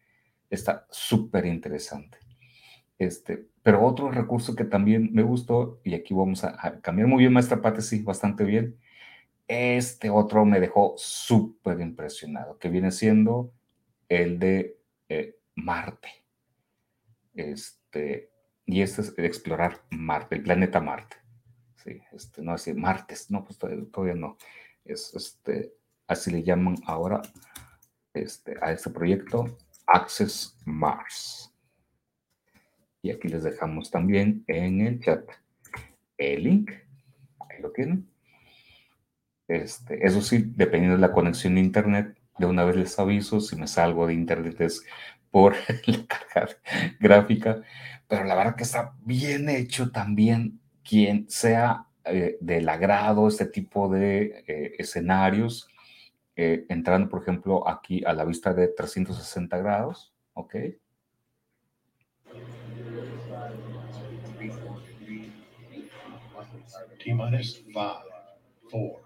está 0.48 0.86
súper 0.90 1.44
interesante. 1.44 2.18
Este, 2.98 3.48
pero 3.62 3.84
otro 3.84 4.10
recurso 4.10 4.54
que 4.54 4.64
también 4.64 5.10
me 5.12 5.22
gustó, 5.22 5.80
y 5.84 5.94
aquí 5.94 6.14
vamos 6.14 6.44
a, 6.44 6.80
cambiar 6.80 7.08
muy 7.08 7.18
bien 7.18 7.32
maestra 7.32 7.60
parte, 7.60 7.82
sí, 7.82 8.02
bastante 8.02 8.44
bien. 8.44 8.78
Este 9.48 10.10
otro 10.10 10.44
me 10.44 10.60
dejó 10.60 10.94
súper 10.96 11.80
impresionado, 11.80 12.58
que 12.58 12.68
viene 12.68 12.90
siendo 12.92 13.52
el 14.08 14.38
de 14.38 14.78
eh, 15.08 15.36
Marte. 15.56 16.08
Este, 17.34 18.30
y 18.66 18.82
este 18.82 19.02
es 19.02 19.14
explorar 19.18 19.82
Marte, 19.90 20.36
el 20.36 20.42
planeta 20.42 20.80
Marte. 20.80 21.16
Sí, 21.76 22.00
este, 22.12 22.42
no 22.42 22.52
así, 22.52 22.72
Martes, 22.72 23.30
no, 23.30 23.44
pues 23.44 23.58
todavía, 23.58 24.14
no. 24.14 24.38
Es 24.84 25.14
este, 25.14 25.74
así 26.06 26.31
le 26.31 26.43
llaman 26.43 26.76
ahora 26.86 27.22
este, 28.12 28.56
a 28.60 28.72
este 28.72 28.90
proyecto 28.90 29.59
Access 29.86 30.56
Mars. 30.64 31.52
Y 33.02 33.10
aquí 33.10 33.28
les 33.28 33.43
dejamos 33.43 33.90
también 33.90 34.44
en 34.47 34.81
el 34.81 35.01
chat 35.01 35.28
el 36.16 36.44
link. 36.44 36.70
Ahí 37.51 37.60
lo 37.60 37.70
tienen. 37.72 38.09
Este, 39.47 40.06
eso 40.06 40.22
sí, 40.22 40.52
dependiendo 40.56 40.97
de 40.97 41.02
la 41.02 41.12
conexión 41.12 41.55
de 41.56 41.60
internet, 41.60 42.16
de 42.39 42.47
una 42.47 42.64
vez 42.64 42.76
les 42.76 42.98
aviso 42.98 43.40
si 43.40 43.56
me 43.56 43.66
salgo 43.66 44.06
de 44.06 44.14
internet 44.14 44.60
es 44.60 44.82
por 45.31 45.55
la 45.86 46.06
carga 46.06 46.56
gráfica, 47.01 47.62
pero 48.09 48.24
la 48.24 48.35
verdad 48.35 48.56
que 48.56 48.62
está 48.62 48.94
bien 49.05 49.48
hecho 49.48 49.90
también 49.90 50.60
quien 50.82 51.28
sea 51.28 51.86
eh, 52.05 52.36
del 52.40 52.68
agrado 52.68 53.28
este 53.28 53.47
tipo 53.47 53.89
de 53.89 54.44
eh, 54.47 54.74
escenarios, 54.78 55.68
eh, 56.36 56.66
entrando 56.69 57.09
por 57.09 57.23
ejemplo 57.23 57.69
aquí 57.69 58.05
a 58.05 58.12
la 58.12 58.24
vista 58.24 58.52
de 58.52 58.69
360 58.69 59.56
grados, 59.59 60.12
¿ok? 60.35 60.55
T-minus 67.05 67.62
5, 67.66 68.02
4, 68.70 69.01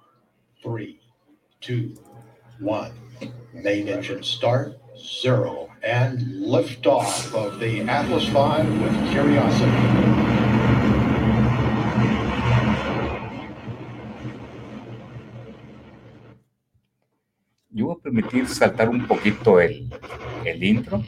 3, 0.62 0.96
2, 1.60 2.00
1. 2.60 2.92
Main 3.52 3.88
engine 3.88 4.22
start, 4.22 4.78
0, 4.96 5.68
and 5.82 6.20
liftoff 6.40 7.34
of 7.34 7.58
the 7.58 7.82
Atlas 7.82 8.28
V 8.28 8.82
with 8.82 9.10
Curiosity. 9.10 10.37
Yo 17.70 17.86
voy 17.86 17.96
a 17.98 18.02
permitir 18.02 18.46
saltar 18.48 18.88
un 18.88 19.06
poquito 19.06 19.60
el, 19.60 19.88
el 20.44 20.64
intro. 20.64 21.02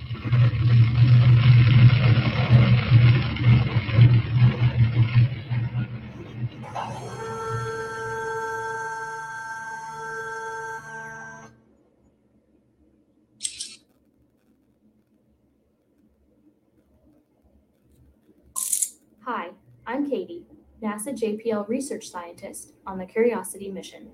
NASA 21.01 21.13
JPL 21.13 21.69
research 21.69 22.09
scientist 22.09 22.73
on 22.87 22.99
the 22.99 23.07
Curiosity 23.07 23.71
mission. 23.71 24.11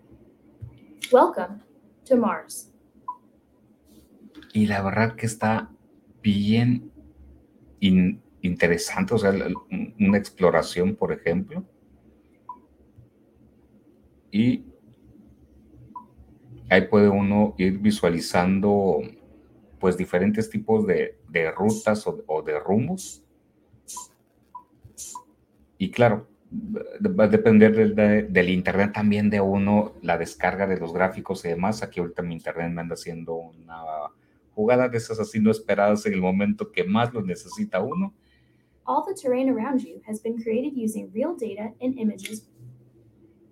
Welcome 1.10 1.62
to 2.07 2.16
Mars. 2.16 2.73
Y 4.53 4.66
la 4.66 4.83
verdad 4.83 5.16
que 5.16 5.27
está 5.27 5.70
bien 6.23 6.91
in, 7.81 8.23
interesante, 8.41 9.15
o 9.15 9.19
sea, 9.19 9.33
una 9.99 10.19
exploración, 10.19 10.97
por 10.97 11.12
ejemplo. 11.12 11.65
Y 14.31 14.65
ahí 16.69 16.83
puede 16.89 17.09
uno 17.09 17.55
ir 17.59 17.78
visualizando 17.78 19.03
pues 19.78 19.97
diferentes 19.97 20.49
tipos 20.49 20.87
de, 20.87 21.19
de 21.28 21.51
rutas 21.51 22.07
o, 22.07 22.24
o 22.27 22.43
de 22.43 22.59
rumbos. 22.59 23.23
Y 25.78 25.91
claro, 25.91 26.27
va 26.57 27.24
a 27.24 27.28
depender 27.28 27.95
del, 28.28 28.49
internet 28.49 28.93
también 28.93 29.31
de 29.31 29.41
uno, 29.41 29.95
la 30.03 30.19
descarga 30.19 30.66
de 30.66 30.78
los 30.78 30.93
gráficos 30.93 31.45
y 31.45 31.49
demás. 31.49 31.83
Aquí 31.83 32.01
ahorita 32.01 32.23
mi 32.23 32.35
internet 32.35 32.70
me 32.70 32.81
anda 32.81 32.95
haciendo 32.95 33.35
una 33.35 33.83
jugada 34.55 34.89
de 34.89 34.97
esas 34.97 35.20
así 35.20 35.39
no 35.39 35.51
esperadas 35.51 36.07
en 36.07 36.15
el 36.15 36.20
momento 36.20 36.73
que 36.73 36.85
más 36.85 37.12
lo 37.12 37.23
necesita 37.23 37.81
uno. 37.81 38.15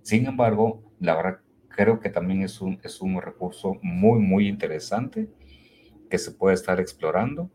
Sin 0.03 0.27
embargo, 0.27 0.83
la 1.01 1.17
verdad 1.17 1.41
creo 1.69 1.99
que 1.99 2.09
también 2.09 2.43
es 2.43 2.61
un, 2.61 2.79
es 2.83 3.01
un 3.01 3.21
recurso 3.21 3.79
muy, 3.83 4.21
muy 4.21 4.49
interesante 4.49 5.29
que 6.09 6.19
se 6.19 6.31
puede 6.31 6.55
estar 6.55 6.81
explorando. 6.81 7.51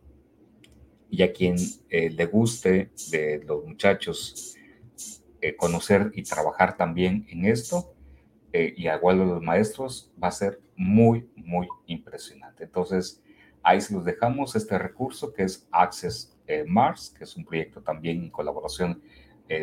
Y 1.09 1.23
a 1.23 1.33
quien 1.33 1.55
eh, 1.89 2.09
le 2.11 2.25
guste 2.25 2.91
de 3.11 3.41
los 3.47 3.65
muchachos 3.65 4.58
eh, 5.41 5.55
conocer 5.55 6.11
y 6.13 6.23
trabajar 6.23 6.75
también 6.77 7.25
en 7.29 7.45
esto, 7.45 7.93
eh, 8.51 8.73
y 8.75 8.87
igual 8.87 9.19
de 9.19 9.25
los 9.25 9.41
maestros, 9.41 10.11
va 10.21 10.29
a 10.29 10.31
ser 10.31 10.61
muy, 10.75 11.29
muy 11.35 11.67
impresionante. 11.85 12.63
Entonces, 12.63 13.23
ahí 13.63 13.79
se 13.79 13.93
los 13.93 14.05
dejamos 14.05 14.55
este 14.55 14.77
recurso 14.77 15.33
que 15.33 15.43
es 15.43 15.67
Access 15.71 16.37
eh, 16.47 16.63
Mars, 16.67 17.13
que 17.15 17.23
es 17.23 17.35
un 17.35 17.45
proyecto 17.45 17.81
también 17.81 18.23
en 18.23 18.29
colaboración 18.29 19.01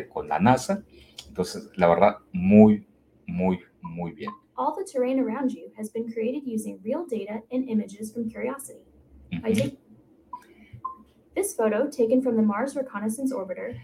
con 0.09 0.27
la 0.27 0.37
NASA. 0.37 0.83
Entonces, 1.29 1.69
la 1.77 1.87
verdad, 1.87 2.17
muy, 2.33 2.85
muy, 3.25 3.59
muy 3.81 4.11
bien. 4.11 4.31
All 4.57 4.75
the 4.75 4.83
terrain 4.83 5.17
around 5.17 5.49
you 5.49 5.71
has 5.77 5.89
been 5.89 6.11
created 6.11 6.43
using 6.45 6.77
real 6.83 7.05
data 7.09 7.41
and 7.53 7.69
images 7.69 8.11
from 8.11 8.29
Curiosity. 8.29 8.83
Mm 9.31 9.39
-hmm. 9.39 9.77
This 11.37 11.55
photo, 11.55 11.87
taken 11.87 12.21
from 12.23 12.35
the 12.35 12.41
Mars 12.41 12.75
Reconnaissance 12.75 13.31
Orbiter, 13.31 13.75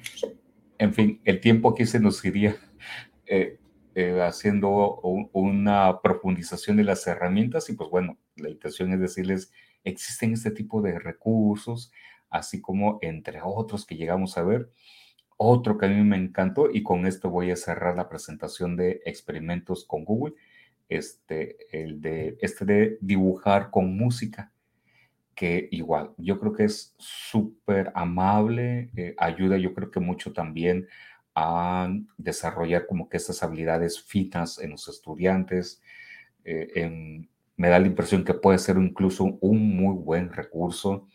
en 0.78 0.94
fin, 0.94 1.22
el 1.26 1.40
tiempo 1.40 1.70
aquí 1.70 1.86
se 1.86 2.00
nos 2.00 2.24
iría 2.26 2.56
eh, 3.26 3.60
eh, 3.95 4.22
haciendo 4.22 5.00
una 5.34 6.02
profundización 6.02 6.78
de 6.78 6.84
las 6.84 7.06
herramientas 7.08 7.70
y 7.70 7.74
pues 7.74 7.90
bueno, 7.90 8.18
la 8.36 8.50
intención 8.50 8.91
es 8.91 9.00
decirles, 9.00 9.52
existen 9.84 10.34
este 10.34 10.52
tipo 10.52 10.82
de 10.82 10.98
recursos, 11.00 11.91
así 12.30 12.62
como 12.62 13.00
entre 13.02 13.40
otros 13.44 13.86
que 13.86 13.95
llegamos 13.95 14.38
a 14.38 14.44
ver. 14.44 14.72
Otro 15.38 15.78
que 15.78 15.88
a 15.88 15.90
mí 15.90 16.02
me 16.04 16.18
encantó 16.18 16.70
y 16.72 16.84
con 16.84 17.06
esto 17.06 17.30
voy 17.30 17.52
a 17.52 17.56
cerrar 17.56 17.95
la 17.95 18.10
presentación 18.10 18.76
de 18.76 19.02
experimentos 19.06 19.86
con 19.86 20.06
Google, 20.06 20.36
este, 20.90 21.58
el 21.72 22.02
de, 22.02 22.38
este 22.41 22.66
de 22.66 22.98
dibujar 23.02 23.72
con 23.72 23.98
música 23.98 24.53
que 25.35 25.68
igual, 25.72 26.11
yo 26.18 26.39
creo 26.39 26.53
que 26.53 26.65
es 26.65 26.95
súper 26.97 27.91
amable, 27.95 28.91
eh, 28.95 29.15
ayuda 29.18 29.57
yo 29.57 29.73
creo 29.73 29.91
que 29.91 29.99
mucho 29.99 30.34
también 30.34 30.88
a 31.35 31.89
desarrollar 32.18 32.85
como 32.85 33.10
que 33.10 33.18
estas 33.18 33.41
habilidades 33.43 34.01
finas 34.01 34.60
en 34.60 34.72
los 34.72 34.88
estudiantes. 34.88 35.81
Eh, 36.43 37.26
me 37.55 37.69
da 37.69 37.80
la 37.80 37.88
impresión 37.88 38.23
que 38.23 38.34
puede 38.34 38.57
ser 38.60 38.77
incluso 38.77 39.23
un 39.41 39.76
muy 39.76 39.95
buen 39.95 40.31
recurso. 40.31 41.07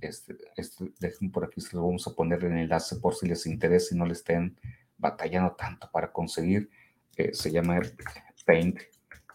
Este, 0.00 0.36
este, 0.56 0.92
dejen 1.00 1.30
por 1.30 1.44
aquí, 1.44 1.60
se 1.60 1.76
lo 1.76 1.86
vamos 1.86 2.06
a 2.06 2.14
poner 2.14 2.44
en 2.44 2.52
el 2.52 2.64
enlace 2.64 2.96
por 2.96 3.14
si 3.14 3.26
les 3.26 3.46
interesa 3.46 3.94
y 3.94 3.98
no 3.98 4.06
le 4.06 4.12
estén 4.12 4.58
batallando 4.98 5.52
tanto 5.52 5.90
para 5.90 6.12
conseguir. 6.12 6.70
Eh, 7.16 7.32
se 7.32 7.50
llama 7.50 7.80
Paint 8.44 8.80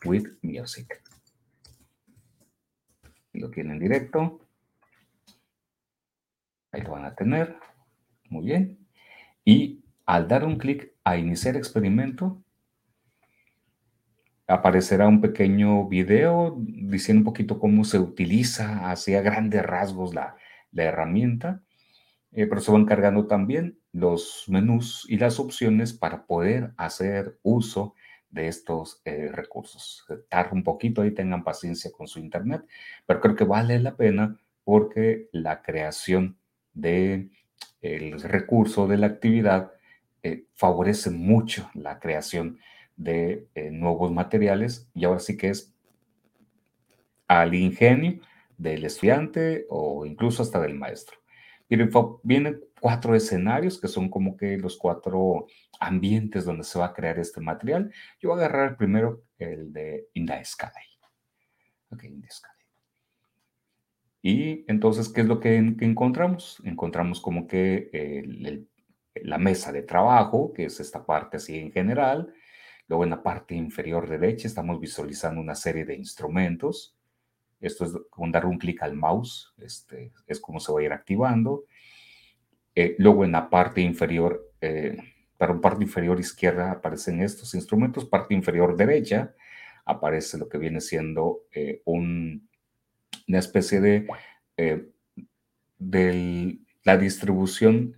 with 0.06 0.28
Music. 0.42 1.02
Lo 3.40 3.50
tienen 3.50 3.80
directo. 3.80 4.40
Ahí 6.72 6.82
lo 6.82 6.92
van 6.92 7.06
a 7.06 7.16
tener. 7.16 7.56
Muy 8.30 8.46
bien. 8.46 8.80
Y 9.44 9.84
al 10.06 10.28
dar 10.28 10.46
un 10.46 10.58
clic 10.58 10.94
a 11.04 11.18
iniciar 11.18 11.56
experimento, 11.56 12.42
aparecerá 14.48 15.08
un 15.08 15.22
pequeño 15.22 15.88
video 15.88 16.56
diciendo 16.58 17.22
un 17.22 17.26
poquito 17.26 17.60
cómo 17.60 17.84
se 17.84 18.00
utiliza 18.00 18.90
hacia 18.90 19.22
grandes 19.22 19.64
rasgos 19.64 20.14
la, 20.14 20.36
herramienta, 20.74 21.62
eh, 22.32 22.48
pero 22.48 22.62
se 22.62 22.72
van 22.72 22.86
cargando 22.86 23.28
también 23.28 23.78
los 23.92 24.46
menús 24.48 25.06
y 25.10 25.18
las 25.18 25.40
opciones 25.40 25.94
para 25.94 26.26
poder 26.26 26.74
hacer 26.78 27.38
uso 27.44 27.94
de 28.32 28.48
estos 28.48 29.02
eh, 29.06 29.30
recursos. 29.32 30.06
Tarda 30.30 30.52
un 30.54 30.64
poquito 30.64 31.02
ahí, 31.02 31.12
tengan 31.12 31.44
paciencia 31.44 31.92
con 31.92 32.08
su 32.08 32.20
internet, 32.20 32.64
pero 33.06 33.20
creo 33.20 33.36
que 33.36 33.44
vale 33.44 33.78
la 33.80 33.96
pena 33.96 34.40
porque 34.64 35.30
la 35.32 35.62
creación 35.62 36.38
de 36.74 37.30
el 37.82 38.22
recurso 38.22 38.88
de 38.88 38.98
la 38.98 39.08
actividad 39.08 39.72
eh, 40.24 40.46
favorece 40.54 41.10
mucho 41.10 41.70
la 41.74 42.00
creación 42.00 42.60
de 42.96 43.48
eh, 43.56 43.72
nuevos 43.72 44.12
materiales 44.12 44.88
y 44.94 45.06
ahora 45.06 45.20
sí 45.20 45.36
que 45.36 45.50
es 45.50 45.74
al 47.28 47.56
ingenio 47.56 48.22
del 48.58 48.86
estudiante 48.86 49.66
o 49.70 50.06
incluso 50.06 50.44
hasta 50.44 50.62
del 50.62 50.76
maestro. 50.76 51.18
Miren, 51.70 51.90
vienen 52.22 52.62
cuatro 52.80 53.16
escenarios 53.16 53.80
que 53.80 53.88
son 53.88 54.10
como 54.10 54.38
que 54.38 54.58
los 54.58 54.78
cuatro 54.78 55.48
ambientes 55.82 56.46
donde 56.46 56.64
se 56.64 56.80
va 56.80 56.86
a 56.86 56.94
crear 56.94 57.20
este 57.20 57.42
material. 57.42 57.92
Yo 58.20 58.30
voy 58.30 58.42
a 58.42 58.46
agarrar 58.46 58.78
primero, 58.78 59.26
el 59.38 59.74
de 59.74 60.08
In 60.14 60.26
the 60.28 60.46
Sky. 60.46 60.68
Ok, 61.90 62.04
In 62.04 62.22
the 62.22 62.30
Sky. 62.30 62.48
Y 64.22 64.64
entonces, 64.68 65.10
¿qué 65.10 65.22
es 65.22 65.28
lo 65.28 65.40
que, 65.40 65.58
encontramos? 65.58 66.62
Encontramos 66.64 67.20
como 67.20 67.48
que 67.48 67.90
la 69.16 69.38
mesa 69.40 69.72
de 69.72 69.82
trabajo, 69.82 70.54
que 70.54 70.66
es 70.66 70.80
esta 70.80 71.06
parte 71.06 71.38
así 71.38 71.58
en 71.58 71.72
general. 71.72 72.34
Luego 72.88 73.04
en 73.04 73.10
la 73.10 73.24
parte 73.24 73.56
inferior 73.56 74.08
derecha 74.08 74.48
estamos 74.48 74.80
visualizando 74.80 75.42
una 75.42 75.56
serie 75.56 75.86
de 75.86 75.96
instrumentos. 75.96 76.96
Esto 77.60 77.86
es 77.86 77.94
con 78.10 78.32
dar 78.32 78.46
un 78.46 78.58
clic 78.58 78.82
al 78.84 78.96
mouse, 78.96 79.54
este, 79.58 80.14
es 80.28 80.40
como 80.40 80.60
se 80.60 80.72
va 80.72 80.80
a 80.80 80.84
ir 80.84 80.94
activando. 80.94 81.66
Eh, 82.76 82.96
luego 83.00 83.26
en 83.26 83.32
la 83.32 83.50
parte 83.50 83.82
inferior, 83.82 84.54
eh, 84.62 84.98
para 85.42 85.60
parte 85.60 85.84
inferior 85.84 86.20
izquierda 86.20 86.70
aparecen 86.70 87.20
estos 87.20 87.56
instrumentos, 87.56 88.06
parte 88.06 88.36
inferior 88.36 88.78
derecha 88.78 89.34
aparece 89.86 90.38
lo 90.38 90.48
que 90.48 90.60
viene 90.60 90.82
siendo 90.82 91.48
eh, 91.52 91.82
un, 91.86 92.48
una 93.28 93.40
especie 93.40 93.82
de, 93.82 94.08
de 95.80 96.60
la 96.84 96.96
distribución 96.96 97.98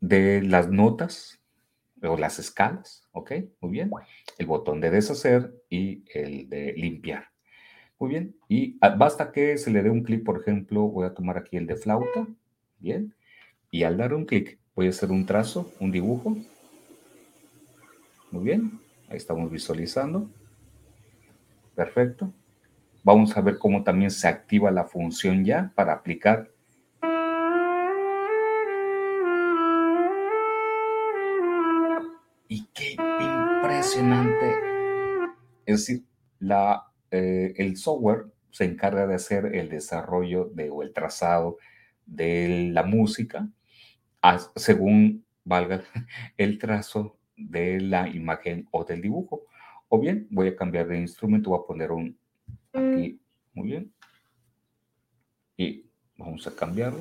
de 0.00 0.40
las 0.42 0.70
notas 0.70 1.42
o 2.00 2.16
las 2.16 2.38
escalas, 2.38 3.08
¿ok? 3.10 3.32
Muy 3.60 3.72
bien. 3.72 3.90
El 4.38 4.46
botón 4.46 4.80
de 4.80 4.90
deshacer 4.90 5.52
y 5.68 6.04
el 6.14 6.48
de 6.48 6.74
limpiar. 6.74 7.24
Muy 7.98 8.10
bien. 8.10 8.36
Y 8.46 8.78
basta 8.78 9.32
que 9.32 9.58
se 9.58 9.72
le 9.72 9.82
dé 9.82 9.90
un 9.90 10.04
clic, 10.04 10.22
por 10.22 10.40
ejemplo, 10.40 10.82
voy 10.82 11.06
a 11.06 11.14
tomar 11.14 11.38
aquí 11.38 11.56
el 11.56 11.66
de 11.66 11.74
flauta. 11.74 12.28
Bien. 12.78 13.16
Y 13.72 13.82
al 13.82 13.96
dar 13.96 14.14
un 14.14 14.26
clic, 14.26 14.60
voy 14.76 14.86
a 14.86 14.90
hacer 14.90 15.10
un 15.10 15.26
trazo, 15.26 15.72
un 15.80 15.90
dibujo. 15.90 16.36
Muy 18.32 18.44
bien. 18.44 18.80
Ahí 19.10 19.18
estamos 19.18 19.50
visualizando. 19.50 20.28
Perfecto. 21.74 22.32
Vamos 23.04 23.36
a 23.36 23.42
ver 23.42 23.58
cómo 23.58 23.84
también 23.84 24.10
se 24.10 24.26
activa 24.26 24.70
la 24.70 24.84
función 24.84 25.44
ya 25.44 25.70
para 25.74 25.92
aplicar 25.92 26.50
y 32.48 32.66
qué 32.72 32.96
impresionante. 33.20 34.56
Es 35.66 35.80
decir, 35.80 36.04
la 36.38 36.86
eh, 37.10 37.52
el 37.58 37.76
software 37.76 38.32
se 38.50 38.64
encarga 38.64 39.06
de 39.06 39.14
hacer 39.14 39.54
el 39.54 39.68
desarrollo 39.68 40.46
de, 40.54 40.70
o 40.70 40.82
el 40.82 40.94
trazado 40.94 41.58
de 42.06 42.70
la 42.72 42.82
música 42.82 43.46
según 44.56 45.26
valga 45.44 45.82
el 46.38 46.58
trazo 46.58 47.18
de 47.50 47.80
la 47.80 48.08
imagen 48.08 48.68
o 48.70 48.84
del 48.84 49.00
dibujo. 49.00 49.42
O 49.88 49.98
bien 49.98 50.26
voy 50.30 50.48
a 50.48 50.56
cambiar 50.56 50.88
de 50.88 51.00
instrumento, 51.00 51.50
voy 51.50 51.60
a 51.62 51.66
poner 51.66 51.92
un 51.92 52.18
aquí, 52.72 53.20
muy 53.54 53.68
bien. 53.68 53.92
Y 55.56 55.86
vamos 56.16 56.46
a 56.46 56.54
cambiarlo. 56.54 57.00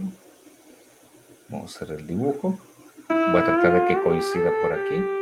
Vamos 1.49 1.75
a 1.75 1.83
hacer 1.83 1.99
el 1.99 2.07
dibujo. 2.07 2.59
Voy 3.07 3.41
a 3.41 3.45
tratar 3.45 3.81
de 3.81 3.87
que 3.87 4.01
coincida 4.01 4.51
por 4.61 4.73
aquí. 4.73 5.20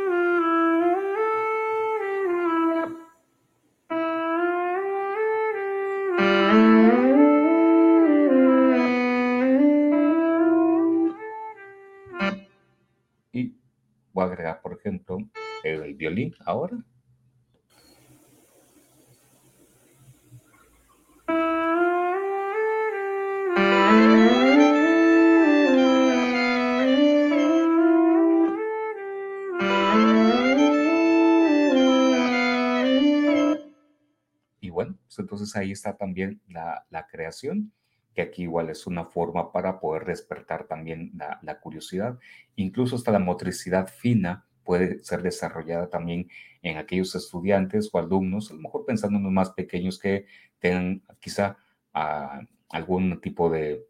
Ahora. 16.44 16.78
Y 34.60 34.70
bueno, 34.70 34.96
pues 35.06 35.18
entonces 35.18 35.56
ahí 35.56 35.72
está 35.72 35.96
también 35.96 36.40
la 36.48 37.06
creación 37.10 37.72
que 38.14 38.22
aquí 38.22 38.42
igual 38.42 38.70
es 38.70 38.86
una 38.86 39.04
forma 39.04 39.52
para 39.52 39.80
poder 39.80 40.04
despertar 40.04 40.64
también 40.64 41.12
la, 41.42 41.60
curiosidad. 41.60 42.18
Incluso 42.56 42.96
hasta 42.96 43.12
la 43.12 43.18
motricidad 43.18 43.88
fina 43.88 44.46
puede 44.70 45.02
ser 45.02 45.20
desarrollada 45.20 45.90
también 45.90 46.28
en 46.62 46.76
aquellos 46.76 47.16
estudiantes 47.16 47.90
o 47.92 47.98
alumnos, 47.98 48.52
a 48.52 48.54
lo 48.54 48.60
mejor 48.60 48.84
pensando 48.86 49.18
en 49.18 49.24
los 49.24 49.32
más 49.32 49.50
pequeños 49.50 49.98
que 49.98 50.26
tengan 50.60 51.02
quizá 51.18 51.56
ah, 51.92 52.40
algún 52.68 53.20
tipo 53.20 53.50
de, 53.50 53.84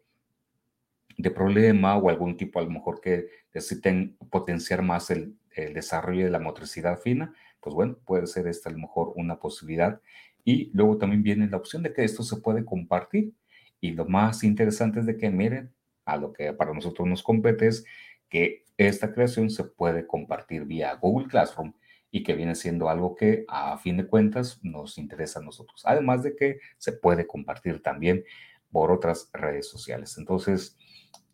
de 1.19 1.29
problema 1.29 1.97
o 1.97 2.09
algún 2.09 2.35
tipo 2.35 2.57
a 2.57 2.63
lo 2.63 2.71
mejor 2.71 2.99
que 2.99 3.27
necesiten 3.53 4.17
potenciar 4.31 4.81
más 4.81 5.11
el, 5.11 5.37
el 5.51 5.75
desarrollo 5.75 6.25
de 6.25 6.31
la 6.31 6.39
motricidad 6.39 6.97
fina, 6.99 7.31
pues 7.59 7.75
bueno, 7.75 7.99
puede 8.03 8.25
ser 8.25 8.47
esta 8.47 8.71
a 8.71 8.73
lo 8.73 8.79
mejor 8.79 9.13
una 9.15 9.39
posibilidad. 9.39 10.01
Y 10.43 10.71
luego 10.73 10.97
también 10.97 11.21
viene 11.21 11.47
la 11.47 11.57
opción 11.57 11.83
de 11.83 11.93
que 11.93 12.03
esto 12.03 12.23
se 12.23 12.37
puede 12.37 12.65
compartir 12.65 13.33
y 13.79 13.91
lo 13.91 14.07
más 14.07 14.43
interesante 14.43 15.01
es 15.01 15.05
de 15.05 15.15
que 15.15 15.29
miren, 15.29 15.71
a 16.05 16.17
lo 16.17 16.33
que 16.33 16.51
para 16.53 16.73
nosotros 16.73 17.07
nos 17.07 17.21
compete 17.21 17.67
es 17.67 17.85
que 18.31 18.65
esta 18.77 19.13
creación 19.13 19.51
se 19.51 19.63
puede 19.63 20.07
compartir 20.07 20.65
vía 20.65 20.95
Google 20.95 21.27
Classroom 21.27 21.73
y 22.09 22.23
que 22.23 22.33
viene 22.33 22.55
siendo 22.55 22.89
algo 22.89 23.15
que 23.15 23.45
a 23.47 23.77
fin 23.77 23.97
de 23.97 24.07
cuentas 24.07 24.59
nos 24.63 24.97
interesa 24.97 25.39
a 25.39 25.43
nosotros. 25.43 25.83
Además 25.85 26.23
de 26.23 26.35
que 26.35 26.59
se 26.79 26.93
puede 26.93 27.27
compartir 27.27 27.83
también 27.83 28.23
por 28.71 28.91
otras 28.91 29.29
redes 29.33 29.69
sociales. 29.69 30.17
Entonces, 30.17 30.75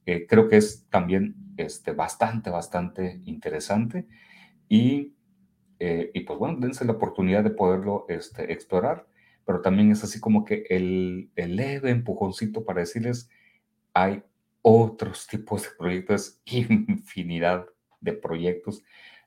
eh, 0.06 0.28
creo 0.28 0.50
que 0.50 0.58
es 0.58 0.86
también 0.90 1.36
este, 1.56 1.94
bastante, 1.94 2.50
bastante 2.50 3.22
interesante 3.24 4.06
y, 4.68 5.14
eh, 5.80 6.12
y 6.14 6.20
pues 6.22 6.38
bueno, 6.38 6.58
dense 6.60 6.84
la 6.84 6.92
oportunidad 6.94 7.46
de 7.46 7.52
poderlo 7.52 8.06
este, 8.10 8.52
explorar 8.52 9.08
pero 9.48 9.62
también 9.62 9.90
es 9.92 10.04
así 10.04 10.20
como 10.20 10.44
que 10.44 10.66
el, 10.70 11.32
el 11.38 11.56
leve 11.56 11.90
empujoncito 11.90 12.66
para 12.66 12.82
decirles, 12.82 13.30
hay 13.94 14.22
otros 14.70 15.28
tipos 15.28 15.64
de 15.64 15.70
proyectos, 15.78 16.42
infinidad 16.44 17.66
de 18.02 18.12
proyectos. 18.12 18.84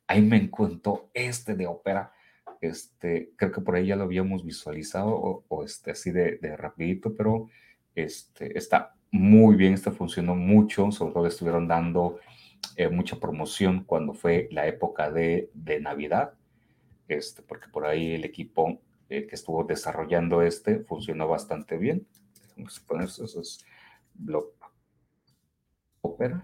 Ahí 0.07 0.21
me 0.21 0.37
encuentro 0.37 1.09
este 1.15 1.55
de 1.55 1.67
ópera, 1.67 2.13
este, 2.61 3.33
creo 3.37 3.51
que 3.51 3.63
por 3.63 3.75
ahí 3.75 3.87
ya 3.87 3.97
lo 3.97 4.03
habíamos 4.05 4.45
visualizado 4.45 5.09
o, 5.49 5.65
este, 5.65 5.93
así 5.93 6.11
de, 6.11 6.37
de, 6.37 6.59
rapidito, 6.59 7.17
pero 7.17 7.49
este, 7.95 8.59
está 8.59 8.95
muy 9.11 9.57
bien, 9.57 9.73
está 9.73 9.93
funcionó 9.93 10.35
mucho, 10.35 10.93
sobre 10.93 11.15
todo 11.15 11.27
estuvieron 11.27 11.67
dando 11.67 12.21
eh, 12.77 12.91
mucha 12.91 13.19
promoción 13.19 13.85
cuando 13.85 14.13
fue 14.13 14.47
la 14.51 14.67
época 14.67 15.11
de, 15.11 15.51
de 15.55 15.81
Navidad, 15.81 16.35
este, 17.09 17.41
porque 17.41 17.69
por 17.69 17.87
ahí 17.87 18.13
el 18.13 18.27
equipo 18.27 18.79
eh, 19.09 19.27
que 19.27 19.37
estuvo 19.37 19.65
desarrollando 19.65 20.43
este 20.43 20.81
funcionó 20.81 21.29
bastante 21.29 21.79
bien. 21.79 22.07
Vamos 22.59 22.79
a 22.79 22.87
poner 22.87 23.05
eso, 23.07 23.25
es 23.25 23.65
Opera. 26.03 26.43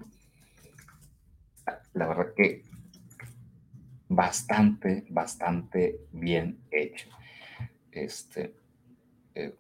La 1.94 2.08
verdad 2.08 2.34
que 2.36 2.62
bastante, 4.08 5.04
bastante 5.10 6.00
bien 6.12 6.58
hecho. 6.70 7.08
Este, 7.90 8.54
eh, 9.34 9.56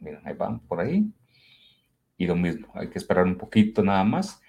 miren, 0.00 0.20
ahí 0.26 0.34
van 0.34 0.60
por 0.60 0.80
ahí. 0.80 1.10
Y 2.16 2.26
lo 2.26 2.36
mismo, 2.36 2.68
hay 2.74 2.88
que 2.88 2.98
esperar 2.98 3.24
un 3.24 3.36
poquito 3.36 3.82
nada 3.82 4.04
más, 4.04 4.40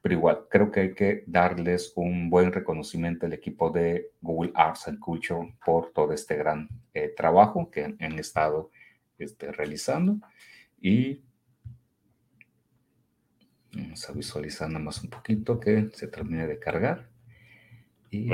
pero 0.00 0.14
igual 0.14 0.46
creo 0.50 0.70
que 0.70 0.80
hay 0.80 0.94
que 0.94 1.22
darles 1.26 1.92
un 1.94 2.28
buen 2.30 2.52
reconocimiento 2.52 3.26
al 3.26 3.32
equipo 3.32 3.70
de 3.70 4.10
Google 4.20 4.52
Arts 4.54 4.88
and 4.88 4.98
Culture 4.98 5.56
por 5.64 5.92
todo 5.92 6.12
este 6.12 6.36
gran 6.36 6.68
eh, 6.94 7.12
trabajo 7.16 7.70
que 7.70 7.84
han, 7.84 8.18
estado 8.18 8.70
este, 9.18 9.52
realizando. 9.52 10.18
Y 10.80 11.22
vamos 13.74 14.08
a 14.08 14.12
visualizar 14.12 14.68
nada 14.68 14.84
más 14.84 15.02
un 15.02 15.10
poquito 15.10 15.58
que 15.58 15.88
se 15.92 16.08
termine 16.08 16.46
de 16.46 16.58
cargar. 16.58 17.08
Y, 18.10 18.28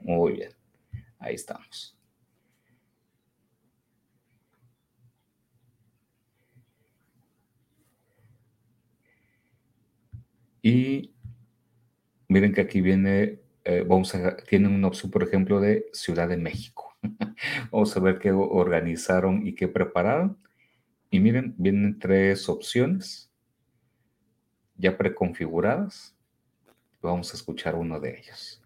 muy 0.00 0.32
bien, 0.32 0.50
ahí 1.18 1.34
estamos. 1.34 1.96
Y 10.62 11.14
miren 12.26 12.52
que 12.52 12.60
aquí 12.62 12.80
viene, 12.80 13.38
eh, 13.64 13.84
vamos 13.86 14.12
a, 14.16 14.36
tienen 14.36 14.74
una 14.74 14.88
opción, 14.88 15.12
por 15.12 15.22
ejemplo, 15.22 15.60
de 15.60 15.86
Ciudad 15.92 16.28
de 16.28 16.36
México. 16.36 16.96
vamos 17.70 17.96
a 17.96 18.00
ver 18.00 18.18
qué 18.18 18.32
organizaron 18.32 19.46
y 19.46 19.54
qué 19.54 19.68
prepararon. 19.68 20.38
Y 21.08 21.20
miren, 21.20 21.54
vienen 21.56 22.00
tres 22.00 22.48
opciones 22.48 23.30
ya 24.76 24.96
preconfiguradas. 24.96 26.14
Vamos 27.00 27.32
a 27.32 27.36
escuchar 27.36 27.74
uno 27.74 27.98
de 28.00 28.18
ellos. 28.18 28.62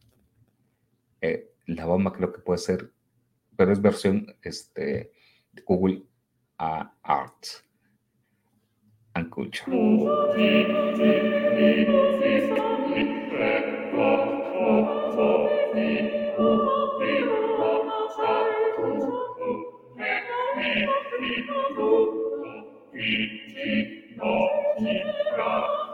Eh, 1.21 1.51
la 1.67 1.87
bomba 1.87 2.13
creo 2.13 2.33
que 2.33 2.41
puede 2.41 2.59
ser, 2.59 2.91
pero 3.57 3.73
es 3.73 3.81
versión 3.81 4.35
este, 4.43 5.13
de 5.53 5.63
Google 5.63 6.03
Arts 6.59 7.65
and 9.15 9.31
culture. 9.31 9.71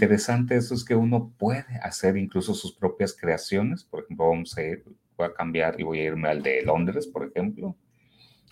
interesante 0.00 0.56
eso 0.56 0.74
es 0.74 0.82
que 0.82 0.94
uno 0.94 1.30
puede 1.36 1.78
hacer 1.82 2.16
incluso 2.16 2.54
sus 2.54 2.72
propias 2.72 3.14
creaciones. 3.14 3.84
Por 3.84 4.02
ejemplo, 4.02 4.30
vamos 4.30 4.56
a 4.56 4.62
ir, 4.62 4.82
voy 5.16 5.26
a 5.26 5.34
cambiar 5.34 5.78
y 5.78 5.82
voy 5.82 6.00
a 6.00 6.04
irme 6.04 6.28
al 6.28 6.42
de 6.42 6.62
Londres, 6.62 7.06
por 7.06 7.26
ejemplo, 7.26 7.76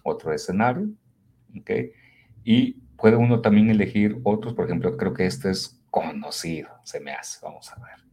otro 0.02 0.34
escenario. 0.34 0.90
¿ok? 1.58 1.70
Y 2.44 2.72
puede 2.98 3.16
uno 3.16 3.40
también 3.40 3.70
elegir 3.70 4.18
otros, 4.24 4.52
por 4.52 4.66
ejemplo, 4.66 4.94
creo 4.98 5.14
que 5.14 5.24
este 5.24 5.50
es 5.50 5.82
conocido, 5.90 6.68
se 6.84 7.00
me 7.00 7.12
hace, 7.12 7.38
vamos 7.42 7.72
a 7.72 7.76
ver. 7.82 8.08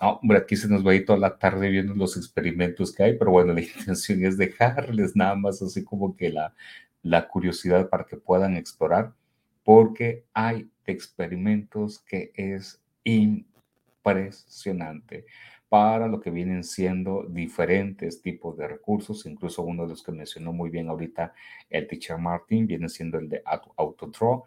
No, 0.00 0.18
hombre, 0.22 0.38
aquí 0.38 0.56
se 0.56 0.68
nos 0.68 0.86
va 0.86 0.92
a 0.92 0.94
ir 0.94 1.06
toda 1.06 1.18
la 1.18 1.38
tarde 1.38 1.70
viendo 1.70 1.94
los 1.94 2.16
experimentos 2.16 2.94
que 2.94 3.02
hay, 3.02 3.18
pero 3.18 3.30
bueno, 3.30 3.52
la 3.52 3.60
intención 3.62 4.24
es 4.24 4.36
dejarles 4.36 5.16
nada 5.16 5.34
más 5.34 5.62
así 5.62 5.84
como 5.84 6.16
que 6.16 6.30
la, 6.30 6.54
la 7.02 7.28
curiosidad 7.28 7.88
para 7.88 8.04
que 8.04 8.16
puedan 8.16 8.56
explorar, 8.56 9.14
porque 9.64 10.24
hay 10.34 10.70
experimentos 10.86 12.00
que 12.00 12.32
es 12.34 12.80
impresionante 13.04 15.24
para 15.74 16.06
lo 16.06 16.20
que 16.20 16.30
vienen 16.30 16.62
siendo 16.62 17.26
diferentes 17.28 18.22
tipos 18.22 18.56
de 18.56 18.68
recursos, 18.68 19.26
incluso 19.26 19.64
uno 19.64 19.82
de 19.82 19.88
los 19.88 20.04
que 20.04 20.12
mencionó 20.12 20.52
muy 20.52 20.70
bien 20.70 20.88
ahorita 20.88 21.34
el 21.68 21.88
teacher 21.88 22.16
Martin 22.16 22.68
viene 22.68 22.88
siendo 22.88 23.18
el 23.18 23.28
de 23.28 23.42
AutoDraw, 23.44 24.44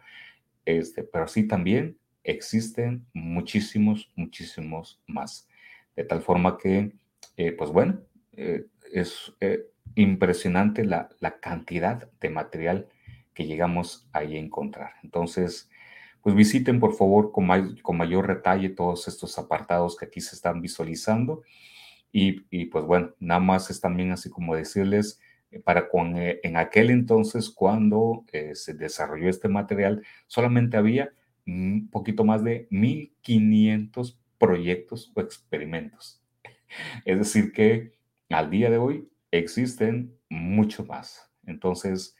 este, 0.64 1.04
pero 1.04 1.28
sí 1.28 1.46
también 1.46 1.98
existen 2.24 3.04
muchísimos, 3.12 4.10
muchísimos 4.16 5.02
más. 5.06 5.46
De 5.94 6.04
tal 6.04 6.22
forma 6.22 6.56
que, 6.56 6.94
eh, 7.36 7.52
pues 7.52 7.68
bueno, 7.68 8.00
eh, 8.32 8.64
es 8.90 9.30
eh, 9.40 9.66
impresionante 9.96 10.86
la, 10.86 11.10
la 11.20 11.40
cantidad 11.40 12.10
de 12.22 12.30
material 12.30 12.88
que 13.34 13.44
llegamos 13.44 14.08
ahí 14.14 14.34
a 14.34 14.40
encontrar. 14.40 14.94
Entonces, 15.02 15.68
pues 16.22 16.34
visiten 16.34 16.80
por 16.80 16.94
favor 16.94 17.32
con, 17.32 17.48
con 17.82 17.96
mayor 17.96 18.28
detalle 18.28 18.70
todos 18.70 19.08
estos 19.08 19.38
apartados 19.38 19.96
que 19.96 20.06
aquí 20.06 20.20
se 20.20 20.34
están 20.36 20.60
visualizando. 20.60 21.42
Y, 22.12 22.46
y 22.50 22.66
pues 22.66 22.84
bueno, 22.84 23.14
nada 23.20 23.40
más 23.40 23.70
es 23.70 23.80
también 23.80 24.12
así 24.12 24.30
como 24.30 24.54
decirles, 24.54 25.20
eh, 25.50 25.60
para 25.60 25.88
con, 25.88 26.16
eh, 26.16 26.40
en 26.42 26.56
aquel 26.56 26.90
entonces 26.90 27.50
cuando 27.50 28.24
eh, 28.32 28.54
se 28.54 28.74
desarrolló 28.74 29.28
este 29.28 29.48
material, 29.48 30.02
solamente 30.26 30.76
había 30.76 31.12
un 31.46 31.88
poquito 31.90 32.24
más 32.24 32.44
de 32.44 32.66
1500 32.70 34.20
proyectos 34.38 35.12
o 35.14 35.20
experimentos. 35.20 36.22
Es 37.04 37.18
decir, 37.18 37.52
que 37.52 37.92
al 38.28 38.50
día 38.50 38.70
de 38.70 38.76
hoy 38.78 39.08
existen 39.30 40.14
mucho 40.28 40.84
más. 40.84 41.30
Entonces, 41.46 42.14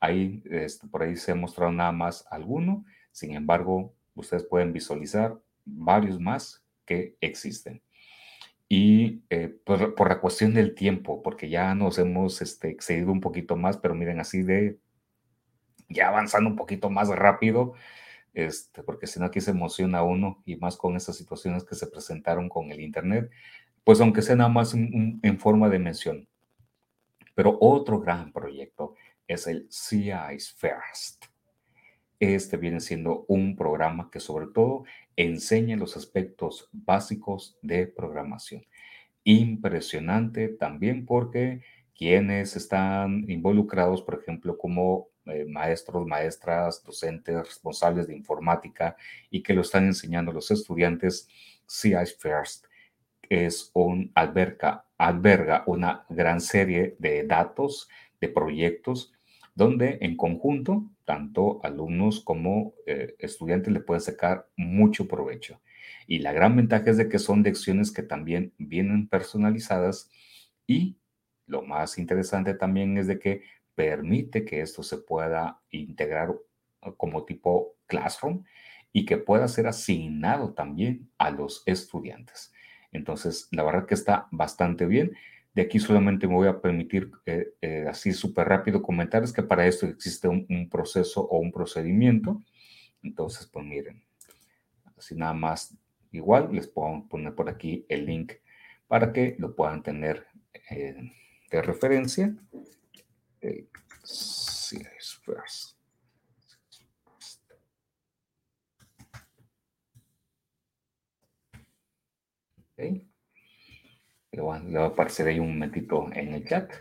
ahí, 0.00 0.42
este, 0.50 0.86
por 0.86 1.02
ahí 1.02 1.16
se 1.16 1.32
ha 1.32 1.34
mostrado 1.34 1.72
nada 1.72 1.92
más 1.92 2.26
alguno 2.30 2.84
sin 3.14 3.36
embargo, 3.36 3.94
ustedes 4.16 4.42
pueden 4.42 4.72
visualizar 4.72 5.40
varios 5.64 6.18
más 6.18 6.64
que 6.84 7.16
existen. 7.20 7.80
Y 8.68 9.22
eh, 9.30 9.54
por, 9.64 10.08
la 10.08 10.20
cuestión 10.20 10.52
del 10.52 10.74
tiempo, 10.74 11.22
porque 11.22 11.48
ya 11.48 11.76
nos 11.76 11.98
hemos 11.98 12.42
este, 12.42 12.70
excedido 12.70 13.12
un 13.12 13.20
poquito 13.20 13.54
más, 13.54 13.76
pero 13.76 13.94
miren, 13.94 14.18
así 14.18 14.42
de 14.42 14.80
ya 15.88 16.08
avanzando 16.08 16.50
un 16.50 16.56
poquito 16.56 16.90
más 16.90 17.08
rápido, 17.08 17.74
este, 18.32 18.82
porque 18.82 19.06
si 19.06 19.20
no 19.20 19.26
aquí 19.26 19.40
se 19.40 19.52
emociona 19.52 20.02
uno 20.02 20.42
y 20.44 20.56
más 20.56 20.76
con 20.76 20.96
estas 20.96 21.16
situaciones 21.16 21.62
que 21.62 21.76
se 21.76 21.86
presentaron 21.86 22.48
con 22.48 22.72
el 22.72 22.80
Internet, 22.80 23.30
pues 23.84 24.00
aunque 24.00 24.22
sea 24.22 24.34
nada 24.34 24.50
más 24.50 24.74
en 24.74 25.38
forma 25.38 25.68
de 25.68 25.78
mención. 25.78 26.28
Pero 27.36 27.58
otro 27.60 28.00
gran 28.00 28.32
proyecto 28.32 28.96
es 29.28 29.46
el 29.46 29.68
CI 29.70 30.10
First. 30.56 31.26
Este 32.20 32.56
viene 32.56 32.80
siendo 32.80 33.24
un 33.28 33.56
programa 33.56 34.10
que 34.10 34.20
sobre 34.20 34.46
todo 34.46 34.84
enseña 35.16 35.76
los 35.76 35.96
aspectos 35.96 36.68
básicos 36.72 37.58
de 37.62 37.86
programación. 37.86 38.64
Impresionante 39.24 40.48
también 40.48 41.06
porque 41.06 41.62
quienes 41.96 42.56
están 42.56 43.24
involucrados, 43.28 44.02
por 44.02 44.20
ejemplo, 44.20 44.58
como 44.58 45.08
eh, 45.26 45.46
maestros, 45.48 46.06
maestras, 46.06 46.82
docentes, 46.84 47.36
responsables 47.36 48.06
de 48.06 48.16
informática 48.16 48.96
y 49.30 49.42
que 49.42 49.54
lo 49.54 49.62
están 49.62 49.86
enseñando 49.86 50.32
los 50.32 50.50
estudiantes, 50.50 51.28
CI 51.66 51.94
First 52.18 52.66
es 53.28 53.70
un 53.74 54.12
alberga, 54.14 54.84
alberga 54.98 55.64
una 55.66 56.04
gran 56.08 56.40
serie 56.40 56.96
de 56.98 57.24
datos, 57.24 57.88
de 58.20 58.28
proyectos 58.28 59.12
donde 59.54 59.98
en 60.00 60.16
conjunto, 60.16 60.84
tanto 61.04 61.60
alumnos 61.64 62.20
como 62.20 62.74
eh, 62.86 63.14
estudiantes 63.18 63.72
le 63.72 63.80
pueden 63.80 64.00
sacar 64.00 64.48
mucho 64.56 65.06
provecho. 65.08 65.60
Y 66.06 66.18
la 66.20 66.32
gran 66.32 66.56
ventaja 66.56 66.90
es 66.90 66.96
de 66.96 67.08
que 67.08 67.18
son 67.18 67.42
lecciones 67.42 67.92
que 67.92 68.02
también 68.02 68.52
vienen 68.58 69.08
personalizadas 69.08 70.10
y 70.66 70.98
lo 71.46 71.62
más 71.62 71.98
interesante 71.98 72.54
también 72.54 72.96
es 72.98 73.06
de 73.06 73.18
que 73.18 73.42
permite 73.74 74.44
que 74.44 74.60
esto 74.60 74.82
se 74.82 74.98
pueda 74.98 75.60
integrar 75.70 76.34
como 76.96 77.24
tipo 77.24 77.76
classroom 77.86 78.44
y 78.92 79.04
que 79.04 79.18
pueda 79.18 79.48
ser 79.48 79.66
asignado 79.66 80.54
también 80.54 81.10
a 81.18 81.30
los 81.30 81.62
estudiantes. 81.66 82.52
Entonces, 82.92 83.48
la 83.50 83.64
verdad 83.64 83.86
que 83.86 83.94
está 83.94 84.28
bastante 84.30 84.86
bien. 84.86 85.16
De 85.54 85.62
aquí 85.62 85.78
solamente 85.78 86.26
me 86.26 86.34
voy 86.34 86.48
a 86.48 86.60
permitir 86.60 87.10
eh, 87.26 87.54
eh, 87.60 87.86
así 87.88 88.12
súper 88.12 88.48
rápido 88.48 88.82
comentar, 88.82 89.22
es 89.22 89.32
que 89.32 89.42
para 89.42 89.66
esto 89.66 89.86
existe 89.86 90.26
un, 90.28 90.44
un, 90.48 90.68
proceso 90.68 91.22
o 91.22 91.38
un 91.38 91.52
procedimiento. 91.52 92.42
Entonces, 93.02 93.46
pues 93.46 93.64
miren, 93.64 94.02
así 94.96 95.14
nada 95.14 95.34
más 95.34 95.76
igual, 96.10 96.48
les 96.52 96.66
puedo 96.66 97.06
poner 97.08 97.34
por 97.34 97.48
aquí 97.48 97.86
el 97.88 98.06
link 98.06 98.32
para 98.88 99.12
que 99.12 99.36
lo 99.38 99.54
puedan 99.54 99.82
tener 99.82 100.26
eh, 100.70 100.96
de 101.50 101.62
referencia. 101.62 102.34
First. 105.24 105.74
Okay. 112.76 113.13
Le 114.34 114.42
va, 114.42 114.56
a 114.56 114.86
aparecer 114.86 115.28
ahí 115.28 115.38
un 115.38 115.52
momentito 115.52 116.08
en 116.12 116.34
el 116.34 116.44
chat. 116.44 116.72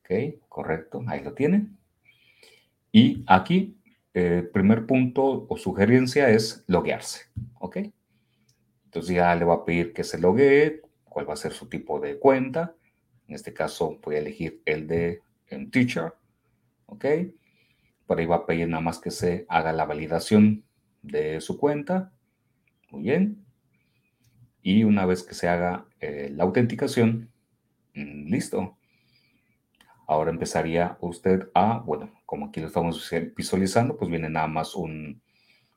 Ok, 0.00 0.38
correcto, 0.48 1.02
ahí 1.08 1.24
lo 1.24 1.34
tienen. 1.34 1.76
Y 2.92 3.24
aquí, 3.26 3.76
eh, 4.14 4.48
primer 4.52 4.86
punto 4.86 5.46
o 5.48 5.56
sugerencia 5.56 6.30
es 6.30 6.64
loguearse. 6.68 7.26
Ok. 7.58 7.78
Entonces 8.84 9.16
ya 9.16 9.34
le 9.34 9.44
va 9.44 9.54
a 9.54 9.64
pedir 9.64 9.92
que 9.92 10.04
se 10.04 10.18
loguee, 10.18 10.82
cuál 11.04 11.28
va 11.28 11.34
a 11.34 11.36
ser 11.36 11.52
su 11.52 11.68
tipo 11.68 11.98
de 11.98 12.18
cuenta. 12.18 12.76
En 13.26 13.34
este 13.34 13.52
caso 13.52 13.98
voy 14.02 14.14
a 14.14 14.20
elegir 14.20 14.62
el 14.64 14.86
de 14.86 15.22
en 15.48 15.70
Teacher. 15.70 16.14
Ok. 16.86 17.04
Por 18.06 18.18
ahí 18.18 18.26
va 18.26 18.36
a 18.36 18.46
pedir 18.46 18.68
nada 18.68 18.82
más 18.82 19.00
que 19.00 19.10
se 19.10 19.46
haga 19.48 19.72
la 19.72 19.84
validación 19.84 20.64
de 21.02 21.40
su 21.40 21.58
cuenta. 21.58 22.12
Muy 22.90 23.02
bien. 23.02 23.44
Y 24.62 24.84
una 24.84 25.06
vez 25.06 25.24
que 25.24 25.34
se 25.34 25.48
haga 25.48 25.86
eh, 26.00 26.30
la 26.32 26.44
autenticación, 26.44 27.30
mm, 27.94 28.28
listo. 28.30 28.76
Ahora 30.08 30.30
empezaría 30.30 30.96
usted 31.00 31.48
a, 31.54 31.78
bueno, 31.80 32.12
como 32.26 32.46
aquí 32.46 32.60
lo 32.60 32.68
estamos 32.68 33.10
visualizando, 33.36 33.96
pues 33.96 34.10
viene 34.10 34.28
nada 34.28 34.46
más 34.46 34.76
un, 34.76 35.20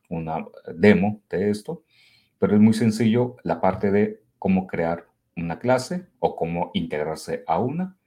una 0.10 0.46
demo 0.76 1.22
de 1.30 1.50
esto, 1.50 1.84
pero 2.38 2.56
es 2.56 2.62
muy 2.62 2.74
sencillo 2.74 3.38
la 3.44 3.62
parte 3.62 3.92
de 3.92 4.22
cómo 4.38 4.68
crear 4.68 5.08
una 5.36 5.60
clase 5.60 6.08
o 6.20 6.36
cómo 6.36 6.72
integrarse 6.74 7.44
a 7.48 7.60
una, 7.60 7.98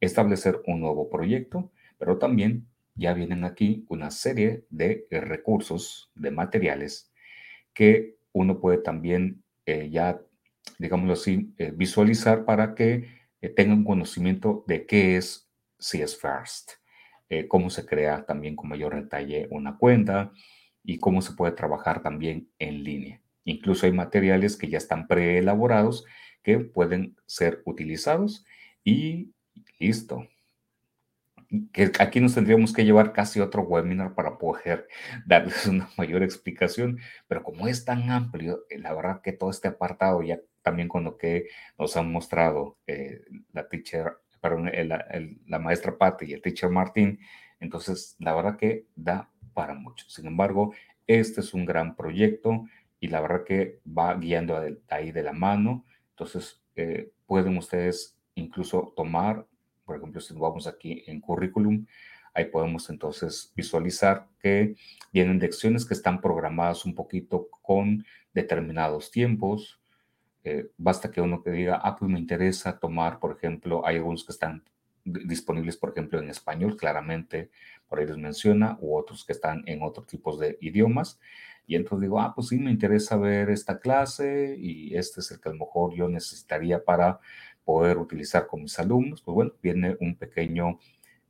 establecer 0.00 0.62
un 0.66 0.80
nuevo 0.80 1.08
proyecto, 1.08 1.70
pero 1.98 2.18
también 2.18 2.66
ya 2.94 3.14
vienen 3.14 3.44
aquí 3.44 3.84
una 3.88 4.10
serie 4.10 4.64
de 4.70 5.06
recursos, 5.10 6.10
de 6.14 6.30
materiales 6.30 7.12
que 7.72 8.16
uno 8.32 8.60
puede 8.60 8.78
también 8.78 9.42
eh, 9.66 9.88
ya 9.90 10.20
digámoslo 10.78 11.14
así, 11.14 11.54
eh, 11.58 11.72
visualizar 11.74 12.44
para 12.44 12.74
que 12.74 13.08
eh, 13.40 13.48
tengan 13.48 13.84
conocimiento 13.84 14.64
de 14.66 14.86
qué 14.86 15.16
es 15.16 15.48
CS 15.78 16.16
First, 16.16 16.72
eh, 17.28 17.46
cómo 17.48 17.70
se 17.70 17.86
crea 17.86 18.24
también 18.24 18.56
con 18.56 18.68
mayor 18.68 18.94
detalle 18.94 19.48
una 19.50 19.76
cuenta 19.76 20.32
y 20.82 20.98
cómo 20.98 21.22
se 21.22 21.32
puede 21.32 21.52
trabajar 21.52 22.02
también 22.02 22.48
en 22.58 22.82
línea. 22.82 23.20
Incluso 23.44 23.86
hay 23.86 23.92
materiales 23.92 24.56
que 24.56 24.68
ya 24.68 24.78
están 24.78 25.06
preelaborados 25.06 26.04
que 26.42 26.58
pueden 26.58 27.16
ser 27.26 27.62
utilizados 27.64 28.44
y 28.84 29.32
listo 29.78 30.26
que 31.72 31.90
aquí 31.98 32.20
nos 32.20 32.34
tendríamos 32.34 32.72
que 32.72 32.84
llevar 32.84 33.12
casi 33.12 33.40
otro 33.40 33.62
webinar 33.62 34.14
para 34.14 34.38
poder 34.38 34.86
darles 35.26 35.66
una 35.66 35.88
mayor 35.96 36.22
explicación, 36.22 36.98
pero 37.26 37.42
como 37.42 37.68
es 37.68 37.84
tan 37.84 38.10
amplio, 38.10 38.64
eh, 38.68 38.78
la 38.78 38.92
verdad 38.92 39.22
que 39.22 39.32
todo 39.32 39.50
este 39.50 39.68
apartado, 39.68 40.22
ya 40.22 40.40
también 40.68 40.88
con 40.88 41.04
lo 41.04 41.16
que 41.16 41.48
nos 41.78 41.96
han 41.96 42.10
mostrado 42.12 42.76
eh, 42.86 43.22
la 43.52 43.68
teacher, 43.68 44.18
perdón, 44.40 44.70
la 45.46 45.58
maestra 45.58 45.96
Patti 45.96 46.26
y 46.26 46.32
el 46.34 46.42
teacher 46.42 46.70
Martín, 46.70 47.18
entonces 47.60 48.16
la 48.18 48.34
verdad 48.34 48.56
que 48.56 48.86
da 48.94 49.30
para 49.54 49.74
mucho. 49.74 50.08
Sin 50.08 50.26
embargo, 50.26 50.74
este 51.06 51.40
es 51.40 51.54
un 51.54 51.64
gran 51.64 51.96
proyecto 51.96 52.66
y 53.00 53.08
la 53.08 53.20
verdad 53.20 53.44
que 53.44 53.80
va 53.86 54.14
guiando 54.14 54.60
ahí 54.88 55.10
de 55.10 55.22
la 55.22 55.32
mano, 55.32 55.84
entonces 56.10 56.62
eh, 56.76 57.10
pueden 57.26 57.56
ustedes 57.56 58.16
incluso 58.34 58.92
tomar 58.96 59.46
por 59.88 59.96
ejemplo, 59.96 60.20
si 60.20 60.34
vamos 60.34 60.66
aquí 60.66 61.02
en 61.06 61.18
currículum, 61.18 61.86
ahí 62.34 62.44
podemos 62.44 62.90
entonces 62.90 63.50
visualizar 63.56 64.28
que 64.38 64.76
vienen 65.14 65.38
lecciones 65.38 65.86
que 65.86 65.94
están 65.94 66.20
programadas 66.20 66.84
un 66.84 66.94
poquito 66.94 67.48
con 67.62 68.04
determinados 68.34 69.10
tiempos. 69.10 69.77
Eh, 70.50 70.70
basta 70.78 71.10
que 71.10 71.20
uno 71.20 71.42
que 71.42 71.50
diga, 71.50 71.78
ah, 71.82 71.94
pues 71.94 72.10
me 72.10 72.18
interesa 72.18 72.78
tomar, 72.78 73.18
por 73.18 73.36
ejemplo, 73.36 73.86
hay 73.86 73.96
algunos 73.96 74.24
que 74.24 74.32
están 74.32 74.64
disponibles, 75.04 75.76
por 75.76 75.90
ejemplo, 75.90 76.18
en 76.18 76.30
español, 76.30 76.74
claramente 76.74 77.50
por 77.86 77.98
ahí 77.98 78.06
les 78.06 78.16
menciona, 78.16 78.78
u 78.80 78.96
otros 78.96 79.26
que 79.26 79.32
están 79.32 79.62
en 79.66 79.82
otros 79.82 80.06
tipos 80.06 80.38
de 80.38 80.56
idiomas. 80.62 81.20
Y 81.66 81.76
entonces 81.76 82.00
digo, 82.04 82.18
ah, 82.18 82.32
pues 82.34 82.48
sí, 82.48 82.58
me 82.58 82.70
interesa 82.70 83.18
ver 83.18 83.50
esta 83.50 83.78
clase 83.78 84.56
y 84.58 84.96
este 84.96 85.20
es 85.20 85.30
el 85.30 85.38
que 85.38 85.50
a 85.50 85.52
lo 85.52 85.58
mejor 85.58 85.94
yo 85.94 86.08
necesitaría 86.08 86.82
para 86.82 87.20
poder 87.62 87.98
utilizar 87.98 88.46
con 88.46 88.62
mis 88.62 88.78
alumnos, 88.78 89.20
pues 89.20 89.34
bueno, 89.34 89.52
viene 89.62 89.98
un 90.00 90.16
pequeño 90.16 90.78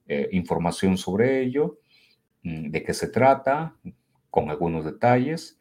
eh, 0.07 0.29
información 0.31 0.97
sobre 0.97 1.43
ello, 1.43 1.81
mm, 2.45 2.71
de 2.71 2.83
qué 2.85 2.95
se 2.95 3.09
trata, 3.09 3.75
con 4.31 4.49
algunos 4.49 4.85
detalles, 4.85 5.58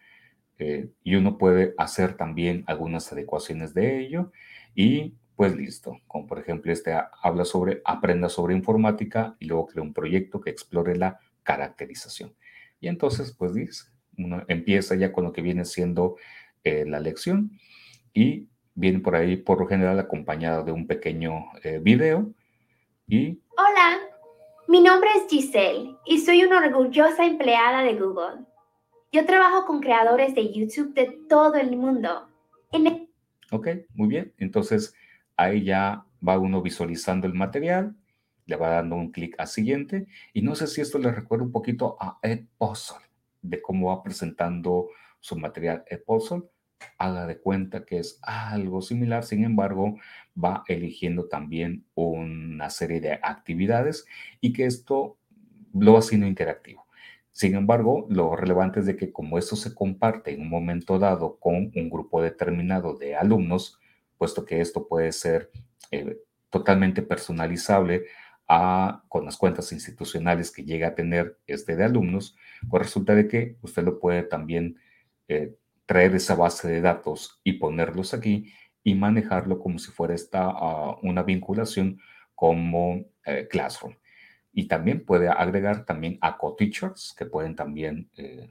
eh, 0.60 0.90
y 1.04 1.16
uno 1.16 1.38
puede 1.38 1.74
hacer 1.78 2.16
también 2.16 2.64
algunas 2.68 3.12
adecuaciones 3.12 3.74
de 3.74 4.00
ello, 4.00 4.32
y 4.76 5.16
pues 5.36 5.56
listo, 5.56 6.02
como 6.08 6.26
por 6.26 6.40
ejemplo 6.40 6.72
este 6.74 6.96
habla 7.22 7.46
sobre 7.46 7.82
aprenda 7.86 8.28
sobre 8.28 8.56
informática 8.56 9.36
y 9.40 9.46
luego 9.46 9.68
crea 9.68 9.84
un 9.84 9.94
proyecto 9.94 10.42
que 10.42 10.50
explore 10.50 10.96
la 10.98 11.20
caracterización. 11.44 12.34
Y 12.80 12.88
entonces, 12.88 13.36
pues 13.38 13.54
dice, 13.54 13.86
uno 14.18 14.44
empieza 14.48 14.96
ya 14.96 15.12
con 15.12 15.24
lo 15.24 15.32
que 15.32 15.42
viene 15.42 15.64
siendo 15.64 16.18
eh, 16.64 16.86
la 16.88 17.00
lección 17.00 17.52
y 18.14 18.48
viene 18.74 19.00
por 19.00 19.16
ahí 19.16 19.38
por 19.38 19.60
lo 19.60 19.68
general 19.68 20.00
acompañada 20.00 20.64
de 20.64 20.72
un 20.72 20.88
pequeño 20.88 21.46
eh, 21.64 21.80
video 21.82 22.34
y... 23.08 23.40
Hola, 23.58 24.00
mi 24.68 24.82
nombre 24.82 25.10
es 25.16 25.30
Giselle 25.30 25.96
y 26.06 26.20
soy 26.20 26.44
una 26.44 26.58
orgullosa 26.58 27.26
empleada 27.26 27.84
de 27.84 27.94
Google. 27.94 28.46
Yo 29.12 29.26
trabajo 29.26 29.66
con 29.66 29.80
creadores 29.80 30.36
de 30.36 30.52
YouTube 30.54 30.94
de 30.94 31.20
todo 31.30 31.56
el 31.56 31.76
mundo. 31.78 32.30
Ok, 33.52 33.68
muy 33.94 34.08
bien. 34.08 34.34
Entonces 34.38 34.94
ahí 35.36 35.64
ya 35.64 36.06
va 36.28 36.38
uno 36.38 36.62
visualizando 36.62 37.28
el 37.28 37.34
material, 37.34 37.96
le 38.46 38.56
va 38.56 38.70
dando 38.70 38.96
un 38.96 39.12
clic 39.12 39.36
a 39.38 39.46
siguiente 39.46 40.08
y 40.34 40.42
no 40.42 40.56
sé 40.56 40.68
si 40.68 40.82
esto 40.82 41.00
le 41.00 41.12
recuerda 41.12 41.46
un 41.46 41.52
poquito 41.52 41.98
a 42.00 42.20
Ed 42.22 42.46
Puzzle, 42.58 43.06
de 43.42 43.62
cómo 43.62 43.90
va 43.90 44.04
presentando 44.04 44.90
su 45.20 45.38
material 45.38 45.84
Ed 45.88 46.04
Puzzle 46.06 46.44
haga 46.98 47.26
de 47.26 47.40
cuenta 47.40 47.86
que 47.86 48.00
es 48.00 48.20
algo 48.22 48.82
similar, 48.82 49.24
sin 49.24 49.44
embargo, 49.44 49.98
va 50.42 50.64
eligiendo 50.68 51.28
también 51.28 51.86
una 51.96 52.70
serie 52.70 53.02
de 53.02 53.14
actividades 53.14 54.06
y 54.42 54.54
que 54.54 54.66
esto 54.66 55.18
lo 55.74 55.94
va 55.94 56.00
haciendo 56.00 56.28
interactivo. 56.28 56.87
Sin 57.38 57.54
embargo, 57.54 58.08
lo 58.10 58.36
relevante 58.36 58.80
es 58.80 58.88
de 58.88 58.96
que 58.96 59.12
como 59.12 59.38
esto 59.38 59.56
se 59.56 59.76
comparte 59.76 60.34
en 60.34 60.42
un 60.42 60.50
momento 60.50 60.98
dado 60.98 61.38
con 61.38 61.72
un 61.76 61.88
grupo 61.88 62.20
determinado 62.20 62.96
de 62.96 63.16
alumnos, 63.16 63.80
puesto 64.18 64.44
que 64.44 64.60
esto 64.60 64.88
puede 64.88 65.12
ser 65.12 65.52
eh, 65.92 66.18
totalmente 66.50 67.04
personalizable 67.04 68.06
con 69.08 69.24
las 69.24 69.38
cuentas 69.38 69.72
institucionales 69.72 70.50
que 70.50 70.64
llega 70.64 70.88
a 70.88 70.96
tener 70.96 71.38
este 71.46 71.76
de 71.76 71.84
alumnos, 71.84 72.36
pues 72.72 72.82
resulta 72.82 73.14
de 73.14 73.28
que 73.28 73.58
usted 73.62 73.84
lo 73.84 74.00
puede 74.00 74.24
también 74.24 74.78
eh, 75.28 75.54
traer 75.86 76.16
esa 76.16 76.34
base 76.34 76.68
de 76.68 76.82
datos 76.82 77.40
y 77.44 77.54
ponerlos 77.54 78.16
aquí 78.16 78.52
y 78.84 78.96
manejarlo 78.96 79.60
como 79.60 79.78
si 79.78 79.92
fuera 79.92 80.16
esta, 80.16 80.48
uh, 80.50 80.98
una 81.04 81.22
vinculación 81.22 82.00
como 82.34 83.06
eh, 83.28 83.48
Classroom. 83.48 83.94
Y 84.58 84.68
también 84.68 85.06
puede 85.06 85.30
agregar 85.30 85.86
también 85.86 86.18
a 86.20 86.36
co-teachers 86.36 87.14
que 87.16 87.28
pueden 87.28 87.56
también 87.56 88.10
eh, 88.18 88.50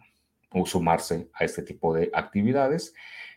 sumarse 0.65 1.29
a 1.35 1.45
este 1.45 1.65
tipo 1.65 1.93
de 1.93 2.13
actividades. 2.15 2.95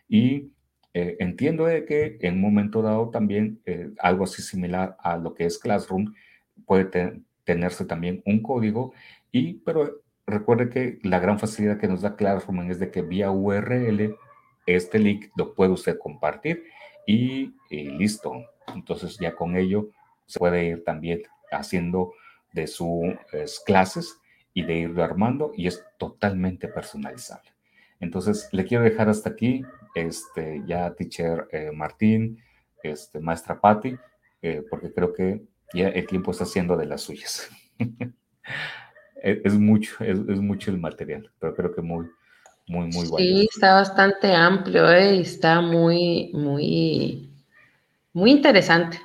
Y 0.08 0.52
eh, 0.94 1.16
entiendo 1.18 1.64
de 1.64 1.84
que 1.84 2.18
en 2.20 2.34
un 2.34 2.42
momento 2.42 2.80
dado 2.80 3.10
también 3.10 3.60
eh, 3.66 3.90
algo 3.98 4.22
así 4.22 4.40
similar 4.40 4.96
a 5.00 5.16
lo 5.16 5.34
que 5.34 5.46
es 5.46 5.58
Classroom 5.58 6.14
puede 6.64 7.20
tenerse 7.42 7.84
también 7.86 8.22
un 8.24 8.40
código, 8.40 8.92
y, 9.32 9.54
pero 9.54 10.02
recuerde 10.24 10.68
que 10.68 11.00
la 11.02 11.18
gran 11.18 11.40
facilidad 11.40 11.76
que 11.76 11.88
nos 11.88 12.02
da 12.02 12.14
Classroom 12.14 12.70
es 12.70 12.78
de 12.78 12.92
que 12.92 13.02
vía 13.02 13.32
URL 13.32 14.16
este 14.64 15.00
link 15.00 15.32
lo 15.34 15.54
puede 15.56 15.72
usted 15.72 15.98
compartir 15.98 16.66
y, 17.04 17.52
listo. 17.68 18.44
Entonces 18.72 19.18
ya 19.18 19.34
con 19.34 19.56
ello 19.56 19.90
se 20.26 20.38
puede 20.38 20.66
ir 20.66 20.84
también 20.84 21.22
haciendo 21.50 22.12
de 22.52 22.66
sus 22.66 23.14
clases 23.64 24.20
y 24.54 24.62
de 24.62 24.78
irlo 24.78 25.02
armando 25.04 25.52
y 25.56 25.66
es 25.66 25.84
totalmente 25.98 26.68
personalizable. 26.68 27.50
Entonces, 28.00 28.48
le 28.52 28.64
quiero 28.64 28.84
dejar 28.84 29.08
hasta 29.08 29.30
aquí, 29.30 29.62
este, 29.94 30.62
ya 30.66 30.94
teacher 30.94 31.46
eh, 31.52 31.70
Martín, 31.72 32.42
este, 32.82 33.20
maestra 33.20 33.60
Patti, 33.60 33.96
eh, 34.42 34.62
porque 34.68 34.92
creo 34.92 35.12
que 35.12 35.42
ya 35.74 35.88
el 35.88 36.06
tiempo 36.06 36.30
está 36.30 36.44
haciendo 36.44 36.76
de 36.76 36.86
las 36.86 37.02
suyas. 37.02 37.48
es, 39.22 39.54
mucho, 39.54 40.02
es, 40.02 40.18
mucho 40.18 40.70
el 40.70 40.78
material, 40.78 41.30
pero 41.38 41.54
creo 41.54 41.74
que 41.74 41.82
muy, 41.82 42.06
muy, 42.66 42.86
muy 42.86 43.06
bueno. 43.06 43.18
Sí, 43.18 43.48
está 43.52 43.74
bastante 43.74 44.34
amplio, 44.34 44.90
¿eh? 44.90 45.20
está 45.20 45.60
muy, 45.60 46.30
muy, 46.32 47.30
muy 48.14 48.30
interesante. 48.30 48.98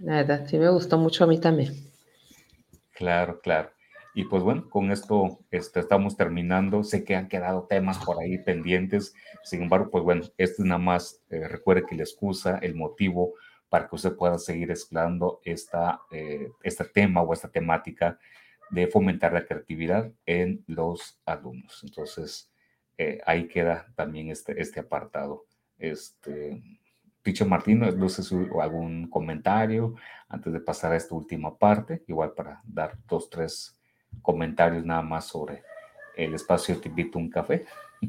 La 0.00 0.16
verdad, 0.16 0.46
sí 0.46 0.58
me 0.58 0.68
gustó 0.68 0.98
mucho 0.98 1.24
a 1.24 1.26
mí 1.26 1.40
también. 1.40 1.87
Claro, 2.98 3.40
claro. 3.40 3.70
Y 4.12 4.24
pues 4.24 4.42
bueno, 4.42 4.68
con 4.68 4.90
esto 4.90 5.38
este, 5.52 5.78
estamos 5.78 6.16
terminando. 6.16 6.82
Sé 6.82 7.04
que 7.04 7.14
han 7.14 7.28
quedado 7.28 7.68
temas 7.68 8.04
por 8.04 8.20
ahí 8.20 8.38
pendientes. 8.38 9.14
Sin 9.44 9.62
embargo, 9.62 9.88
pues 9.88 10.02
bueno, 10.02 10.22
este 10.36 10.62
es 10.62 10.66
nada 10.66 10.80
más, 10.80 11.22
eh, 11.30 11.46
recuerde 11.46 11.86
que 11.86 11.94
la 11.94 12.02
excusa, 12.02 12.58
el 12.58 12.74
motivo 12.74 13.34
para 13.68 13.86
que 13.88 13.94
usted 13.94 14.16
pueda 14.16 14.36
seguir 14.38 14.72
explorando 14.72 15.40
esta, 15.44 16.00
eh, 16.10 16.48
este 16.64 16.84
tema 16.86 17.22
o 17.22 17.32
esta 17.32 17.50
temática 17.52 18.18
de 18.70 18.88
fomentar 18.88 19.32
la 19.32 19.46
creatividad 19.46 20.10
en 20.26 20.64
los 20.66 21.20
alumnos. 21.24 21.80
Entonces, 21.84 22.50
eh, 22.96 23.20
ahí 23.26 23.46
queda 23.46 23.86
también 23.94 24.30
este, 24.30 24.60
este 24.60 24.80
apartado. 24.80 25.44
Este, 25.78 26.60
Dicho 27.24 27.46
Martín, 27.46 27.80
no 27.80 28.08
sé 28.08 28.22
si 28.22 28.34
algún 28.60 29.08
comentario 29.08 29.94
antes 30.28 30.52
de 30.52 30.60
pasar 30.60 30.92
a 30.92 30.96
esta 30.96 31.14
última 31.14 31.56
parte, 31.56 32.02
igual 32.06 32.32
para 32.32 32.62
dar 32.64 32.96
dos, 33.08 33.28
tres 33.28 33.78
comentarios 34.22 34.84
nada 34.84 35.02
más 35.02 35.26
sobre 35.26 35.62
el 36.16 36.34
espacio 36.34 36.80
Te 36.80 36.88
invito 36.88 37.18
un 37.18 37.30
café. 37.30 37.64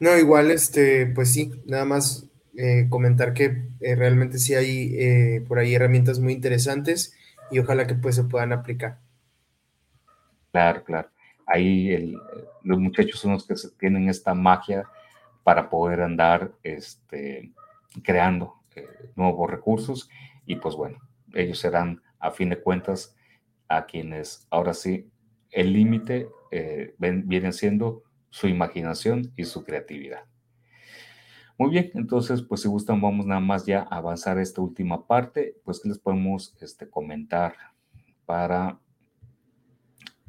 No, 0.00 0.18
igual, 0.18 0.50
este, 0.50 1.06
pues 1.06 1.32
sí, 1.32 1.52
nada 1.66 1.84
más 1.84 2.28
eh, 2.56 2.88
comentar 2.90 3.32
que 3.32 3.68
eh, 3.80 3.94
realmente 3.94 4.38
sí 4.38 4.54
hay 4.54 4.94
eh, 4.98 5.44
por 5.46 5.58
ahí 5.58 5.74
herramientas 5.74 6.18
muy 6.18 6.32
interesantes 6.32 7.16
y 7.50 7.60
ojalá 7.60 7.86
que 7.86 7.94
pues 7.94 8.16
se 8.16 8.24
puedan 8.24 8.52
aplicar. 8.52 8.98
Claro, 10.52 10.84
claro. 10.84 11.08
Ahí 11.46 12.16
los 12.64 12.78
muchachos 12.78 13.20
son 13.20 13.32
los 13.32 13.46
que 13.46 13.54
tienen 13.78 14.08
esta 14.08 14.34
magia 14.34 14.84
para 15.42 15.70
poder 15.70 16.02
andar 16.02 16.52
este, 16.62 17.52
creando 18.02 18.60
nuevos 19.14 19.50
recursos 19.50 20.08
y 20.46 20.56
pues 20.56 20.74
bueno, 20.74 20.98
ellos 21.32 21.58
serán 21.58 22.02
a 22.18 22.30
fin 22.30 22.50
de 22.50 22.60
cuentas 22.60 23.16
a 23.68 23.86
quienes 23.86 24.46
ahora 24.50 24.74
sí 24.74 25.10
el 25.50 25.72
límite 25.72 26.28
viene 26.98 27.52
siendo 27.52 28.02
su 28.30 28.48
imaginación 28.48 29.32
y 29.36 29.44
su 29.44 29.64
creatividad. 29.64 30.24
Muy 31.56 31.70
bien, 31.70 31.92
entonces, 31.94 32.42
pues 32.42 32.62
si 32.62 32.68
gustan, 32.68 33.00
vamos 33.00 33.26
nada 33.26 33.40
más 33.40 33.64
ya 33.64 33.82
a 33.82 33.98
avanzar 33.98 34.38
esta 34.40 34.60
última 34.60 35.06
parte, 35.06 35.56
pues 35.64 35.78
que 35.80 35.88
les 35.88 36.00
podemos 36.00 36.56
este, 36.60 36.90
comentar 36.90 37.54
para 38.26 38.80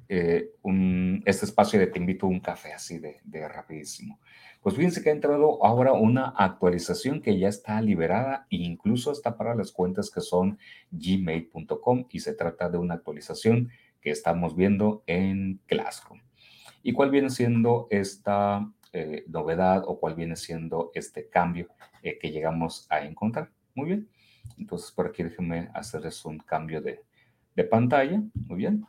eh, 0.07 0.51
un, 0.61 1.23
este 1.25 1.45
espacio 1.45 1.79
de 1.79 1.87
te 1.87 1.97
invito 1.97 2.27
a 2.27 2.29
un 2.29 2.39
café, 2.39 2.73
así 2.73 2.99
de, 2.99 3.21
de 3.23 3.47
rapidísimo. 3.47 4.19
Pues 4.65 4.77
fíjense 4.77 5.03
que 5.03 5.11
ha 5.11 5.13
entrado 5.13 5.63
ahora 5.63 5.93
una 5.93 6.29
actualización 6.29 7.21
que 7.21 7.37
ya 7.37 7.49
está 7.49 7.79
liberada 7.83 8.47
e 8.49 8.55
incluso 8.55 9.11
está 9.11 9.37
para 9.37 9.53
las 9.53 9.71
cuentas 9.71 10.09
que 10.09 10.21
son 10.21 10.57
gmail.com 10.89 12.07
y 12.09 12.19
se 12.19 12.33
trata 12.33 12.67
de 12.67 12.79
una 12.79 12.95
actualización 12.95 13.69
que 14.01 14.09
estamos 14.09 14.55
viendo 14.55 15.03
en 15.05 15.61
Classroom. 15.67 16.19
¿Y 16.81 16.93
cuál 16.93 17.11
viene 17.11 17.29
siendo 17.29 17.85
esta 17.91 18.67
eh, 18.91 19.23
novedad 19.27 19.83
o 19.85 19.99
cuál 19.99 20.15
viene 20.15 20.35
siendo 20.35 20.89
este 20.95 21.29
cambio 21.29 21.67
eh, 22.01 22.17
que 22.17 22.31
llegamos 22.31 22.87
a 22.89 23.01
encontrar. 23.01 23.51
Muy 23.75 23.85
bien. 23.85 24.09
Entonces, 24.57 24.91
por 24.91 25.05
aquí 25.05 25.21
déjenme 25.21 25.69
hacerles 25.75 26.25
un 26.25 26.39
cambio 26.39 26.81
de, 26.81 27.03
de 27.55 27.63
pantalla. 27.65 28.19
Muy 28.33 28.57
bien. 28.57 28.83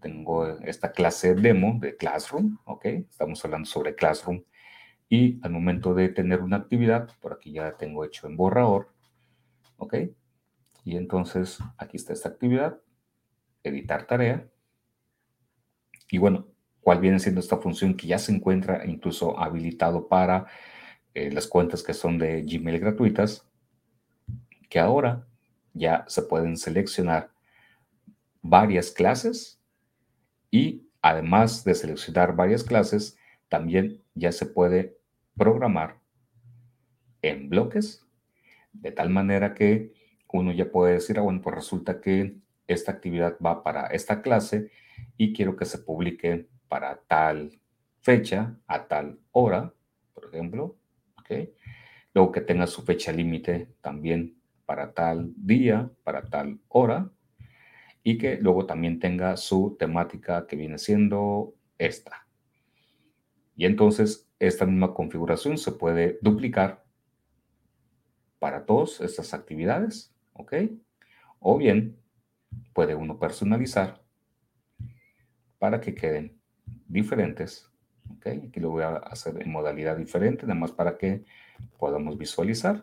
Tengo 0.00 0.48
esta 0.64 0.90
clase 0.90 1.36
demo 1.36 1.78
de 1.78 1.96
Classroom, 1.96 2.58
¿ok? 2.64 2.86
Estamos 2.86 3.44
hablando 3.44 3.68
sobre 3.68 3.94
Classroom. 3.94 4.42
Y 5.10 5.40
al 5.42 5.50
momento 5.50 5.92
de 5.92 6.08
tener 6.08 6.40
una 6.40 6.56
actividad, 6.56 7.10
por 7.20 7.34
aquí 7.34 7.52
ya 7.52 7.64
la 7.64 7.76
tengo 7.76 8.04
hecho 8.04 8.28
en 8.28 8.36
borrador, 8.36 8.94
¿ok? 9.76 9.96
Y 10.84 10.96
entonces 10.96 11.58
aquí 11.76 11.96
está 11.96 12.12
esta 12.12 12.28
actividad, 12.28 12.80
editar 13.64 14.06
tarea. 14.06 14.48
Y 16.10 16.18
bueno, 16.18 16.46
cuál 16.80 17.00
viene 17.00 17.18
siendo 17.18 17.40
esta 17.40 17.58
función 17.58 17.96
que 17.96 18.06
ya 18.06 18.18
se 18.18 18.32
encuentra 18.32 18.86
incluso 18.86 19.38
habilitado 19.38 20.08
para 20.08 20.46
eh, 21.12 21.30
las 21.32 21.48
cuentas 21.48 21.82
que 21.82 21.92
son 21.92 22.16
de 22.16 22.42
Gmail 22.42 22.78
gratuitas, 22.78 23.46
que 24.68 24.78
ahora 24.78 25.26
ya 25.74 26.04
se 26.06 26.22
pueden 26.22 26.56
seleccionar 26.56 27.32
varias 28.42 28.92
clases 28.92 29.60
y 30.52 30.88
además 31.02 31.64
de 31.64 31.74
seleccionar 31.74 32.36
varias 32.36 32.62
clases, 32.62 33.18
también 33.48 34.00
ya 34.14 34.30
se 34.32 34.46
puede 34.46 34.99
programar 35.36 36.00
en 37.22 37.48
bloques, 37.48 38.06
de 38.72 38.92
tal 38.92 39.10
manera 39.10 39.54
que 39.54 39.92
uno 40.32 40.52
ya 40.52 40.70
puede 40.70 40.94
decir, 40.94 41.18
ah, 41.18 41.22
bueno, 41.22 41.40
pues 41.42 41.56
resulta 41.56 42.00
que 42.00 42.36
esta 42.66 42.92
actividad 42.92 43.36
va 43.44 43.62
para 43.62 43.86
esta 43.88 44.22
clase 44.22 44.70
y 45.16 45.32
quiero 45.32 45.56
que 45.56 45.64
se 45.64 45.78
publique 45.78 46.48
para 46.68 47.00
tal 47.08 47.60
fecha 48.00 48.56
a 48.66 48.86
tal 48.86 49.18
hora, 49.32 49.74
por 50.14 50.26
ejemplo. 50.26 50.76
Luego 52.12 52.32
que 52.32 52.40
tenga 52.40 52.66
su 52.66 52.82
fecha 52.82 53.12
límite 53.12 53.68
también 53.80 54.36
para 54.66 54.92
tal 54.92 55.32
día, 55.36 55.90
para 56.02 56.28
tal 56.28 56.60
hora, 56.68 57.10
y 58.02 58.18
que 58.18 58.36
luego 58.36 58.66
también 58.66 58.98
tenga 58.98 59.36
su 59.36 59.76
temática 59.78 60.46
que 60.46 60.56
viene 60.56 60.78
siendo 60.78 61.54
esta. 61.78 62.26
Y 63.60 63.66
entonces 63.66 64.26
esta 64.38 64.64
misma 64.64 64.94
configuración 64.94 65.58
se 65.58 65.72
puede 65.72 66.18
duplicar 66.22 66.82
para 68.38 68.64
todas 68.64 69.02
estas 69.02 69.34
actividades, 69.34 70.14
¿ok? 70.32 70.54
O 71.40 71.58
bien 71.58 71.94
puede 72.72 72.94
uno 72.94 73.18
personalizar 73.18 74.00
para 75.58 75.78
que 75.78 75.94
queden 75.94 76.40
diferentes. 76.88 77.70
¿ok? 78.16 78.28
Aquí 78.48 78.60
lo 78.60 78.70
voy 78.70 78.82
a 78.82 78.96
hacer 78.96 79.42
en 79.42 79.52
modalidad 79.52 79.98
diferente, 79.98 80.46
nada 80.46 80.58
más 80.58 80.72
para 80.72 80.96
que 80.96 81.26
podamos 81.78 82.16
visualizar. 82.16 82.82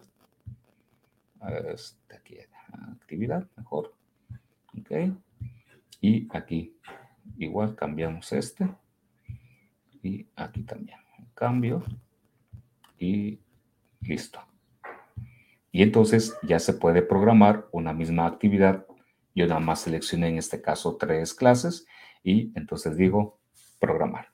Este, 1.73 2.15
aquí, 2.15 2.37
actividad, 3.01 3.47
mejor. 3.55 3.95
¿Ok? 4.79 4.91
Y 6.01 6.27
aquí 6.29 6.77
igual 7.35 7.73
cambiamos 7.73 8.31
este. 8.31 8.69
Y 10.07 10.29
aquí 10.37 10.63
también. 10.63 10.99
Cambio. 11.33 11.83
Y 12.97 13.41
listo. 13.99 14.39
Y 15.69 15.83
entonces 15.83 16.37
ya 16.43 16.59
se 16.59 16.73
puede 16.73 17.01
programar 17.01 17.67
una 17.73 17.91
misma 17.91 18.25
actividad. 18.25 18.85
Yo 19.35 19.47
nada 19.47 19.59
más 19.59 19.81
seleccioné 19.81 20.29
en 20.29 20.37
este 20.37 20.61
caso 20.61 20.95
tres 20.95 21.33
clases 21.33 21.85
y 22.23 22.53
entonces 22.55 22.95
digo 22.95 23.41
programar. 23.79 24.29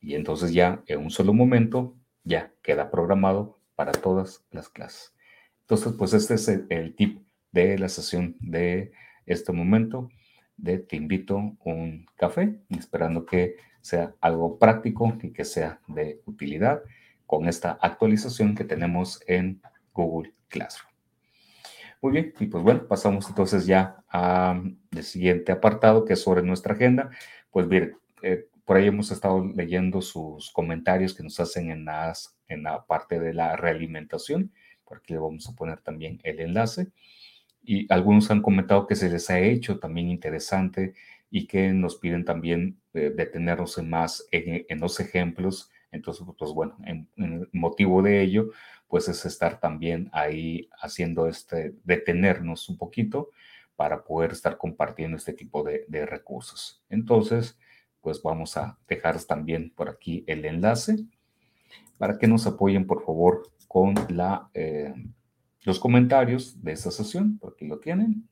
Y 0.00 0.14
entonces 0.14 0.54
ya 0.54 0.82
en 0.86 1.00
un 1.00 1.10
solo 1.10 1.34
momento 1.34 1.94
ya 2.24 2.50
queda 2.62 2.90
programado 2.90 3.60
para 3.74 3.92
todas 3.92 4.42
las 4.50 4.70
clases. 4.70 5.14
Entonces, 5.60 5.92
pues 5.98 6.14
este 6.14 6.34
es 6.34 6.48
el, 6.48 6.94
tip 6.96 7.20
de 7.52 7.78
la 7.78 7.90
sesión 7.90 8.36
de 8.40 8.92
este 9.26 9.52
momento 9.52 10.08
de 10.56 10.78
te 10.78 10.96
invito 10.96 11.56
un 11.64 12.06
café, 12.16 12.60
esperando 12.70 13.26
que 13.26 13.56
sea 13.80 14.14
algo 14.20 14.58
práctico 14.58 15.16
y 15.22 15.30
que 15.30 15.44
sea 15.44 15.80
de 15.86 16.20
utilidad 16.26 16.82
con 17.26 17.48
esta 17.48 17.78
actualización 17.80 18.54
que 18.54 18.64
tenemos 18.64 19.20
en 19.26 19.60
Google 19.92 20.32
Classroom. 20.48 20.92
Muy 22.02 22.12
bien, 22.12 22.34
y 22.38 22.46
pues 22.46 22.62
bueno, 22.62 22.86
pasamos 22.86 23.28
entonces 23.28 23.66
ya 23.66 24.04
al 24.08 24.76
siguiente 25.02 25.52
apartado 25.52 26.04
que 26.04 26.12
es 26.12 26.20
sobre 26.20 26.42
nuestra 26.42 26.74
agenda. 26.74 27.10
Pues 27.50 27.68
bien, 27.68 27.96
eh, 28.22 28.46
por 28.64 28.76
ahí 28.76 28.86
hemos 28.86 29.10
estado 29.10 29.44
leyendo 29.54 30.02
sus 30.02 30.50
comentarios 30.50 31.14
que 31.14 31.22
nos 31.22 31.38
hacen 31.40 31.70
en, 31.70 31.86
en 32.48 32.62
la 32.62 32.84
parte 32.84 33.18
de 33.18 33.32
la 33.32 33.56
realimentación. 33.56 34.52
Por 34.84 34.98
aquí 34.98 35.14
le 35.14 35.20
vamos 35.20 35.48
a 35.48 35.54
poner 35.54 35.80
también 35.80 36.20
el 36.22 36.40
enlace. 36.40 36.88
Y 37.66 37.92
algunos 37.92 38.30
han 38.30 38.42
comentado 38.42 38.86
que 38.86 38.94
se 38.94 39.10
les 39.10 39.28
ha 39.30 39.40
hecho 39.40 39.78
también 39.78 40.08
interesante 40.08 40.94
y 41.30 41.46
que 41.46 41.72
nos 41.72 41.96
piden 41.96 42.24
también 42.24 42.78
eh, 42.94 43.12
detenernos 43.14 43.76
en 43.78 43.90
más 43.90 44.26
en, 44.30 44.80
los 44.80 45.00
ejemplos. 45.00 45.70
Entonces, 45.90 46.26
pues 46.38 46.52
bueno, 46.52 46.76
en, 46.84 47.08
el 47.16 47.48
motivo 47.52 48.02
de 48.02 48.22
ello, 48.22 48.50
pues 48.88 49.08
es 49.08 49.26
estar 49.26 49.60
también 49.60 50.08
ahí 50.12 50.68
haciendo 50.80 51.26
este, 51.26 51.74
detenernos 51.84 52.68
un 52.68 52.78
poquito 52.78 53.30
para 53.74 54.04
poder 54.04 54.32
estar 54.32 54.56
compartiendo 54.56 55.16
este 55.16 55.32
tipo 55.32 55.62
de, 55.62 55.84
de 55.88 56.06
recursos. 56.06 56.82
Entonces, 56.88 57.58
pues 58.00 58.22
vamos 58.22 58.56
a 58.56 58.78
dejar 58.86 59.20
también 59.24 59.70
por 59.74 59.88
aquí 59.88 60.24
el 60.28 60.44
enlace 60.44 60.96
para 61.98 62.18
que 62.18 62.26
nos 62.26 62.46
apoyen, 62.46 62.86
por 62.86 63.04
favor, 63.04 63.50
con 63.68 63.94
la, 64.08 64.48
eh, 64.54 64.94
los 65.66 65.80
comentarios 65.80 66.62
de 66.62 66.72
esta 66.72 66.92
sesión, 66.92 67.38
por 67.38 67.52
aquí 67.52 67.66
lo 67.66 67.80
tienen. 67.80 68.28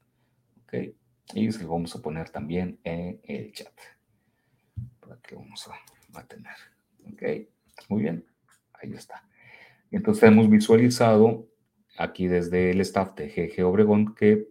Ok, 0.63 0.95
y 1.35 1.51
se 1.51 1.65
lo 1.65 1.71
vamos 1.71 1.95
a 1.97 2.01
poner 2.01 2.31
también 2.31 2.79
en 2.85 3.21
el 3.25 3.53
chat. 3.53 3.73
Por 5.01 5.15
aquí 5.15 5.35
vamos 5.35 5.69
a, 5.69 6.27
tener. 6.29 6.55
Ok, 7.13 7.49
muy 7.89 8.03
bien, 8.03 8.25
ahí 8.73 8.93
está. 8.93 9.29
Entonces 9.91 10.23
hemos 10.23 10.49
visualizado 10.49 11.49
aquí 11.99 12.29
desde 12.29 12.71
el 12.71 12.81
staff 12.83 13.17
de 13.17 13.29
GG 13.29 13.65
Obregón 13.65 14.15
que 14.15 14.47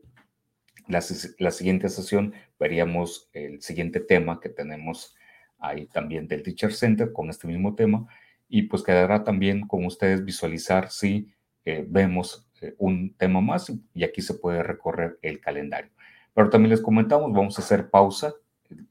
la, 0.90 1.02
la, 1.40 1.52
siguiente 1.52 1.88
sesión 1.88 2.34
veríamos 2.60 3.30
el 3.32 3.62
siguiente 3.62 4.02
tema 4.02 4.42
que 4.42 4.50
tenemos 4.50 5.16
ahí 5.58 5.86
también 5.86 6.28
del 6.28 6.44
Teacher 6.44 6.74
Center 6.74 7.14
con 7.14 7.30
este 7.30 7.48
mismo 7.48 7.76
tema 7.76 8.06
y 8.50 8.64
pues 8.64 8.84
quedará 8.84 9.24
también 9.24 9.66
con 9.68 9.86
ustedes 9.86 10.26
visualizar 10.26 10.92
si 10.92 11.34
eh, 11.64 11.86
vemos 11.88 12.46
un 12.78 13.14
tema 13.16 13.42
más 13.42 13.72
y 13.94 14.04
aquí 14.04 14.22
se 14.22 14.34
puede 14.36 14.64
recorrer 14.64 15.20
el 15.22 15.40
calendario. 15.40 15.92
Pero 16.34 16.50
también 16.50 16.72
les 16.72 16.82
comentamos, 16.82 17.32
vamos 17.32 17.58
a 17.58 17.62
hacer 17.62 17.90
pausa 17.90 18.34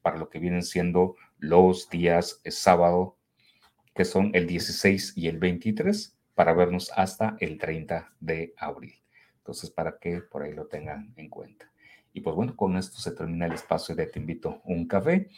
para 0.01 0.16
lo 0.16 0.28
que 0.28 0.39
vienen 0.39 0.62
siendo 0.62 1.16
los 1.39 1.89
días 1.90 2.40
eh, 2.44 2.51
sábado, 2.51 3.16
que 3.94 4.05
son 4.05 4.31
el 4.35 4.47
16 4.47 5.15
y 5.16 5.28
el 5.28 5.39
23, 5.39 6.16
para 6.35 6.55
vernos 6.55 6.90
hasta 6.97 7.36
el 7.40 7.59
30 7.59 8.15
de 8.20 8.55
abril. 8.57 8.94
Entonces, 9.39 9.70
para 9.70 9.99
que 9.99 10.20
por 10.20 10.43
ahí 10.43 10.55
lo 10.55 10.66
tengan 10.66 11.12
en 11.16 11.28
cuenta. 11.28 11.70
Y 12.12 12.20
pues 12.20 12.36
bueno, 12.36 12.57
con 12.57 12.77
esto 12.77 12.99
se 12.99 13.12
termina 13.12 13.47
el 13.47 13.53
espacio 13.53 13.94
de 13.94 14.07
Te 14.07 14.20
invito 14.20 14.61
un 14.65 14.86
café. 14.86 15.28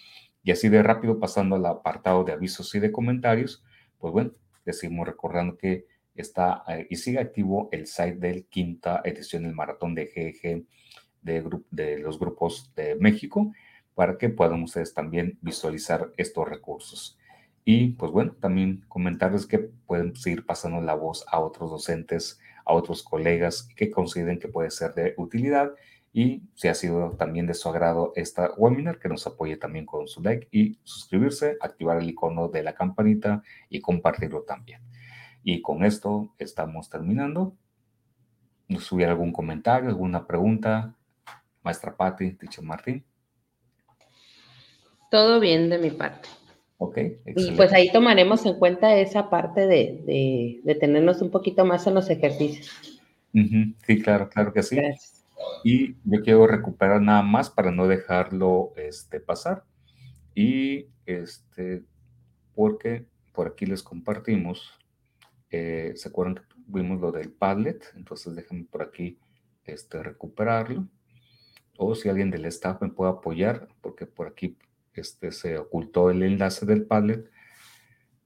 Y 0.43 0.51
así 0.52 0.69
de 0.69 0.82
rápido 0.82 1.19
pasando 1.19 1.56
al 1.56 1.65
apartado 1.65 2.23
de 2.23 2.32
avisos 2.32 2.74
y 2.74 2.81
de 2.81 2.93
comentarios, 2.93 3.65
pues 3.98 4.12
bueno, 4.12 4.32
decimos 4.65 5.06
recordando 5.06 5.56
que 5.56 5.86
está 6.15 6.65
eh, 6.69 6.86
y 6.91 6.97
sigue 6.97 7.19
activo 7.19 7.69
el 7.73 7.86
site 7.86 8.16
del 8.16 8.47
quinta 8.47 9.01
edición 9.05 9.45
del 9.45 9.55
maratón 9.55 9.95
de 9.95 10.07
GG 10.07 10.66
de, 11.23 11.61
de 11.70 11.99
los 11.99 12.19
grupos 12.19 12.73
de 12.74 12.95
México 12.97 13.53
para 13.95 14.19
que 14.19 14.28
puedan 14.28 14.62
ustedes 14.62 14.93
también 14.95 15.39
visualizar 15.41 16.12
estos 16.16 16.49
recursos. 16.49 17.19
Y 17.65 17.93
pues 17.93 18.12
bueno, 18.12 18.35
también 18.41 18.85
comentarles 18.89 19.47
que 19.47 19.59
pueden 19.59 20.15
seguir 20.16 20.45
pasando 20.45 20.81
la 20.81 20.95
voz 20.95 21.24
a 21.28 21.41
otros 21.41 21.70
docentes, 21.70 22.39
a 22.65 22.74
otros 22.74 23.03
colegas 23.03 23.69
que 23.77 23.91
consideren 23.91 24.39
que 24.39 24.49
puede 24.49 24.70
ser 24.70 24.95
de 24.95 25.15
utilidad 25.16 25.73
y 26.12 26.43
si 26.55 26.69
ha 26.69 26.74
sido 26.74 27.11
también 27.19 27.47
de 27.47 27.55
su 27.55 27.69
agrado 27.69 28.12
esta 28.15 28.53
webinar, 28.57 29.01
que 29.01 29.09
nos 29.09 29.27
apoye 29.27 29.57
también 29.57 29.85
con 29.85 30.07
su 30.07 30.23
like 30.23 30.47
y 30.53 30.78
suscribirse, 30.85 31.57
activar 31.61 31.99
el 31.99 32.09
icono 32.09 32.49
de 32.49 32.62
la 32.62 32.73
campanita 32.73 33.43
y 33.69 33.81
compartirlo 33.81 34.43
también. 34.43 34.81
Y 35.45 35.61
con 35.62 35.85
esto 35.85 36.35
estamos 36.39 36.89
terminando. 36.89 37.55
¿Nos 38.66 38.91
hubiera 38.91 39.12
algún 39.12 39.31
comentario, 39.31 39.91
alguna 39.91 40.27
pregunta? 40.27 40.95
Maestra 41.62 41.95
Patti, 41.95 42.33
Teacher 42.33 42.65
Martín. 42.65 43.05
Todo 45.11 45.39
bien 45.39 45.69
de 45.69 45.79
mi 45.79 45.91
parte. 45.91 46.29
Ok. 46.79 46.97
Excelente. 46.97 47.43
Y 47.53 47.57
pues 47.57 47.73
ahí 47.73 47.93
tomaremos 47.93 48.45
en 48.47 48.59
cuenta 48.59 48.97
esa 48.97 49.31
parte 49.31 49.66
de, 49.66 50.03
de, 50.07 50.61
de 50.65 50.75
tenernos 50.75 51.23
un 51.23 51.31
poquito 51.31 51.65
más 51.65 51.87
en 51.87 51.95
los 51.95 52.11
ejercicios. 52.11 53.01
Uh 53.35 53.39
-huh. 53.39 53.75
Sí, 53.87 54.03
claro, 54.03 54.29
claro 54.29 54.53
que 54.53 54.62
sí. 54.62 54.77
Gracias. 54.77 55.25
Y 55.62 55.95
yo 56.05 56.23
quiero 56.23 56.47
recuperar 56.47 57.01
nada 57.03 57.23
más 57.23 57.51
para 57.51 57.71
no 57.71 57.87
dejarlo 57.87 58.73
este, 58.77 59.21
pasar. 59.21 59.65
Y 60.35 60.87
este, 61.07 61.85
porque 62.55 63.07
por 63.33 63.49
aquí 63.49 63.66
les 63.66 63.83
compartimos, 63.83 64.73
eh, 65.55 65.93
¿se 65.97 66.09
acuerdan 66.09 66.35
que 66.35 66.43
vimos 66.66 67.01
lo 67.01 67.12
del 67.12 67.31
Padlet? 67.31 67.85
Entonces 67.94 68.35
déjenme 68.35 68.64
por 68.64 68.82
aquí 68.82 69.18
este, 69.64 70.02
recuperarlo. 70.02 70.89
O 71.76 71.94
si 71.94 72.09
alguien 72.09 72.31
del 72.31 72.44
staff 72.47 72.81
me 72.82 72.89
puede 72.89 73.12
apoyar, 73.12 73.68
porque 73.81 74.06
por 74.06 74.26
aquí 74.26 74.56
este, 74.94 75.32
se 75.32 75.59
ocultó 75.59 76.10
el 76.10 76.22
enlace 76.22 76.66
del 76.66 76.86
Padlet 76.86 77.31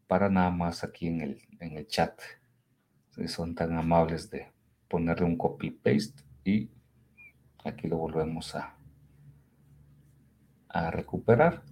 para 0.06 0.28
nada 0.28 0.50
más 0.50 0.84
aquí 0.84 1.06
en 1.06 1.20
el, 1.20 1.42
en 1.60 1.76
el 1.76 1.86
chat. 1.86 2.18
Si 3.10 3.28
son 3.28 3.54
tan 3.54 3.76
amables 3.76 4.30
de 4.30 4.50
ponerle 4.88 5.26
un 5.26 5.36
copy-paste 5.36 6.22
y 6.44 6.70
aquí 7.64 7.88
lo 7.88 7.98
volvemos 7.98 8.54
a, 8.54 8.74
a 10.68 10.90
recuperar 10.90 11.62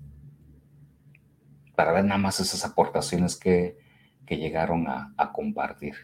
para 1.74 1.92
ver 1.92 2.04
nada 2.04 2.18
más 2.18 2.40
esas 2.40 2.64
aportaciones 2.64 3.36
que, 3.36 3.85
que 4.26 4.36
llegaron 4.36 4.86
a, 4.88 5.32
compartir. 5.32 5.94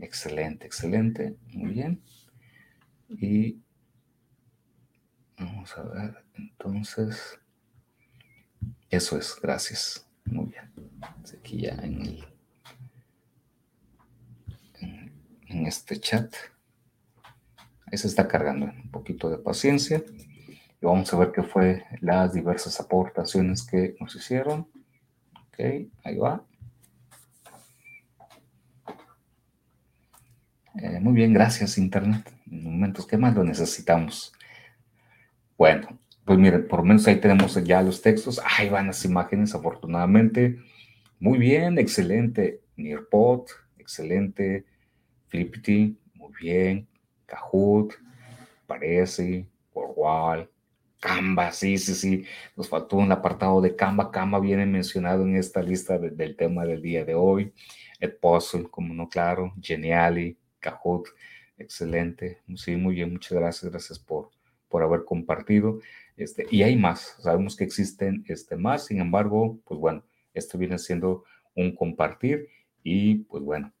Excelente, 0.00 0.66
excelente, 0.66 1.36
muy 1.52 1.72
bien. 1.72 2.02
Y 3.08 3.62
vamos 5.38 5.78
a 5.78 5.82
ver, 5.82 6.24
entonces, 6.34 7.38
eso 8.90 9.16
es, 9.16 9.38
gracias. 9.40 10.02
Muy 10.24 10.46
bien. 10.46 10.72
Aquí 11.38 11.60
ya 11.62 11.74
en, 11.74 12.02
el, 12.02 12.24
en, 14.80 15.12
en 15.46 15.66
este 15.66 16.00
chat. 16.00 16.34
Ahí 17.86 17.96
se 17.96 18.08
está 18.08 18.26
cargando 18.26 18.66
un 18.66 18.90
poquito 18.90 19.30
de 19.30 19.38
paciencia. 19.38 20.02
Y 20.82 20.84
vamos 20.84 21.14
a 21.14 21.16
ver 21.16 21.30
qué 21.30 21.44
fue 21.44 21.84
las 22.00 22.32
diversas 22.32 22.80
aportaciones 22.80 23.62
que 23.62 23.96
nos 24.00 24.16
hicieron. 24.16 24.68
Ok, 25.58 25.64
ahí 26.04 26.18
va. 26.18 26.44
Eh, 30.74 31.00
muy 31.00 31.14
bien, 31.14 31.32
gracias 31.32 31.78
Internet. 31.78 32.30
En 32.50 32.62
momentos 32.64 33.06
que 33.06 33.16
más 33.16 33.34
lo 33.34 33.42
necesitamos. 33.42 34.34
Bueno, 35.56 35.98
pues 36.26 36.38
miren, 36.38 36.68
por 36.68 36.80
lo 36.80 36.84
menos 36.84 37.06
ahí 37.06 37.16
tenemos 37.16 37.54
ya 37.64 37.80
los 37.80 38.02
textos. 38.02 38.38
Ahí 38.44 38.68
van 38.68 38.88
las 38.88 39.02
imágenes, 39.06 39.54
afortunadamente. 39.54 40.58
Muy 41.20 41.38
bien, 41.38 41.78
excelente. 41.78 42.60
Nearpod, 42.76 43.46
excelente. 43.78 44.66
Flippity, 45.28 45.98
muy 46.16 46.32
bien. 46.38 46.86
Kahoot, 47.24 47.94
parece, 48.66 49.48
Wall, 49.72 50.50
Canva, 51.00 51.52
sí, 51.52 51.78
sí, 51.78 51.94
sí. 51.94 52.24
Nos 52.56 52.68
faltó 52.68 52.96
un 52.96 53.12
apartado 53.12 53.60
de 53.60 53.76
Canva. 53.76 54.10
Canva 54.10 54.40
viene 54.40 54.66
mencionado 54.66 55.22
en 55.24 55.36
esta 55.36 55.62
lista 55.62 55.98
de, 55.98 56.10
del 56.10 56.36
tema 56.36 56.64
del 56.64 56.82
día 56.82 57.04
de 57.04 57.14
hoy. 57.14 57.52
El 58.00 58.14
Puzzle, 58.14 58.68
como 58.70 58.94
no, 58.94 59.08
claro. 59.08 59.52
Geniali, 59.60 60.38
Kahoot, 60.60 61.08
excelente. 61.58 62.42
Sí, 62.56 62.76
muy 62.76 62.94
bien, 62.94 63.12
muchas 63.12 63.32
gracias. 63.32 63.70
Gracias 63.70 63.98
por, 63.98 64.30
por 64.68 64.82
haber 64.82 65.04
compartido. 65.04 65.80
Este, 66.16 66.46
y 66.50 66.62
hay 66.62 66.76
más, 66.76 67.16
sabemos 67.20 67.56
que 67.56 67.64
existen 67.64 68.24
este, 68.26 68.56
más, 68.56 68.86
sin 68.86 69.00
embargo, 69.00 69.60
pues 69.66 69.78
bueno, 69.78 70.02
esto 70.32 70.56
viene 70.56 70.78
siendo 70.78 71.24
un 71.54 71.74
compartir 71.74 72.48
y 72.82 73.16
pues 73.24 73.42
bueno, 73.42 73.72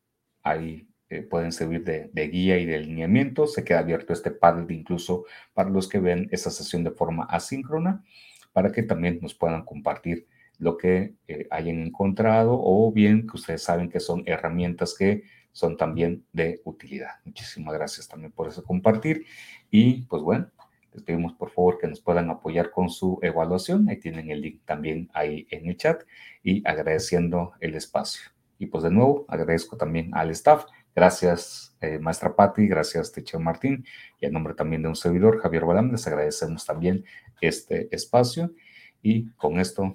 hay 0.42 0.86
eh, 1.08 1.22
pueden 1.22 1.52
servir 1.52 1.84
de, 1.84 2.10
de, 2.12 2.28
guía 2.28 2.58
y 2.58 2.66
de 2.66 2.76
alineamiento. 2.76 3.46
Se 3.46 3.64
queda 3.64 3.80
abierto 3.80 4.12
este 4.12 4.30
panel 4.30 4.70
incluso 4.70 5.24
para 5.54 5.70
los 5.70 5.88
que 5.88 6.00
ven 6.00 6.28
esa 6.32 6.50
sesión 6.50 6.84
de 6.84 6.90
forma 6.90 7.24
asíncrona, 7.24 8.04
para 8.52 8.72
que 8.72 8.82
también 8.82 9.18
nos 9.22 9.34
puedan 9.34 9.64
compartir 9.64 10.26
lo 10.58 10.76
que 10.76 11.14
eh, 11.28 11.46
hayan 11.50 11.80
encontrado 11.80 12.58
o 12.60 12.90
bien 12.92 13.26
que 13.26 13.36
ustedes 13.36 13.62
saben 13.62 13.90
que 13.90 14.00
son 14.00 14.22
herramientas 14.26 14.94
que 14.98 15.24
son 15.52 15.76
también 15.76 16.24
de 16.32 16.60
utilidad. 16.64 17.12
Muchísimas 17.24 17.74
gracias 17.74 18.08
también 18.08 18.32
por 18.32 18.48
eso 18.48 18.62
compartir. 18.64 19.24
Y 19.70 20.02
pues 20.02 20.22
bueno, 20.22 20.50
les 20.92 21.02
pedimos 21.02 21.32
por 21.34 21.50
favor 21.50 21.78
que 21.78 21.86
nos 21.86 22.00
puedan 22.00 22.30
apoyar 22.30 22.70
con 22.70 22.90
su 22.90 23.18
evaluación. 23.22 23.88
Ahí 23.88 23.98
tienen 23.98 24.30
el 24.30 24.40
link 24.40 24.60
también 24.64 25.10
ahí 25.14 25.46
en 25.50 25.68
el 25.68 25.76
chat 25.76 26.02
y 26.42 26.66
agradeciendo 26.68 27.52
el 27.60 27.74
espacio. 27.74 28.30
Y 28.58 28.66
pues 28.66 28.84
de 28.84 28.90
nuevo 28.90 29.24
agradezco 29.28 29.76
también 29.76 30.10
al 30.14 30.30
staff 30.30 30.64
Gracias, 30.96 31.76
eh, 31.82 31.98
maestra 31.98 32.34
Patti, 32.34 32.66
gracias, 32.66 33.12
teacher 33.12 33.38
Martín, 33.38 33.84
y 34.18 34.24
en 34.24 34.32
nombre 34.32 34.54
también 34.54 34.80
de 34.80 34.88
un 34.88 34.96
servidor, 34.96 35.38
Javier 35.42 35.66
Balam, 35.66 35.92
les 35.92 36.06
agradecemos 36.06 36.64
también 36.64 37.04
este 37.42 37.94
espacio. 37.94 38.54
Y 39.02 39.28
con 39.32 39.60
esto 39.60 39.92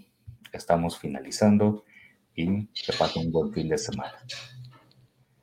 estamos 0.54 1.00
finalizando 1.00 1.86
y 2.36 2.68
que 2.68 2.94
pasen 2.98 3.26
un 3.26 3.32
buen 3.32 3.52
fin 3.52 3.68
de 3.68 3.80
semana. 3.80 4.14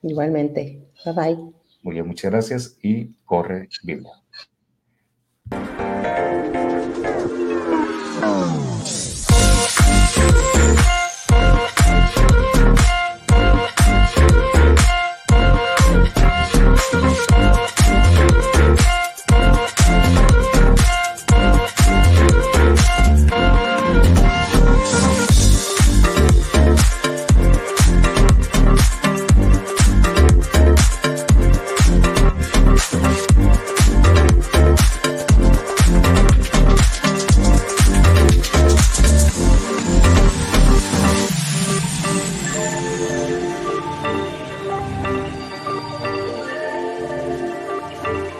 Igualmente. 0.00 0.92
Bye 1.04 1.14
bye. 1.14 1.52
Muy 1.82 1.94
bien, 1.94 2.06
muchas 2.06 2.30
gracias 2.30 2.78
y 2.80 3.12
corre 3.24 3.68
Biblia. 3.82 4.12
Thank 17.00 17.57